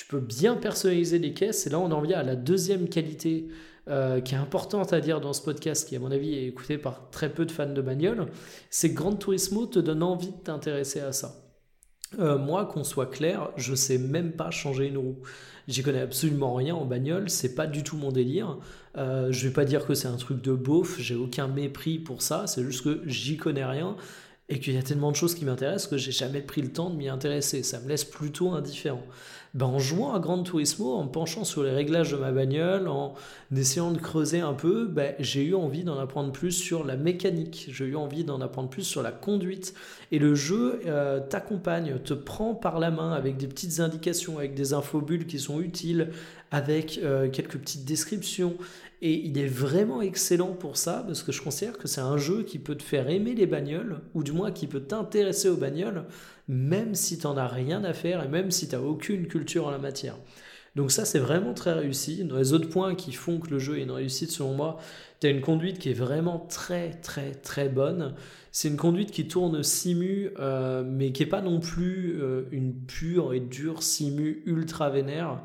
Tu 0.00 0.06
peux 0.06 0.20
bien 0.20 0.56
personnaliser 0.56 1.18
les 1.18 1.34
caisses. 1.34 1.66
Et 1.66 1.70
là, 1.70 1.78
on 1.78 1.92
en 1.92 2.00
vient 2.00 2.20
à 2.20 2.22
la 2.22 2.34
deuxième 2.34 2.88
qualité 2.88 3.48
euh, 3.86 4.22
qui 4.22 4.34
est 4.34 4.38
importante 4.38 4.94
à 4.94 5.00
dire 5.02 5.20
dans 5.20 5.34
ce 5.34 5.42
podcast, 5.42 5.86
qui 5.86 5.94
à 5.94 5.98
mon 5.98 6.10
avis 6.10 6.34
est 6.34 6.46
écouté 6.46 6.78
par 6.78 7.10
très 7.10 7.28
peu 7.28 7.44
de 7.44 7.52
fans 7.52 7.70
de 7.70 7.82
bagnole, 7.82 8.28
c'est 8.70 8.92
que 8.92 8.96
Gran 8.96 9.14
Turismo 9.14 9.66
te 9.66 9.78
donne 9.78 10.02
envie 10.02 10.30
de 10.30 10.42
t'intéresser 10.42 11.00
à 11.00 11.12
ça. 11.12 11.44
Euh, 12.18 12.38
moi, 12.38 12.64
qu'on 12.64 12.82
soit 12.82 13.10
clair, 13.10 13.50
je 13.58 13.74
sais 13.74 13.98
même 13.98 14.32
pas 14.32 14.50
changer 14.50 14.86
une 14.86 14.96
roue. 14.96 15.18
J'y 15.68 15.82
connais 15.82 16.00
absolument 16.00 16.54
rien 16.54 16.74
en 16.74 16.86
bagnole, 16.86 17.28
c'est 17.28 17.54
pas 17.54 17.66
du 17.66 17.82
tout 17.82 17.98
mon 17.98 18.10
délire. 18.10 18.56
Euh, 18.96 19.30
je 19.30 19.48
vais 19.48 19.52
pas 19.52 19.66
dire 19.66 19.84
que 19.84 19.92
c'est 19.92 20.08
un 20.08 20.16
truc 20.16 20.40
de 20.40 20.54
beauf, 20.54 20.98
j'ai 20.98 21.14
aucun 21.14 21.46
mépris 21.46 21.98
pour 21.98 22.22
ça, 22.22 22.46
c'est 22.46 22.64
juste 22.64 22.84
que 22.84 23.02
j'y 23.04 23.36
connais 23.36 23.66
rien 23.66 23.96
et 24.50 24.58
qu'il 24.58 24.74
y 24.74 24.78
a 24.78 24.82
tellement 24.82 25.12
de 25.12 25.16
choses 25.16 25.36
qui 25.36 25.44
m'intéressent 25.44 25.88
que 25.88 25.96
j'ai 25.96 26.10
jamais 26.10 26.42
pris 26.42 26.60
le 26.60 26.72
temps 26.72 26.90
de 26.90 26.96
m'y 26.96 27.08
intéresser. 27.08 27.62
Ça 27.62 27.78
me 27.78 27.88
laisse 27.88 28.04
plutôt 28.04 28.50
indifférent. 28.50 29.04
Ben, 29.52 29.66
en 29.66 29.80
jouant 29.80 30.14
à 30.14 30.20
Gran 30.20 30.42
Turismo, 30.44 30.94
en 30.94 31.08
penchant 31.08 31.42
sur 31.42 31.64
les 31.64 31.72
réglages 31.72 32.12
de 32.12 32.16
ma 32.16 32.30
bagnole, 32.30 32.86
en 32.86 33.14
essayant 33.54 33.90
de 33.90 33.98
creuser 33.98 34.38
un 34.38 34.52
peu, 34.52 34.86
ben, 34.86 35.14
j'ai 35.18 35.42
eu 35.42 35.56
envie 35.56 35.82
d'en 35.82 35.98
apprendre 35.98 36.30
plus 36.30 36.52
sur 36.52 36.84
la 36.84 36.96
mécanique, 36.96 37.68
j'ai 37.72 37.86
eu 37.86 37.96
envie 37.96 38.22
d'en 38.22 38.40
apprendre 38.40 38.70
plus 38.70 38.84
sur 38.84 39.02
la 39.02 39.10
conduite. 39.10 39.74
Et 40.12 40.20
le 40.20 40.36
jeu 40.36 40.80
euh, 40.86 41.18
t'accompagne, 41.18 41.98
te 42.04 42.14
prend 42.14 42.54
par 42.54 42.78
la 42.78 42.92
main 42.92 43.12
avec 43.12 43.38
des 43.38 43.48
petites 43.48 43.80
indications, 43.80 44.38
avec 44.38 44.54
des 44.54 44.72
infobules 44.72 45.26
qui 45.26 45.40
sont 45.40 45.60
utiles, 45.60 46.10
avec 46.52 47.00
euh, 47.02 47.28
quelques 47.28 47.58
petites 47.58 47.84
descriptions. 47.84 48.54
Et 49.02 49.14
il 49.14 49.38
est 49.38 49.46
vraiment 49.46 50.02
excellent 50.02 50.52
pour 50.52 50.76
ça, 50.76 51.02
parce 51.06 51.22
que 51.22 51.32
je 51.32 51.42
considère 51.42 51.78
que 51.78 51.88
c'est 51.88 52.02
un 52.02 52.18
jeu 52.18 52.42
qui 52.42 52.58
peut 52.58 52.74
te 52.74 52.82
faire 52.82 53.08
aimer 53.08 53.34
les 53.34 53.46
bagnoles, 53.46 54.00
ou 54.14 54.22
du 54.22 54.32
moins 54.32 54.52
qui 54.52 54.66
peut 54.66 54.80
t'intéresser 54.80 55.48
aux 55.48 55.56
bagnoles, 55.56 56.04
même 56.50 56.96
si 56.96 57.16
tu 57.16 57.28
n'en 57.28 57.36
as 57.36 57.46
rien 57.46 57.84
à 57.84 57.92
faire 57.92 58.24
et 58.24 58.28
même 58.28 58.50
si 58.50 58.68
tu 58.68 58.74
n'as 58.74 58.82
aucune 58.82 59.28
culture 59.28 59.68
en 59.68 59.70
la 59.70 59.78
matière. 59.78 60.16
Donc 60.74 60.90
ça, 60.90 61.04
c'est 61.04 61.20
vraiment 61.20 61.54
très 61.54 61.72
réussi. 61.72 62.24
Dans 62.24 62.36
les 62.36 62.52
autres 62.52 62.68
points 62.68 62.96
qui 62.96 63.12
font 63.12 63.38
que 63.38 63.50
le 63.50 63.60
jeu 63.60 63.78
est 63.78 63.82
une 63.82 63.92
réussite, 63.92 64.32
selon 64.32 64.54
moi, 64.54 64.78
tu 65.20 65.28
as 65.28 65.30
une 65.30 65.42
conduite 65.42 65.78
qui 65.78 65.90
est 65.90 65.94
vraiment 65.94 66.40
très, 66.40 66.90
très, 66.90 67.32
très 67.34 67.68
bonne. 67.68 68.14
C'est 68.50 68.66
une 68.66 68.76
conduite 68.76 69.12
qui 69.12 69.28
tourne 69.28 69.62
simu, 69.62 70.30
euh, 70.40 70.82
mais 70.84 71.12
qui 71.12 71.22
n'est 71.22 71.28
pas 71.28 71.40
non 71.40 71.60
plus 71.60 72.20
euh, 72.20 72.42
une 72.50 72.74
pure 72.74 73.32
et 73.32 73.40
dure 73.40 73.84
simu 73.84 74.42
ultra 74.44 74.90
vénère. 74.90 75.42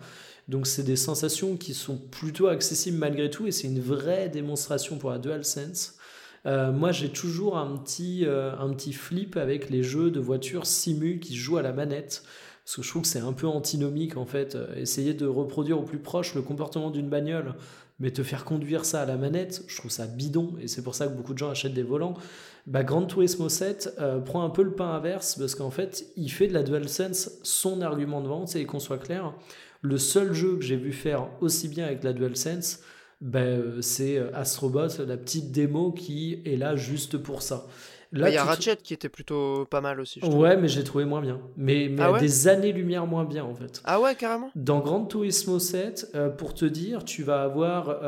Donc 0.47 0.65
c'est 0.65 0.83
des 0.83 0.95
sensations 0.95 1.55
qui 1.55 1.75
sont 1.75 1.97
plutôt 1.97 2.47
accessibles 2.47 2.97
malgré 2.97 3.29
tout, 3.29 3.45
et 3.45 3.51
c'est 3.51 3.67
une 3.67 3.79
vraie 3.79 4.29
démonstration 4.29 4.97
pour 4.97 5.11
la 5.11 5.19
DualSense. 5.19 5.97
Euh, 6.45 6.71
moi, 6.71 6.91
j'ai 6.91 7.09
toujours 7.09 7.57
un 7.57 7.77
petit, 7.77 8.25
euh, 8.25 8.55
un 8.59 8.69
petit 8.73 8.93
flip 8.93 9.37
avec 9.37 9.69
les 9.69 9.83
jeux 9.83 10.11
de 10.11 10.19
voitures 10.19 10.65
simu 10.65 11.19
qui 11.19 11.35
jouent 11.35 11.57
à 11.57 11.61
la 11.61 11.73
manette. 11.73 12.23
Parce 12.63 12.77
que 12.77 12.81
je 12.81 12.89
trouve 12.89 13.01
que 13.03 13.07
c'est 13.07 13.19
un 13.19 13.33
peu 13.33 13.47
antinomique 13.47 14.17
en 14.17 14.25
fait. 14.25 14.55
Euh, 14.55 14.75
essayer 14.75 15.13
de 15.13 15.25
reproduire 15.25 15.79
au 15.79 15.83
plus 15.83 15.99
proche 15.99 16.35
le 16.35 16.41
comportement 16.41 16.89
d'une 16.89 17.09
bagnole, 17.09 17.55
mais 17.99 18.11
te 18.11 18.23
faire 18.23 18.43
conduire 18.43 18.85
ça 18.85 19.01
à 19.01 19.05
la 19.05 19.17
manette, 19.17 19.63
je 19.67 19.77
trouve 19.77 19.91
ça 19.91 20.07
bidon. 20.07 20.53
Et 20.61 20.67
c'est 20.67 20.83
pour 20.83 20.95
ça 20.95 21.07
que 21.07 21.13
beaucoup 21.13 21.33
de 21.33 21.37
gens 21.37 21.49
achètent 21.49 21.73
des 21.73 21.83
volants. 21.83 22.15
Bah, 22.67 22.83
Gran 22.83 23.05
Turismo 23.05 23.49
7 23.49 23.99
prend 24.25 24.43
un 24.43 24.49
peu 24.49 24.63
le 24.63 24.71
pain 24.71 24.89
inverse 24.93 25.35
parce 25.35 25.53
qu'en 25.53 25.69
fait, 25.69 26.07
il 26.17 26.31
fait 26.31 26.47
de 26.47 26.53
la 26.53 26.63
DualSense 26.63 27.31
son 27.43 27.81
argument 27.81 28.21
de 28.21 28.27
vente. 28.27 28.55
Et 28.55 28.65
qu'on 28.65 28.79
soit 28.79 28.97
clair, 28.97 29.33
le 29.81 29.97
seul 29.97 30.33
jeu 30.33 30.55
que 30.57 30.63
j'ai 30.63 30.75
vu 30.75 30.91
faire 30.91 31.29
aussi 31.41 31.67
bien 31.67 31.85
avec 31.85 32.03
la 32.03 32.11
DualSense, 32.11 32.81
ben, 33.25 33.39
euh, 33.39 33.81
c'est 33.81 34.17
euh, 34.17 34.29
Astrobot, 34.35 35.03
la 35.05 35.17
petite 35.17 35.51
démo 35.51 35.91
qui 35.91 36.41
est 36.45 36.57
là 36.57 36.75
juste 36.75 37.17
pour 37.17 37.41
ça. 37.41 37.65
Là, 38.11 38.29
il 38.29 38.35
y 38.35 38.37
a 38.37 38.43
Ratchet 38.43 38.77
qui 38.77 38.93
était 38.93 39.09
plutôt 39.09 39.65
pas 39.65 39.81
mal 39.81 39.99
aussi. 39.99 40.19
Je 40.21 40.27
ouais, 40.27 40.55
mais 40.55 40.67
j'ai 40.67 40.83
trouvé 40.83 41.05
moins 41.05 41.21
bien. 41.21 41.41
Mais, 41.57 41.89
mais 41.89 42.03
ah 42.03 42.19
des 42.19 42.47
années-lumière 42.47 43.07
moins 43.07 43.25
bien 43.25 43.43
en 43.43 43.55
fait. 43.55 43.81
Ah 43.83 43.99
ouais, 43.99 44.13
carrément 44.13 44.51
Dans 44.55 44.79
Gran 44.79 45.03
Turismo 45.05 45.57
7, 45.57 46.11
euh, 46.13 46.29
pour 46.29 46.53
te 46.53 46.65
dire, 46.65 47.03
tu 47.03 47.23
vas 47.23 47.41
avoir 47.41 47.99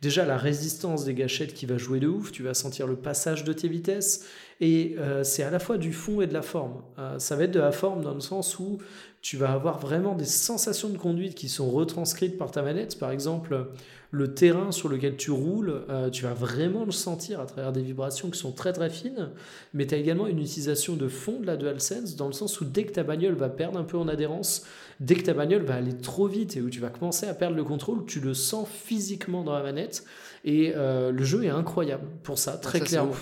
déjà 0.00 0.24
la 0.24 0.38
résistance 0.38 1.04
des 1.04 1.14
gâchettes 1.14 1.52
qui 1.52 1.66
va 1.66 1.76
jouer 1.76 1.98
de 1.98 2.06
ouf. 2.06 2.30
Tu 2.30 2.44
vas 2.44 2.54
sentir 2.54 2.86
le 2.86 2.96
passage 2.96 3.42
de 3.42 3.52
tes 3.52 3.68
vitesses. 3.68 4.26
Et 4.62 4.96
c'est 5.22 5.42
à 5.42 5.50
la 5.50 5.58
fois 5.58 5.76
du 5.76 5.92
fond 5.92 6.20
et 6.20 6.26
de 6.26 6.34
la 6.34 6.42
forme. 6.42 6.82
ça 7.18 7.34
va 7.34 7.44
être 7.44 7.50
de 7.50 7.60
la 7.60 7.72
forme 7.72 8.02
dans 8.02 8.14
le 8.14 8.20
sens 8.20 8.58
où 8.58 8.78
tu 9.22 9.36
vas 9.36 9.52
avoir 9.52 9.78
vraiment 9.78 10.14
des 10.14 10.24
sensations 10.24 10.88
de 10.88 10.96
conduite 10.96 11.34
qui 11.34 11.48
sont 11.48 11.70
retranscrites 11.70 12.38
par 12.38 12.50
ta 12.50 12.62
manette. 12.62 12.98
Par 12.98 13.10
exemple, 13.10 13.66
le 14.12 14.34
terrain 14.34 14.72
sur 14.72 14.88
lequel 14.88 15.16
tu 15.16 15.30
roules, 15.30 15.84
euh, 15.88 16.10
tu 16.10 16.24
vas 16.24 16.32
vraiment 16.32 16.84
le 16.84 16.90
sentir 16.90 17.38
à 17.38 17.46
travers 17.46 17.72
des 17.72 17.82
vibrations 17.82 18.30
qui 18.30 18.38
sont 18.38 18.52
très 18.52 18.72
très 18.72 18.90
fines, 18.90 19.30
mais 19.74 19.86
tu 19.86 19.94
as 19.94 19.98
également 19.98 20.26
une 20.26 20.38
utilisation 20.38 20.96
de 20.96 21.06
fond 21.06 21.38
de 21.38 21.46
la 21.46 21.56
DualSense 21.56 22.16
dans 22.16 22.26
le 22.26 22.32
sens 22.32 22.60
où 22.60 22.64
dès 22.64 22.84
que 22.84 22.92
ta 22.92 23.02
bagnole 23.02 23.34
va 23.34 23.50
perdre 23.50 23.78
un 23.78 23.84
peu 23.84 23.98
en 23.98 24.08
adhérence, 24.08 24.64
dès 25.00 25.14
que 25.14 25.22
ta 25.22 25.34
bagnole 25.34 25.62
va 25.62 25.76
aller 25.76 25.96
trop 25.96 26.26
vite 26.26 26.56
et 26.56 26.62
où 26.62 26.70
tu 26.70 26.80
vas 26.80 26.88
commencer 26.88 27.26
à 27.26 27.34
perdre 27.34 27.56
le 27.56 27.64
contrôle, 27.64 28.04
tu 28.06 28.20
le 28.20 28.34
sens 28.34 28.66
physiquement 28.68 29.44
dans 29.44 29.52
la 29.52 29.62
manette 29.62 30.04
et 30.44 30.72
euh, 30.74 31.12
le 31.12 31.22
jeu 31.22 31.44
est 31.44 31.50
incroyable 31.50 32.06
pour 32.22 32.38
ça, 32.38 32.52
très 32.52 32.80
clairement. 32.80 33.12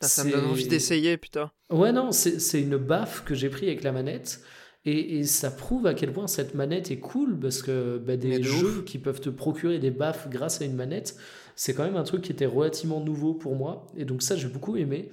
Ça 0.00 0.22
me 0.22 0.30
donne 0.30 0.44
envie 0.44 0.68
d'essayer, 0.68 1.16
putain. 1.16 1.50
Ouais, 1.70 1.90
non, 1.90 2.12
c'est 2.12 2.60
une 2.60 2.76
baffe 2.76 3.24
que 3.24 3.34
j'ai 3.34 3.48
pris 3.48 3.66
avec 3.66 3.82
la 3.82 3.92
manette. 3.92 4.40
Et, 4.90 5.24
ça 5.24 5.50
prouve 5.50 5.86
à 5.86 5.94
quel 5.94 6.12
point 6.12 6.26
cette 6.26 6.54
manette 6.54 6.90
est 6.90 6.98
cool 6.98 7.38
parce 7.38 7.62
que 7.62 7.98
bah, 7.98 8.16
des 8.16 8.42
jeux 8.42 8.82
qui 8.86 8.98
peuvent 8.98 9.20
te 9.20 9.28
procurer 9.28 9.78
des 9.78 9.90
baffes 9.90 10.28
grâce 10.30 10.60
à 10.62 10.64
une 10.64 10.74
manette, 10.74 11.16
c'est 11.56 11.74
quand 11.74 11.84
même 11.84 11.96
un 11.96 12.04
truc 12.04 12.22
qui 12.22 12.32
était 12.32 12.46
relativement 12.46 13.00
nouveau 13.00 13.34
pour 13.34 13.56
moi. 13.56 13.86
Et 13.96 14.04
donc 14.04 14.22
ça, 14.22 14.36
j'ai 14.36 14.48
beaucoup 14.48 14.76
aimé. 14.76 15.10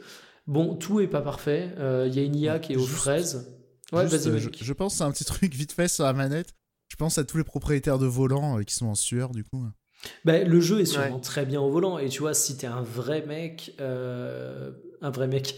Bon, 0.47 0.75
tout 0.75 0.99
est 0.99 1.07
pas 1.07 1.21
parfait. 1.21 1.69
Il 1.75 1.81
euh, 1.81 2.07
y 2.07 2.19
a 2.19 2.23
une 2.23 2.35
IA 2.35 2.59
qui 2.59 2.73
est 2.73 2.77
aux 2.77 2.85
fraises. 2.85 3.51
Ouais, 3.91 4.05
vas-y, 4.05 4.39
je, 4.39 4.49
je, 4.51 4.73
pense 4.73 4.95
c'est 4.95 5.03
un 5.03 5.11
petit 5.11 5.25
truc 5.25 5.53
vite 5.53 5.71
fait 5.71 5.87
sur 5.87 6.05
la 6.05 6.13
manette. 6.13 6.53
Je 6.87 6.95
pense 6.95 7.17
à 7.17 7.23
tous 7.23 7.37
les 7.37 7.43
propriétaires 7.43 7.99
de 7.99 8.05
volants 8.05 8.59
euh, 8.59 8.63
qui 8.63 8.75
sont 8.75 8.87
en 8.87 8.95
sueur 8.95 9.31
du 9.31 9.43
coup. 9.43 9.65
Ben, 10.23 10.47
le 10.47 10.59
jeu 10.59 10.81
est 10.81 10.85
sûrement 10.85 11.19
très 11.19 11.45
bien 11.45 11.61
au 11.61 11.69
volant. 11.69 11.97
Et 11.97 12.09
tu 12.09 12.19
vois, 12.19 12.33
si 12.33 12.57
t'es 12.57 12.67
un 12.67 12.81
vrai 12.81 13.25
mec, 13.25 13.73
euh, 13.79 14.71
un 15.01 15.09
vrai 15.09 15.27
mec, 15.27 15.55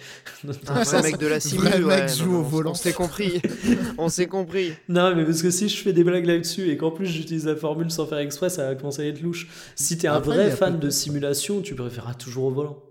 un 0.47 0.51
vrai 0.83 1.01
mec 1.01 1.17
de 1.17 1.27
la 1.27 1.39
cible, 1.39 1.67
un 1.67 1.79
mec 1.79 2.09
joue 2.09 2.35
au 2.35 2.43
volant. 2.43 2.71
On 2.71 2.75
s'est 2.75 2.93
compris. 2.93 3.41
on 3.97 4.09
s'est 4.09 4.27
compris. 4.27 4.73
Non, 4.89 5.15
mais 5.15 5.25
parce 5.25 5.41
que 5.41 5.51
si 5.51 5.69
je 5.69 5.77
fais 5.77 5.93
des 5.93 6.03
blagues 6.03 6.25
là-dessus 6.25 6.69
et 6.69 6.77
qu'en 6.77 6.91
plus 6.91 7.07
j'utilise 7.07 7.45
la 7.45 7.55
formule 7.55 7.91
sans 7.91 8.05
faire 8.05 8.19
exprès, 8.19 8.49
ça 8.49 8.67
va 8.67 8.75
commencer 8.75 9.03
à 9.03 9.05
être 9.05 9.21
louche. 9.21 9.47
Si 9.75 9.97
t'es 9.97 10.07
un 10.07 10.19
vrai 10.19 10.51
fan 10.51 10.79
de 10.79 10.89
simulation, 10.89 11.61
tu 11.61 11.75
préféreras 11.75 12.13
toujours 12.13 12.45
au 12.45 12.51
volant. 12.51 12.83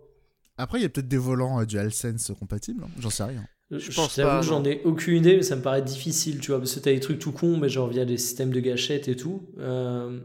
Après, 0.59 0.79
il 0.79 0.83
y 0.83 0.87
a 0.87 0.89
peut-être 0.89 1.09
des 1.09 1.19
volants 1.19 1.61
euh, 1.61 1.67
DualSense 1.67 2.33
compatibles. 2.39 2.85
Hein. 2.85 2.91
J'en 2.99 3.11
sais 3.11 3.25
rien. 3.25 3.45
Je, 3.71 3.93
pense 3.93 4.17
pas. 4.17 4.43
J'en 4.43 4.65
ai 4.65 4.81
aucune 4.85 5.17
idée, 5.17 5.37
mais 5.37 5.43
ça 5.43 5.57
me 5.57 5.63
paraît 5.63 5.83
difficile, 5.83 6.39
tu 6.39 6.53
vois, 6.53 6.61
parce 6.61 6.75
que 6.75 6.81
t'as 6.81 6.93
des 6.93 7.01
trucs 7.01 7.19
tout 7.19 7.33
cons, 7.33 7.57
mais 7.57 7.69
genre 7.69 7.89
via 7.89 8.05
des 8.05 8.17
systèmes 8.17 8.53
de 8.53 8.61
gâchettes 8.61 9.09
et 9.09 9.17
tout. 9.17 9.43
Euh, 9.59 10.21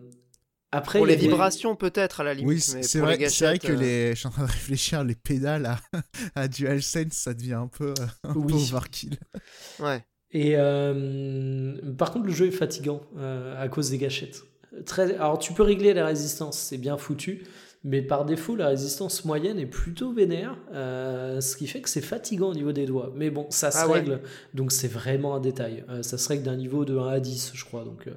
après, 0.72 1.00
pour 1.00 1.06
les 1.06 1.16
vibrations, 1.16 1.76
peut-être 1.76 2.22
à 2.22 2.24
la 2.24 2.34
limite. 2.34 2.48
Oui, 2.48 2.62
c'est 2.62 3.00
vrai, 3.00 3.18
vrai, 3.18 3.60
que 3.60 3.72
euh, 3.72 3.76
les, 3.76 4.10
je 4.12 4.20
suis 4.20 4.28
en 4.28 4.32
train 4.32 4.46
de 4.46 4.52
réfléchir, 4.52 5.04
les 5.04 5.16
pédales 5.16 5.66
à, 5.66 5.80
à 6.36 6.48
DualSense, 6.48 7.14
ça 7.14 7.34
devient 7.34 7.54
un 7.54 7.68
peu, 7.68 7.94
un 8.24 8.34
oui. 8.34 8.48
peu 8.48 8.56
overkill. 8.56 9.18
Ouais. 9.80 10.04
Et 10.32 10.54
euh, 10.56 11.74
par 11.98 12.12
contre, 12.12 12.26
le 12.26 12.34
jeu 12.34 12.48
est 12.48 12.52
fatigant 12.52 13.02
euh, 13.18 13.62
à 13.62 13.68
cause 13.68 13.90
des 13.90 13.98
gâchettes. 13.98 14.44
Très, 14.86 15.16
alors, 15.16 15.40
tu 15.40 15.52
peux 15.54 15.64
régler 15.64 15.94
la 15.94 16.06
résistance, 16.06 16.58
c'est 16.58 16.78
bien 16.78 16.98
foutu, 16.98 17.44
mais 17.84 18.02
par 18.02 18.24
défaut, 18.24 18.56
la 18.56 18.68
résistance 18.68 19.26
moyenne 19.26 19.60
est 19.60 19.66
plutôt 19.66 20.14
vénère, 20.14 20.56
euh, 20.74 21.42
ce 21.42 21.58
qui 21.58 21.68
fait 21.68 21.82
que 21.82 21.90
c'est 21.90 22.02
fatigant 22.02 22.52
au 22.52 22.54
niveau 22.54 22.72
des 22.72 22.86
doigts. 22.86 23.12
Mais 23.16 23.30
bon, 23.30 23.48
ça 23.50 23.72
se 23.72 23.80
Ah 23.80 23.88
ouais. 23.88 23.96
règle, 23.96 24.22
donc 24.54 24.72
c'est 24.72 24.88
vraiment 24.88 25.36
un 25.36 25.42
détail. 25.42 25.84
Euh, 25.90 26.02
ça 26.02 26.18
se 26.18 26.30
règle 26.30 26.44
d'un 26.44 26.56
niveau 26.56 26.86
de 26.86 26.98
1 26.98 27.08
à 27.10 27.20
10, 27.20 27.52
je 27.54 27.66
crois, 27.66 27.84
donc 27.84 28.08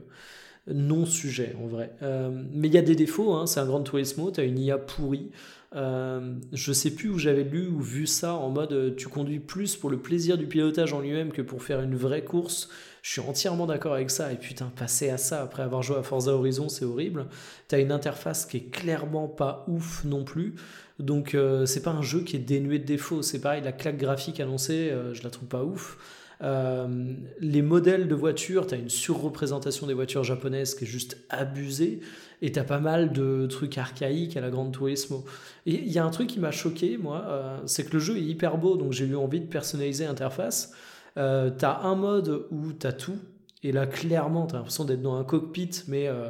euh, 0.69 0.73
non 0.75 1.07
sujet 1.07 1.55
en 1.63 1.67
vrai. 1.67 1.93
Euh, 2.03 2.31
mais 2.53 2.69
il 2.69 2.75
y 2.75 2.79
a 2.79 2.83
des 2.83 2.97
défauts, 2.97 3.35
hein, 3.35 3.47
c'est 3.47 3.61
un 3.61 3.67
Grand 3.67 3.83
Turismo, 3.83 4.31
tu 4.31 4.41
as 4.41 4.45
une 4.45 4.59
IA 4.59 4.79
pourrie. 4.79 5.31
Euh, 5.75 6.35
je 6.53 6.73
sais 6.73 6.93
plus 6.93 7.11
où 7.11 7.19
j'avais 7.19 7.43
lu 7.43 7.67
ou 7.67 7.81
vu 7.81 8.07
ça 8.07 8.35
en 8.35 8.49
mode 8.49 8.73
euh, 8.73 8.95
tu 8.95 9.09
conduis 9.09 9.41
plus 9.41 9.75
pour 9.75 9.91
le 9.91 9.99
plaisir 9.99 10.39
du 10.39 10.47
pilotage 10.47 10.93
en 10.93 11.01
lui-même 11.01 11.33
que 11.33 11.43
pour 11.43 11.65
faire 11.65 11.81
une 11.81 11.97
vraie 11.97 12.23
course. 12.23 12.69
Je 13.03 13.11
suis 13.11 13.21
entièrement 13.21 13.67
d'accord 13.67 13.93
avec 13.93 14.11
ça. 14.11 14.33
Et 14.33 14.37
putain, 14.37 14.73
passer 14.77 15.11
à 15.11 15.19
ça 15.19 15.43
après 15.43 15.65
avoir 15.65 15.83
joué 15.83 15.97
à 15.97 16.03
Forza 16.05 16.33
Horizon, 16.33 16.69
c'est 16.69 16.85
horrible. 16.85 17.27
T'as 17.67 17.81
une 17.81 17.91
interface 17.91 18.47
qui 18.47 18.59
est 18.59 18.71
clairement 18.71 19.27
pas 19.27 19.65
ouf 19.69 20.05
non 20.05 20.25
plus. 20.25 20.55
Donc 21.01 21.37
c'est 21.67 21.83
pas 21.83 21.91
un 21.91 22.03
jeu 22.03 22.21
qui 22.21 22.37
est 22.37 22.39
dénué 22.39 22.79
de 22.79 22.85
défauts. 22.85 23.21
C'est 23.21 23.41
pareil, 23.41 23.63
la 23.63 23.73
claque 23.73 23.99
graphique 23.99 24.41
annoncée, 24.41 24.91
je 25.13 25.23
la 25.23 25.29
trouve 25.29 25.49
pas 25.49 25.65
ouf. 25.65 25.99
Euh, 26.43 27.15
les 27.41 27.63
modèles 27.63 28.09
de 28.09 28.15
voitures, 28.15 28.67
tu 28.67 28.75
as 28.75 28.79
une 28.79 28.89
surreprésentation 28.89 29.87
des 29.87 29.95
voitures 29.95 30.25
japonaises 30.25 30.75
qui 30.75 30.85
est 30.85 30.89
juste 30.89 31.19
abusée, 31.31 32.01
et 32.43 32.53
tu 32.53 32.59
as 32.59 32.65
pas 32.65 32.81
mal 32.81 33.13
de 33.13 33.47
trucs 33.47 33.79
archaïques 33.79 34.37
à 34.37 34.41
la 34.41 34.51
Grande 34.51 34.73
Turismo. 34.73 35.25
Et 35.67 35.75
il 35.75 35.93
y 35.93 35.99
a 35.99 36.05
un 36.05 36.11
truc 36.11 36.29
qui 36.29 36.41
m'a 36.41 36.51
choqué, 36.51 36.99
moi, 36.99 37.25
euh, 37.29 37.59
c'est 37.67 37.85
que 37.85 37.93
le 37.93 37.99
jeu 37.99 38.17
est 38.17 38.23
hyper 38.23 38.59
beau, 38.59 38.77
donc 38.77 38.93
j'ai 38.93 39.07
eu 39.07 39.17
envie 39.17 39.41
de 39.41 39.47
personnaliser 39.47 40.05
l'interface. 40.05 40.73
Euh, 41.17 41.51
tu 41.57 41.65
as 41.65 41.81
un 41.81 41.95
mode 41.95 42.47
où 42.51 42.73
tu 42.73 42.87
as 42.87 42.93
tout, 42.93 43.19
et 43.63 43.73
là, 43.73 43.87
clairement, 43.87 44.47
tu 44.47 44.55
as 44.55 44.59
l'impression 44.59 44.85
d'être 44.85 45.03
dans 45.03 45.17
un 45.17 45.25
cockpit, 45.25 45.71
mais 45.89 46.09
euh, 46.09 46.29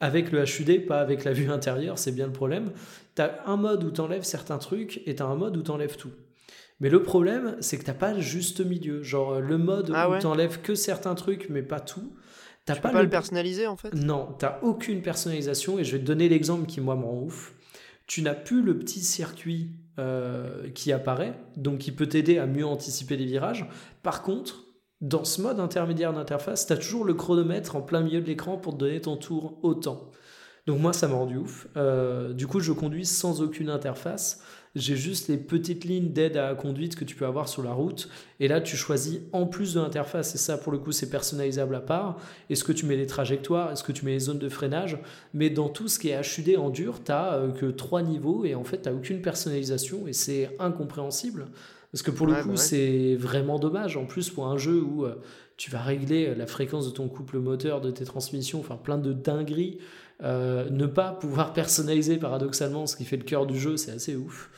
avec 0.00 0.32
le 0.32 0.44
HUD, 0.44 0.86
pas 0.86 1.00
avec 1.00 1.24
la 1.24 1.32
vue 1.32 1.50
intérieure, 1.50 1.98
c'est 1.98 2.12
bien 2.12 2.26
le 2.26 2.32
problème. 2.32 2.70
Tu 3.14 3.22
as 3.22 3.42
un 3.46 3.56
mode 3.56 3.84
où 3.84 3.90
tu 3.90 4.00
enlèves 4.00 4.22
certains 4.22 4.58
trucs, 4.58 5.02
et 5.06 5.14
tu 5.14 5.22
as 5.22 5.26
un 5.26 5.34
mode 5.34 5.56
où 5.56 5.62
tu 5.62 5.70
enlèves 5.70 5.96
tout. 5.96 6.12
Mais 6.80 6.88
le 6.88 7.02
problème, 7.02 7.56
c'est 7.60 7.78
que 7.78 7.84
t'as 7.84 7.94
pas 7.94 8.12
le 8.14 8.20
juste 8.20 8.60
milieu. 8.64 9.02
Genre 9.02 9.40
le 9.40 9.58
mode 9.58 9.92
Ah 9.94 10.08
où 10.08 10.12
ouais 10.12 10.18
t'enlèves 10.18 10.60
que 10.62 10.74
certains 10.74 11.14
trucs, 11.14 11.48
mais 11.50 11.62
pas 11.62 11.80
tout. 11.80 12.12
T'as 12.64 12.74
Tu 12.74 12.80
pas, 12.80 12.88
peux 12.88 12.94
pas 12.94 13.00
le... 13.00 13.04
le 13.06 13.10
personnaliser 13.10 13.66
en 13.66 13.76
fait? 13.76 13.94
Non, 13.94 14.34
t'as 14.38 14.58
aucune 14.62 15.02
personnalisation. 15.02 15.78
Et 15.78 15.84
je 15.84 15.92
vais 15.92 15.98
te 15.98 16.06
donner 16.06 16.28
l'exemple 16.28 16.66
qui 16.66 16.80
moi 16.80 16.96
me 16.96 17.04
rend 17.04 17.20
ouf. 17.22 17.54
Tu 18.06 18.22
n'as 18.22 18.34
plus 18.34 18.62
le 18.62 18.78
petit 18.78 19.00
circuit 19.00 19.70
euh, 19.98 20.68
qui 20.70 20.90
apparaît, 20.92 21.38
donc 21.56 21.78
qui 21.78 21.92
peut 21.92 22.06
t'aider 22.08 22.38
à 22.38 22.46
mieux 22.46 22.66
anticiper 22.66 23.16
les 23.16 23.26
virages. 23.26 23.68
Par 24.02 24.22
contre, 24.22 24.64
dans 25.00 25.24
ce 25.24 25.40
mode 25.40 25.60
intermédiaire 25.60 26.12
d'interface, 26.12 26.66
t'as 26.66 26.76
toujours 26.76 27.04
le 27.04 27.14
chronomètre 27.14 27.76
en 27.76 27.82
plein 27.82 28.00
milieu 28.00 28.20
de 28.20 28.26
l'écran 28.26 28.56
pour 28.56 28.74
te 28.74 28.78
donner 28.78 29.00
ton 29.00 29.16
tour 29.16 29.58
au 29.62 29.74
temps. 29.74 30.10
Donc 30.66 30.80
moi, 30.80 30.92
ça 30.92 31.08
m'a 31.08 31.14
rendu 31.14 31.36
ouf. 31.36 31.68
Euh, 31.76 32.32
du 32.32 32.46
coup, 32.46 32.60
je 32.60 32.72
conduis 32.72 33.06
sans 33.06 33.42
aucune 33.42 33.70
interface. 33.70 34.42
J'ai 34.76 34.94
juste 34.94 35.26
les 35.26 35.36
petites 35.36 35.84
lignes 35.84 36.12
d'aide 36.12 36.36
à 36.36 36.48
la 36.48 36.54
conduite 36.54 36.94
que 36.94 37.04
tu 37.04 37.16
peux 37.16 37.26
avoir 37.26 37.48
sur 37.48 37.62
la 37.62 37.72
route. 37.72 38.08
Et 38.38 38.46
là, 38.46 38.60
tu 38.60 38.76
choisis 38.76 39.18
en 39.32 39.46
plus 39.46 39.74
de 39.74 39.80
l'interface. 39.80 40.34
Et 40.36 40.38
ça, 40.38 40.56
pour 40.58 40.70
le 40.70 40.78
coup, 40.78 40.92
c'est 40.92 41.10
personnalisable 41.10 41.74
à 41.74 41.80
part. 41.80 42.18
Est-ce 42.50 42.62
que 42.62 42.70
tu 42.70 42.86
mets 42.86 42.96
les 42.96 43.06
trajectoires? 43.06 43.72
Est-ce 43.72 43.82
que 43.82 43.90
tu 43.90 44.04
mets 44.04 44.12
les 44.12 44.20
zones 44.20 44.38
de 44.38 44.48
freinage? 44.48 44.98
Mais 45.34 45.50
dans 45.50 45.68
tout 45.68 45.88
ce 45.88 45.98
qui 45.98 46.10
est 46.10 46.38
HUD 46.38 46.56
en 46.56 46.70
dur, 46.70 47.02
tu 47.04 47.10
n'as 47.10 47.48
que 47.48 47.66
trois 47.66 48.02
niveaux. 48.02 48.44
Et 48.44 48.54
en 48.54 48.62
fait, 48.62 48.82
tu 48.82 48.88
n'as 48.88 48.94
aucune 48.94 49.22
personnalisation. 49.22 50.06
Et 50.06 50.12
c'est 50.12 50.54
incompréhensible. 50.60 51.46
Parce 51.90 52.02
que 52.02 52.12
pour 52.12 52.28
le 52.28 52.34
coup, 52.34 52.40
bah 52.40 52.50
ouais. 52.50 52.56
c'est 52.56 53.16
vraiment 53.16 53.58
dommage. 53.58 53.96
En 53.96 54.06
plus, 54.06 54.30
pour 54.30 54.46
un 54.46 54.56
jeu 54.56 54.80
où 54.80 55.04
euh, 55.04 55.16
tu 55.56 55.72
vas 55.72 55.80
régler 55.80 56.34
la 56.36 56.46
fréquence 56.46 56.86
de 56.86 56.92
ton 56.92 57.08
couple 57.08 57.38
moteur, 57.38 57.80
de 57.80 57.90
tes 57.90 58.04
transmissions, 58.04 58.60
enfin 58.60 58.76
plein 58.76 58.98
de 58.98 59.12
dingueries. 59.12 59.78
Euh, 60.22 60.68
ne 60.70 60.86
pas 60.86 61.12
pouvoir 61.12 61.52
personnaliser 61.52 62.18
paradoxalement 62.18 62.86
ce 62.86 62.96
qui 62.96 63.04
fait 63.04 63.16
le 63.16 63.24
cœur 63.24 63.46
du 63.46 63.58
jeu, 63.58 63.76
c'est 63.76 63.92
assez 63.92 64.16
ouf. 64.16 64.50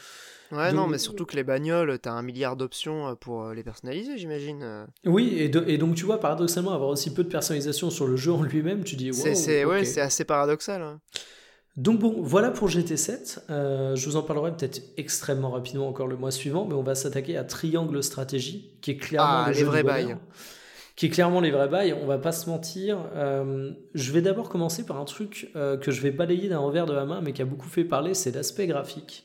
Ouais, 0.50 0.66
Donc- 0.70 0.76
non, 0.80 0.86
mais 0.86 0.98
surtout 0.98 1.24
que 1.24 1.34
les 1.36 1.44
bagnoles, 1.44 1.98
t'as 1.98 2.12
un 2.12 2.22
milliard 2.22 2.56
d'options 2.56 3.08
euh, 3.08 3.14
pour 3.14 3.44
euh, 3.44 3.54
les 3.54 3.62
personnaliser, 3.62 4.18
j'imagine. 4.18 4.86
Oui, 5.06 5.34
et, 5.38 5.48
de- 5.48 5.64
et 5.66 5.78
donc 5.78 5.94
tu 5.94 6.04
vois, 6.04 6.20
paradoxalement, 6.20 6.72
avoir 6.72 6.90
aussi 6.90 7.14
peu 7.14 7.24
de 7.24 7.28
personnalisation 7.30 7.88
sur 7.90 8.06
le 8.06 8.16
jeu 8.16 8.32
en 8.32 8.42
lui-même, 8.42 8.84
tu 8.84 8.96
dis, 8.96 9.10
wow, 9.12 9.34
C'est 9.34 9.64
ouais, 9.64 9.98
assez 9.98 10.24
paradoxal. 10.24 10.82
hein. 10.82 11.00
Donc 11.78 12.00
bon, 12.00 12.16
voilà 12.20 12.50
pour 12.50 12.68
GT7. 12.68 13.38
Euh, 13.48 13.96
je 13.96 14.04
vous 14.06 14.16
en 14.16 14.22
parlerai 14.22 14.54
peut-être 14.54 14.82
extrêmement 14.98 15.50
rapidement 15.52 15.88
encore 15.88 16.06
le 16.06 16.16
mois 16.16 16.30
suivant, 16.30 16.66
mais 16.66 16.74
on 16.74 16.82
va 16.82 16.94
s'attaquer 16.94 17.38
à 17.38 17.44
Triangle 17.44 18.02
Stratégie, 18.02 18.74
qui 18.82 18.90
est 18.90 18.96
clairement 18.98 19.44
Ah, 19.44 19.48
le 19.48 19.54
les 19.54 19.60
jeu 19.60 19.64
vrais 19.66 19.82
bails. 19.82 20.18
Qui 20.94 21.06
est 21.06 21.08
clairement 21.08 21.40
les 21.40 21.50
vrais 21.50 21.68
bails, 21.68 21.94
on 21.94 22.06
va 22.06 22.18
pas 22.18 22.32
se 22.32 22.50
mentir. 22.50 22.98
Euh, 23.14 23.72
je 23.94 24.12
vais 24.12 24.20
d'abord 24.20 24.50
commencer 24.50 24.84
par 24.84 25.00
un 25.00 25.04
truc 25.04 25.50
euh, 25.56 25.78
que 25.78 25.90
je 25.90 26.02
vais 26.02 26.10
balayer 26.10 26.48
d'un 26.48 26.58
revers 26.58 26.84
de 26.84 26.92
la 26.92 27.06
main, 27.06 27.20
mais 27.22 27.32
qui 27.32 27.40
a 27.40 27.46
beaucoup 27.46 27.68
fait 27.68 27.84
parler, 27.84 28.12
c'est 28.12 28.34
l'aspect 28.34 28.66
graphique. 28.66 29.24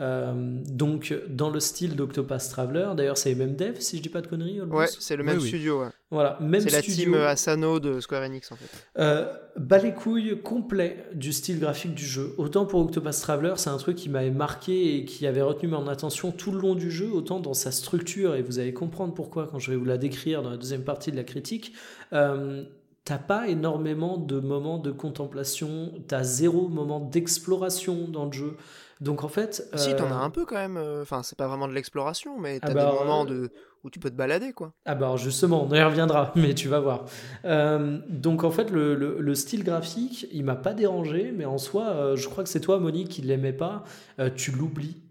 Euh, 0.00 0.32
donc, 0.68 1.14
dans 1.28 1.50
le 1.50 1.58
style 1.60 1.96
d'Octopath 1.96 2.48
Traveler, 2.50 2.90
d'ailleurs, 2.96 3.18
c'est 3.18 3.30
les 3.30 3.34
mêmes 3.34 3.56
devs, 3.56 3.80
si 3.80 3.96
je 3.96 4.02
dis 4.02 4.08
pas 4.08 4.20
de 4.20 4.26
conneries, 4.28 4.60
Ouais, 4.60 4.86
c'est 4.86 5.16
le 5.16 5.24
même 5.24 5.38
oui. 5.38 5.48
studio. 5.48 5.80
ouais. 5.82 5.88
Voilà, 6.10 6.38
même 6.40 6.60
C'est 6.60 6.70
la 6.70 6.80
studio. 6.82 7.04
team 7.04 7.14
euh, 7.14 7.28
Asano 7.28 7.80
de 7.80 8.00
Square 8.00 8.22
Enix 8.22 8.50
en 8.52 8.56
fait. 8.56 8.68
Euh, 8.98 9.26
bas 9.56 9.78
les 9.78 9.92
couilles 9.92 10.40
complet 10.42 11.04
du 11.14 11.32
style 11.32 11.58
graphique 11.60 11.94
du 11.94 12.06
jeu. 12.06 12.32
Autant 12.38 12.64
pour 12.64 12.80
Octopath 12.80 13.20
Traveler, 13.20 13.54
c'est 13.56 13.68
un 13.70 13.76
truc 13.76 13.96
qui 13.96 14.08
m'avait 14.08 14.30
marqué 14.30 14.96
et 14.96 15.04
qui 15.04 15.26
avait 15.26 15.42
retenu 15.42 15.68
mon 15.68 15.86
attention 15.88 16.30
tout 16.32 16.52
le 16.52 16.60
long 16.60 16.74
du 16.74 16.90
jeu, 16.90 17.10
autant 17.12 17.40
dans 17.40 17.52
sa 17.54 17.72
structure, 17.72 18.36
et 18.36 18.42
vous 18.42 18.58
allez 18.58 18.72
comprendre 18.72 19.12
pourquoi 19.14 19.48
quand 19.48 19.58
je 19.58 19.70
vais 19.70 19.76
vous 19.76 19.84
la 19.84 19.98
décrire 19.98 20.42
dans 20.42 20.50
la 20.50 20.56
deuxième 20.56 20.84
partie 20.84 21.10
de 21.10 21.16
la 21.16 21.24
critique. 21.24 21.72
Euh, 22.12 22.62
T'as 23.04 23.16
pas 23.16 23.48
énormément 23.48 24.18
de 24.18 24.38
moments 24.38 24.76
de 24.78 24.90
contemplation, 24.90 25.92
t'as 26.08 26.22
zéro 26.22 26.68
moment 26.68 27.00
d'exploration 27.00 28.06
dans 28.06 28.26
le 28.26 28.32
jeu. 28.32 28.56
Donc 29.00 29.24
en 29.24 29.28
fait. 29.28 29.68
Si, 29.76 29.94
t'en 29.94 30.04
as 30.10 30.14
euh, 30.14 30.18
un 30.24 30.30
peu 30.30 30.44
quand 30.44 30.56
même. 30.56 30.76
euh, 30.76 31.02
Enfin, 31.02 31.22
c'est 31.22 31.36
pas 31.38 31.46
vraiment 31.48 31.68
de 31.68 31.72
l'exploration, 31.72 32.38
mais 32.38 32.58
t'as 32.60 32.68
Ah 32.68 32.74
bah, 32.74 32.90
des 32.90 32.96
moments 32.98 33.22
euh, 33.24 33.26
de... 33.26 33.50
où 33.84 33.90
tu 33.90 33.98
peux 34.00 34.10
te 34.10 34.16
balader, 34.16 34.52
quoi. 34.52 34.72
Ah 34.84 34.94
bah 34.94 35.14
justement, 35.16 35.64
on 35.64 35.72
y 35.74 35.82
reviendra, 35.82 36.32
mais 36.36 36.54
tu 36.54 36.68
vas 36.68 36.80
voir. 36.80 37.04
Euh, 37.44 38.00
donc 38.08 38.44
en 38.44 38.50
fait, 38.50 38.70
le, 38.70 38.94
le- 38.94 39.20
le 39.20 39.34
style 39.34 39.62
graphique, 39.64 40.26
il 40.32 40.44
m'a 40.44 40.56
pas 40.56 40.74
dérangé, 40.74 41.32
mais 41.36 41.44
en 41.44 41.58
soi, 41.58 41.88
euh, 41.88 42.16
je 42.16 42.28
crois 42.28 42.42
que 42.44 42.50
c'est 42.50 42.60
toi, 42.60 42.78
Monique, 42.80 43.08
qui 43.08 43.22
l'aimait 43.22 43.52
pas. 43.52 43.84
Euh, 44.18 44.30
tu 44.34 44.50
l'oublies. 44.52 45.02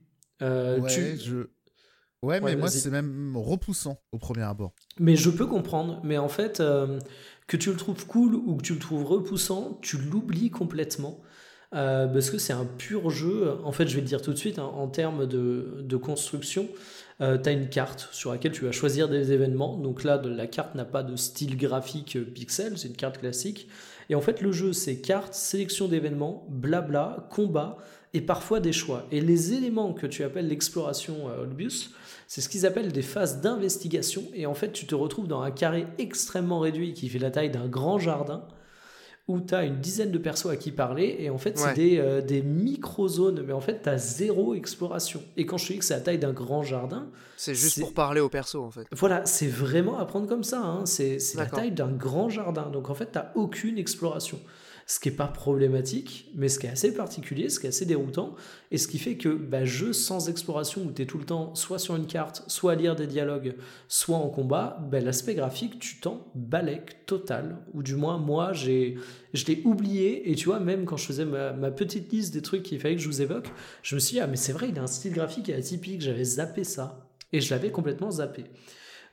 Euh, 0.41 0.79
Ouais, 0.79 0.87
tu- 0.89 1.17
je... 1.17 1.35
ouais, 2.23 2.41
mais 2.41 2.55
moi, 2.55 2.69
c'est 2.69 2.89
même 2.91 3.35
repoussant 3.37 3.99
au 4.11 4.17
premier 4.17 4.43
abord. 4.43 4.73
Mais 4.99 5.15
je 5.15 5.29
peux 5.29 5.45
comprendre. 5.47 6.01
Mais 6.03 6.17
en 6.17 6.29
fait, 6.29 6.59
euh, 6.59 6.99
que 7.47 7.57
tu 7.57 7.69
le 7.71 7.77
trouves 7.77 8.05
cool 8.07 8.35
ou 8.35 8.57
que 8.57 8.63
tu 8.63 8.73
le 8.73 8.79
trouves 8.79 9.05
repoussant, 9.05 9.79
tu 9.81 9.97
l'oublies 9.97 10.49
complètement. 10.49 11.21
Euh, 11.75 12.07
parce 12.07 12.29
que 12.29 12.37
c'est 12.37 12.53
un 12.53 12.65
pur 12.65 13.09
jeu. 13.09 13.57
En 13.63 13.71
fait, 13.71 13.87
je 13.87 13.95
vais 13.95 14.01
te 14.01 14.07
dire 14.07 14.21
tout 14.21 14.31
de 14.31 14.37
suite, 14.37 14.59
hein, 14.59 14.71
en 14.73 14.87
termes 14.87 15.25
de, 15.25 15.97
construction, 15.97 16.67
tu 17.19 17.25
as 17.25 17.51
une 17.51 17.67
carte 17.67 18.09
sur 18.11 18.31
laquelle 18.31 18.51
tu 18.51 18.65
vas 18.65 18.71
choisir 18.71 19.09
des 19.09 19.31
événements. 19.31 19.77
Donc 19.77 20.03
là, 20.03 20.21
la 20.23 20.47
carte 20.47 20.75
n'a 20.75 20.85
pas 20.85 21.03
de 21.03 21.15
style 21.15 21.57
graphique 21.57 22.15
euh, 22.15 22.23
pixel, 22.23 22.77
c'est 22.77 22.87
une 22.87 22.95
carte 22.95 23.17
classique. 23.17 23.67
Et 24.09 24.15
en 24.15 24.21
fait, 24.21 24.41
le 24.41 24.51
jeu, 24.51 24.71
c'est 24.71 25.01
carte, 25.01 25.33
sélection 25.33 25.87
d'événements, 25.87 26.45
blabla, 26.49 27.27
combat 27.29 27.77
et 28.13 28.21
parfois 28.21 28.59
des 28.59 28.71
choix. 28.71 29.05
Et 29.11 29.19
les 29.19 29.53
éléments 29.53 29.93
que 29.93 30.07
tu 30.07 30.23
appelles 30.23 30.47
l'exploration 30.47 31.29
euh, 31.29 31.41
Olbius, 31.41 31.91
c'est 32.27 32.41
ce 32.41 32.49
qu'ils 32.49 32.65
appellent 32.65 32.91
des 32.91 33.01
phases 33.01 33.41
d'investigation. 33.41 34.23
Et 34.33 34.45
en 34.45 34.53
fait, 34.53 34.71
tu 34.71 34.85
te 34.85 34.95
retrouves 34.95 35.27
dans 35.27 35.41
un 35.41 35.51
carré 35.51 35.87
extrêmement 35.97 36.59
réduit 36.59 36.93
qui 36.93 37.09
fait 37.09 37.19
la 37.19 37.31
taille 37.31 37.49
d'un 37.49 37.67
grand 37.67 37.99
jardin 37.99 38.47
où 39.27 39.41
tu 39.41 39.53
as 39.53 39.63
une 39.65 39.79
dizaine 39.81 40.11
de 40.11 40.17
persos 40.17 40.45
à 40.47 40.55
qui 40.55 40.71
parler. 40.71 41.17
Et 41.19 41.29
en 41.29 41.37
fait, 41.37 41.57
c'est 41.57 41.65
Ouais. 41.67 41.73
des, 41.73 41.97
euh, 41.97 42.21
des 42.21 42.41
micro-zones. 42.41 43.43
Mais 43.45 43.53
en 43.53 43.59
fait, 43.59 43.81
tu 43.83 43.89
as 43.89 43.97
zéro 43.97 44.55
exploration. 44.55 45.21
Et 45.35 45.45
quand 45.45 45.57
je 45.57 45.67
te 45.67 45.73
dis 45.73 45.79
que 45.79 45.85
c'est 45.85 45.95
la 45.95 45.99
taille 46.01 46.17
d'un 46.19 46.31
grand 46.33 46.63
jardin, 46.63 47.07
C'est 47.35 47.53
juste 47.55 47.79
pour 47.81 47.93
parler 47.93 48.21
au 48.21 48.29
perso, 48.29 48.63
en 48.63 48.71
fait. 48.71 48.87
voilà, 48.93 49.25
c'est 49.25 49.47
vraiment 49.47 49.97
à 49.99 50.05
prendre 50.05 50.27
comme 50.27 50.43
ça. 50.43 50.61
hein. 50.61 50.85
C'est 50.85 51.17
la 51.35 51.45
taille 51.45 51.71
d'un 51.71 51.91
grand 51.91 52.29
jardin. 52.29 52.69
Donc 52.71 52.89
en 52.89 52.93
fait, 52.93 53.11
tu 53.11 53.17
n'as 53.17 53.31
aucune 53.35 53.77
exploration. 53.77 54.39
Ce 54.89 55.01
qui 55.01 55.09
n'est 55.09 55.15
pas 55.15 55.27
problématique, 55.27 56.31
mais 56.33 56.47
ce 56.47 56.59
qui 56.59 56.65
est 56.65 56.69
assez 56.69 56.93
particulier, 56.93 57.49
ce 57.49 57.59
qui 57.59 57.65
est 57.65 57.69
assez 57.69 57.85
déroutant, 57.85 58.35
et 58.71 58.77
ce 58.77 58.87
qui 58.87 58.99
fait 58.99 59.17
que 59.17 59.27
bah, 59.27 59.65
jeu 59.65 59.91
sans 59.91 60.29
exploration, 60.29 60.85
où 60.85 60.91
tu 60.93 61.01
es 61.01 61.05
tout 61.05 61.17
le 61.17 61.25
temps 61.25 61.53
soit 61.55 61.77
sur 61.77 61.97
une 61.97 62.07
carte, 62.07 62.43
soit 62.47 62.71
à 62.71 62.75
lire 62.75 62.95
des 62.95 63.05
dialogues, 63.05 63.55
soit 63.89 64.15
en 64.15 64.29
combat, 64.29 64.79
bah, 64.89 65.01
l'aspect 65.01 65.35
graphique, 65.35 65.77
tu 65.79 65.99
t'en 65.99 66.31
balèques 66.35 67.05
total. 67.05 67.57
Ou 67.73 67.83
du 67.83 67.95
moins, 67.95 68.17
moi, 68.17 68.53
j'ai, 68.53 68.95
je 69.33 69.43
l'ai 69.45 69.61
oublié, 69.65 70.31
et 70.31 70.35
tu 70.35 70.45
vois, 70.45 70.61
même 70.61 70.85
quand 70.85 70.95
je 70.95 71.05
faisais 71.05 71.25
ma, 71.25 71.51
petite 71.71 72.09
liste 72.13 72.33
des 72.33 72.41
trucs 72.41 72.63
qu'il 72.63 72.79
fallait 72.79 72.95
que 72.95 73.01
je 73.01 73.09
vous 73.09 73.21
évoque, 73.21 73.47
je 73.83 73.93
me 73.93 73.99
suis 73.99 74.13
dit, 74.13 74.19
ah 74.21 74.27
mais 74.27 74.37
c'est 74.37 74.53
vrai, 74.53 74.69
il 74.69 74.79
a 74.79 74.83
un 74.83 74.87
style 74.87 75.11
graphique 75.11 75.49
atypique, 75.49 76.01
j'avais 76.01 76.23
zappé 76.23 76.63
ça. 76.63 77.11
Et 77.33 77.41
je 77.41 77.53
l'avais 77.53 77.71
complètement 77.71 78.09
zappé. 78.09 78.45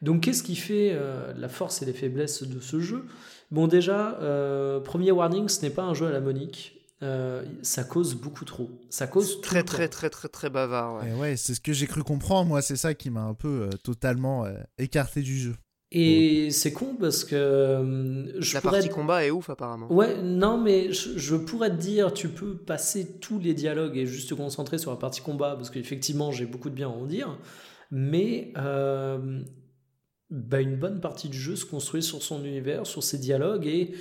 Donc 0.03 0.23
qu'est-ce 0.23 0.43
qui 0.43 0.55
fait 0.55 0.91
euh, 0.93 1.33
la 1.37 1.49
force 1.49 1.83
et 1.83 1.87
les 1.87 1.93
faiblesses 1.93 2.43
de 2.43 2.61
ce 2.61 2.79
jeu? 2.79 3.07
Bon 3.51 3.67
déjà, 3.67 4.19
euh, 4.21 4.81
premier 4.81 5.11
warning, 5.13 5.49
ce 5.49 5.63
n'est 5.63 5.71
pas 5.71 5.83
un 5.83 5.95
jeu 5.95 6.07
à 6.07 6.11
la 6.11 6.21
Monique. 6.21 6.73
Euh, 7.03 7.45
ça 7.63 7.85
cause 7.85 8.15
beaucoup 8.15 8.45
trop. 8.45 8.71
Ça 8.89 9.07
cause 9.07 9.37
tout 9.37 9.41
Très, 9.43 9.59
le 9.59 9.65
très, 9.65 9.89
temps. 9.89 9.93
très, 9.97 10.11
très, 10.11 10.29
très 10.29 10.49
bavard, 10.51 10.97
ouais. 11.03 11.11
Et 11.11 11.15
ouais, 11.15 11.37
c'est 11.37 11.55
ce 11.55 11.61
que 11.61 11.73
j'ai 11.73 11.87
cru 11.87 12.03
comprendre. 12.03 12.49
Moi, 12.49 12.63
c'est 12.63 12.77
ça 12.77 12.95
qui 12.95 13.11
m'a 13.11 13.23
un 13.23 13.35
peu 13.35 13.49
euh, 13.49 13.71
totalement 13.83 14.45
euh, 14.47 14.55
écarté 14.79 15.21
du 15.21 15.37
jeu. 15.37 15.55
Et 15.97 16.51
c'est 16.51 16.73
con 16.73 16.97
parce 16.99 17.23
que 17.25 17.37
euh, 17.37 18.41
je 18.41 18.55
La 18.55 18.61
pourrais 18.61 18.79
partie 18.81 18.89
combat 18.89 19.25
est 19.27 19.31
ouf 19.31 19.51
apparemment. 19.51 19.93
Ouais, 19.93 20.21
non, 20.23 20.57
mais 20.61 20.93
je, 20.93 21.17
je 21.19 21.37
pourrais 21.37 21.71
te 21.71 21.77
dire, 21.77 22.13
tu 22.13 22.29
peux 22.31 22.57
passer 22.57 23.19
tous 23.21 23.39
les 23.39 23.55
dialogues 23.55 23.97
et 23.97 24.07
juste 24.07 24.31
te 24.31 24.35
concentrer 24.35 24.79
sur 24.79 24.91
la 24.91 24.97
partie 24.97 25.21
combat, 25.21 25.55
parce 25.57 25.71
qu'effectivement, 25.71 26.33
j'ai 26.33 26.47
beaucoup 26.47 26.71
de 26.71 26.75
bien 26.75 26.89
à 26.89 26.93
en 26.93 27.05
dire. 27.05 27.39
Mais 27.93 28.53
euh, 28.57 29.41
bah, 30.35 30.61
une 30.61 30.77
bonne 30.77 31.01
partie 31.01 31.29
du 31.29 31.39
jeu 31.39 31.57
se 31.57 31.65
construit 31.65 32.03
sur 32.03 32.23
son 32.23 32.45
univers, 32.45 32.87
sur 32.87 33.03
ses 33.03 33.19
dialogues, 33.19 33.67
et 33.67 33.95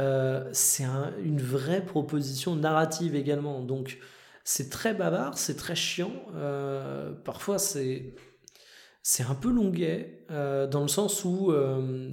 euh, 0.00 0.44
c'est 0.52 0.84
un- 0.84 1.12
une 1.24 1.40
vraie 1.40 1.84
proposition 1.84 2.56
narrative 2.56 3.14
également. 3.14 3.60
Donc, 3.62 3.98
c'est 4.44 4.68
très 4.70 4.94
bavard, 4.94 5.38
c'est 5.38 5.56
très 5.56 5.74
chiant. 5.76 6.12
euh, 6.34 7.12
parfois, 7.24 7.58
c'est. 7.58 8.14
C'est 9.08 9.22
un 9.22 9.36
peu 9.36 9.52
longuet, 9.52 10.24
euh, 10.32 10.66
dans 10.66 10.82
le 10.82 10.88
sens 10.88 11.24
où 11.24 11.52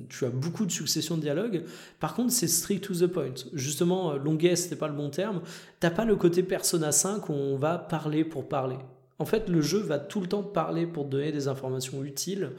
tu 0.10 0.26
as 0.26 0.30
beaucoup 0.30 0.68
de 0.68 0.72
successions 0.72 1.18
de 1.18 1.22
dialogues. 1.22 1.64
Par 2.00 2.14
contre, 2.14 2.32
c'est 2.32 2.48
strict 2.48 2.84
to 2.84 2.94
the 2.94 3.08
point. 3.08 3.34
Justement, 3.54 4.14
longuet, 4.14 4.56
c'était 4.56 4.76
pas 4.76 4.88
le 4.88 4.94
bon 4.94 5.10
terme. 5.10 5.42
T'as 5.80 5.90
pas 5.90 6.06
le 6.06 6.16
côté 6.16 6.44
Persona 6.44 6.92
5 6.92 7.30
où 7.30 7.34
on 7.34 7.58
va 7.58 7.80
parler 7.80 8.24
pour 8.24 8.48
parler. 8.48 8.78
En 9.18 9.26
fait, 9.26 9.50
le 9.50 9.60
jeu 9.62 9.80
va 9.80 9.98
tout 9.98 10.22
le 10.22 10.28
temps 10.28 10.44
te 10.44 10.54
parler 10.54 10.86
pour 10.86 11.06
donner 11.06 11.32
des 11.32 11.48
informations 11.48 12.04
utiles, 12.04 12.52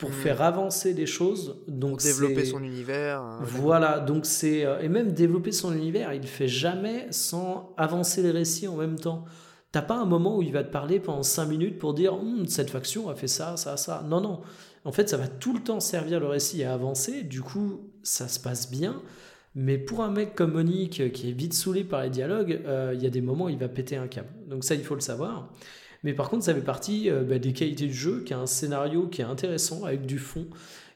pour 0.00 0.10
Mm. 0.10 0.14
faire 0.14 0.42
avancer 0.42 0.92
les 0.94 1.06
choses. 1.06 1.62
Donc 1.68 1.98
Pour 1.98 2.02
développer 2.02 2.44
son 2.44 2.62
univers. 2.64 3.22
euh, 3.22 3.38
Voilà, 3.42 4.00
donc 4.00 4.26
c'est. 4.26 4.64
euh, 4.64 4.80
Et 4.80 4.88
même 4.88 5.12
développer 5.12 5.52
son 5.52 5.72
univers, 5.72 6.12
il 6.14 6.26
fait 6.26 6.48
jamais 6.48 7.06
sans 7.10 7.72
avancer 7.76 8.22
les 8.22 8.32
récits 8.32 8.66
en 8.66 8.74
même 8.76 8.98
temps. 8.98 9.24
T'as 9.72 9.82
pas 9.82 9.94
un 9.96 10.06
moment 10.06 10.36
où 10.38 10.42
il 10.42 10.52
va 10.52 10.64
te 10.64 10.72
parler 10.72 10.98
pendant 10.98 11.22
5 11.22 11.46
minutes 11.46 11.78
pour 11.78 11.94
dire 11.94 12.14
Hum, 12.14 12.46
cette 12.46 12.70
faction 12.70 13.08
a 13.08 13.14
fait 13.14 13.28
ça, 13.28 13.56
ça, 13.56 13.76
ça. 13.76 14.02
Non, 14.08 14.20
non. 14.20 14.40
En 14.84 14.90
fait, 14.92 15.08
ça 15.08 15.16
va 15.18 15.28
tout 15.28 15.52
le 15.52 15.60
temps 15.60 15.78
servir 15.78 16.18
le 16.18 16.26
récit 16.26 16.64
à 16.64 16.72
avancer. 16.72 17.22
Du 17.22 17.42
coup, 17.42 17.80
ça 18.02 18.26
se 18.26 18.40
passe 18.40 18.70
bien. 18.70 19.00
Mais 19.54 19.76
pour 19.78 20.02
un 20.02 20.10
mec 20.10 20.34
comme 20.34 20.52
Monique 20.52 21.00
euh, 21.00 21.08
qui 21.10 21.28
est 21.28 21.32
vite 21.32 21.54
saoulé 21.54 21.84
par 21.84 22.02
les 22.02 22.08
dialogues, 22.10 22.60
euh, 22.66 22.92
il 22.96 23.02
y 23.02 23.06
a 23.06 23.10
des 23.10 23.20
moments 23.20 23.44
où 23.46 23.48
il 23.50 23.58
va 23.58 23.68
péter 23.68 23.96
un 23.96 24.08
câble. 24.08 24.28
Donc 24.48 24.64
ça, 24.64 24.74
il 24.74 24.82
faut 24.84 24.94
le 24.94 25.00
savoir. 25.00 25.52
Mais 26.02 26.14
par 26.14 26.30
contre, 26.30 26.44
ça 26.44 26.54
fait 26.54 26.60
partie 26.60 27.10
euh, 27.10 27.22
bah, 27.22 27.38
des 27.38 27.52
qualités 27.52 27.86
du 27.86 27.94
jeu, 27.94 28.22
qui 28.24 28.32
a 28.32 28.38
un 28.38 28.46
scénario 28.46 29.06
qui 29.06 29.20
est 29.20 29.24
intéressant, 29.24 29.84
avec 29.84 30.06
du 30.06 30.18
fond. 30.18 30.46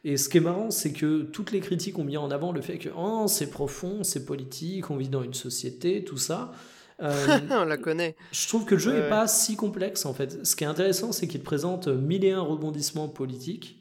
Et 0.05 0.17
ce 0.17 0.29
qui 0.29 0.39
est 0.39 0.41
marrant, 0.41 0.71
c'est 0.71 0.93
que 0.93 1.23
toutes 1.23 1.51
les 1.53 1.61
critiques 1.61 1.99
ont 1.99 2.05
mis 2.05 2.17
en 2.17 2.31
avant 2.31 2.53
le 2.53 2.61
fait 2.61 2.79
que 2.79 2.91
oh, 2.97 3.25
c'est 3.27 3.51
profond, 3.51 4.05
c'est 4.05 4.25
politique, 4.27 4.91
on 4.91 4.97
vit 4.97 5.09
dans 5.09 5.23
une 5.23 5.35
société, 5.35 6.05
tout 6.05 6.19
ça. 6.19 6.53
Euh, 7.03 7.39
On 7.51 7.65
la 7.65 7.77
connaît. 7.77 8.15
je 8.31 8.47
trouve 8.47 8.67
que 8.67 8.75
le 8.75 8.81
jeu 8.81 8.93
n'est 8.93 9.01
ouais. 9.01 9.09
pas 9.09 9.27
si 9.27 9.57
complexe 9.57 10.05
en 10.07 10.15
fait. 10.15 10.47
Ce 10.47 10.55
qui 10.55 10.65
est 10.65 10.67
intéressant, 10.67 11.11
c'est 11.11 11.27
qu'il 11.27 11.41
te 11.41 11.45
présente 11.45 11.89
mille 11.89 12.25
et 12.25 12.33
un 12.33 12.43
rebondissements 12.43 13.09
politiques, 13.09 13.81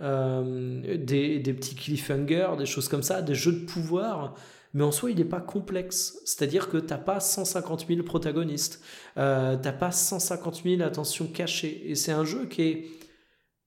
euh, 0.00 0.96
des, 0.96 1.38
des 1.38 1.52
petits 1.52 1.74
cliffhangers, 1.74 2.56
des 2.58 2.66
choses 2.66 2.88
comme 2.88 3.02
ça, 3.02 3.20
des 3.22 3.34
jeux 3.34 3.52
de 3.52 3.64
pouvoir. 3.66 4.34
Mais 4.74 4.84
en 4.84 4.92
soi, 4.92 5.10
il 5.10 5.16
n'est 5.16 5.24
pas 5.24 5.40
complexe. 5.40 6.20
C'est-à-dire 6.24 6.68
que 6.68 6.76
t'as 6.76 6.98
pas 6.98 7.20
150 7.20 7.86
000 7.88 8.02
protagonistes, 8.02 8.82
euh, 9.16 9.56
t'as 9.60 9.72
pas 9.72 9.90
150 9.90 10.62
000 10.64 10.82
attentions 10.82 11.26
cachées. 11.26 11.90
Et 11.90 11.94
c'est 11.94 12.12
un 12.12 12.24
jeu 12.24 12.46
qui 12.46 12.62
est, 12.62 12.86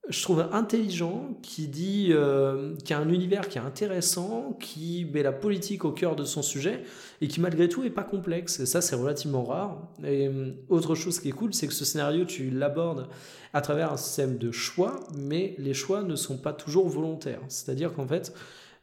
je 0.10 0.22
trouve, 0.22 0.46
intelligent, 0.52 1.40
qui 1.42 1.68
dit, 1.68 2.10
euh, 2.12 2.76
qui 2.86 2.94
a 2.94 3.00
un 3.00 3.10
univers 3.10 3.50
qui 3.50 3.58
est 3.58 3.62
intéressant, 3.62 4.58
qui 4.60 5.08
met 5.12 5.24
la 5.24 5.32
politique 5.32 5.86
au 5.86 5.92
cœur 5.92 6.16
de 6.16 6.24
son 6.24 6.44
sujet 6.44 6.84
et 7.20 7.28
qui 7.28 7.42
malgré 7.42 7.68
tout 7.68 7.84
est 7.84 7.90
pas 7.90 8.04
complexe. 8.04 8.60
Et 8.60 8.68
ça, 8.68 8.82
c'est 8.82 8.96
relativement 8.96 9.44
rare. 9.44 9.92
Et 10.04 10.28
euh, 10.28 10.52
autre 10.70 10.94
chose 10.94 11.20
qui 11.20 11.30
est 11.30 11.34
cool, 11.34 11.54
c'est 11.54 11.68
que 11.68 11.74
ce 11.74 11.86
scénario, 11.86 12.26
tu 12.26 12.52
l'abordes 12.52 13.08
à 13.54 13.62
travers 13.62 13.92
un 13.92 13.98
système 13.98 14.38
de 14.38 14.52
choix, 14.52 15.00
mais 15.18 15.56
les 15.58 15.74
choix 15.74 16.04
ne 16.04 16.16
sont 16.16 16.38
pas 16.38 16.54
toujours 16.54 16.88
volontaires. 16.88 17.42
C'est-à-dire 17.48 17.92
qu'en 17.94 18.08
fait, 18.08 18.34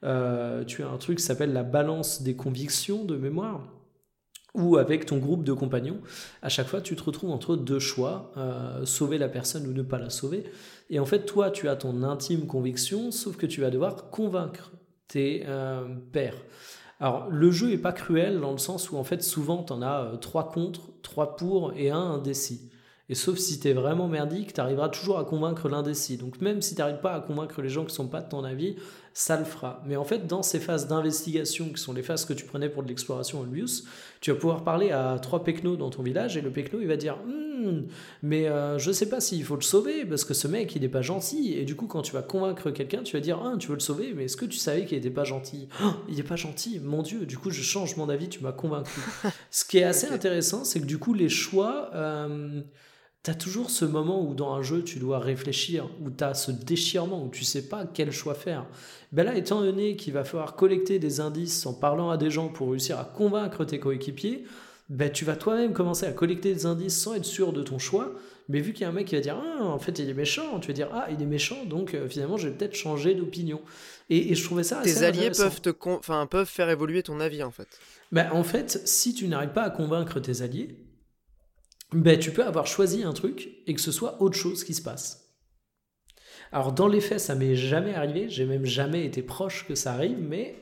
euh, 0.05 0.65
tu 0.65 0.83
as 0.83 0.89
un 0.89 0.99
truc 0.99 1.19
qui 1.19 1.25
s'appelle 1.25 1.53
la 1.53 1.65
balance 1.65 2.23
des 2.23 2.37
convictions 2.37 3.05
de 3.05 3.17
mémoire 3.17 3.69
où 4.55 4.77
avec 4.77 5.07
ton 5.07 5.19
groupe 5.19 5.45
de 5.45 5.53
compagnons, 5.53 6.01
à 6.43 6.49
chaque 6.49 6.67
fois, 6.67 6.81
tu 6.81 6.97
te 6.97 7.03
retrouves 7.03 7.31
entre 7.31 7.57
deux 7.57 7.79
choix, 7.79 8.33
euh, 8.37 8.85
sauver 8.85 9.19
la 9.19 9.29
personne 9.29 9.67
ou 9.67 9.73
ne 9.73 9.83
pas 9.83 9.99
la 9.99 10.11
sauver. 10.11 10.45
Et 10.91 10.99
en 10.99 11.05
fait, 11.05 11.27
toi, 11.27 11.51
tu 11.51 11.69
as 11.69 11.77
ton 11.77 12.03
intime 12.03 12.47
conviction, 12.47 13.11
sauf 13.11 13.37
que 13.37 13.47
tu 13.47 13.61
vas 13.61 13.71
devoir 13.71 14.11
convaincre 14.11 14.73
tes 15.07 15.45
euh, 15.47 15.87
pairs. 16.13 16.37
Alors, 17.01 17.29
le 17.31 17.51
jeu 17.51 17.73
est 17.73 17.79
pas 17.79 17.93
cruel 17.93 18.41
dans 18.41 18.51
le 18.51 18.59
sens 18.59 18.91
où, 18.91 18.97
en 18.97 19.05
fait, 19.05 19.23
souvent, 19.23 19.63
tu 19.63 19.73
en 19.73 19.83
as 19.83 20.01
euh, 20.01 20.17
trois 20.17 20.51
contre, 20.51 20.81
trois 21.03 21.37
pour 21.37 21.73
et 21.77 21.91
un 21.91 21.99
indécis. 21.99 22.71
Et 23.11 23.15
sauf 23.15 23.39
si 23.39 23.59
tu 23.59 23.69
es 23.69 23.73
vraiment 23.73 24.09
merdique, 24.09 24.53
tu 24.53 24.61
arriveras 24.61 24.89
toujours 24.91 25.19
à 25.19 25.25
convaincre 25.25 25.69
l'indécis. 25.69 26.19
Donc, 26.19 26.41
même 26.41 26.61
si 26.61 26.75
tu 26.75 26.81
n'arrives 26.81 27.01
pas 27.01 27.15
à 27.15 27.21
convaincre 27.21 27.63
les 27.63 27.69
gens 27.69 27.85
qui 27.85 27.95
sont 27.95 28.09
pas 28.09 28.21
de 28.21 28.29
ton 28.29 28.45
avis, 28.45 28.77
ça 29.19 29.37
le 29.37 29.45
fera. 29.45 29.83
Mais 29.85 29.97
en 29.97 30.05
fait, 30.05 30.29
dans 30.29 30.45
ces 30.45 30.61
phases 30.61 30.87
d'investigation, 30.87 31.71
qui 31.71 31.83
sont 31.83 31.93
les 31.93 32.05
phases 32.05 32.25
que 32.25 32.33
tu 32.33 32.45
prenais 32.45 32.69
pour 32.69 32.85
de 32.85 32.89
l'exploration 32.89 33.41
Olbius, 33.41 33.83
tu 34.21 34.31
vas 34.31 34.37
pouvoir 34.37 34.63
parler 34.63 34.93
à 34.93 35.19
trois 35.21 35.43
pecnos 35.43 35.77
dans 35.77 35.91
ton 35.91 36.05
village 36.05 36.37
et 36.37 36.41
le 36.41 36.53
pecno, 36.53 36.79
il 36.81 36.87
va 36.87 36.97
dire 36.97 37.19
Hmm, 37.27 37.89
Mais 38.23 38.47
euh, 38.47 38.79
je 38.79 38.93
sais 38.93 39.09
pas 39.09 39.21
s'il 39.21 39.43
faut 39.43 39.57
le 39.57 39.63
sauver 39.63 40.05
parce 40.07 40.25
que 40.25 40.35
ce 40.35 40.47
mec, 40.47 40.77
il 40.77 40.83
n'est 40.83 40.89
pas 40.89 41.03
gentil. 41.03 41.55
Et 41.55 41.65
du 41.65 41.75
coup, 41.75 41.89
quand 41.89 42.03
tu 42.03 42.13
vas 42.13 42.23
convaincre 42.23 42.71
quelqu'un, 42.71 43.03
tu 43.03 43.17
vas 43.17 43.21
dire 43.21 43.41
Ah, 43.45 43.57
tu 43.59 43.67
veux 43.67 43.75
le 43.75 43.81
sauver, 43.81 44.13
mais 44.15 44.27
est-ce 44.27 44.37
que 44.37 44.45
tu 44.45 44.57
savais 44.57 44.85
qu'il 44.85 44.97
n'était 44.97 45.11
pas 45.11 45.25
gentil? 45.25 45.69
Ah, 45.81 45.97
Il 46.09 46.15
n'est 46.15 46.23
pas 46.23 46.37
gentil, 46.37 46.79
mon 46.79 47.03
Dieu, 47.03 47.27
du 47.27 47.39
coup, 47.39 47.51
je 47.51 47.61
change 47.61 47.97
mon 47.97 48.09
avis, 48.09 48.29
tu 48.29 48.41
m'as 48.45 48.53
convaincu. 48.53 49.01
ce 49.51 49.65
qui 49.65 49.79
est 49.79 49.83
assez 49.83 50.07
intéressant, 50.07 50.63
c'est 50.63 50.81
que 50.81 50.87
du 50.87 50.99
coup, 50.99 51.13
les 51.13 51.29
choix. 51.29 51.91
Euh, 51.93 52.61
T'as 53.23 53.35
toujours 53.35 53.71
ce 53.71 53.85
moment 53.85 54.27
où 54.27 54.35
dans 54.35 54.55
un 54.55 54.63
jeu 54.63 54.83
tu 54.85 54.99
dois 54.99 55.19
réfléchir, 55.19 55.89
où 56.01 56.11
t'as 56.11 56.35
ce 56.35 56.51
déchirement, 56.51 57.25
où 57.25 57.29
tu 57.31 57.45
sais 57.45 57.69
pas 57.69 57.85
quel 57.85 58.13
choix 58.13 58.35
faire. 58.35 58.67
Ben 59.13 59.25
là, 59.25 59.37
étant 59.37 59.61
donné 59.61 59.97
qu'il 59.97 60.13
va 60.15 60.25
falloir 60.25 60.55
collecter 60.55 60.99
des 60.99 61.21
indices 61.21 61.67
en 61.67 61.75
parlant 61.75 62.11
à 62.11 62.17
des 62.17 62.31
gens 62.31 62.49
pour 62.49 62.71
réussir 62.71 62.99
à 62.99 63.05
convaincre 63.05 63.65
tes 63.65 63.81
coéquipiers, 63.81 64.45
ben 64.89 65.11
tu 65.11 65.25
vas 65.25 65.37
toi-même 65.37 65.73
commencer 65.73 66.07
à 66.07 66.13
collecter 66.13 66.55
des 66.55 66.65
indices 66.65 66.99
sans 66.99 67.15
être 67.15 67.25
sûr 67.25 67.53
de 67.53 67.63
ton 67.63 67.79
choix. 67.79 68.13
Mais 68.49 68.61
vu 68.61 68.73
qu'il 68.73 68.83
y 68.83 68.85
a 68.85 68.89
un 68.89 68.93
mec 68.93 69.07
qui 69.07 69.15
va 69.15 69.21
dire 69.21 69.37
ah 69.39 69.63
en 69.63 69.79
fait 69.79 69.99
il 69.99 70.09
est 70.09 70.15
méchant, 70.15 70.59
tu 70.61 70.69
vas 70.69 70.73
dire 70.73 70.89
ah 70.95 71.09
il 71.11 71.21
est 71.21 71.27
méchant 71.27 71.67
donc 71.67 71.93
euh, 71.93 72.09
finalement 72.09 72.39
je 72.39 72.49
vais 72.49 72.55
peut-être 72.55 72.75
changer 72.75 73.15
d'opinion. 73.15 73.61
Et, 74.09 74.33
et 74.33 74.35
je 74.35 74.43
trouvais 74.43 74.63
ça 74.63 74.79
assez 74.79 74.95
Tes 74.95 75.05
alliés 75.05 75.31
peuvent 75.37 75.61
te 75.61 75.71
enfin 75.85 76.27
peuvent 76.27 76.49
faire 76.49 76.71
évoluer 76.71 77.03
ton 77.03 77.21
avis 77.21 77.43
en 77.43 77.51
fait. 77.51 77.69
Ben, 78.11 78.31
en 78.33 78.43
fait, 78.43 78.81
si 78.87 79.13
tu 79.13 79.29
n'arrives 79.29 79.53
pas 79.53 79.65
à 79.65 79.71
convaincre 79.71 80.19
tes 80.19 80.41
alliés, 80.41 80.77
ben, 81.93 82.19
tu 82.19 82.33
peux 82.33 82.45
avoir 82.45 82.67
choisi 82.67 83.03
un 83.03 83.13
truc 83.13 83.49
et 83.67 83.75
que 83.75 83.81
ce 83.81 83.93
soit 83.93 84.21
autre 84.23 84.37
chose 84.37 84.65
qui 84.65 84.75
se 84.75 84.83
passe. 84.83 85.35
Alors, 86.53 86.73
dans 86.73 86.89
les 86.89 87.01
faits, 87.01 87.21
ça 87.21 87.35
m'est 87.35 87.55
jamais 87.57 87.95
arrivé, 87.95 88.29
j'ai 88.29 88.45
même 88.47 88.65
jamais 88.65 89.05
été 89.05 89.23
proche 89.23 89.67
que 89.67 89.75
ça 89.75 89.93
arrive, 89.93 90.19
mais 90.19 90.57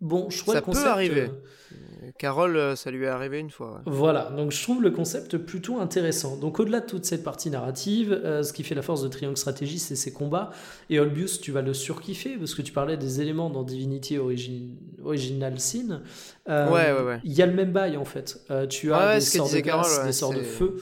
bon, 0.00 0.28
je 0.30 0.38
trouve 0.38 0.54
Ça 0.54 0.60
le 0.60 0.64
peut 0.64 0.72
concept, 0.72 0.86
arriver. 0.86 1.20
euh, 1.22 1.28
Euh, 1.72 1.76
Carole, 2.18 2.56
euh, 2.56 2.76
ça 2.76 2.90
lui 2.90 3.04
est 3.04 3.08
arrivé 3.08 3.38
une 3.38 3.50
fois. 3.50 3.74
ouais. 3.74 3.80
voilà, 3.86 4.30
donc 4.36 4.52
je 4.52 4.62
trouve 4.62 4.82
le 4.82 4.90
concept 4.90 5.36
plutôt 5.38 5.78
intéressant. 5.80 6.36
Donc 6.36 6.60
au-delà 6.60 6.80
de 6.80 6.86
toute 6.86 7.04
cette 7.04 7.22
partie 7.24 7.50
narrative, 7.50 8.12
euh, 8.24 8.42
ce 8.42 8.52
qui 8.52 8.62
fait 8.62 8.74
la 8.74 8.82
force 8.82 9.02
de 9.02 9.08
Triangle 9.08 9.36
Stratégie, 9.36 9.78
c'est 9.78 9.96
ses 9.96 10.12
combats. 10.12 10.50
Et 10.90 10.98
Olbius, 11.00 11.40
tu 11.40 11.52
vas 11.52 11.62
le 11.62 11.74
surkiffer 11.74 12.36
parce 12.36 12.54
que 12.54 12.62
tu 12.62 12.72
parlais 12.72 12.96
des 12.96 13.20
éléments 13.20 13.50
dans 13.50 13.62
Divinity 13.62 14.18
Origin- 14.18 14.76
Original 15.04 15.58
Sin. 15.60 16.02
Euh, 16.48 16.70
Ouais, 16.70 16.92
ouais, 16.92 17.02
ouais. 17.06 17.20
Il 17.24 17.32
y 17.32 17.42
a 17.42 17.46
le 17.46 17.54
même 17.54 17.72
bail 17.72 17.96
en 17.96 18.04
fait. 18.04 18.40
Euh, 18.50 18.66
tu 18.66 18.92
as 18.92 19.08
ouais, 19.08 19.14
des 19.16 19.20
sorts 19.20 19.48
de 19.50 19.60
glace, 19.60 19.64
Carole, 19.94 20.06
des 20.06 20.12
sorts 20.12 20.34
de 20.34 20.42
feu. 20.42 20.76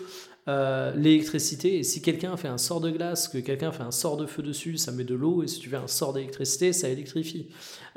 euh, 0.49 0.93
l'électricité 0.97 1.79
et 1.79 1.83
si 1.85 2.03
quelqu'un 2.03 2.37
fait 2.37 2.49
un 2.49 2.59
sort 2.59 2.81
de 2.81 2.91
glace 2.91 3.29
que 3.29 3.39
quelqu'un 3.39 3.71
fait 3.71 3.85
un 3.85 3.93
sort 3.93 4.17
de 4.17 4.27
feu 4.27 4.43
dessus 4.43 4.77
ça 4.77 4.91
met 4.91 5.05
de 5.05 5.15
l'eau 5.15 5.45
et 5.45 5.47
si 5.47 5.61
tu 5.61 5.69
fais 5.69 5.77
un 5.77 5.87
sort 5.87 6.13
d'électricité 6.13 6.73
ça 6.73 6.89
électrifie 6.89 7.47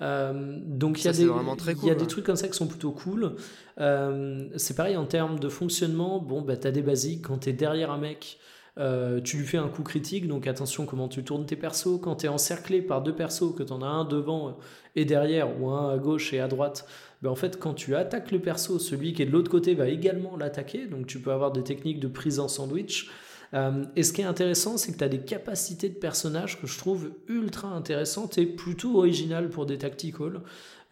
Euh, 0.01 0.59
donc 0.61 1.01
il 1.01 1.05
y 1.05 1.07
a 1.07 1.13
des 1.13 1.23
y 1.23 1.89
a 1.89 1.95
trucs 2.05 2.25
comme 2.25 2.35
ça 2.35 2.49
qui 2.49 2.57
sont 2.57 2.67
plutôt 2.67 2.91
cool 2.91 3.37
euh, 3.79 4.47
c'est 4.55 4.75
pareil 4.75 4.97
en 4.97 5.05
termes 5.05 5.39
de 5.39 5.49
fonctionnement. 5.49 6.19
Bon, 6.19 6.41
bah, 6.41 6.57
tu 6.57 6.67
as 6.67 6.71
des 6.71 6.81
basiques. 6.81 7.23
Quand 7.23 7.39
tu 7.39 7.49
es 7.49 7.53
derrière 7.53 7.91
un 7.91 7.97
mec, 7.97 8.39
euh, 8.77 9.21
tu 9.21 9.37
lui 9.37 9.45
fais 9.45 9.57
un 9.57 9.67
coup 9.67 9.83
critique. 9.83 10.27
Donc 10.27 10.47
attention 10.47 10.85
comment 10.85 11.07
tu 11.07 11.23
tournes 11.23 11.45
tes 11.45 11.55
persos. 11.55 11.99
Quand 12.01 12.17
tu 12.17 12.25
es 12.25 12.29
encerclé 12.29 12.81
par 12.81 13.01
deux 13.01 13.15
persos, 13.15 13.53
que 13.55 13.63
tu 13.63 13.73
en 13.73 13.81
as 13.81 13.87
un 13.87 14.05
devant 14.05 14.57
et 14.95 15.05
derrière, 15.05 15.59
ou 15.61 15.69
un 15.69 15.93
à 15.93 15.97
gauche 15.97 16.33
et 16.33 16.39
à 16.39 16.47
droite, 16.47 16.87
bah, 17.21 17.29
en 17.29 17.35
fait, 17.35 17.59
quand 17.59 17.73
tu 17.73 17.95
attaques 17.95 18.31
le 18.31 18.39
perso, 18.39 18.79
celui 18.79 19.13
qui 19.13 19.21
est 19.21 19.25
de 19.25 19.31
l'autre 19.31 19.51
côté 19.51 19.75
va 19.75 19.87
également 19.87 20.37
l'attaquer. 20.37 20.87
Donc 20.87 21.07
tu 21.07 21.19
peux 21.19 21.31
avoir 21.31 21.51
des 21.51 21.63
techniques 21.63 21.99
de 21.99 22.07
prise 22.07 22.39
en 22.39 22.47
sandwich. 22.47 23.09
Euh, 23.53 23.85
et 23.95 24.03
ce 24.03 24.13
qui 24.13 24.21
est 24.21 24.25
intéressant, 24.25 24.77
c'est 24.77 24.91
que 24.91 24.97
tu 24.97 25.03
as 25.03 25.09
des 25.09 25.19
capacités 25.19 25.89
de 25.89 25.95
personnages 25.95 26.59
que 26.59 26.67
je 26.67 26.77
trouve 26.77 27.11
ultra 27.27 27.69
intéressantes 27.69 28.37
et 28.37 28.45
plutôt 28.45 28.97
originales 28.97 29.49
pour 29.49 29.65
des 29.65 29.77
tacticals. 29.77 30.41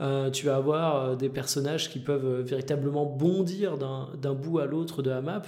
Euh, 0.02 0.32
tu 0.32 0.48
vas 0.48 0.56
avoir 0.56 0.96
euh, 0.96 1.16
des 1.16 1.30
personnages 1.30 1.90
qui 1.90 2.00
peuvent 2.00 2.42
véritablement 2.42 3.06
bondir 3.06 3.78
d'un 3.78 4.34
bout 4.34 4.60
à 4.60 4.66
l'autre 4.66 5.02
de 5.02 5.10
la 5.10 5.22
map. 5.22 5.44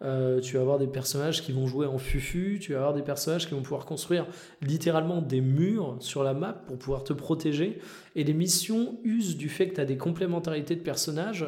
Tu 0.00 0.54
vas 0.54 0.60
avoir 0.60 0.78
des 0.78 0.86
personnages 0.86 1.42
qui 1.42 1.50
vont 1.50 1.66
jouer 1.66 1.86
en 1.86 1.98
fufu, 1.98 2.60
tu 2.60 2.72
vas 2.72 2.78
avoir 2.78 2.94
des 2.94 3.02
personnages 3.02 3.48
qui 3.48 3.54
vont 3.54 3.62
pouvoir 3.62 3.84
construire 3.84 4.28
littéralement 4.62 5.20
des 5.20 5.40
murs 5.40 5.96
sur 5.98 6.22
la 6.22 6.34
map 6.34 6.52
pour 6.52 6.78
pouvoir 6.78 7.02
te 7.02 7.12
protéger. 7.12 7.80
Et 8.14 8.22
les 8.22 8.32
missions 8.32 9.00
usent 9.02 9.36
du 9.36 9.48
fait 9.48 9.68
que 9.68 9.74
tu 9.74 9.80
as 9.80 9.84
des 9.84 9.96
complémentarités 9.96 10.76
de 10.76 10.82
personnages 10.82 11.44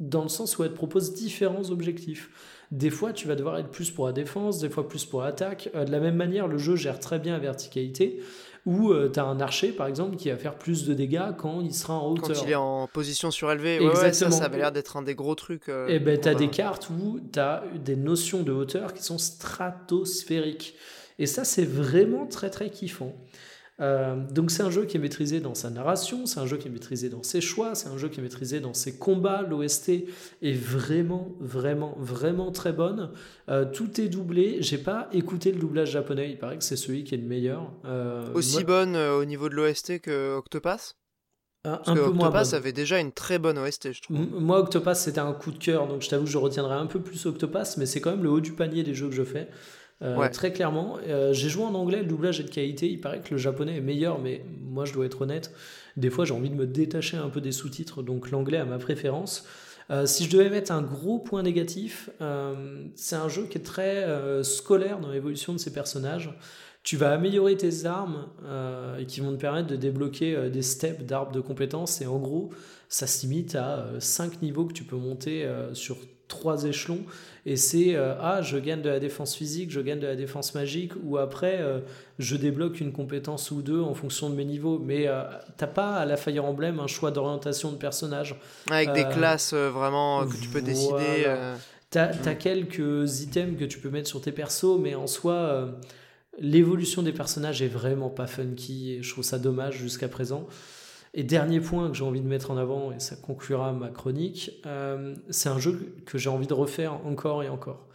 dans 0.00 0.22
le 0.22 0.28
sens 0.28 0.58
où 0.58 0.64
elles 0.64 0.70
te 0.70 0.76
proposent 0.76 1.14
différents 1.14 1.70
objectifs. 1.70 2.30
Des 2.72 2.90
fois, 2.90 3.12
tu 3.12 3.28
vas 3.28 3.34
devoir 3.36 3.58
être 3.58 3.70
plus 3.70 3.90
pour 3.90 4.06
la 4.06 4.12
défense, 4.12 4.58
des 4.58 4.68
fois 4.68 4.88
plus 4.88 5.04
pour 5.04 5.22
l'attaque. 5.22 5.70
Euh, 5.74 5.84
de 5.84 5.92
la 5.92 6.00
même 6.00 6.16
manière, 6.16 6.48
le 6.48 6.58
jeu 6.58 6.74
gère 6.76 6.98
très 6.98 7.18
bien 7.18 7.32
la 7.34 7.38
verticalité. 7.38 8.20
Ou 8.66 8.90
euh, 8.90 9.08
tu 9.12 9.20
as 9.20 9.24
un 9.24 9.38
archer, 9.40 9.70
par 9.70 9.86
exemple, 9.86 10.16
qui 10.16 10.28
va 10.28 10.36
faire 10.36 10.56
plus 10.56 10.84
de 10.84 10.92
dégâts 10.92 11.36
quand 11.38 11.60
il 11.60 11.72
sera 11.72 11.94
en 11.94 12.08
hauteur. 12.10 12.28
Quand 12.36 12.42
il 12.44 12.50
est 12.50 12.54
en 12.56 12.88
position 12.88 13.30
surélevée. 13.30 13.78
Ouais, 13.78 13.86
ouais, 13.86 13.94
ça, 13.94 14.08
Exactement. 14.08 14.36
ça 14.38 14.44
avait 14.46 14.58
l'air 14.58 14.72
d'être 14.72 14.96
un 14.96 15.02
des 15.02 15.14
gros 15.14 15.36
trucs. 15.36 15.68
euh, 15.68 15.86
Et 15.86 16.00
ben, 16.00 16.20
tu 16.20 16.28
as 16.28 16.34
des 16.34 16.46
va- 16.46 16.52
cartes 16.52 16.90
où 16.90 17.20
tu 17.32 17.38
as 17.38 17.62
des 17.84 17.94
notions 17.94 18.42
de 18.42 18.50
hauteur 18.50 18.92
qui 18.92 19.04
sont 19.04 19.18
stratosphériques. 19.18 20.74
Et 21.18 21.26
ça, 21.26 21.44
c'est 21.44 21.64
vraiment 21.64 22.26
très 22.26 22.50
très 22.50 22.70
kiffant. 22.70 23.14
Euh, 23.78 24.16
donc 24.30 24.50
c'est 24.50 24.62
un 24.62 24.70
jeu 24.70 24.86
qui 24.86 24.96
est 24.96 25.00
maîtrisé 25.00 25.40
dans 25.40 25.54
sa 25.54 25.68
narration, 25.68 26.24
c'est 26.24 26.40
un 26.40 26.46
jeu 26.46 26.56
qui 26.56 26.68
est 26.68 26.70
maîtrisé 26.70 27.10
dans 27.10 27.22
ses 27.22 27.42
choix, 27.42 27.74
c'est 27.74 27.88
un 27.88 27.98
jeu 27.98 28.08
qui 28.08 28.20
est 28.20 28.22
maîtrisé 28.22 28.58
dans 28.60 28.72
ses 28.72 28.96
combats. 28.96 29.42
L'OST 29.42 30.06
est 30.42 30.52
vraiment, 30.52 31.34
vraiment, 31.40 31.94
vraiment 31.98 32.52
très 32.52 32.72
bonne. 32.72 33.10
Euh, 33.50 33.66
tout 33.70 34.00
est 34.00 34.08
doublé. 34.08 34.58
J'ai 34.60 34.78
pas 34.78 35.08
écouté 35.12 35.52
le 35.52 35.58
doublage 35.58 35.90
japonais. 35.90 36.30
Il 36.30 36.38
paraît 36.38 36.56
que 36.56 36.64
c'est 36.64 36.76
celui 36.76 37.04
qui 37.04 37.14
est 37.14 37.18
le 37.18 37.26
meilleur. 37.26 37.70
Euh, 37.84 38.32
Aussi 38.32 38.54
moi- 38.56 38.64
bonne 38.64 38.96
au 38.96 39.24
niveau 39.26 39.48
de 39.50 39.54
l'OST 39.54 40.00
que 40.00 40.34
Octopass 40.36 40.96
un, 41.64 41.76
Parce 41.78 41.88
un 41.88 41.94
que 41.96 42.00
peu 42.00 42.10
moins 42.12 42.26
Octopass 42.28 42.50
bonne. 42.52 42.58
avait 42.60 42.72
déjà 42.72 42.98
une 43.00 43.10
très 43.12 43.38
bonne 43.40 43.58
OST, 43.58 43.92
je 43.92 44.00
trouve. 44.00 44.16
Moi, 44.40 44.60
Octopass, 44.60 45.02
c'était 45.04 45.18
un 45.18 45.32
coup 45.32 45.50
de 45.50 45.58
cœur, 45.58 45.88
donc 45.88 46.00
je 46.00 46.08
t'avoue, 46.08 46.24
je 46.26 46.38
retiendrai 46.38 46.76
un 46.76 46.86
peu 46.86 47.00
plus 47.00 47.26
Octopass, 47.26 47.76
mais 47.76 47.86
c'est 47.86 48.00
quand 48.00 48.12
même 48.12 48.22
le 48.22 48.30
haut 48.30 48.40
du 48.40 48.52
panier 48.52 48.84
des 48.84 48.94
jeux 48.94 49.08
que 49.08 49.14
je 49.16 49.24
fais. 49.24 49.48
Euh, 50.02 50.16
Ouais. 50.16 50.30
Très 50.30 50.52
clairement. 50.52 50.98
Euh, 51.08 51.32
J'ai 51.32 51.48
joué 51.48 51.64
en 51.64 51.74
anglais, 51.74 51.98
le 51.98 52.06
doublage 52.06 52.40
est 52.40 52.44
de 52.44 52.50
qualité. 52.50 52.88
Il 52.88 53.00
paraît 53.00 53.20
que 53.20 53.30
le 53.30 53.38
japonais 53.38 53.76
est 53.76 53.80
meilleur, 53.80 54.18
mais 54.18 54.44
moi, 54.60 54.84
je 54.84 54.92
dois 54.92 55.06
être 55.06 55.22
honnête. 55.22 55.52
Des 55.96 56.10
fois, 56.10 56.24
j'ai 56.24 56.34
envie 56.34 56.50
de 56.50 56.54
me 56.54 56.66
détacher 56.66 57.16
un 57.16 57.30
peu 57.30 57.40
des 57.40 57.52
sous-titres, 57.52 58.02
donc 58.02 58.30
l'anglais 58.30 58.58
a 58.58 58.64
ma 58.64 58.78
préférence. 58.78 59.46
Euh, 59.90 60.04
si 60.04 60.24
je 60.24 60.30
devais 60.36 60.50
mettre 60.50 60.72
un 60.72 60.82
gros 60.82 61.18
point 61.18 61.42
négatif, 61.42 62.10
c'est 62.94 63.16
un 63.16 63.28
jeu 63.28 63.46
qui 63.46 63.56
est 63.58 63.62
très 63.62 64.04
scolaire 64.42 64.98
dans 65.00 65.10
l'évolution 65.10 65.52
de 65.52 65.58
ses 65.58 65.72
personnages. 65.72 66.36
Tu 66.82 66.96
vas 66.96 67.12
améliorer 67.12 67.56
tes 67.56 67.86
armes 67.86 68.26
qui 69.08 69.20
vont 69.20 69.32
te 69.32 69.40
permettre 69.40 69.68
de 69.68 69.76
débloquer 69.76 70.50
des 70.50 70.62
steps 70.62 71.04
d'arbres 71.04 71.32
de 71.32 71.40
compétences. 71.40 72.00
Et 72.00 72.06
en 72.06 72.18
gros, 72.18 72.50
ça 72.88 73.06
se 73.06 73.26
limite 73.26 73.54
à 73.54 73.86
5 73.98 74.42
niveaux 74.42 74.66
que 74.66 74.72
tu 74.72 74.84
peux 74.84 74.96
monter 74.96 75.48
sur 75.72 75.96
trois 76.28 76.64
échelons. 76.64 77.00
Et 77.48 77.56
c'est 77.56 77.94
euh, 77.94 78.14
ah, 78.20 78.42
je 78.42 78.58
gagne 78.58 78.82
de 78.82 78.88
la 78.88 78.98
défense 78.98 79.36
physique, 79.36 79.70
je 79.70 79.80
gagne 79.80 80.00
de 80.00 80.06
la 80.06 80.16
défense 80.16 80.54
magique, 80.54 80.92
ou 81.04 81.16
après, 81.16 81.58
euh, 81.60 81.78
je 82.18 82.34
débloque 82.36 82.80
une 82.80 82.92
compétence 82.92 83.50
ou 83.52 83.62
deux 83.62 83.80
en 83.80 83.94
fonction 83.94 84.28
de 84.30 84.34
mes 84.34 84.44
niveaux. 84.44 84.78
Mais 84.84 85.06
euh, 85.06 85.22
t'as 85.56 85.68
pas 85.68 85.94
à 85.94 86.04
la 86.06 86.16
Fire 86.16 86.44
Emblem 86.44 86.80
un 86.80 86.88
choix 86.88 87.10
d'orientation 87.12 87.70
de 87.70 87.76
personnage. 87.76 88.34
Avec 88.70 88.92
des 88.92 89.04
Euh, 89.04 89.12
classes 89.12 89.54
vraiment 89.54 90.26
que 90.26 90.36
tu 90.36 90.48
peux 90.48 90.62
décider. 90.62 91.22
voilà. 91.24 91.54
T'as 91.90 92.12
Mm. 92.12 92.28
as 92.28 92.34
quelques 92.34 93.20
items 93.20 93.56
que 93.58 93.64
tu 93.64 93.78
peux 93.78 93.90
mettre 93.90 94.08
sur 94.08 94.20
tes 94.20 94.32
persos, 94.32 94.78
mais 94.80 94.96
en 94.96 95.06
soi, 95.06 95.68
l'évolution 96.38 97.02
des 97.02 97.12
personnages 97.12 97.62
est 97.62 97.68
vraiment 97.68 98.10
pas 98.10 98.26
funky 98.26 98.94
et 98.94 99.02
je 99.02 99.10
trouve 99.12 99.24
ça 99.24 99.38
dommage 99.38 99.76
jusqu'à 99.78 100.08
présent. 100.08 100.46
Et 101.18 101.24
dernier 101.24 101.60
point 101.60 101.88
que 101.88 101.94
j'ai 101.94 102.04
envie 102.04 102.20
de 102.20 102.28
mettre 102.28 102.50
en 102.50 102.58
avant, 102.58 102.92
et 102.92 103.00
ça 103.00 103.16
conclura 103.16 103.72
ma 103.72 103.88
chronique, 103.88 104.60
euh, 104.66 105.14
c'est 105.30 105.48
un 105.48 105.58
jeu 105.58 105.94
que 106.04 106.18
j'ai 106.18 106.28
envie 106.28 106.46
de 106.46 106.52
refaire 106.52 106.92
encore 107.06 107.42
et 107.42 107.48
encore. 107.48 107.86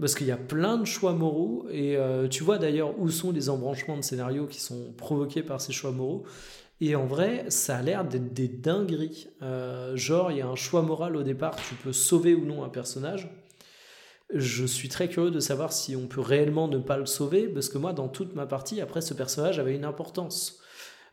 Parce 0.00 0.14
qu'il 0.14 0.26
y 0.26 0.30
a 0.30 0.38
plein 0.38 0.78
de 0.78 0.86
choix 0.86 1.12
moraux, 1.12 1.66
et 1.70 1.98
euh, 1.98 2.28
tu 2.28 2.42
vois 2.42 2.56
d'ailleurs 2.56 2.98
où 2.98 3.10
sont 3.10 3.30
les 3.30 3.50
embranchements 3.50 3.98
de 3.98 4.02
scénarios 4.02 4.46
qui 4.46 4.58
sont 4.58 4.90
provoqués 4.96 5.42
par 5.42 5.60
ces 5.60 5.72
choix 5.72 5.92
moraux. 5.92 6.24
Et 6.80 6.96
en 6.96 7.04
vrai, 7.04 7.44
ça 7.50 7.76
a 7.76 7.82
l'air 7.82 8.06
d'être 8.06 8.32
des 8.32 8.48
dingueries. 8.48 9.28
Euh, 9.42 9.94
genre, 9.94 10.32
il 10.32 10.38
y 10.38 10.40
a 10.40 10.48
un 10.48 10.56
choix 10.56 10.80
moral 10.80 11.14
au 11.16 11.22
départ, 11.22 11.54
tu 11.68 11.74
peux 11.74 11.92
sauver 11.92 12.34
ou 12.34 12.46
non 12.46 12.64
un 12.64 12.70
personnage. 12.70 13.28
Je 14.34 14.64
suis 14.64 14.88
très 14.88 15.10
curieux 15.10 15.30
de 15.30 15.40
savoir 15.40 15.74
si 15.74 15.94
on 15.94 16.06
peut 16.06 16.22
réellement 16.22 16.68
ne 16.68 16.78
pas 16.78 16.96
le 16.96 17.04
sauver, 17.04 17.48
parce 17.48 17.68
que 17.68 17.76
moi, 17.76 17.92
dans 17.92 18.08
toute 18.08 18.34
ma 18.34 18.46
partie, 18.46 18.80
après, 18.80 19.02
ce 19.02 19.12
personnage 19.12 19.58
avait 19.58 19.76
une 19.76 19.84
importance. 19.84 20.61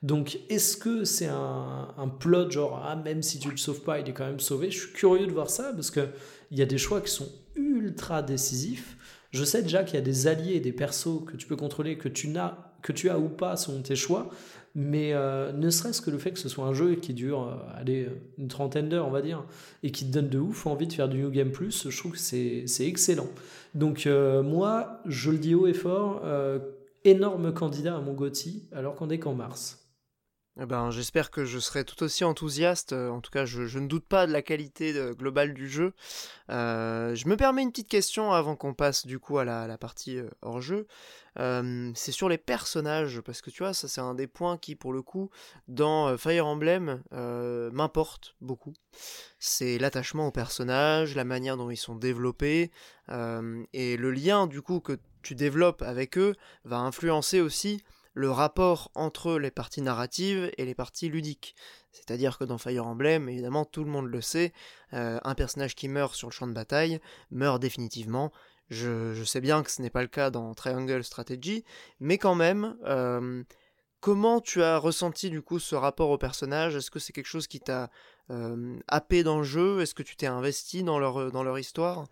Donc, 0.02 0.40
est-ce 0.50 0.78
que 0.78 1.04
c'est 1.04 1.28
un, 1.28 2.12
plot 2.20 2.50
genre, 2.52 2.82
ah, 2.86 2.96
même 2.96 3.22
si 3.22 3.40
tu 3.40 3.52
le 3.52 3.58
sauves 3.58 3.82
pas, 3.82 4.00
il 4.00 4.08
est 4.08 4.14
quand 4.14 4.26
même 4.26 4.40
sauvé? 4.40 4.72
Je 4.72 4.80
suis 4.80 4.94
curieux 4.94 5.28
de 5.28 5.32
voir 5.32 5.50
ça, 5.50 5.74
parce 5.74 5.92
qu'il 5.92 6.10
y 6.52 6.62
a 6.62 6.66
des 6.66 6.78
choix 6.78 7.02
qui 7.02 7.12
sont 7.12 7.30
ultra 7.56 8.22
décisifs. 8.22 8.96
Je 9.32 9.44
sais 9.44 9.62
déjà 9.62 9.84
qu'il 9.84 9.96
y 9.96 9.98
a 9.98 10.04
des 10.04 10.28
alliés 10.28 10.60
des 10.60 10.72
persos 10.72 11.24
que 11.26 11.36
tu 11.36 11.48
peux 11.48 11.58
contrôler, 11.58 11.98
que 11.98 12.08
tu, 12.08 12.34
que 12.82 12.92
tu 12.94 13.10
as 13.10 13.20
ou 13.20 13.28
pas 13.28 13.58
selon 13.58 13.82
tes 13.82 13.96
choix. 13.96 14.30
Mais 14.76 15.14
euh, 15.14 15.52
ne 15.52 15.70
serait-ce 15.70 16.02
que 16.02 16.12
le 16.12 16.18
fait 16.18 16.32
que 16.32 16.40
ce 16.40 16.48
soit 16.48 16.66
un 16.66 16.74
jeu 16.74 16.96
qui 16.96 17.14
dure 17.14 17.44
euh, 17.44 17.80
allez, 17.80 18.08
une 18.38 18.48
trentaine 18.48 18.88
d'heures, 18.88 19.08
on 19.08 19.12
va 19.12 19.22
dire, 19.22 19.44
et 19.84 19.92
qui 19.92 20.06
te 20.06 20.12
donne 20.12 20.30
de 20.30 20.40
ouf 20.40 20.68
envie 20.68 20.88
de 20.88 20.94
faire 20.94 21.10
du 21.10 21.18
New 21.18 21.32
Game 21.32 21.52
Plus, 21.52 21.90
je 21.90 21.98
trouve 21.98 22.14
que 22.14 22.18
c'est 22.18 22.66
excellent. 22.80 23.28
Donc 23.74 24.06
euh, 24.06 24.44
moi, 24.44 25.02
je 25.06 25.32
le 25.32 25.38
dis 25.38 25.56
haut 25.56 25.68
et 25.68 25.74
fort, 25.74 26.24
énorme 27.04 27.54
candidat 27.54 27.98
à 27.98 28.00
mon 28.00 28.14
GOTY, 28.14 28.68
alors 28.72 28.96
qu'on 28.96 29.10
est 29.10 29.20
qu'en 29.20 29.34
mars. 29.34 29.79
Eh 30.62 30.66
ben, 30.66 30.92
j'espère 30.92 31.32
que 31.32 31.46
je 31.46 31.58
serai 31.58 31.86
tout 31.86 32.04
aussi 32.04 32.26
enthousiaste. 32.26 32.92
Euh, 32.92 33.10
En 33.10 33.22
tout 33.22 33.32
cas, 33.32 33.46
je, 33.46 33.80
ne 33.80 33.88
doute 33.88 34.06
pas 34.06 34.28
de 34.28 34.34
la 34.34 34.42
qualité 34.42 34.92
de- 34.92 35.14
globale 35.14 35.54
du 35.54 35.70
jeu. 35.70 35.94
Euh, 36.50 37.16
je 37.16 37.30
me 37.30 37.38
permets 37.38 37.62
une 37.62 37.72
petite 37.72 37.88
question 37.88 38.34
avant 38.34 38.58
qu'on 38.58 38.74
passe 38.74 39.06
du 39.06 39.20
coup 39.20 39.38
à 39.38 39.46
la, 39.46 39.78
partie 39.78 40.18
euh, 40.18 40.30
hors 40.42 40.60
jeu. 40.60 40.86
Euh, 41.40 41.92
c'est 41.96 42.12
sur 42.12 42.28
les 42.28 42.38
personnages 42.38 43.22
parce 43.22 43.42
que 43.42 43.50
tu 43.50 43.64
vois, 43.64 43.74
ça 43.74 43.88
c'est 43.88 44.02
un 44.02 44.16
des 44.16 44.28
points 44.28 44.58
qui, 44.58 44.76
pour 44.76 44.92
le 44.92 45.02
coup, 45.02 45.30
dans 45.70 46.10
euh, 46.10 46.18
Fire 46.18 46.46
Emblem, 46.46 47.02
euh, 47.14 47.72
m'importe 47.72 48.36
beaucoup. 48.42 48.74
C'est 49.40 49.78
l'attachement 49.78 50.28
aux 50.28 50.32
personnages, 50.32 51.16
la 51.16 51.24
manière 51.24 51.56
dont 51.56 51.70
ils 51.70 51.78
sont 51.78 51.96
développés 51.96 52.70
euh, 53.08 53.64
et 53.72 53.96
le 53.96 54.12
lien 54.12 54.46
du 54.46 54.62
coup 54.62 54.82
que 54.82 54.98
tu 55.22 55.36
développes 55.36 55.84
avec 55.84 56.18
eux 56.18 56.36
va 56.66 56.80
influencer 56.80 57.40
aussi 57.40 57.82
le 58.20 58.30
rapport 58.30 58.92
entre 58.96 59.40
les 59.40 59.50
parties 59.50 59.82
narratives 59.82 60.52
et 60.58 60.66
les 60.66 60.76
parties 60.76 61.08
ludiques. 61.08 61.56
C'est-à-dire 61.94 62.38
que 62.38 62.44
dans 62.44 62.58
Fire 62.58 62.86
Emblem, 62.86 63.30
évidemment, 63.30 63.64
tout 63.64 63.86
le 63.86 63.90
monde 63.90 64.08
le 64.08 64.20
sait, 64.20 64.52
euh, 64.92 65.20
un 65.24 65.36
personnage 65.36 65.74
qui 65.74 65.88
meurt 65.88 66.14
sur 66.14 66.28
le 66.28 66.34
champ 66.34 66.46
de 66.46 66.52
bataille 66.52 67.00
meurt 67.32 67.62
définitivement. 67.62 68.34
Je, 68.70 69.24
sais 69.24 69.40
bien 69.40 69.64
que 69.64 69.72
ce 69.72 69.82
n'est 69.82 69.90
pas 69.90 70.02
le 70.02 70.10
cas 70.10 70.32
dans 70.32 70.54
Triangle 70.54 71.02
Strategy, 71.02 71.64
mais 72.02 72.18
quand 72.18 72.36
même, 72.36 72.76
euh, 72.84 73.42
comment 74.02 74.42
tu 74.42 74.62
as 74.64 74.78
ressenti 74.78 75.30
du 75.30 75.42
coup 75.42 75.58
ce 75.58 75.76
rapport 75.76 76.10
au 76.10 76.18
personnage? 76.18 76.76
Est-ce 76.76 76.92
que 76.92 77.00
c'est 77.00 77.14
quelque 77.14 77.26
chose 77.26 77.48
qui 77.48 77.62
t'a 77.62 77.90
happé 78.88 79.24
dans 79.24 79.40
le 79.40 79.44
jeu? 79.44 79.82
Est-ce 79.82 79.94
que 79.94 80.04
tu 80.04 80.16
t'es 80.16 80.28
investi 80.28 80.84
dans 80.84 81.00
leur, 81.00 81.32
dans 81.32 81.44
leur 81.44 81.58
histoire? 81.58 82.06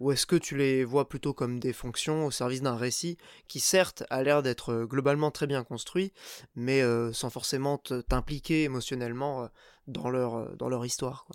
Ou 0.00 0.12
est-ce 0.12 0.26
que 0.26 0.36
tu 0.36 0.56
les 0.56 0.82
vois 0.82 1.08
plutôt 1.08 1.34
comme 1.34 1.60
des 1.60 1.74
fonctions 1.74 2.24
au 2.26 2.30
service 2.30 2.62
d'un 2.62 2.76
récit 2.76 3.18
qui 3.48 3.60
certes 3.60 4.02
a 4.08 4.22
l'air 4.22 4.42
d'être 4.42 4.72
euh, 4.72 4.86
globalement 4.86 5.30
très 5.30 5.46
bien 5.46 5.62
construit, 5.62 6.12
mais 6.54 6.80
euh, 6.80 7.12
sans 7.12 7.28
forcément 7.28 7.76
t'impliquer 8.08 8.64
émotionnellement 8.64 9.42
euh, 9.42 9.46
dans, 9.86 10.08
leur, 10.08 10.36
euh, 10.36 10.54
dans 10.58 10.70
leur 10.70 10.86
histoire. 10.86 11.26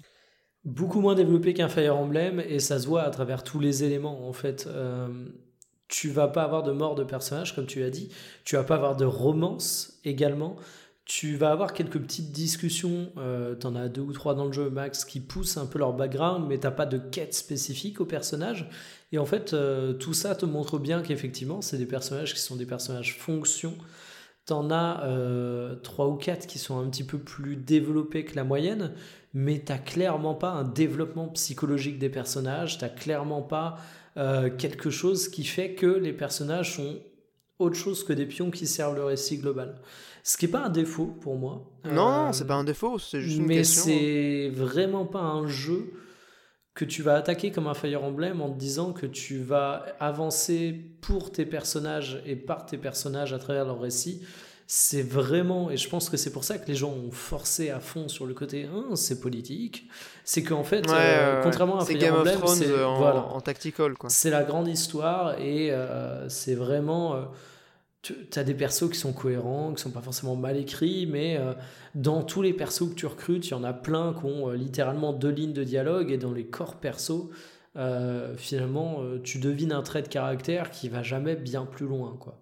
Beaucoup 0.64 1.00
moins 1.00 1.14
développé 1.14 1.54
qu'un 1.54 1.70
Fire 1.70 1.96
Emblem, 1.96 2.40
et 2.40 2.60
ça 2.60 2.80
se 2.80 2.88
voit 2.88 3.04
à 3.04 3.12
travers 3.12 3.44
tous 3.44 3.60
les 3.60 3.84
éléments, 3.84 4.28
en 4.28 4.34
fait. 4.34 4.66
Euh, 4.66 5.28
tu 5.88 6.10
vas 6.10 6.28
pas 6.28 6.42
avoir 6.42 6.64
de 6.64 6.72
mort 6.72 6.96
de 6.96 7.04
personnage, 7.04 7.54
comme 7.54 7.68
tu 7.68 7.82
l'as 7.82 7.92
dit. 7.92 8.10
Tu 8.46 8.56
vas 8.56 8.64
pas 8.64 8.76
avoir 8.76 8.96
de 8.96 9.06
romance 9.06 10.00
également. 10.04 10.56
Tu 11.06 11.36
vas 11.36 11.52
avoir 11.52 11.74
quelques 11.74 12.00
petites 12.00 12.32
discussions, 12.32 13.12
euh, 13.18 13.54
t'en 13.54 13.76
as 13.76 13.90
deux 13.90 14.02
ou 14.02 14.12
trois 14.12 14.34
dans 14.34 14.46
le 14.46 14.52
jeu 14.52 14.72
max, 14.72 15.06
qui 15.06 15.20
poussent 15.20 15.58
un 15.58 15.68
peu 15.68 15.78
leur 15.78 15.94
background, 15.94 16.48
mais 16.50 16.58
t'as 16.58 16.72
pas 16.72 16.88
de 16.88 16.98
quête 16.98 17.36
spécifique 17.36 18.02
au 18.02 18.06
personnage. 18.06 18.68
Et 19.12 19.20
en 19.20 19.26
fait, 19.26 19.54
euh, 19.54 19.94
tout 19.94 20.16
ça 20.16 20.34
te 20.34 20.48
montre 20.48 20.80
bien 20.80 21.04
qu'effectivement, 21.04 21.62
c'est 21.62 21.78
des 21.78 21.86
personnages 21.86 22.34
qui 22.34 22.40
sont 22.40 22.56
des 22.56 22.66
personnages 22.66 23.18
fonction. 23.20 23.76
T'en 24.48 24.72
as 24.72 25.04
euh, 25.06 25.76
trois 25.76 26.08
ou 26.08 26.16
quatre 26.16 26.48
qui 26.48 26.58
sont 26.58 26.80
un 26.80 26.90
petit 26.90 27.04
peu 27.04 27.20
plus 27.20 27.56
développés 27.56 28.26
que 28.26 28.36
la 28.36 28.44
moyenne, 28.44 28.92
mais 29.36 29.60
t'as 29.60 29.78
clairement 29.78 30.34
pas 30.34 30.50
un 30.50 30.64
développement 30.64 31.28
psychologique 31.28 32.00
des 32.00 32.10
personnages, 32.10 32.80
t'as 32.80 32.90
clairement 32.90 33.42
pas 33.44 33.78
quelque 34.58 34.92
chose 34.92 35.28
qui 35.28 35.44
fait 35.44 35.74
que 35.74 35.88
les 35.88 36.14
personnages 36.14 36.78
sont 36.78 37.00
autre 37.60 37.76
chose 37.76 38.06
que 38.06 38.14
des 38.14 38.26
pions 38.26 38.50
qui 38.50 38.66
servent 38.66 38.96
le 38.96 39.04
récit 39.04 39.38
global. 39.38 39.76
Ce 40.28 40.38
qui 40.38 40.46
n'est 40.48 40.52
pas 40.52 40.66
un 40.66 40.70
défaut 40.70 41.06
pour 41.22 41.36
moi. 41.38 41.62
Non, 41.86 42.30
Euh, 42.30 42.32
c'est 42.32 42.48
pas 42.48 42.56
un 42.56 42.64
défaut, 42.64 42.98
c'est 42.98 43.22
juste 43.22 43.38
une 43.38 43.46
mais 43.46 43.58
question. 43.58 43.84
hein. 43.84 43.86
c'est 44.00 44.50
vraiment 44.56 45.06
pas 45.06 45.20
un 45.22 45.46
jeu 45.48 45.94
que 46.74 46.84
tu 46.84 47.04
vas 47.04 47.14
attaquer 47.16 47.52
comme 47.52 47.68
un 47.68 47.76
Fire 47.76 48.04
Emblem 48.04 48.42
en 48.42 48.50
te 48.52 48.58
disant 48.58 48.92
que 48.92 49.06
tu 49.06 49.38
vas 49.38 49.86
avancer 50.00 50.74
pour 51.02 51.32
tes 51.32 51.46
personnages 51.46 52.22
et 52.26 52.36
par 52.36 52.66
tes 52.66 52.78
personnages 52.78 53.34
à 53.34 53.38
travers 53.40 53.66
leur 53.66 53.80
récit. 53.80 54.24
C'est 54.68 55.04
vraiment, 55.04 55.70
et 55.70 55.78
je 55.78 55.88
pense 55.88 56.10
que 56.10 56.18
c'est 56.18 56.32
pour 56.32 56.44
ça 56.44 56.58
que 56.58 56.68
les 56.68 56.74
gens 56.74 56.90
ont 56.92 57.12
forcé 57.12 57.70
à 57.70 57.80
fond 57.80 58.08
sur 58.08 58.26
le 58.26 58.34
côté 58.34 58.66
Hein, 58.66 58.96
c'est 58.96 59.20
politique. 59.22 59.88
C'est 60.24 60.42
qu'en 60.42 60.64
fait, 60.64 60.88
Ouais, 60.90 60.96
euh, 60.98 61.44
contrairement 61.44 61.78
à 61.78 61.86
Fire 61.86 62.00
Game 62.00 62.16
Emblem, 62.16 62.40
c'est 62.48 62.72
euh, 62.72 62.88
en, 62.88 62.98
voilà, 62.98 63.20
en 63.28 63.42
tactical 63.42 63.94
c'est 64.08 64.32
la 64.32 64.44
grande 64.44 64.68
histoire 64.68 65.40
et 65.40 65.72
euh, 65.72 66.28
c'est 66.30 66.56
vraiment. 66.56 67.26
Tu 68.06 68.40
as 68.40 68.44
des 68.44 68.54
persos 68.54 68.90
qui 68.90 68.98
sont 68.98 69.14
cohérents, 69.14 69.74
qui 69.74 69.82
sont 69.82 69.92
pas 69.92 70.02
forcément 70.02 70.36
mal 70.36 70.58
écrits, 70.58 71.08
mais 71.08 71.38
euh, 71.38 71.54
dans 71.96 72.24
tous 72.24 72.42
les 72.42 72.54
persos 72.54 72.90
que 72.90 72.94
tu 72.94 73.06
recrutes, 73.06 73.48
il 73.48 73.52
y 73.52 73.54
en 73.56 73.64
a 73.64 73.74
plein 73.74 74.14
qui 74.14 74.26
ont 74.26 74.50
euh, 74.50 74.56
littéralement 74.56 75.14
deux 75.14 75.30
lignes 75.30 75.54
de 75.54 75.64
dialogue 75.64 76.12
et 76.12 76.18
dans 76.18 76.32
les 76.32 76.46
corps 76.46 76.76
persos, 76.80 77.30
euh, 77.78 78.36
finalement, 78.38 79.02
tu 79.24 79.40
devines 79.40 79.74
un 79.74 79.82
trait 79.82 80.02
de 80.02 80.08
caractère 80.08 80.70
qui 80.72 80.88
va 80.88 81.04
jamais 81.04 81.36
bien 81.36 81.66
plus 81.66 81.88
loin, 81.88 82.16
quoi. 82.20 82.42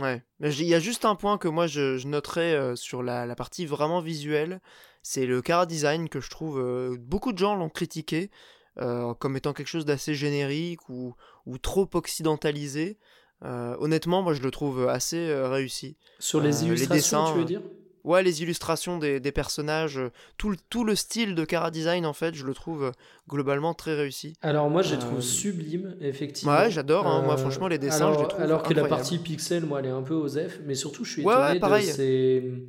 Ouais, 0.00 0.22
il 0.38 0.62
y 0.62 0.74
a 0.74 0.78
juste 0.78 1.04
un 1.04 1.16
point 1.16 1.36
que 1.36 1.48
moi 1.48 1.66
je, 1.66 2.06
noterais 2.06 2.76
sur 2.76 3.02
la, 3.02 3.34
partie 3.34 3.66
vraiment 3.66 4.00
visuelle, 4.00 4.60
c'est 5.02 5.26
le 5.26 5.42
cara 5.42 5.66
design 5.66 6.08
que 6.08 6.20
je 6.20 6.30
trouve 6.30 6.96
beaucoup 7.00 7.32
de 7.32 7.38
gens 7.38 7.56
l'ont 7.56 7.70
critiqué 7.70 8.30
comme 8.76 9.36
étant 9.36 9.52
quelque 9.52 9.66
chose 9.66 9.84
d'assez 9.84 10.14
générique 10.14 10.88
ou 10.88 11.16
trop 11.60 11.90
occidentalisé. 11.94 13.00
Euh, 13.44 13.74
honnêtement, 13.78 14.22
moi 14.22 14.34
je 14.34 14.42
le 14.42 14.50
trouve 14.50 14.88
assez 14.88 15.16
euh, 15.30 15.48
réussi. 15.48 15.96
Sur 16.18 16.40
les 16.40 16.48
Euh, 16.48 16.50
les 16.60 16.66
illustrations, 16.66 16.96
dessins, 17.22 17.32
tu 17.32 17.38
veux 17.38 17.44
euh, 17.44 17.46
dire? 17.46 17.62
Ouais, 18.02 18.22
les 18.22 18.42
illustrations 18.42 18.98
des, 18.98 19.20
des 19.20 19.32
personnages, 19.32 19.98
euh, 19.98 20.10
tout 20.38 20.48
le, 20.50 20.56
tout 20.70 20.84
le 20.84 20.94
style 20.94 21.34
de 21.34 21.44
cara 21.44 21.70
design 21.70 22.06
en 22.06 22.14
fait, 22.14 22.34
je 22.34 22.46
le 22.46 22.54
trouve 22.54 22.84
euh, 22.84 22.90
globalement 23.28 23.74
très 23.74 23.94
réussi. 23.94 24.34
Alors 24.40 24.70
moi, 24.70 24.80
je 24.82 24.90
les 24.94 24.96
Euh, 24.96 25.06
trouve 25.06 25.20
sublimes, 25.20 25.96
effectivement. 26.00 26.52
Ouais, 26.54 26.70
j'adore, 26.70 27.06
hein, 27.06 27.22
moi, 27.22 27.34
Euh, 27.34 27.36
franchement, 27.36 27.68
les 27.68 27.78
dessins, 27.78 28.06
alors, 28.06 28.14
je 28.14 28.22
les 28.22 28.28
trouve 28.28 28.42
Alors 28.42 28.62
que 28.62 28.72
la 28.74 28.84
partie 28.84 29.18
pixel, 29.18 29.64
moi, 29.66 29.80
elle 29.80 29.86
est 29.86 29.90
un 29.90 30.02
peu 30.02 30.14
aux 30.14 30.28
F, 30.28 30.60
mais 30.66 30.74
surtout, 30.74 31.04
je 31.04 31.12
suis 31.12 31.24
Ouais, 31.24 31.34
ouais, 31.34 31.56
étonné 31.58 31.76
de 31.78 31.82
ces... 31.92 32.66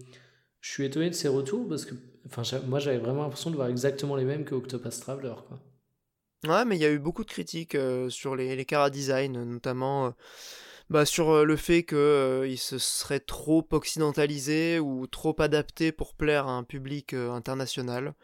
Je 0.60 0.70
suis 0.70 0.86
étonné 0.86 1.10
de 1.10 1.16
ces 1.16 1.28
retours 1.30 1.68
parce 1.68 1.86
que, 1.86 1.96
enfin, 2.28 2.44
moi, 2.68 2.80
j'avais 2.80 2.98
vraiment 3.00 3.24
l'impression 3.24 3.50
de 3.52 3.56
voir 3.56 3.68
exactement 3.70 4.16
les 4.18 4.26
mêmes 4.26 4.44
que 4.44 4.54
Octopus 4.54 5.00
Traveler, 5.00 5.34
quoi. 5.48 5.60
Ouais, 6.48 6.66
mais 6.66 6.76
il 6.76 6.82
y 6.82 6.86
a 6.86 6.92
eu 6.92 6.98
beaucoup 6.98 7.24
de 7.24 7.30
critiques 7.30 7.76
euh, 7.76 8.10
sur 8.10 8.36
les, 8.36 8.56
les 8.56 8.66
cara 8.66 8.90
design, 8.90 9.44
notamment 9.44 10.08
euh, 10.08 10.10
bah, 10.90 11.06
sur 11.06 11.30
euh, 11.30 11.44
le 11.44 11.56
fait 11.56 11.84
qu'ils 11.84 12.58
se 12.58 12.80
seraient 12.80 13.20
trop 13.20 13.68
occidentalisés 13.70 14.80
ou 14.80 15.06
trop 15.06 15.36
adaptés 15.40 15.92
pour 15.92 16.16
plaire 16.16 16.48
à 16.48 16.54
un 16.54 16.64
public 16.64 17.14
international. 17.14 18.16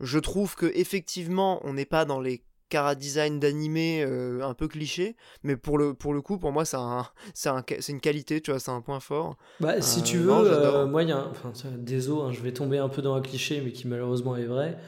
Je 0.00 0.18
trouve 0.18 0.54
que 0.54 0.66
effectivement, 0.74 1.60
on 1.64 1.72
n'est 1.72 1.86
pas 1.86 2.04
dans 2.04 2.20
les 2.20 2.44
cara 2.68 2.94
design 2.94 3.38
d'animé 3.38 4.02
un 4.02 4.54
peu 4.54 4.66
clichés, 4.66 5.14
mais 5.42 5.56
pour 5.56 5.76
le, 5.76 5.92
pour 5.92 6.14
le 6.14 6.22
coup, 6.22 6.38
pour 6.38 6.52
moi, 6.52 6.64
c'est 6.64 6.78
un, 6.78 7.06
un, 7.46 7.64
une 7.88 8.00
qualité, 8.00 8.42
tu 8.42 8.50
vois, 8.50 8.60
c'est 8.60 8.70
un 8.70 8.80
point 8.82 9.00
fort. 9.00 9.36
Bah, 9.60 9.80
si 9.80 10.02
tu 10.02 10.18
veux, 10.18 10.26
non, 10.26 10.86
moi, 10.88 11.02
il 11.02 11.08
y 11.08 11.12
a 11.12 11.18
un... 11.18 11.30
Enfin, 11.30 11.52
désolé, 11.78 12.22
hein, 12.22 12.32
je 12.32 12.40
vais 12.40 12.52
tomber 12.52 12.78
un 12.78 12.88
peu 12.90 13.00
dans 13.00 13.14
un 13.14 13.22
cliché, 13.22 13.62
mais 13.62 13.72
qui 13.72 13.88
malheureusement 13.88 14.36
est 14.36 14.44
vrai. 14.44 14.78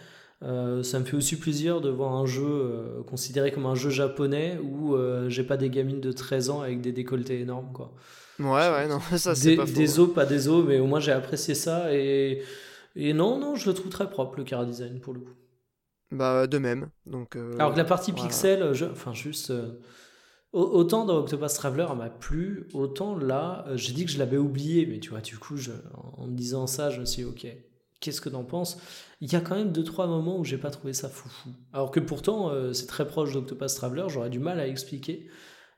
Euh, 0.44 0.82
ça 0.82 0.98
me 1.00 1.04
fait 1.04 1.16
aussi 1.16 1.38
plaisir 1.38 1.80
de 1.80 1.88
voir 1.90 2.12
un 2.14 2.26
jeu 2.26 2.44
euh, 2.46 3.02
considéré 3.04 3.50
comme 3.52 3.66
un 3.66 3.74
jeu 3.74 3.90
japonais 3.90 4.58
où 4.62 4.94
euh, 4.94 5.28
j'ai 5.30 5.44
pas 5.44 5.56
des 5.56 5.70
gamines 5.70 6.00
de 6.00 6.12
13 6.12 6.50
ans 6.50 6.60
avec 6.60 6.80
des 6.82 6.92
décolletés 6.92 7.40
énormes, 7.40 7.72
quoi. 7.72 7.94
Ouais, 8.38 8.46
ouais, 8.70 8.86
non, 8.88 9.00
ça 9.18 9.34
c'est 9.34 9.50
des, 9.50 9.56
pas 9.56 9.66
faux. 9.66 9.72
des 9.72 9.98
os, 9.98 10.12
pas 10.12 10.26
des 10.26 10.48
os, 10.48 10.64
mais 10.66 10.78
au 10.78 10.86
moins 10.86 11.00
j'ai 11.00 11.12
apprécié 11.12 11.54
ça 11.54 11.94
et, 11.94 12.42
et 12.96 13.12
non, 13.12 13.38
non, 13.38 13.56
je 13.56 13.68
le 13.68 13.74
trouve 13.74 13.90
très 13.90 14.08
propre 14.10 14.38
le 14.38 14.44
cara 14.44 14.64
design 14.64 15.00
pour 15.00 15.14
le 15.14 15.20
coup. 15.20 15.34
Bah, 16.10 16.46
de 16.46 16.58
même. 16.58 16.90
Donc, 17.06 17.36
Alors 17.58 17.72
que 17.72 17.78
la 17.78 17.84
partie 17.84 18.12
voilà. 18.12 18.22
pixel, 18.22 18.72
je- 18.74 18.84
enfin 18.84 19.12
juste. 19.12 19.52
au- 20.52 20.60
autant 20.62 21.04
dans 21.04 21.18
Octopus 21.18 21.54
Traveler, 21.54 21.86
elle 21.90 21.98
m'a 21.98 22.10
plu, 22.10 22.68
autant 22.72 23.16
là, 23.18 23.66
j'ai 23.74 23.92
dit 23.92 24.04
que 24.04 24.10
je 24.10 24.18
l'avais 24.18 24.36
oublié, 24.38 24.86
mais 24.86 25.00
tu 25.00 25.10
vois, 25.10 25.20
du 25.20 25.38
coup, 25.38 25.56
je- 25.56 25.72
en 26.16 26.26
me 26.26 26.34
disant 26.36 26.66
ça, 26.66 26.90
je 26.90 27.00
me 27.00 27.04
suis 27.06 27.22
dit, 27.24 27.28
ok, 27.28 27.46
qu'est-ce 28.04 28.20
que 28.20 28.28
t'en 28.28 28.44
penses 28.44 28.78
Il 29.20 29.32
y 29.32 29.36
a 29.36 29.40
quand 29.40 29.56
même 29.56 29.72
deux 29.72 29.84
trois 29.84 30.06
moments 30.06 30.38
où 30.38 30.44
j'ai 30.44 30.58
pas 30.58 30.70
trouvé 30.70 30.92
ça 30.92 31.08
foufou. 31.08 31.48
Alors 31.72 31.90
que 31.90 32.00
pourtant, 32.00 32.50
euh, 32.50 32.72
c'est 32.72 32.86
très 32.86 33.06
proche 33.06 33.32
d'Octopus 33.32 33.74
Traveler, 33.74 34.04
j'aurais 34.08 34.30
du 34.30 34.38
mal 34.38 34.60
à 34.60 34.66
expliquer. 34.68 35.26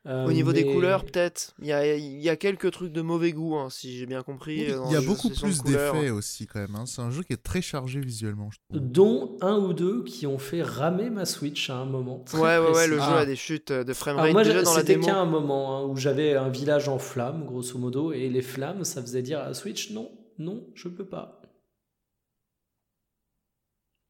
Euh, 0.09 0.24
Au 0.24 0.31
niveau 0.31 0.53
des 0.53 0.65
couleurs, 0.65 1.05
peut-être. 1.05 1.53
Il 1.61 1.66
y 1.66 1.73
a, 1.73 1.97
il 1.97 2.20
y 2.23 2.28
a 2.28 2.36
quelques 2.36 2.70
trucs 2.70 2.93
de 2.93 3.03
mauvais 3.03 3.32
goût, 3.32 3.57
hein, 3.57 3.70
si 3.70 3.97
j'ai 3.98 4.07
bien 4.07 4.23
compris. 4.23 4.59
Oui, 4.69 4.74
Il 4.86 4.93
y 4.93 4.97
a 4.97 5.01
beaucoup 5.01 5.31
plus 5.31 5.65
d'effets 5.65 6.11
aussi 6.11 6.47
quand 6.47 6.61
même. 6.61 6.77
hein. 6.77 6.85
C'est 6.86 7.03
un 7.03 7.11
jeu 7.11 7.24
qui 7.24 7.32
est 7.32 7.43
très 7.43 7.61
chargé 7.61 7.98
visuellement, 7.98 8.48
je 8.53 8.59
trouve. 8.69 8.89
dont 8.89 9.36
un 9.40 9.57
ou 9.59 9.73
deux 9.73 10.05
qui 10.05 10.28
ont 10.28 10.39
fait 10.39 10.62
ramer 10.62 11.11
ma 11.11 11.24
Switch 11.24 11.70
à 11.70 11.78
un 11.78 11.86
moment. 11.86 12.20
très 12.24 12.39
Ouais, 12.39 12.57
ouais, 12.59 12.70
ouais, 12.73 12.86
le 12.86 12.98
jeu 12.98 13.03
Ah. 13.05 13.19
a 13.19 13.27
des 13.27 13.35
chutes 13.35 13.73
de 13.73 13.93
framerate 13.93 14.31
moi, 14.31 14.44
déjà 14.44 14.59
j'ai- 14.61 14.65
dans 14.65 14.74
la 14.74 14.81
c'était 14.82 15.01
qu'à 15.01 15.16
un 15.16 15.24
moment 15.27 15.77
hein, 15.77 15.86
où 15.89 15.97
j'avais 15.97 16.36
un 16.36 16.51
village 16.51 16.89
en 16.89 17.01
flammes, 17.01 17.44
grosso 17.44 17.77
modo, 17.77 18.12
et 18.12 18.28
les 18.28 18.43
flammes, 18.43 18.85
ça 18.85 19.03
faisait 19.03 19.23
dire 19.23 19.40
à 19.40 19.47
la 19.48 19.55
Switch, 19.55 19.90
non, 19.90 20.09
non, 20.39 20.62
je 20.77 20.86
peux 20.89 21.05
pas. 21.07 21.36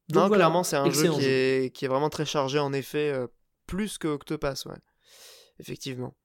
Donc 0.09 0.23
Non, 0.23 0.27
voilà, 0.27 0.43
clairement, 0.45 0.63
c'est 0.63 0.77
un 0.77 0.85
jeu 0.91 1.03
qui 1.19 1.25
est, 1.25 1.75
qui 1.75 1.85
est 1.85 1.87
vraiment 1.89 2.09
très 2.09 2.25
chargé 2.25 2.59
en 2.59 2.71
effet, 2.73 3.11
euh, 3.11 3.27
plus 3.65 3.97
que 3.97 4.07
Octopass, 4.07 4.65
ouais. 4.65 4.77
Effectivement. 5.59 6.15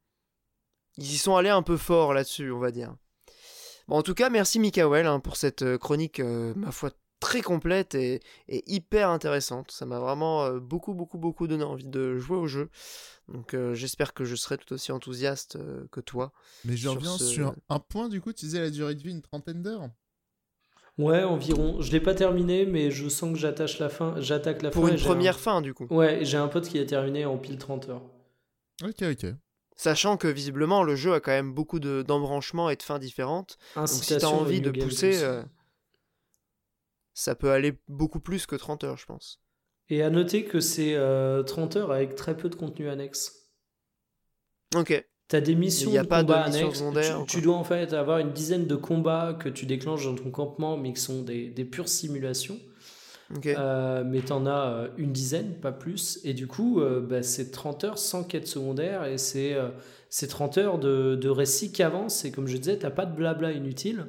Ils 0.99 1.13
y 1.13 1.19
sont 1.19 1.37
allés 1.37 1.49
un 1.49 1.63
peu 1.63 1.77
fort 1.77 2.13
là-dessus, 2.15 2.51
on 2.53 2.59
va 2.59 2.71
dire. 2.71 2.95
Bon, 3.89 3.97
en 3.97 4.03
tout 4.03 4.15
cas, 4.15 4.31
merci 4.31 4.59
Mikael 4.59 5.07
hein, 5.07 5.21
pour 5.21 5.37
cette 5.37 5.63
euh, 5.63 5.79
chronique, 5.79 6.21
euh, 6.21 6.53
ma 6.55 6.71
foi, 6.71 6.91
très 7.19 7.41
complète 7.41 7.95
et, 7.95 8.21
et 8.49 8.63
hyper 8.73 9.09
intéressante. 9.09 9.71
Ça 9.71 9.87
m'a 9.87 9.99
vraiment 9.99 10.45
euh, 10.45 10.61
beaucoup, 10.61 10.93
beaucoup, 10.95 11.19
beaucoup 11.19 11.47
donné 11.47 11.65
envie 11.65 11.87
de 11.89 12.19
jouer 12.19 12.37
au 12.37 12.47
jeu. 12.47 12.69
Donc 13.29 13.55
euh, 13.55 13.75
j'espère 13.75 14.13
que 14.13 14.25
je 14.25 14.37
serai 14.37 14.59
tout 14.59 14.73
aussi 14.75 14.93
enthousiaste 14.93 15.57
euh, 15.57 15.87
que 15.91 16.01
toi. 16.01 16.33
Mais 16.65 16.77
je 16.77 16.83
sur 16.89 16.95
reviens 16.97 17.17
ce- 17.19 17.25
sur 17.25 17.55
un 17.69 17.79
point, 17.81 18.09
du 18.09 18.21
coup, 18.21 18.33
tu 18.33 18.45
disais 18.45 18.61
la 18.61 18.71
durée 18.71 18.95
de 18.95 19.03
vie 19.03 19.11
une 19.11 19.23
trentaine 19.23 19.63
d'heures? 19.63 19.89
Ouais, 20.99 21.23
environ. 21.25 21.81
Je 21.81 21.91
l'ai 21.91 22.01
pas 22.01 22.15
terminé, 22.15 22.67
mais 22.67 22.91
je 22.91 23.09
sens 23.09 23.33
que 23.33 23.39
j'attache 23.39 23.79
la 23.79 23.89
fin, 23.89 24.15
j'attaque 24.21 24.63
la 24.63 24.71
Pour 24.71 24.83
fin. 24.85 24.89
une 24.89 24.95
et 24.95 24.99
j'ai 24.99 25.05
première 25.07 25.35
un- 25.37 25.39
fin, 25.39 25.61
du 25.63 25.73
coup. 25.75 25.87
Ouais, 25.91 26.25
j'ai 26.25 26.37
un 26.37 26.49
pote 26.49 26.69
qui 26.69 26.79
a 26.79 26.85
terminé 26.85 27.25
en 27.25 27.39
pile 27.39 27.59
30 27.59 27.89
heures. 27.89 28.03
Ok, 28.85 29.03
ok. 29.03 29.27
Sachant 29.75 30.17
que 30.17 30.29
visiblement, 30.29 30.83
le 30.83 30.95
jeu 30.97 31.15
a 31.15 31.21
quand 31.21 31.31
même 31.33 31.55
beaucoup 31.55 31.81
de- 31.81 32.03
d'embranchements 32.03 32.69
et 32.71 32.77
de 32.77 32.83
fins 32.83 32.99
différentes. 32.99 33.57
Donc 33.75 33.87
si 33.89 34.01
t'as 34.01 34.15
Incitation 34.17 34.39
envie 34.41 34.61
de 34.61 34.71
pousser, 34.71 35.23
euh, 35.23 35.43
ça 37.15 37.35
peut 37.35 37.51
aller 37.51 37.79
beaucoup 37.89 38.21
plus 38.21 38.47
que 38.47 38.55
30 38.57 38.85
heures, 38.85 38.99
je 38.99 39.07
pense. 39.07 39.41
Et 39.89 40.03
à 40.03 40.11
noter 40.11 40.45
que 40.45 40.61
c'est 40.61 40.95
euh, 40.95 41.43
30 41.43 41.77
heures 41.77 41.91
avec 41.91 42.15
très 42.17 42.37
peu 42.37 42.49
de 42.49 42.55
contenu 42.55 42.89
annexe. 42.89 43.51
Ok. 44.77 45.05
T'as 45.33 45.41
des 45.41 45.55
missions 45.55 45.91
Il 45.91 45.95
y 45.95 45.99
a 45.99 46.03
de 46.03 46.09
pas 46.09 46.23
de 46.23 46.29
combat 46.31 46.47
missions 46.47 46.61
annexes. 46.67 46.79
secondaires, 46.79 47.25
Tu, 47.27 47.41
dois 47.41 47.57
en 47.57 47.65
fait 47.65 47.93
avoir 47.95 48.19
une 48.19 48.33
dizaine 48.33 48.67
de 48.67 48.77
combats 48.77 49.33
que 49.39 49.49
tu 49.49 49.65
déclenches 49.67 50.05
dans 50.05 50.15
ton 50.15 50.31
campement, 50.31 50.77
mais 50.77 50.93
qui 50.93 51.01
sont 51.01 51.23
des, 51.23 51.49
des 51.49 51.65
pures 51.65 51.89
simulations. 51.89 52.59
Ok. 53.35 53.47
Euh, 53.47 54.05
mais 54.07 54.21
t'en 54.21 54.45
as 54.45 54.67
euh, 54.69 54.89
une 54.99 55.11
dizaine, 55.13 55.55
pas 55.55 55.73
plus. 55.73 56.21
Et 56.25 56.35
du 56.35 56.47
coup, 56.47 56.81
euh, 56.81 57.01
bah, 57.01 57.23
c'est 57.23 57.51
30 57.51 57.85
heures 57.85 57.99
sans 57.99 58.25
quête 58.25 58.47
secondaire 58.47 59.05
et 59.07 59.17
c'est 59.17 59.55
euh, 59.55 59.69
c'est 60.11 60.27
30 60.27 60.59
heures 60.59 60.79
de, 60.79 61.15
de 61.17 61.29
récit 61.31 61.73
qui 61.73 61.83
avance. 61.83 62.27
Et 62.27 62.31
comme 62.31 62.47
je 62.47 62.59
disais, 62.59 62.77
t'as 62.77 62.91
pas 62.91 63.07
de 63.07 63.17
blabla 63.17 63.53
inutile. 63.53 64.07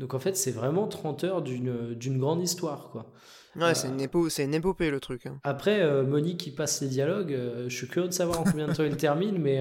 Donc 0.00 0.12
en 0.14 0.18
fait, 0.18 0.36
c'est 0.36 0.50
vraiment 0.50 0.88
30 0.88 1.22
heures 1.22 1.42
d'une 1.42 2.18
grande 2.18 2.42
histoire, 2.42 2.88
quoi. 2.90 3.12
ouais, 3.54 3.76
c'est 3.76 3.86
une, 3.86 4.00
épo- 4.02 4.28
c'est 4.28 4.42
une 4.42 4.54
épopée 4.54 4.90
le 4.90 4.98
truc. 4.98 5.26
hein. 5.26 5.38
Après, 5.44 5.80
euh, 5.82 6.02
Monique 6.02 6.38
qui 6.40 6.50
passe 6.50 6.80
les 6.82 6.88
dialogues, 6.88 7.32
euh, 7.32 7.66
je 7.68 7.76
suis 7.76 7.86
curieux 7.86 8.08
de 8.08 8.12
savoir 8.12 8.40
en 8.40 8.42
combien 8.42 8.66
de 8.66 8.72
temps 8.74 8.82
il 8.82 8.96
termine, 8.96 9.38
mais 9.38 9.60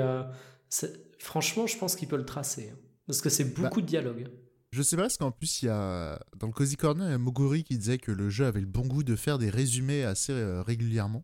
franchement, 1.19 1.67
je 1.67 1.77
pense 1.77 1.95
qu'il 1.95 2.07
peut 2.07 2.17
le 2.17 2.25
tracer. 2.25 2.69
hein. 2.73 2.77
parce 3.07 3.21
que 3.21 3.29
c'est 3.29 3.53
beaucoup 3.53 3.81
de 3.81 3.85
dialogues. 3.87 4.27
Je 4.71 4.81
sais 4.81 4.95
pas, 4.95 5.03
parce 5.03 5.17
qu'en 5.17 5.31
plus, 5.31 5.61
il 5.61 5.67
y 5.67 5.69
a. 5.69 6.19
Dans 6.35 6.47
le 6.47 6.53
Cozy 6.53 6.77
Corner, 6.77 7.07
il 7.07 7.11
y 7.11 7.13
a 7.13 7.17
Moguri 7.19 7.63
qui 7.63 7.77
disait 7.77 7.99
que 7.99 8.11
le 8.11 8.29
jeu 8.29 8.45
avait 8.47 8.59
le 8.59 8.65
bon 8.65 8.87
goût 8.87 9.03
de 9.03 9.15
faire 9.15 9.37
des 9.37 9.51
résumés 9.51 10.03
assez 10.03 10.33
euh, 10.33 10.63
régulièrement. 10.63 11.23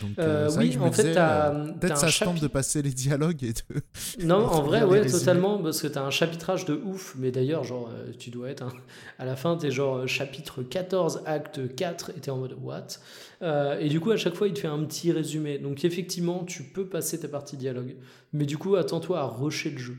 Donc, 0.00 0.18
Euh, 0.18 0.48
vrai 0.48 0.64
oui, 0.64 0.72
je 0.72 0.78
me 0.78 0.84
en 0.84 0.92
fait, 0.92 1.16
euh, 1.16 1.72
Peut-être 1.80 1.96
ça 1.96 2.06
tente 2.06 2.10
chapitre- 2.12 2.42
de 2.42 2.46
passer 2.48 2.82
les 2.82 2.90
dialogues 2.90 3.42
et 3.44 3.52
de. 3.54 4.24
Non, 4.26 4.36
en 4.46 4.62
vrai, 4.62 4.84
ouais, 4.84 5.06
totalement, 5.06 5.58
parce 5.62 5.80
que 5.80 5.86
t'as 5.86 6.02
un 6.02 6.10
chapitrage 6.10 6.64
de 6.66 6.74
ouf, 6.74 7.14
mais 7.18 7.30
d'ailleurs, 7.30 7.64
genre, 7.64 7.90
euh, 7.92 8.12
tu 8.18 8.30
dois 8.30 8.50
être. 8.50 8.62
un- 8.62 8.72
À 9.18 9.24
la 9.24 9.36
fin, 9.36 9.56
t'es 9.56 9.70
genre 9.70 9.96
euh, 9.98 10.06
chapitre 10.06 10.62
14, 10.62 11.22
acte 11.24 11.74
4, 11.74 12.10
et 12.10 12.20
t'es 12.20 12.30
en 12.30 12.36
mode 12.38 12.56
what? 12.60 12.86
Euh, 13.42 13.78
Et 13.80 13.88
du 13.88 14.00
coup, 14.00 14.10
à 14.10 14.16
chaque 14.16 14.34
fois, 14.34 14.48
il 14.48 14.54
te 14.54 14.58
fait 14.60 14.68
un 14.68 14.82
petit 14.84 15.12
résumé. 15.12 15.58
Donc, 15.58 15.84
effectivement, 15.84 16.44
tu 16.44 16.62
peux 16.62 16.86
passer 16.86 17.18
ta 17.20 17.28
partie 17.28 17.56
dialogue. 17.56 17.96
Mais 18.32 18.44
du 18.44 18.58
coup, 18.58 18.76
attends-toi 18.76 19.20
à 19.20 19.24
rusher 19.26 19.70
le 19.70 19.78
jeu. 19.78 19.96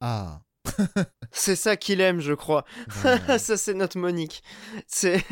Ah. 0.00 0.40
C'est 1.32 1.56
ça 1.56 1.76
qu'il 1.76 2.00
aime, 2.00 2.20
je 2.20 2.32
crois. 2.32 2.64
ça, 3.38 3.56
c'est 3.56 3.74
notre 3.74 3.98
Monique. 3.98 4.42
C'est. 4.86 5.22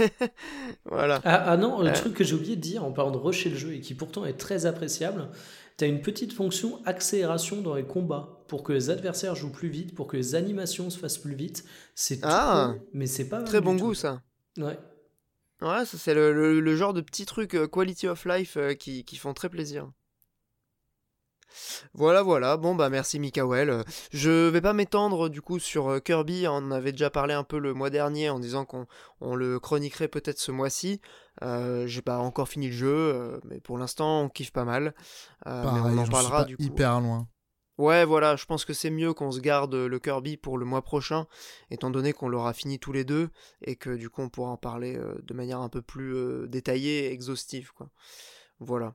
voilà. 0.85 1.21
Ah, 1.25 1.45
ah 1.53 1.57
non, 1.57 1.81
le 1.83 1.89
Euh. 1.91 1.93
truc 1.95 2.15
que 2.15 2.25
j'ai 2.25 2.35
oublié 2.35 2.57
de 2.57 2.61
dire 2.61 2.85
en 2.85 2.93
parlant 2.93 3.11
de 3.13 3.17
rusher 3.17 3.51
le 3.51 3.57
jeu 3.57 3.73
et 3.75 3.81
qui 3.81 3.95
pourtant 3.95 4.25
est 4.27 4.35
très 4.37 4.67
appréciable, 4.67 5.29
t'as 5.77 5.87
une 5.87 6.03
petite 6.03 6.33
fonction 6.33 6.81
accélération 6.85 7.63
dans 7.63 7.75
les 7.75 7.85
combats 7.85 8.43
pour 8.49 8.63
que 8.63 8.73
les 8.73 8.91
adversaires 8.91 9.35
jouent 9.35 9.51
plus 9.53 9.69
vite, 9.69 9.95
pour 9.95 10.07
que 10.07 10.17
les 10.17 10.35
animations 10.35 10.91
se 10.91 10.99
fassent 10.99 11.19
plus 11.19 11.35
vite. 11.35 11.65
C'est 11.95 12.21
Ah. 12.23 12.75
mais 12.93 13.07
c'est 13.07 13.29
pas 13.29 13.43
Très 13.43 13.61
bon 13.61 13.77
tout. 13.77 13.87
goût, 13.87 13.95
ça. 13.95 14.23
Ouais. 14.59 14.79
Ouais, 15.63 15.85
ça, 15.87 15.97
c'est 15.99 16.13
le, 16.15 16.33
le- 16.35 16.61
le 16.61 16.77
genre 16.77 16.93
de 16.93 17.01
petits 17.01 17.25
trucs 17.25 17.55
euh, 17.55 17.67
quality 17.67 18.07
of 18.09 18.27
life 18.27 18.57
euh, 18.59 18.75
qui, 18.75 19.05
qui 19.05 19.17
font 19.17 19.33
très 19.33 19.49
plaisir. 19.49 19.91
Voilà, 21.95 22.23
voilà. 22.23 22.57
Bon, 22.57 22.75
bah 22.75 22.89
merci 22.89 23.19
Mikael. 23.19 23.85
Je 24.13 24.49
vais 24.49 24.61
pas 24.61 24.73
m'étendre 24.73 25.29
du 25.29 25.41
coup 25.43 25.59
sur 25.59 25.89
euh, 25.89 25.99
Kirby. 26.01 26.47
On 26.49 26.57
en 26.57 26.71
avait 26.71 26.93
déjà 26.93 27.11
parlé 27.11 27.35
un 27.35 27.45
peu 27.45 27.59
le 27.59 27.75
mois 27.75 27.91
dernier 27.91 28.31
en 28.31 28.39
disant 28.39 28.65
qu'on 28.65 28.87
on 29.21 29.35
le 29.35 29.59
chroniquerait 29.59 30.09
peut-être 30.09 30.39
ce 30.39 30.53
mois-ci. 30.53 31.01
Euh, 31.43 31.87
J'ai 31.87 32.03
pas 32.03 32.19
encore 32.19 32.49
fini 32.49 32.69
le 32.69 32.73
jeu, 32.73 32.89
euh, 32.89 33.39
mais 33.45 33.61
pour 33.61 33.79
l'instant 33.79 34.23
on 34.23 34.29
kiffe 34.29 34.53
pas 34.53 34.65
mal. 34.65 34.95
Euh, 35.47 35.63
mais 35.65 35.81
on 35.81 35.99
en 35.99 36.07
parlera 36.07 36.45
du 36.45 36.57
coup. 36.57 36.63
hyper 36.63 37.01
loin. 37.01 37.29
Ouais, 37.79 38.07
voilà, 38.07 38.37
je 38.37 38.47
pense 38.47 38.65
que 38.65 38.73
c'est 38.73 38.89
mieux 38.89 39.13
qu'on 39.13 39.31
se 39.31 39.41
garde 39.41 39.75
le 39.75 39.99
Kirby 39.99 40.39
pour 40.39 40.57
le 40.57 40.65
mois 40.65 40.81
prochain, 40.81 41.27
étant 41.71 41.91
donné 41.91 42.15
qu'on 42.15 42.27
l'aura 42.31 42.55
fini 42.55 42.79
tous 42.79 42.93
les 42.93 43.05
deux, 43.05 43.29
et 43.61 43.77
que 43.77 43.91
du 43.91 44.09
coup 44.09 44.23
on 44.23 44.31
pourra 44.31 44.49
en 44.49 44.57
parler 44.57 44.97
euh, 44.97 45.15
de 45.23 45.35
manière 45.35 45.61
un 45.61 45.69
peu 45.69 45.83
plus 45.83 46.49
détaillée 46.49 47.05
et 47.05 47.13
exhaustive, 47.13 47.73
quoi. 47.75 47.91
Voilà. 48.61 48.95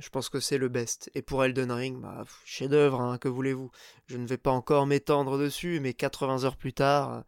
Je 0.00 0.08
pense 0.08 0.28
que 0.30 0.40
c'est 0.40 0.58
le 0.58 0.68
best. 0.68 1.10
Et 1.14 1.22
pour 1.22 1.44
Elden 1.44 1.70
Ring, 1.70 2.00
bah, 2.00 2.24
chef-d'œuvre, 2.44 3.00
hein, 3.00 3.18
que 3.18 3.28
voulez-vous 3.28 3.70
Je 4.06 4.16
ne 4.16 4.26
vais 4.26 4.38
pas 4.38 4.50
encore 4.50 4.86
m'étendre 4.86 5.38
dessus, 5.38 5.78
mais 5.80 5.92
80 5.92 6.44
heures 6.44 6.56
plus 6.56 6.72
tard. 6.72 7.12
euh, 7.12 7.20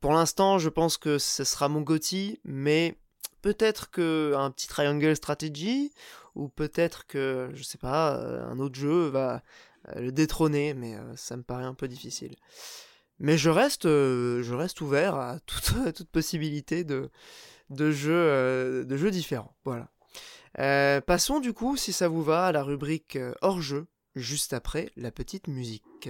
Pour 0.00 0.12
l'instant, 0.12 0.58
je 0.58 0.68
pense 0.68 0.96
que 0.96 1.18
ce 1.18 1.42
sera 1.44 1.68
mon 1.68 1.80
Gotti, 1.80 2.40
mais 2.44 2.96
peut-être 3.42 3.90
que 3.90 4.32
un 4.36 4.50
petit 4.50 4.68
Triangle 4.68 5.16
Strategy, 5.16 5.92
ou 6.36 6.48
peut-être 6.48 7.06
que, 7.06 7.50
je 7.54 7.62
sais 7.64 7.78
pas, 7.78 8.16
euh, 8.16 8.46
un 8.46 8.58
autre 8.60 8.76
jeu 8.76 9.08
va 9.08 9.42
euh, 9.88 10.00
le 10.00 10.12
détrôner, 10.12 10.72
mais 10.74 10.96
ça 11.16 11.36
me 11.36 11.42
paraît 11.42 11.64
un 11.64 11.74
peu 11.74 11.88
difficile. 11.88 12.36
Mais 13.18 13.36
je 13.38 13.50
reste, 13.50 13.84
je 13.84 14.54
reste 14.54 14.80
ouvert 14.80 15.16
à 15.16 15.38
toute, 15.46 16.04
possibilité 16.10 16.84
de, 16.84 17.10
de, 17.70 17.90
jeux, 17.90 18.84
de 18.84 18.96
jeux 18.96 19.10
différents. 19.10 19.56
Voilà. 19.64 19.90
Euh, 20.58 21.00
passons 21.00 21.40
du 21.40 21.52
coup, 21.52 21.76
si 21.76 21.92
ça 21.92 22.08
vous 22.08 22.22
va, 22.22 22.46
à 22.46 22.52
la 22.52 22.62
rubrique 22.62 23.16
euh, 23.16 23.34
hors-jeu, 23.42 23.86
juste 24.14 24.52
après 24.52 24.90
la 24.96 25.10
petite 25.10 25.48
musique. 25.48 26.08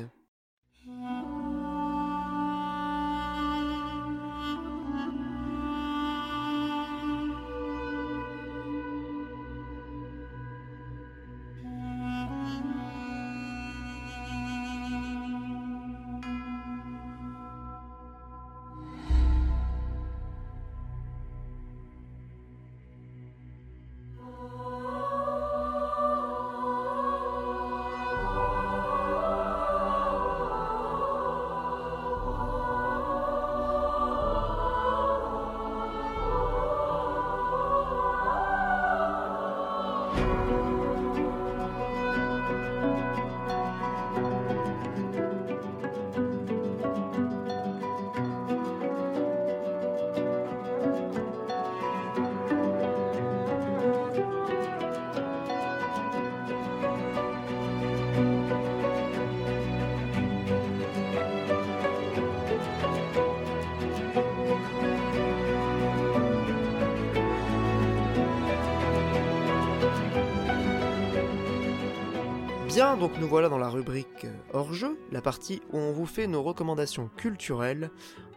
Bien, 72.75 72.97
donc 72.97 73.13
nous 73.21 73.29
voilà 73.29 73.49
dans 73.49 73.59
la 73.59 73.69
rubrique 73.69 74.25
euh, 74.25 74.33
hors-jeu, 74.53 74.99
la 75.13 75.23
partie 75.23 75.63
où 75.73 75.79
on 75.79 75.93
vous 75.93 76.07
fait 76.07 76.27
nos 76.27 76.43
recommandations 76.43 77.09
culturelles, 77.17 77.89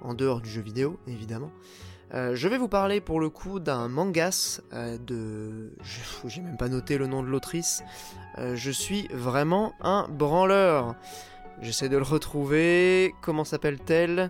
en 0.01 0.13
dehors 0.13 0.41
du 0.41 0.49
jeu 0.51 0.61
vidéo 0.61 0.99
évidemment. 1.07 1.51
Euh, 2.13 2.35
je 2.35 2.47
vais 2.47 2.59
vous 2.59 2.67
parler 2.67 3.01
pour 3.01 3.19
le 3.19 3.31
coup 3.31 3.59
d'un 3.59 3.87
mangas 3.87 4.61
euh, 4.73 4.99
de... 4.99 5.73
J'ai 6.25 6.41
même 6.41 6.55
pas 6.55 6.69
noté 6.69 6.99
le 6.99 7.07
nom 7.07 7.23
de 7.23 7.27
l'autrice. 7.27 7.81
Je 8.37 8.69
suis 8.69 9.07
vraiment 9.07 9.73
un 9.81 10.07
branleur. 10.07 10.93
J'essaie 11.59 11.89
de 11.89 11.97
le 11.97 12.03
retrouver. 12.03 13.15
Comment 13.23 13.43
s'appelle-t-elle? 13.43 14.29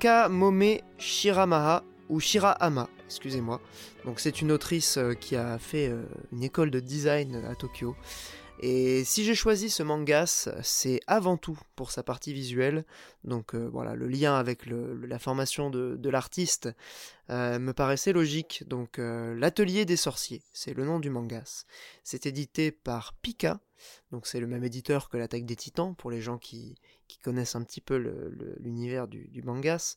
Kamome 0.00 0.78
Shiramaha 0.98 1.84
ou 2.08 2.18
Shirahama, 2.18 2.88
excusez-moi. 3.06 3.60
Donc 4.04 4.18
c'est 4.18 4.42
une 4.42 4.50
autrice 4.50 4.98
qui 5.20 5.36
a 5.36 5.60
fait 5.60 5.94
une 6.32 6.42
école 6.42 6.72
de 6.72 6.80
design 6.80 7.40
à 7.48 7.54
Tokyo. 7.54 7.94
Et 8.62 9.04
si 9.04 9.24
j'ai 9.24 9.34
choisi 9.34 9.70
ce 9.70 9.82
mangas, 9.82 10.50
c'est 10.62 11.00
avant 11.06 11.38
tout 11.38 11.58
pour 11.76 11.90
sa 11.90 12.02
partie 12.02 12.34
visuelle. 12.34 12.84
Donc 13.24 13.54
euh, 13.54 13.66
voilà, 13.72 13.94
le 13.94 14.06
lien 14.06 14.36
avec 14.36 14.66
la 14.66 15.18
formation 15.18 15.70
de, 15.70 16.08
l'artiste 16.10 16.68
euh, 17.30 17.58
me 17.58 17.72
paraissait 17.72 18.12
logique. 18.12 18.64
Donc 18.68 18.98
euh, 18.98 19.34
l'atelier 19.34 19.86
des 19.86 19.96
sorciers, 19.96 20.42
c'est 20.52 20.74
le 20.74 20.84
nom 20.84 21.00
du 21.00 21.08
mangas. 21.08 21.64
C'est 22.04 22.26
édité 22.26 22.70
par 22.70 23.14
Pika. 23.14 23.60
Donc 24.12 24.26
c'est 24.26 24.40
le 24.40 24.46
même 24.46 24.62
éditeur 24.62 25.08
que 25.08 25.16
l'attaque 25.16 25.46
des 25.46 25.56
titans 25.56 25.96
pour 25.96 26.10
les 26.10 26.20
gens 26.20 26.36
qui, 26.36 26.74
connaissent 27.22 27.56
un 27.56 27.62
petit 27.62 27.80
peu 27.80 27.96
l'univers 28.60 29.08
du, 29.08 29.28
du 29.28 29.42
mangas. 29.42 29.96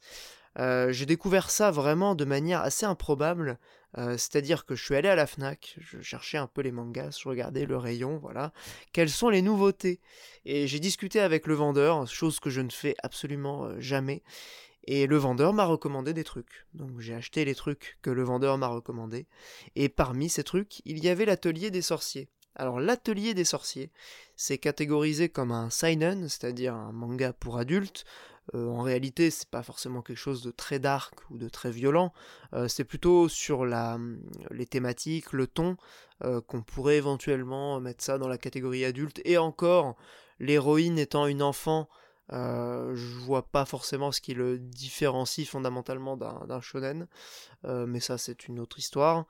J'ai 0.57 1.05
découvert 1.05 1.49
ça 1.49 1.69
vraiment 1.69 2.15
de 2.15 2.23
manière 2.23 2.61
assez 2.61 2.85
improbable. 2.85 3.59
Euh, 3.97 4.17
C'est-à-dire 4.17 4.65
que 4.65 4.75
je 4.75 4.83
suis 4.83 4.95
allé 4.95 5.09
à 5.09 5.15
la 5.15 5.27
FNAC, 5.27 5.75
je 5.79 6.01
cherchais 6.01 6.37
un 6.37 6.47
peu 6.47 6.61
les 6.61 6.71
mangas, 6.71 7.17
je 7.21 7.29
regardais 7.29 7.65
le 7.65 7.77
rayon, 7.77 8.17
voilà. 8.17 8.53
Quelles 8.91 9.09
sont 9.09 9.29
les 9.29 9.41
nouveautés? 9.41 9.99
Et 10.45 10.67
j'ai 10.67 10.79
discuté 10.79 11.19
avec 11.19 11.47
le 11.47 11.53
vendeur, 11.53 12.07
chose 12.07 12.39
que 12.39 12.49
je 12.49 12.61
ne 12.61 12.69
fais 12.69 12.95
absolument 13.03 13.65
euh, 13.65 13.79
jamais. 13.79 14.23
Et 14.85 15.07
le 15.07 15.15
vendeur 15.17 15.53
m'a 15.53 15.65
recommandé 15.65 16.13
des 16.13 16.23
trucs. 16.25 16.65
Donc 16.73 16.99
j'ai 16.99 17.13
acheté 17.13 17.45
les 17.45 17.55
trucs 17.55 17.97
que 18.01 18.09
le 18.09 18.23
vendeur 18.23 18.57
m'a 18.57 18.67
recommandés. 18.67 19.27
Et 19.75 19.87
parmi 19.87 20.29
ces 20.29 20.43
trucs, 20.43 20.81
il 20.85 21.03
y 21.03 21.07
avait 21.07 21.25
l'atelier 21.25 21.71
des 21.71 21.81
sorciers. 21.81 22.27
Alors 22.55 22.79
l'atelier 22.79 23.33
des 23.33 23.45
sorciers, 23.45 23.91
c'est 24.35 24.57
catégorisé 24.57 25.29
comme 25.29 25.51
un 25.51 25.69
seinen, 25.69 26.27
c'est-à-dire 26.27 26.75
un 26.75 26.91
manga 26.91 27.33
pour 27.33 27.57
adultes. 27.57 28.05
Euh, 28.55 28.67
en 28.67 28.81
réalité, 28.81 29.31
c'est 29.31 29.49
pas 29.49 29.63
forcément 29.63 30.01
quelque 30.01 30.17
chose 30.17 30.43
de 30.43 30.51
très 30.51 30.79
dark 30.79 31.13
ou 31.29 31.37
de 31.37 31.49
très 31.49 31.71
violent. 31.71 32.13
Euh, 32.53 32.67
c'est 32.67 32.83
plutôt 32.83 33.29
sur 33.29 33.65
la, 33.65 33.97
les 34.51 34.65
thématiques, 34.65 35.31
le 35.33 35.47
ton, 35.47 35.77
euh, 36.23 36.41
qu'on 36.41 36.61
pourrait 36.61 36.97
éventuellement 36.97 37.79
mettre 37.79 38.03
ça 38.03 38.17
dans 38.17 38.27
la 38.27 38.37
catégorie 38.37 38.85
adulte. 38.85 39.21
Et 39.25 39.37
encore, 39.37 39.95
l'héroïne 40.39 40.99
étant 40.99 41.27
une 41.27 41.41
enfant, 41.43 41.87
je 42.31 43.19
vois 43.19 43.43
pas 43.43 43.65
forcément 43.65 44.11
ce 44.11 44.19
qui 44.19 44.33
le 44.33 44.57
différencie 44.57 45.47
fondamentalement 45.47 46.17
d'un 46.17 46.61
shonen, 46.61 47.05
mais 47.63 47.99
ça 47.99 48.17
c'est 48.17 48.47
une 48.47 48.59
autre 48.59 48.79
histoire. 48.79 49.25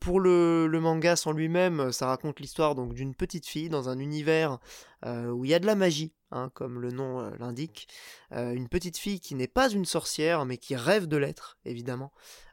Pour 0.00 0.18
le, 0.18 0.66
le 0.66 0.80
manga 0.80 1.14
en 1.24 1.32
lui-même, 1.32 1.92
ça 1.92 2.06
raconte 2.06 2.40
l'histoire 2.40 2.74
d'une 2.74 3.14
petite 3.14 3.46
fille 3.46 3.68
dans 3.68 3.88
un 3.88 3.98
univers 4.00 4.58
où 5.06 5.44
il 5.44 5.50
y 5.50 5.54
a 5.54 5.60
de 5.60 5.66
la 5.66 5.76
magie, 5.76 6.14
hein, 6.32 6.50
comme 6.54 6.80
le 6.80 6.90
nom 6.90 7.20
euh, 7.20 7.30
l'indique. 7.38 7.88
Euh, 8.32 8.52
une 8.52 8.68
petite 8.68 8.98
fille 8.98 9.20
qui 9.20 9.34
n'est 9.34 9.48
pas 9.48 9.70
une 9.70 9.84
sorcière, 9.84 10.44
mais 10.44 10.58
qui 10.58 10.74
rêve 10.76 11.06
de 11.06 11.16
l'être, 11.16 11.58
évidemment. 11.64 12.12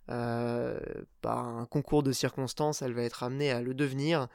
Euh, 0.10 0.80
par 1.22 1.40
un 1.40 1.66
concours 1.66 2.04
de 2.04 2.12
circonstances, 2.12 2.82
elle 2.82 2.94
va 2.94 3.04
être 3.04 3.24
amenée 3.24 3.52
à 3.52 3.62
le 3.62 3.74
devenir, 3.74 4.28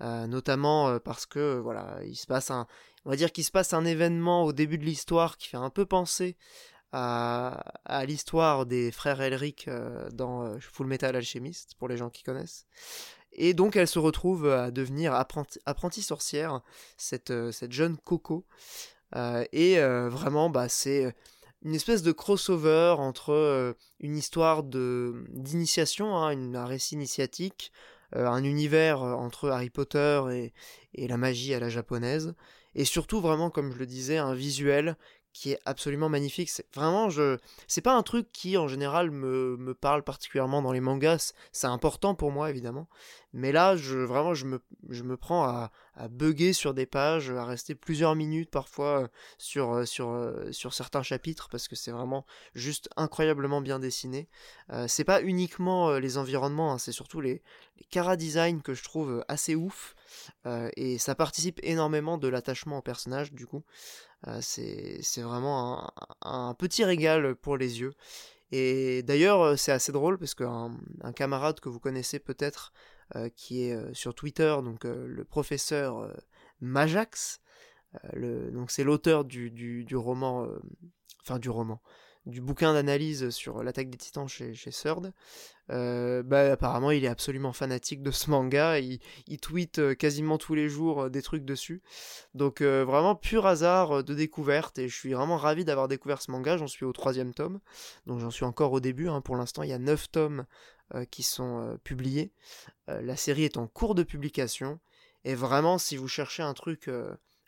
notamment 0.00 0.98
parce 0.98 1.26
que 1.26 1.58
voilà, 1.58 2.00
il 2.04 2.16
se 2.16 2.26
passe 2.26 2.50
un, 2.50 2.66
qu'il 3.32 3.44
se 3.44 3.52
passe 3.52 3.72
un 3.72 3.84
événement 3.84 4.44
au 4.44 4.52
début 4.52 4.76
de 4.76 4.84
l'histoire 4.84 5.36
qui 5.36 5.48
fait 5.48 5.56
un 5.56 5.70
peu 5.70 5.86
penser 5.86 6.36
à, 6.90 7.62
à 7.84 8.04
l'histoire 8.04 8.66
des 8.66 8.90
frères 8.90 9.22
Elric 9.22 9.70
dans 10.12 10.58
Full 10.60 10.86
Metal 10.88 11.14
Alchemist, 11.14 11.76
pour 11.78 11.88
les 11.88 11.96
gens 11.96 12.10
qui 12.10 12.24
connaissent. 12.24 12.66
Et 13.32 13.54
donc 13.54 13.76
elle 13.76 13.88
se 13.88 13.98
retrouve 13.98 14.48
à 14.48 14.70
devenir 14.70 15.14
apprenti, 15.14 15.58
apprentie 15.66 16.02
sorcière, 16.02 16.60
cette, 16.96 17.32
jeune 17.70 17.96
Coco. 17.96 18.46
Et 19.52 19.78
vraiment, 19.78 20.50
bah, 20.50 20.68
c'est 20.68 21.14
une 21.62 21.74
espèce 21.74 22.02
de 22.02 22.12
crossover 22.12 22.94
entre 22.98 23.76
une 24.00 24.16
histoire 24.16 24.62
de 24.62 25.24
d'initiation, 25.30 26.16
hein, 26.16 26.54
un 26.54 26.64
récit 26.64 26.94
initiatique, 26.94 27.72
un 28.12 28.44
univers 28.44 29.02
entre 29.02 29.48
Harry 29.50 29.70
Potter 29.70 30.22
et, 30.32 30.52
et 30.94 31.08
la 31.08 31.16
magie 31.16 31.54
à 31.54 31.60
la 31.60 31.68
japonaise, 31.68 32.34
et 32.74 32.84
surtout 32.84 33.20
vraiment, 33.20 33.50
comme 33.50 33.72
je 33.72 33.78
le 33.78 33.86
disais, 33.86 34.18
un 34.18 34.34
visuel 34.34 34.96
qui 35.32 35.52
est 35.52 35.58
absolument 35.64 36.08
magnifique. 36.08 36.50
C'est 36.50 36.66
vraiment, 36.74 37.10
je, 37.10 37.38
c'est 37.66 37.80
pas 37.80 37.94
un 37.94 38.02
truc 38.02 38.30
qui 38.32 38.56
en 38.56 38.68
général 38.68 39.10
me, 39.10 39.56
me 39.56 39.74
parle 39.74 40.02
particulièrement 40.02 40.62
dans 40.62 40.72
les 40.72 40.80
mangas. 40.80 41.32
C'est 41.52 41.66
important 41.66 42.14
pour 42.14 42.30
moi 42.30 42.50
évidemment, 42.50 42.88
mais 43.32 43.50
là, 43.50 43.76
je 43.76 43.98
vraiment, 43.98 44.34
je 44.34 44.44
me, 44.44 45.16
prends 45.16 45.44
à, 45.44 45.72
à 45.94 46.08
bugger 46.08 46.52
sur 46.52 46.74
des 46.74 46.84
pages, 46.84 47.30
à 47.30 47.46
rester 47.46 47.74
plusieurs 47.74 48.14
minutes 48.14 48.50
parfois 48.50 49.08
sur, 49.38 49.72
euh, 49.72 49.84
euh, 50.00 50.52
certains 50.52 51.02
chapitres 51.02 51.48
parce 51.50 51.66
que 51.66 51.76
c'est 51.76 51.92
vraiment 51.92 52.26
juste 52.54 52.90
incroyablement 52.96 53.62
bien 53.62 53.78
dessiné. 53.78 54.28
Euh, 54.70 54.86
c'est 54.86 55.04
pas 55.04 55.22
uniquement 55.22 55.92
les 55.98 56.18
environnements, 56.18 56.72
hein, 56.72 56.78
c'est 56.78 56.92
surtout 56.92 57.22
les, 57.22 57.42
les 57.78 57.84
cara 57.90 58.16
design 58.16 58.60
que 58.60 58.74
je 58.74 58.82
trouve 58.84 59.24
assez 59.28 59.54
ouf 59.54 59.94
et 60.76 60.98
ça 60.98 61.14
participe 61.14 61.58
énormément 61.62 62.18
de 62.18 62.28
l'attachement 62.28 62.78
au 62.78 62.82
personnage 62.82 63.32
du 63.32 63.46
coup. 63.46 63.64
Euh, 64.28 64.38
c'est 64.40 65.22
vraiment 65.22 65.90
un, 66.22 66.54
petit 66.54 66.84
régal 66.84 67.34
pour 67.34 67.56
les 67.56 67.80
yeux. 67.80 67.94
Et 68.52 69.02
d'ailleurs, 69.02 69.42
euh, 69.42 69.56
c'est 69.56 69.72
assez 69.72 69.92
drôle 69.92 70.18
parce 70.18 70.34
qu'un 70.34 70.76
un 71.02 71.12
camarade 71.12 71.60
que 71.60 71.68
vous 71.68 71.80
connaissez 71.80 72.18
peut-être 72.18 72.72
euh, 73.16 73.28
qui 73.34 73.62
est 73.62 73.94
sur 73.94 74.14
Twitter, 74.14 74.54
donc 74.62 74.84
le 74.84 75.24
professeur 75.24 76.12
Majax. 76.60 77.40
Donc 78.14 78.70
c'est 78.70 78.84
l'auteur 78.84 79.24
du, 79.24 79.86
roman, 79.94 80.48
enfin 81.22 81.38
du 81.38 81.50
roman, 81.50 81.82
du 82.26 82.40
bouquin 82.40 82.72
d'analyse 82.72 83.30
sur 83.30 83.62
l'attaque 83.62 83.90
des 83.90 83.98
titans 83.98 84.28
chez, 84.28 84.54
chez. 84.54 84.70
Euh, 85.70 86.22
bah, 86.22 86.52
apparemment, 86.52 86.90
il 86.90 87.04
est 87.04 87.08
absolument 87.08 87.52
fanatique 87.52 88.02
de 88.02 88.10
ce 88.10 88.30
manga. 88.30 88.78
Il, 88.78 89.00
tweet 89.40 89.78
euh, 89.78 89.94
quasiment 89.94 90.38
tous 90.38 90.54
les 90.54 90.68
jours 90.68 91.02
euh, 91.02 91.10
des 91.10 91.22
trucs 91.22 91.44
dessus. 91.44 91.82
Donc, 92.34 92.62
vraiment 92.62 93.14
pur 93.14 93.46
hasard 93.46 94.04
de 94.04 94.14
découverte. 94.14 94.78
Et 94.78 94.88
je 94.88 94.96
suis 94.96 95.12
vraiment 95.12 95.36
ravi 95.36 95.64
d'avoir 95.64 95.88
découvert 95.88 96.22
ce 96.22 96.30
manga. 96.30 96.56
J'en 96.56 96.68
suis 96.68 96.84
au 96.84 96.92
troisième 96.92 97.34
tome. 97.34 97.60
Donc, 98.06 98.20
j'en 98.20 98.30
suis 98.30 98.44
encore 98.44 98.72
au 98.72 98.80
début. 98.80 99.08
hein. 99.08 99.20
Pour 99.20 99.36
l'instant, 99.36 99.62
il 99.62 99.70
y 99.70 99.74
a 99.74 99.78
neuf 99.78 100.10
tomes 100.10 100.46
qui 101.10 101.22
sont 101.22 101.78
publiés. 101.84 102.32
La 102.86 103.16
série 103.16 103.44
est 103.44 103.56
en 103.56 103.66
cours 103.66 103.94
de 103.94 104.02
publication. 104.02 104.78
Et 105.24 105.34
vraiment, 105.34 105.78
si 105.78 105.96
vous 105.96 106.08
cherchez 106.08 106.42
un 106.42 106.52
truc 106.52 106.90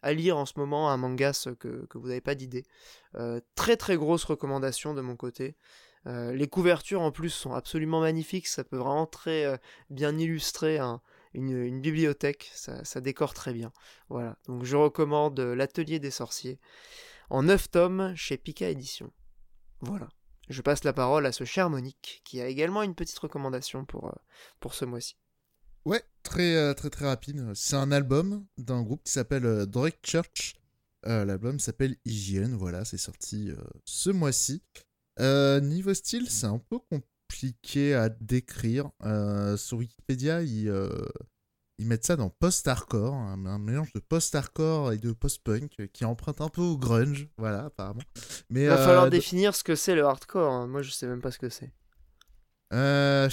à 0.04 0.12
lire 0.12 0.36
en 0.36 0.44
ce 0.44 0.52
moment, 0.56 0.90
un 0.90 0.98
manga 0.98 1.32
que, 1.58 1.86
que 1.86 1.98
vous 1.98 2.08
n'avez 2.08 2.20
pas 2.20 2.34
d'idée, 2.34 2.64
euh, 3.14 3.40
très 3.54 3.76
très 3.76 3.96
grosse 3.96 4.24
recommandation 4.24 4.92
de 4.92 5.00
mon 5.00 5.16
côté. 5.16 5.56
Euh, 6.06 6.34
les 6.34 6.46
couvertures 6.46 7.00
en 7.00 7.10
plus 7.10 7.30
sont 7.30 7.54
absolument 7.54 8.00
magnifiques, 8.00 8.46
ça 8.46 8.62
peut 8.62 8.76
vraiment 8.76 9.06
très 9.06 9.46
euh, 9.46 9.56
bien 9.88 10.16
illustrer 10.18 10.78
un- 10.78 11.00
une, 11.32 11.80
bibliothèque, 11.80 12.50
ça, 12.54 13.00
décore 13.00 13.32
très 13.32 13.54
bien. 13.54 13.72
Voilà, 14.10 14.36
donc 14.46 14.64
je 14.64 14.76
recommande 14.76 15.40
L'Atelier 15.40 15.98
des 15.98 16.10
Sorciers 16.10 16.60
en 17.30 17.44
9 17.44 17.70
tomes 17.70 18.14
chez 18.14 18.36
Pika 18.36 18.68
Édition. 18.68 19.10
Voilà, 19.80 20.08
je 20.50 20.60
passe 20.60 20.84
la 20.84 20.92
parole 20.92 21.24
à 21.24 21.32
ce 21.32 21.44
cher 21.44 21.70
Monique 21.70 22.20
qui 22.24 22.42
a 22.42 22.46
également 22.46 22.82
une 22.82 22.94
petite 22.94 23.18
recommandation 23.18 23.86
pour 23.86 24.74
ce 24.74 24.84
mois-ci. 24.84 25.16
Ouais, 25.84 26.02
très 26.22 26.56
euh, 26.56 26.72
très 26.74 26.90
très 26.90 27.06
rapide. 27.06 27.44
C'est 27.54 27.76
un 27.76 27.92
album 27.92 28.46
d'un 28.56 28.82
groupe 28.82 29.02
qui 29.04 29.12
s'appelle 29.12 29.44
euh, 29.44 29.66
Drake 29.66 29.98
Church. 30.04 30.54
Euh, 31.06 31.24
L'album 31.26 31.60
s'appelle 31.60 31.96
Hygiene, 32.06 32.54
voilà, 32.54 32.84
c'est 32.86 32.96
sorti 32.96 33.50
euh, 33.50 33.56
ce 33.84 34.08
mois-ci. 34.08 34.62
Euh, 35.20 35.60
niveau 35.60 35.92
style, 35.92 36.30
c'est 36.30 36.46
un 36.46 36.58
peu 36.58 36.78
compliqué 36.78 37.94
à 37.94 38.08
décrire. 38.08 38.90
Sur 39.58 39.78
Wikipédia, 39.78 40.42
ils, 40.42 40.72
ils 41.78 41.86
mettent 41.86 42.06
ça 42.06 42.16
dans 42.16 42.30
post-hardcore, 42.30 43.12
un, 43.12 43.44
un 43.44 43.58
mélange 43.58 43.92
de 43.92 44.00
post-hardcore 44.00 44.92
et 44.92 44.98
de 44.98 45.12
post-punk 45.12 45.90
qui 45.92 46.04
emprunte 46.06 46.40
un 46.40 46.48
peu 46.48 46.62
au 46.62 46.78
grunge, 46.78 47.28
voilà, 47.36 47.66
apparemment. 47.66 48.02
Mais 48.48 48.62
Il 48.62 48.68
va 48.68 48.78
falloir 48.78 49.10
définir 49.10 49.54
ce 49.54 49.62
que 49.62 49.74
c'est 49.76 49.94
le 49.94 50.04
hardcore, 50.04 50.50
hein. 50.50 50.66
moi 50.66 50.80
je 50.80 50.90
sais 50.90 51.06
même 51.06 51.20
pas 51.20 51.30
ce 51.30 51.38
que 51.38 51.50
c'est. 51.50 51.70
Euh, 52.74 53.28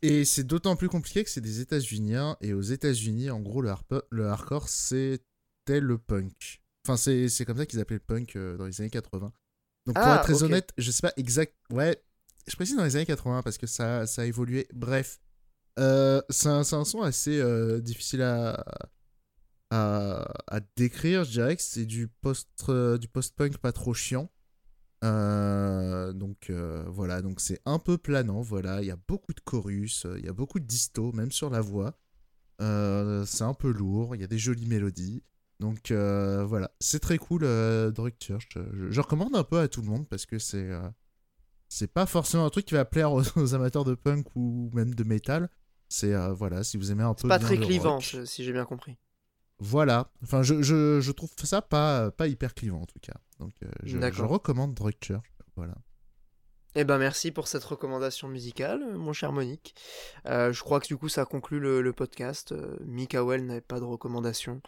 et 0.00 0.24
c'est 0.24 0.44
d'autant 0.44 0.74
plus 0.74 0.88
compliqué 0.88 1.22
que 1.22 1.30
c'est 1.30 1.40
des 1.42 1.60
États-Unis. 1.60 2.14
et 2.40 2.54
aux 2.54 2.62
États-Unis, 2.62 3.30
en 3.30 3.40
gros, 3.40 3.62
le, 3.62 4.26
hardcore, 4.26 4.68
c'était 4.68 5.20
le 5.80 5.98
punk. 5.98 6.62
Enfin, 6.86 6.96
c'est 6.96 7.44
comme 7.44 7.58
ça 7.58 7.66
qu'ils 7.66 7.80
appelaient 7.80 7.96
le 7.96 8.14
punk 8.14 8.36
euh, 8.36 8.56
dans 8.56 8.64
les 8.64 8.80
années 8.80 8.90
80. 8.90 9.32
Donc, 9.86 9.94
pour 9.94 10.04
Ah, 10.04 10.16
être 10.16 10.22
très 10.24 10.42
honnête, 10.42 10.72
je 10.78 10.90
sais 10.90 11.02
pas 11.02 11.12
exact. 11.16 11.54
Ouais, 11.70 12.02
je 12.46 12.56
précise 12.56 12.76
dans 12.76 12.84
les 12.84 12.96
années 12.96 13.06
80 13.06 13.42
parce 13.42 13.58
que 13.58 13.66
ça, 13.66 14.06
ça 14.06 14.22
a 14.22 14.24
évolué. 14.24 14.66
Bref, 14.72 15.20
euh, 15.78 16.22
c'est 16.30 16.48
un, 16.48 16.64
son 16.64 17.02
assez 17.02 17.42
difficile 17.82 18.22
à, 18.22 18.64
à, 19.70 20.32
à 20.46 20.60
décrire. 20.76 21.24
Je 21.24 21.30
dirais 21.32 21.56
que 21.56 21.62
c'est 21.62 21.86
du 21.86 22.08
post-punk 22.08 23.58
pas 23.58 23.72
trop 23.72 23.94
chiant. 23.94 24.30
Euh, 25.04 26.12
donc 26.12 26.48
euh, 26.50 26.84
voilà, 26.88 27.22
donc 27.22 27.40
c'est 27.40 27.60
un 27.66 27.78
peu 27.78 27.98
planant, 27.98 28.40
voilà, 28.40 28.80
il 28.82 28.86
y 28.86 28.90
a 28.90 28.96
beaucoup 29.08 29.34
de 29.34 29.40
chorus, 29.40 30.06
euh, 30.06 30.18
il 30.18 30.24
y 30.24 30.28
a 30.28 30.32
beaucoup 30.32 30.58
de 30.58 30.64
disto, 30.64 31.12
même 31.12 31.30
sur 31.30 31.50
la 31.50 31.60
voix. 31.60 31.98
Euh, 32.62 33.24
c'est 33.26 33.44
un 33.44 33.52
peu 33.54 33.70
lourd, 33.70 34.14
il 34.14 34.20
y 34.20 34.24
a 34.24 34.28
des 34.28 34.38
jolies 34.38 34.66
mélodies. 34.66 35.22
Donc 35.60 35.90
voilà, 35.90 36.70
c'est 36.80 37.00
très 37.00 37.18
cool, 37.18 37.42
Drake 37.92 38.16
Church. 38.22 38.48
Je, 38.74 38.90
je 38.90 39.00
recommande 39.00 39.34
un 39.36 39.44
peu 39.44 39.58
à 39.58 39.68
tout 39.68 39.80
le 39.80 39.88
monde 39.88 40.06
parce 40.08 40.26
que 40.26 40.38
c'est 40.38 40.70
c'est 41.68 41.92
pas 41.92 42.06
forcément 42.06 42.44
un 42.44 42.50
truc 42.50 42.66
qui 42.66 42.74
va 42.74 42.84
plaire 42.84 43.12
aux, 43.12 43.22
aux 43.38 43.54
amateurs 43.54 43.84
de 43.84 43.94
punk 43.94 44.26
ou 44.34 44.70
même 44.74 44.94
de 44.94 45.04
métal. 45.04 45.48
C'est 45.88 46.14
voilà, 46.32 46.64
si 46.64 46.76
vous 46.76 46.90
aimez 46.92 47.04
un 47.04 47.14
peu 47.14 47.22
C'est 47.22 47.28
pas 47.28 47.38
très 47.38 47.58
clivant, 47.58 47.96
rock. 47.96 48.16
si 48.24 48.44
j'ai 48.44 48.52
bien 48.52 48.64
compris. 48.64 48.96
Voilà, 49.58 50.10
enfin 50.22 50.42
je, 50.42 50.60
je, 50.62 51.00
je 51.00 51.12
trouve 51.12 51.30
ça 51.42 51.62
pas, 51.62 52.10
pas 52.10 52.26
hyper 52.28 52.54
clivant 52.54 52.82
en 52.82 52.86
tout 52.86 52.98
cas. 53.00 53.14
Donc 53.40 53.54
euh, 53.62 53.68
je, 53.84 53.98
je 54.12 54.22
recommande 54.22 54.74
Drake 54.74 55.02
Church. 55.02 55.24
Voilà. 55.56 55.74
Eh 56.78 56.84
ben 56.84 56.98
merci 56.98 57.30
pour 57.32 57.48
cette 57.48 57.64
recommandation 57.64 58.28
musicale, 58.28 58.96
mon 58.98 59.14
cher 59.14 59.32
Monique. 59.32 59.74
Euh, 60.26 60.52
je 60.52 60.60
crois 60.62 60.78
que 60.78 60.86
du 60.86 60.98
coup 60.98 61.08
ça 61.08 61.24
conclut 61.24 61.58
le, 61.58 61.80
le 61.80 61.92
podcast. 61.94 62.52
Euh, 62.52 62.76
Mikael 62.84 63.46
n'avait 63.46 63.62
pas 63.62 63.80
de 63.80 63.84
recommandation. 63.86 64.60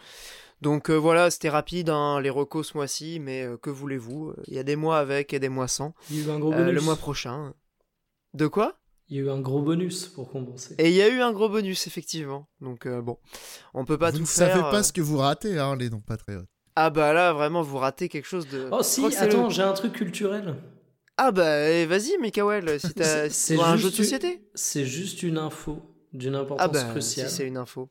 Donc 0.62 0.89
euh, 0.89 0.94
voilà, 0.97 1.31
c'était 1.31 1.51
rapide 1.51 1.90
hein, 1.90 2.19
les 2.23 2.31
recos 2.31 2.69
ce 2.69 2.78
mois-ci, 2.78 3.20
mais 3.20 3.43
euh, 3.43 3.59
que 3.59 3.69
voulez-vous? 3.69 4.32
Il 4.47 4.55
y 4.55 4.59
a 4.59 4.62
des 4.62 4.77
mois 4.77 4.98
avec 5.01 5.35
et 5.35 5.39
des 5.39 5.51
mois 5.51 5.69
sans. 5.69 5.93
Il 6.09 6.16
y 6.16 6.23
a 6.23 6.28
eu 6.28 6.31
un 6.31 6.39
gros 6.39 6.55
Euh, 6.55 6.65
bonus. 6.65 6.74
le 6.77 6.81
mois 6.81 6.97
prochain. 6.97 7.52
De 8.32 8.47
quoi? 8.47 8.78
Il 9.11 9.17
y 9.17 9.21
a 9.21 9.23
eu 9.25 9.31
un 9.31 9.41
gros 9.41 9.63
bonus 9.63 10.07
pour 10.07 10.31
compenser. 10.31 10.75
Et 10.79 10.89
il 10.91 10.95
y 10.95 11.01
a 11.03 11.09
eu 11.09 11.21
un 11.21 11.33
gros 11.33 11.49
bonus 11.49 11.87
effectivement. 11.87 12.49
Donc 12.61 12.85
euh, 12.87 13.01
bon, 13.01 13.17
on 13.75 13.85
peut 13.85 13.97
pas 13.99 14.11
vous 14.11 14.19
tout 14.19 14.23
ne 14.23 14.29
faire. 14.29 14.49
savez 14.51 14.61
pas 14.61 14.81
euh. 14.81 14.83
ce 14.83 14.93
que 14.93 15.01
vous 15.01 15.17
ratez, 15.19 15.59
hein, 15.59 15.77
les 15.77 15.89
non 15.91 16.01
patriotes. 16.01 16.49
Ah 16.77 16.91
bah 16.91 17.13
là 17.13 17.33
vraiment 17.33 17.63
vous 17.63 17.79
ratez 17.79 18.09
quelque 18.09 18.27
chose 18.27 18.47
de. 18.49 18.69
Oh 18.71 18.83
si, 18.83 19.05
attends, 19.17 19.45
le- 19.49 19.51
j'ai 19.51 19.63
un 19.63 19.73
truc 19.73 19.93
culturel. 19.95 20.55
Ah 21.17 21.33
bah 21.33 21.69
eh, 21.71 21.87
vas-y 21.87 22.17
Mikael, 22.21 22.79
si 22.79 22.93
t'as 22.95 23.29
si 23.31 23.55
un 23.55 23.77
juste 23.77 23.83
jeu 23.83 23.91
de 23.91 23.97
une- 23.97 24.05
société. 24.05 24.51
C'est 24.55 24.85
juste 24.85 25.23
une 25.23 25.39
info 25.39 25.81
d'une 26.13 26.35
importance 26.35 26.65
Ah 26.65 26.69
bah 26.73 26.81
si 26.85 26.91
cruciale. 26.91 27.31
c'est 27.31 27.47
une 27.47 27.57
info. 27.57 27.91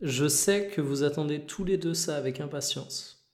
Je 0.00 0.26
sais 0.28 0.68
que 0.68 0.80
vous 0.80 1.02
attendez 1.02 1.44
tous 1.46 1.64
les 1.64 1.76
deux 1.76 1.94
ça 1.94 2.16
avec 2.16 2.40
impatience. 2.40 3.28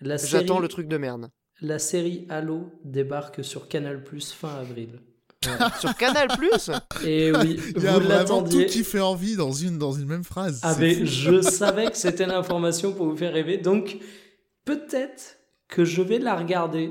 La 0.00 0.18
série, 0.18 0.30
J'attends 0.42 0.60
le 0.60 0.68
truc 0.68 0.86
de 0.88 0.96
merde. 0.98 1.30
la 1.60 1.78
série 1.78 2.26
Halo 2.28 2.70
débarque 2.84 3.42
sur 3.44 3.66
Canal 3.68 4.04
Plus 4.04 4.32
fin 4.32 4.54
avril. 4.54 5.00
Sur 5.80 5.94
Canal 5.96 6.28
Plus 6.36 6.70
Et 7.06 7.30
oui, 7.32 7.60
Il 7.76 7.82
y 7.82 7.86
a 7.86 7.92
vous 7.92 8.00
vraiment 8.00 8.08
l'attendiez. 8.08 8.66
tout 8.66 8.72
qui 8.72 8.84
fait 8.84 9.00
envie 9.00 9.36
dans 9.36 9.52
une, 9.52 9.78
dans 9.78 9.92
une 9.92 10.06
même 10.06 10.24
phrase. 10.24 10.60
Ah 10.62 10.74
mais 10.78 11.06
je 11.06 11.40
savais 11.42 11.90
que 11.90 11.96
c'était 11.96 12.26
l'information 12.26 12.92
pour 12.92 13.06
vous 13.06 13.16
faire 13.16 13.32
rêver, 13.32 13.56
donc 13.58 13.98
peut-être 14.64 15.38
que 15.68 15.84
je 15.84 16.02
vais 16.02 16.18
la 16.18 16.34
regarder 16.34 16.90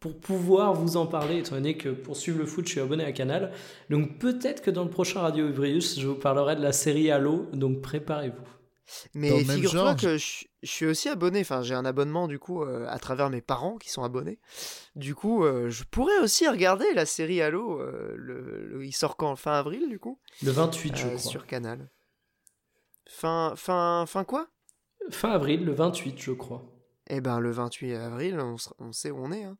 pour 0.00 0.16
pouvoir 0.18 0.74
vous 0.74 0.96
en 0.96 1.06
parler, 1.06 1.38
étant 1.38 1.56
donné 1.56 1.76
que 1.76 1.88
pour 1.88 2.16
suivre 2.16 2.38
le 2.38 2.46
foot, 2.46 2.64
je 2.66 2.72
suis 2.72 2.80
abonné 2.80 3.04
à 3.04 3.12
Canal. 3.12 3.50
Donc 3.90 4.18
peut-être 4.18 4.62
que 4.62 4.70
dans 4.70 4.84
le 4.84 4.90
prochain 4.90 5.20
Radio 5.20 5.48
Ivrius, 5.48 5.98
je 6.00 6.06
vous 6.06 6.14
parlerai 6.14 6.54
de 6.56 6.62
la 6.62 6.72
série 6.72 7.10
Halo, 7.10 7.46
donc 7.52 7.80
préparez-vous. 7.82 8.57
Mais 9.14 9.30
figure-toi 9.56 9.94
que 9.96 10.16
je, 10.18 10.44
je 10.62 10.70
suis 10.70 10.86
aussi 10.86 11.08
abonné, 11.08 11.40
enfin 11.40 11.62
j'ai 11.62 11.74
un 11.74 11.84
abonnement 11.84 12.26
du 12.28 12.38
coup 12.38 12.62
euh, 12.62 12.86
à 12.88 12.98
travers 12.98 13.28
mes 13.30 13.40
parents 13.42 13.76
qui 13.76 13.90
sont 13.90 14.02
abonnés. 14.02 14.38
Du 14.96 15.14
coup, 15.14 15.44
euh, 15.44 15.68
je 15.70 15.84
pourrais 15.84 16.18
aussi 16.20 16.48
regarder 16.48 16.92
la 16.94 17.04
série 17.06 17.42
Halo. 17.42 17.80
euh, 17.80 18.14
le, 18.16 18.66
le- 18.66 18.84
il 18.86 18.92
sort 18.92 19.16
quand? 19.16 19.36
Fin 19.36 19.52
avril 19.52 19.88
du 19.88 19.98
coup? 19.98 20.18
Le 20.42 20.50
28, 20.50 20.96
je 20.96 21.06
crois. 21.08 21.18
Sur 21.18 21.46
Canal. 21.46 21.88
Fin, 23.08 23.54
fin, 23.56 24.04
fin 24.06 24.24
quoi? 24.24 24.48
Fin 25.10 25.30
avril, 25.30 25.64
le 25.64 25.72
28, 25.72 26.18
je 26.20 26.32
crois. 26.32 26.62
Eh 27.08 27.20
ben 27.20 27.40
le 27.40 27.50
28 27.50 27.94
avril, 27.94 28.38
on, 28.40 28.58
sera- 28.58 28.74
on 28.78 28.92
sait 28.92 29.10
où 29.10 29.18
on 29.18 29.32
est. 29.32 29.44
hein. 29.44 29.56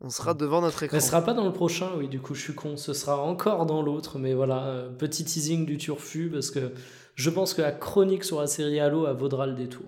On 0.00 0.10
sera 0.10 0.32
devant 0.34 0.60
notre 0.60 0.84
écran. 0.84 0.96
Mais 0.96 1.00
ce 1.00 1.08
sera 1.08 1.22
pas 1.22 1.34
dans 1.34 1.44
le 1.44 1.52
prochain, 1.52 1.90
oui, 1.96 2.06
du 2.08 2.20
coup, 2.20 2.32
je 2.34 2.40
suis 2.40 2.54
con. 2.54 2.76
Ce 2.76 2.92
sera 2.92 3.20
encore 3.20 3.66
dans 3.66 3.82
l'autre, 3.82 4.20
mais 4.20 4.32
voilà, 4.32 4.88
petit 4.96 5.24
teasing 5.24 5.66
du 5.66 5.76
turfu, 5.76 6.30
parce 6.30 6.52
que 6.52 6.72
je 7.18 7.30
pense 7.30 7.52
que 7.54 7.62
la 7.62 7.72
chronique 7.72 8.24
sur 8.24 8.40
la 8.40 8.46
série 8.46 8.80
Halo, 8.80 9.06
elle 9.06 9.16
vaudra 9.16 9.46
le 9.46 9.54
détour. 9.54 9.84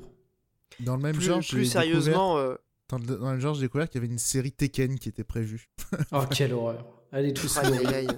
Dans 0.80 0.96
le 0.96 1.02
même 1.02 1.14
Plus, 1.14 1.24
genre, 1.24 1.38
plus 1.40 1.64
j'ai 1.64 1.70
sérieusement, 1.70 2.38
euh, 2.38 2.54
découvert- 2.54 2.58
dans 2.88 2.98
le, 2.98 3.18
dans 3.18 3.32
le 3.32 3.40
genre, 3.40 3.54
j'ai 3.54 3.62
découvert 3.62 3.88
qu'il 3.88 4.00
y 4.00 4.04
avait 4.04 4.12
une 4.12 4.18
série 4.18 4.52
Tekken 4.52 4.98
qui 4.98 5.08
était 5.08 5.24
prévue. 5.24 5.70
Oh, 6.12 6.22
quelle 6.34 6.52
horreur. 6.54 6.84
Tous 7.34 7.56
aïe, 7.58 7.70
mourir. 7.72 7.88
aïe. 7.90 8.08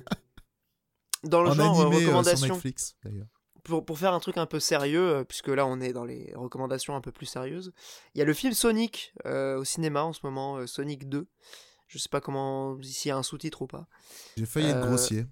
Dans 1.24 1.42
le 1.42 1.50
en 1.50 1.54
genre 1.54 1.80
euh, 1.80 1.82
animé 1.82 1.96
euh, 1.96 1.98
sur 2.00 2.06
recommandation, 2.08 2.54
Netflix, 2.54 2.96
d'ailleurs. 3.04 3.26
pour, 3.64 3.84
pour 3.84 3.98
faire 3.98 4.12
un 4.12 4.20
truc 4.20 4.36
un 4.38 4.46
peu 4.46 4.60
sérieux, 4.60 5.24
puisque 5.28 5.48
là 5.48 5.66
on 5.66 5.80
est 5.80 5.92
dans 5.92 6.04
les 6.04 6.32
recommandations 6.34 6.94
un 6.96 7.00
peu 7.00 7.12
plus 7.12 7.26
sérieuses, 7.26 7.72
il 8.14 8.18
y 8.18 8.22
a 8.22 8.24
le 8.24 8.34
film 8.34 8.52
Sonic 8.52 9.12
euh, 9.26 9.58
au 9.58 9.64
cinéma 9.64 10.02
en 10.04 10.12
ce 10.12 10.20
moment, 10.24 10.56
euh, 10.56 10.66
Sonic 10.66 11.08
2. 11.08 11.26
Je 11.86 11.98
sais 11.98 12.08
pas 12.08 12.20
comment, 12.20 12.76
s'il 12.82 13.10
y 13.10 13.12
a 13.12 13.16
un 13.16 13.22
sous-titre 13.22 13.62
ou 13.62 13.66
pas. 13.66 13.86
J'ai 14.36 14.46
failli 14.46 14.68
être 14.68 14.76
Euh, 14.78 14.86
grossier. 14.88 15.26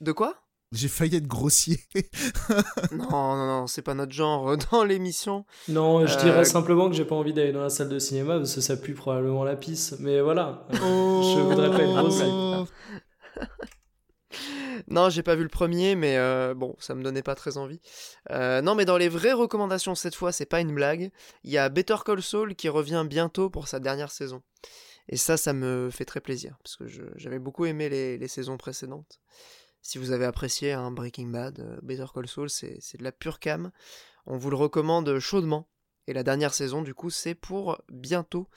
De 0.00 0.12
quoi? 0.12 0.43
J'ai 0.74 0.88
failli 0.88 1.16
être 1.16 1.26
grossier. 1.26 1.80
Non, 2.92 3.08
non, 3.36 3.46
non, 3.46 3.66
c'est 3.66 3.82
pas 3.82 3.94
notre 3.94 4.12
genre 4.12 4.50
euh, 4.50 4.56
dans 4.72 4.84
l'émission. 4.84 5.44
Non, 5.68 6.06
je 6.06 6.14
Euh, 6.16 6.22
dirais 6.22 6.44
simplement 6.44 6.88
que 6.90 6.94
j'ai 6.96 7.04
pas 7.04 7.14
envie 7.14 7.32
d'aller 7.32 7.52
dans 7.52 7.62
la 7.62 7.70
salle 7.70 7.88
de 7.88 7.98
cinéma 7.98 8.36
parce 8.38 8.54
que 8.54 8.60
ça 8.60 8.76
pue 8.76 8.94
probablement 8.94 9.44
la 9.44 9.56
pisse. 9.56 9.94
Mais 10.00 10.20
voilà. 10.20 10.66
Euh, 10.72 10.78
Oh. 10.82 11.34
Je 11.36 11.40
voudrais 11.40 11.70
pas 11.70 11.84
grosse 11.84 12.18
blague. 12.18 12.66
Non, 14.88 15.08
j'ai 15.08 15.22
pas 15.22 15.34
vu 15.34 15.42
le 15.44 15.48
premier, 15.48 15.94
mais 15.94 16.18
euh, 16.18 16.52
bon, 16.54 16.74
ça 16.78 16.94
me 16.94 17.02
donnait 17.02 17.22
pas 17.22 17.34
très 17.34 17.56
envie. 17.56 17.80
Euh, 18.30 18.60
non, 18.60 18.74
mais 18.74 18.84
dans 18.84 18.98
les 18.98 19.08
vraies 19.08 19.32
recommandations 19.32 19.94
cette 19.94 20.14
fois, 20.14 20.30
c'est 20.32 20.44
pas 20.46 20.60
une 20.60 20.74
blague. 20.74 21.10
Il 21.42 21.50
y 21.50 21.58
a 21.58 21.68
Better 21.68 21.96
Call 22.04 22.22
Saul 22.22 22.54
qui 22.54 22.68
revient 22.68 23.04
bientôt 23.08 23.48
pour 23.48 23.66
sa 23.68 23.80
dernière 23.80 24.10
saison. 24.10 24.42
Et 25.08 25.16
ça, 25.16 25.36
ça 25.36 25.52
me 25.52 25.90
fait 25.92 26.04
très 26.04 26.20
plaisir, 26.20 26.56
parce 26.62 26.76
que 26.76 26.84
j'avais 27.16 27.38
beaucoup 27.38 27.64
aimé 27.66 27.88
les, 27.88 28.18
les 28.18 28.28
saisons 28.28 28.56
précédentes. 28.56 29.20
Si 29.86 29.98
vous 29.98 30.12
avez 30.12 30.24
apprécié 30.24 30.72
un 30.72 30.90
Breaking 30.90 31.26
Bad, 31.26 31.60
euh, 31.60 31.78
Better 31.82 32.06
Call 32.12 32.26
Saul, 32.26 32.48
c'est 32.48 32.96
de 32.96 33.04
la 33.04 33.12
pure 33.12 33.38
cam. 33.38 33.70
On 34.24 34.38
vous 34.38 34.48
le 34.48 34.56
recommande 34.56 35.18
chaudement. 35.18 35.68
Et 36.06 36.14
la 36.14 36.22
dernière 36.22 36.54
saison, 36.54 36.80
du 36.80 36.94
coup, 36.94 37.10
c'est 37.10 37.34
pour 37.34 37.78
bientôt. 37.92 38.48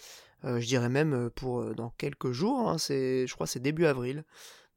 Euh, 0.45 0.61
je 0.61 0.67
dirais 0.67 0.87
même 0.87 1.13
euh, 1.13 1.29
pour 1.29 1.59
euh, 1.59 1.73
dans 1.75 1.89
quelques 1.89 2.31
jours. 2.31 2.69
hein, 2.69 2.77
je 2.77 3.33
crois 3.33 3.45
c'est 3.45 3.59
début 3.59 3.85
avril. 3.85 4.23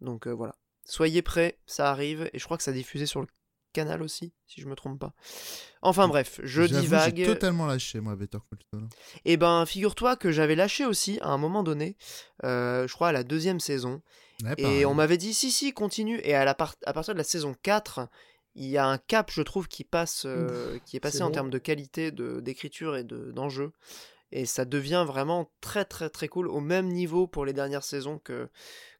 Donc 0.00 0.26
euh, 0.26 0.32
voilà. 0.32 0.56
Soyez 0.84 1.22
prêts, 1.22 1.60
ça 1.66 1.88
arrive. 1.88 2.28
Et 2.32 2.40
je 2.40 2.44
crois 2.44 2.56
que 2.56 2.64
ça 2.64 2.72
diffusé 2.72 3.06
sur 3.06 3.20
le 3.20 3.28
canal 3.72 4.02
aussi, 4.02 4.32
si 4.46 4.60
je 4.60 4.66
me 4.68 4.74
trompe 4.74 4.98
pas. 4.98 5.12
Enfin 5.82 6.08
bref, 6.08 6.40
je 6.42 6.62
divague. 6.62 7.16
J'ai 7.16 7.26
totalement 7.26 7.66
lâché, 7.66 8.00
moi, 8.00 8.16
Better 8.16 8.38
Call 8.50 8.58
Saul. 8.72 8.88
Et 9.24 9.36
ben, 9.36 9.64
figure-toi 9.66 10.16
que 10.16 10.30
j'avais 10.32 10.54
lâché 10.56 10.84
aussi 10.86 11.18
à 11.22 11.28
un 11.30 11.38
moment 11.38 11.62
donné, 11.62 11.96
euh, 12.44 12.86
je 12.86 12.92
crois 12.94 13.08
à 13.08 13.12
la 13.12 13.24
deuxième 13.24 13.60
saison. 13.60 14.02
Ouais, 14.44 14.54
Et 14.58 14.62
pareil. 14.62 14.86
on 14.86 14.94
m'avait 14.94 15.18
dit 15.18 15.34
si, 15.34 15.50
si, 15.50 15.72
continue. 15.72 16.20
Et 16.24 16.34
à, 16.34 16.44
la 16.44 16.54
part- 16.54 16.74
à 16.86 16.92
partir 16.92 17.14
de 17.14 17.18
la 17.18 17.24
saison 17.24 17.54
4, 17.62 18.08
il 18.54 18.66
y 18.66 18.78
a 18.78 18.86
un 18.86 18.98
cap, 18.98 19.30
je 19.30 19.42
trouve, 19.42 19.68
qui 19.68 19.84
passe, 19.84 20.24
euh, 20.26 20.78
qui 20.86 20.96
est 20.96 21.00
passé 21.00 21.22
en 21.22 21.26
bon. 21.26 21.32
termes 21.32 21.50
de 21.50 21.58
qualité 21.58 22.10
de- 22.10 22.40
d'écriture 22.40 22.96
et 22.96 23.04
de- 23.04 23.30
d'enjeu. 23.32 23.72
et 24.32 24.46
ça 24.46 24.64
devient 24.64 25.04
vraiment 25.06 25.50
très, 25.60 25.84
très, 25.84 26.08
très 26.08 26.28
cool, 26.28 26.46
au 26.46 26.60
même 26.60 26.86
niveau 26.86 27.26
pour 27.26 27.44
les 27.44 27.52
dernières 27.52 27.82
saisons 27.82 28.20
que, 28.20 28.48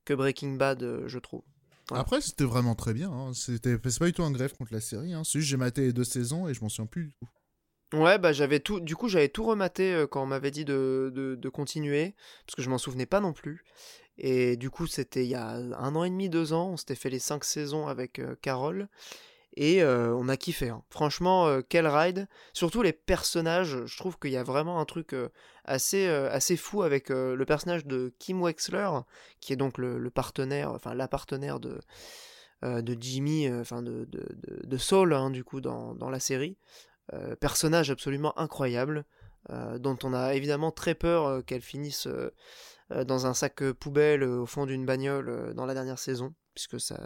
que 0.04 0.12
Breaking 0.12 0.54
Bad, 0.56 0.82
euh, 0.82 1.04
je 1.06 1.18
trouve. 1.20 1.42
Voilà. 1.90 2.02
Après, 2.02 2.20
c'était 2.20 2.44
vraiment 2.44 2.74
très 2.74 2.94
bien. 2.94 3.10
hein. 3.10 3.32
C'était 3.34 3.76
c'est 3.84 3.98
pas 3.98 4.06
du 4.06 4.12
tout 4.12 4.22
un 4.22 4.30
grève 4.30 4.54
contre 4.56 4.72
la 4.72 4.80
série. 4.80 5.12
Hein. 5.12 5.22
C'est 5.24 5.40
juste 5.40 5.50
j'ai 5.50 5.56
maté 5.58 5.82
les 5.82 5.92
deux 5.92 6.04
saisons 6.04 6.48
et 6.48 6.54
je 6.54 6.60
m'en 6.62 6.68
souviens 6.68 6.86
plus 6.86 7.04
du 7.06 7.12
tout. 7.12 7.28
Ouais, 7.92 8.18
bah 8.18 8.32
j'avais 8.32 8.60
tout. 8.60 8.78
Du 8.80 8.94
coup, 8.94 9.08
j'avais 9.08 9.28
tout 9.28 9.44
rematé 9.44 9.92
euh, 9.92 10.06
quand 10.06 10.22
on 10.22 10.26
m'avait 10.26 10.52
dit 10.52 10.64
de, 10.64 11.10
de, 11.12 11.34
de 11.34 11.48
continuer, 11.48 12.14
parce 12.46 12.54
que 12.54 12.62
je 12.62 12.70
m'en 12.70 12.78
souvenais 12.78 13.06
pas 13.06 13.20
non 13.20 13.32
plus. 13.32 13.64
Et 14.16 14.56
du 14.56 14.70
coup, 14.70 14.86
c'était 14.86 15.24
il 15.24 15.30
y 15.30 15.34
a 15.34 15.48
un 15.54 15.96
an 15.96 16.04
et 16.04 16.10
demi, 16.10 16.28
deux 16.28 16.52
ans. 16.52 16.70
On 16.70 16.76
s'était 16.76 16.94
fait 16.94 17.10
les 17.10 17.18
cinq 17.18 17.42
saisons 17.44 17.88
avec 17.88 18.20
euh, 18.20 18.36
Carole. 18.42 18.88
Et 19.56 19.84
on 19.84 20.28
a 20.28 20.36
kiffé. 20.36 20.68
hein. 20.68 20.82
Franchement, 20.90 21.48
euh, 21.48 21.60
quel 21.66 21.86
ride. 21.86 22.28
Surtout 22.52 22.82
les 22.82 22.92
personnages. 22.92 23.84
Je 23.84 23.96
trouve 23.96 24.18
qu'il 24.18 24.30
y 24.30 24.36
a 24.36 24.42
vraiment 24.42 24.80
un 24.80 24.84
truc 24.84 25.14
assez, 25.64 26.06
assez 26.06 26.56
fou 26.56 26.82
avec 26.82 27.08
le 27.08 27.44
personnage 27.44 27.86
de 27.86 28.14
Kim 28.18 28.40
Wexler, 28.42 28.90
qui 29.40 29.52
est 29.52 29.56
donc 29.56 29.78
le, 29.78 30.10
partenaire, 30.10 30.70
enfin 30.70 30.94
la 30.94 31.08
partenaire 31.08 31.58
de, 31.60 31.80
Jimmy, 33.00 33.50
enfin 33.52 33.82
de, 33.82 34.08
de, 34.08 34.76
Saul, 34.76 35.12
hein, 35.12 35.30
du 35.30 35.44
coup, 35.44 35.60
dans, 35.60 35.94
dans 35.94 36.10
la 36.10 36.20
série. 36.20 36.56
Personnage 37.40 37.90
absolument 37.90 38.38
incroyable, 38.38 39.04
dont 39.48 39.98
on 40.04 40.14
a 40.14 40.34
évidemment 40.34 40.70
très 40.70 40.94
peur 40.94 41.44
qu'elle 41.44 41.62
finisse 41.62 42.08
dans 42.90 43.26
un 43.26 43.34
sac 43.34 43.62
poubelle 43.72 44.22
au 44.22 44.46
fond 44.46 44.66
d'une 44.66 44.86
bagnole 44.86 45.54
dans 45.54 45.66
la 45.66 45.74
dernière 45.74 45.98
saison, 45.98 46.34
puisque 46.60 46.80
ça, 46.80 47.00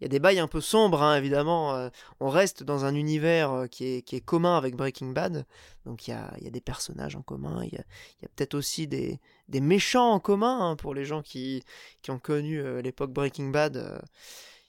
il 0.00 0.04
y 0.04 0.06
a 0.06 0.08
des 0.08 0.20
bails 0.20 0.38
un 0.38 0.46
peu 0.46 0.60
sombres, 0.60 1.02
hein, 1.02 1.16
évidemment. 1.16 1.74
euh, 1.74 1.88
on 2.20 2.28
reste 2.28 2.62
dans 2.62 2.84
un 2.84 2.94
univers 2.94 3.50
euh, 3.50 3.66
qui 3.66 3.84
est, 3.84 4.24
commun 4.24 4.56
avec 4.56 4.76
Breaking 4.76 5.08
Bad, 5.08 5.46
donc 5.84 6.06
il 6.06 6.12
y 6.12 6.14
a, 6.14 6.50
des 6.50 6.60
personnages 6.60 7.16
en 7.16 7.22
commun, 7.22 7.62
il 7.64 7.72
y 7.72 7.76
a, 7.76 8.28
peut-être 8.36 8.54
aussi 8.54 8.86
des, 8.86 9.18
méchants 9.48 10.12
en 10.12 10.20
commun 10.20 10.70
hein, 10.70 10.76
pour 10.76 10.94
les 10.94 11.04
gens 11.04 11.22
qui, 11.22 11.64
ont 12.08 12.18
connu 12.18 12.60
euh, 12.60 12.82
l'époque 12.82 13.12
Breaking 13.12 13.48
Bad. 13.48 14.00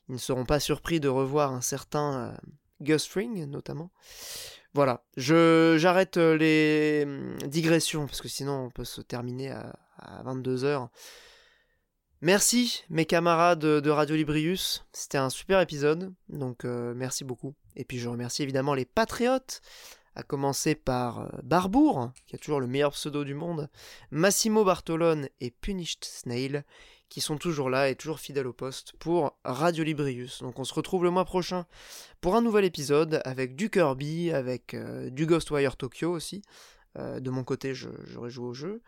ils 0.10 0.14
ne 0.14 0.18
seront 0.18 0.46
pas 0.46 0.60
surpris 0.60 1.00
de 1.00 1.08
revoir 1.08 1.54
un 1.54 1.62
certain 1.62 2.36
Gus 2.82 3.08
Fring, 3.08 3.46
notamment. 3.46 3.92
Voilà, 4.74 5.04
je 5.18 5.76
j'arrête 5.78 6.18
les 6.18 7.04
hum, 7.06 7.38
digressions 7.46 8.06
parce 8.08 8.22
que 8.22 8.30
sinon 8.30 8.66
on 8.66 8.70
peut 8.70 8.86
se 8.86 9.02
terminer 9.02 9.52
à, 9.52 9.76
à 9.98 10.24
22h. 10.24 10.88
Merci 12.24 12.84
mes 12.92 13.08
camarades 13.08 13.66
de 13.66 13.90
Radio 13.90 14.16
Librius, 14.16 14.86
c'était 14.94 15.18
un 15.18 15.32
super 15.32 15.60
épisode, 15.60 16.14
donc 16.30 16.66
euh, 16.66 16.94
merci 16.96 17.24
beaucoup. 17.24 17.56
Et 17.76 17.84
puis 17.84 17.98
je 17.98 18.08
remercie 18.08 18.44
évidemment 18.44 18.76
les 18.76 18.86
patriotes, 18.86 19.62
à 20.14 20.22
commencer 20.22 20.76
par 20.76 21.22
euh, 21.22 21.30
Barbour, 21.42 22.12
qui 22.28 22.36
a 22.36 22.38
toujours 22.38 22.60
le 22.60 22.68
meilleur 22.68 22.92
pseudo 22.92 23.24
du 23.24 23.34
monde, 23.34 23.72
Massimo 24.12 24.64
Bartolone 24.64 25.30
et 25.40 25.50
Punished 25.50 26.06
Snail, 26.06 26.64
qui 27.10 27.22
sont 27.22 27.38
toujours 27.38 27.72
là 27.72 27.90
et 27.90 27.96
toujours 27.96 28.20
fidèles 28.20 28.46
au 28.46 28.54
poste 28.54 28.94
pour 29.00 29.36
Radio 29.44 29.84
Librius. 29.84 30.44
Donc 30.44 30.60
on 30.60 30.64
se 30.64 30.76
retrouve 30.76 31.04
le 31.04 31.10
mois 31.10 31.26
prochain 31.26 31.66
pour 32.22 32.36
un 32.36 32.44
nouvel 32.44 32.66
épisode 32.66 33.20
avec 33.26 33.56
du 33.56 33.72
Kirby, 33.72 34.32
avec 34.32 34.76
euh, 34.76 35.10
du 35.10 35.26
Ghostwire 35.26 35.76
Tokyo 35.76 36.12
aussi. 36.12 36.44
De 36.98 37.30
mon 37.30 37.46
côté, 37.46 37.74
j'aurais 37.74 38.30
joué 38.30 38.48
au 38.48 38.54
jeu. 38.54 38.82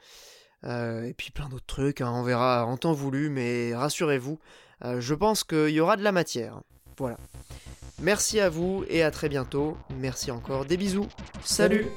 Euh, 0.66 1.06
et 1.06 1.14
puis 1.14 1.32
plein 1.32 1.50
d'autres 1.50 1.66
trucs, 1.66 2.02
hein, 2.02 2.12
on 2.14 2.24
verra 2.24 2.66
en 2.66 2.78
temps 2.78 2.94
voulu, 2.94 3.30
mais 3.30 3.76
rassurez-vous, 3.76 4.40
euh, 4.86 5.02
je 5.02 5.14
pense 5.14 5.44
qu'il 5.44 5.70
y 5.70 5.80
aura 5.80 5.98
de 5.98 6.04
la 6.04 6.12
matière. 6.12 6.62
Voilà. 6.98 7.18
Merci 8.02 8.40
à 8.40 8.50
vous 8.50 8.84
et 8.90 9.04
à 9.04 9.12
très 9.12 9.30
bientôt. 9.30 9.78
Merci 10.00 10.32
encore, 10.32 10.66
des 10.66 10.78
bisous. 10.78 11.08
Salut 11.44 11.88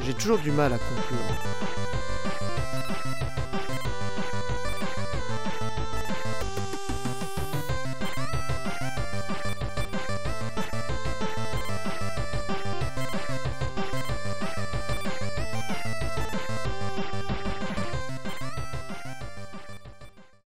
J'ai 0.00 0.14
toujours 0.14 0.38
du 0.38 0.50
mal 0.50 0.72
à 0.72 0.78
conclure. 0.78 1.65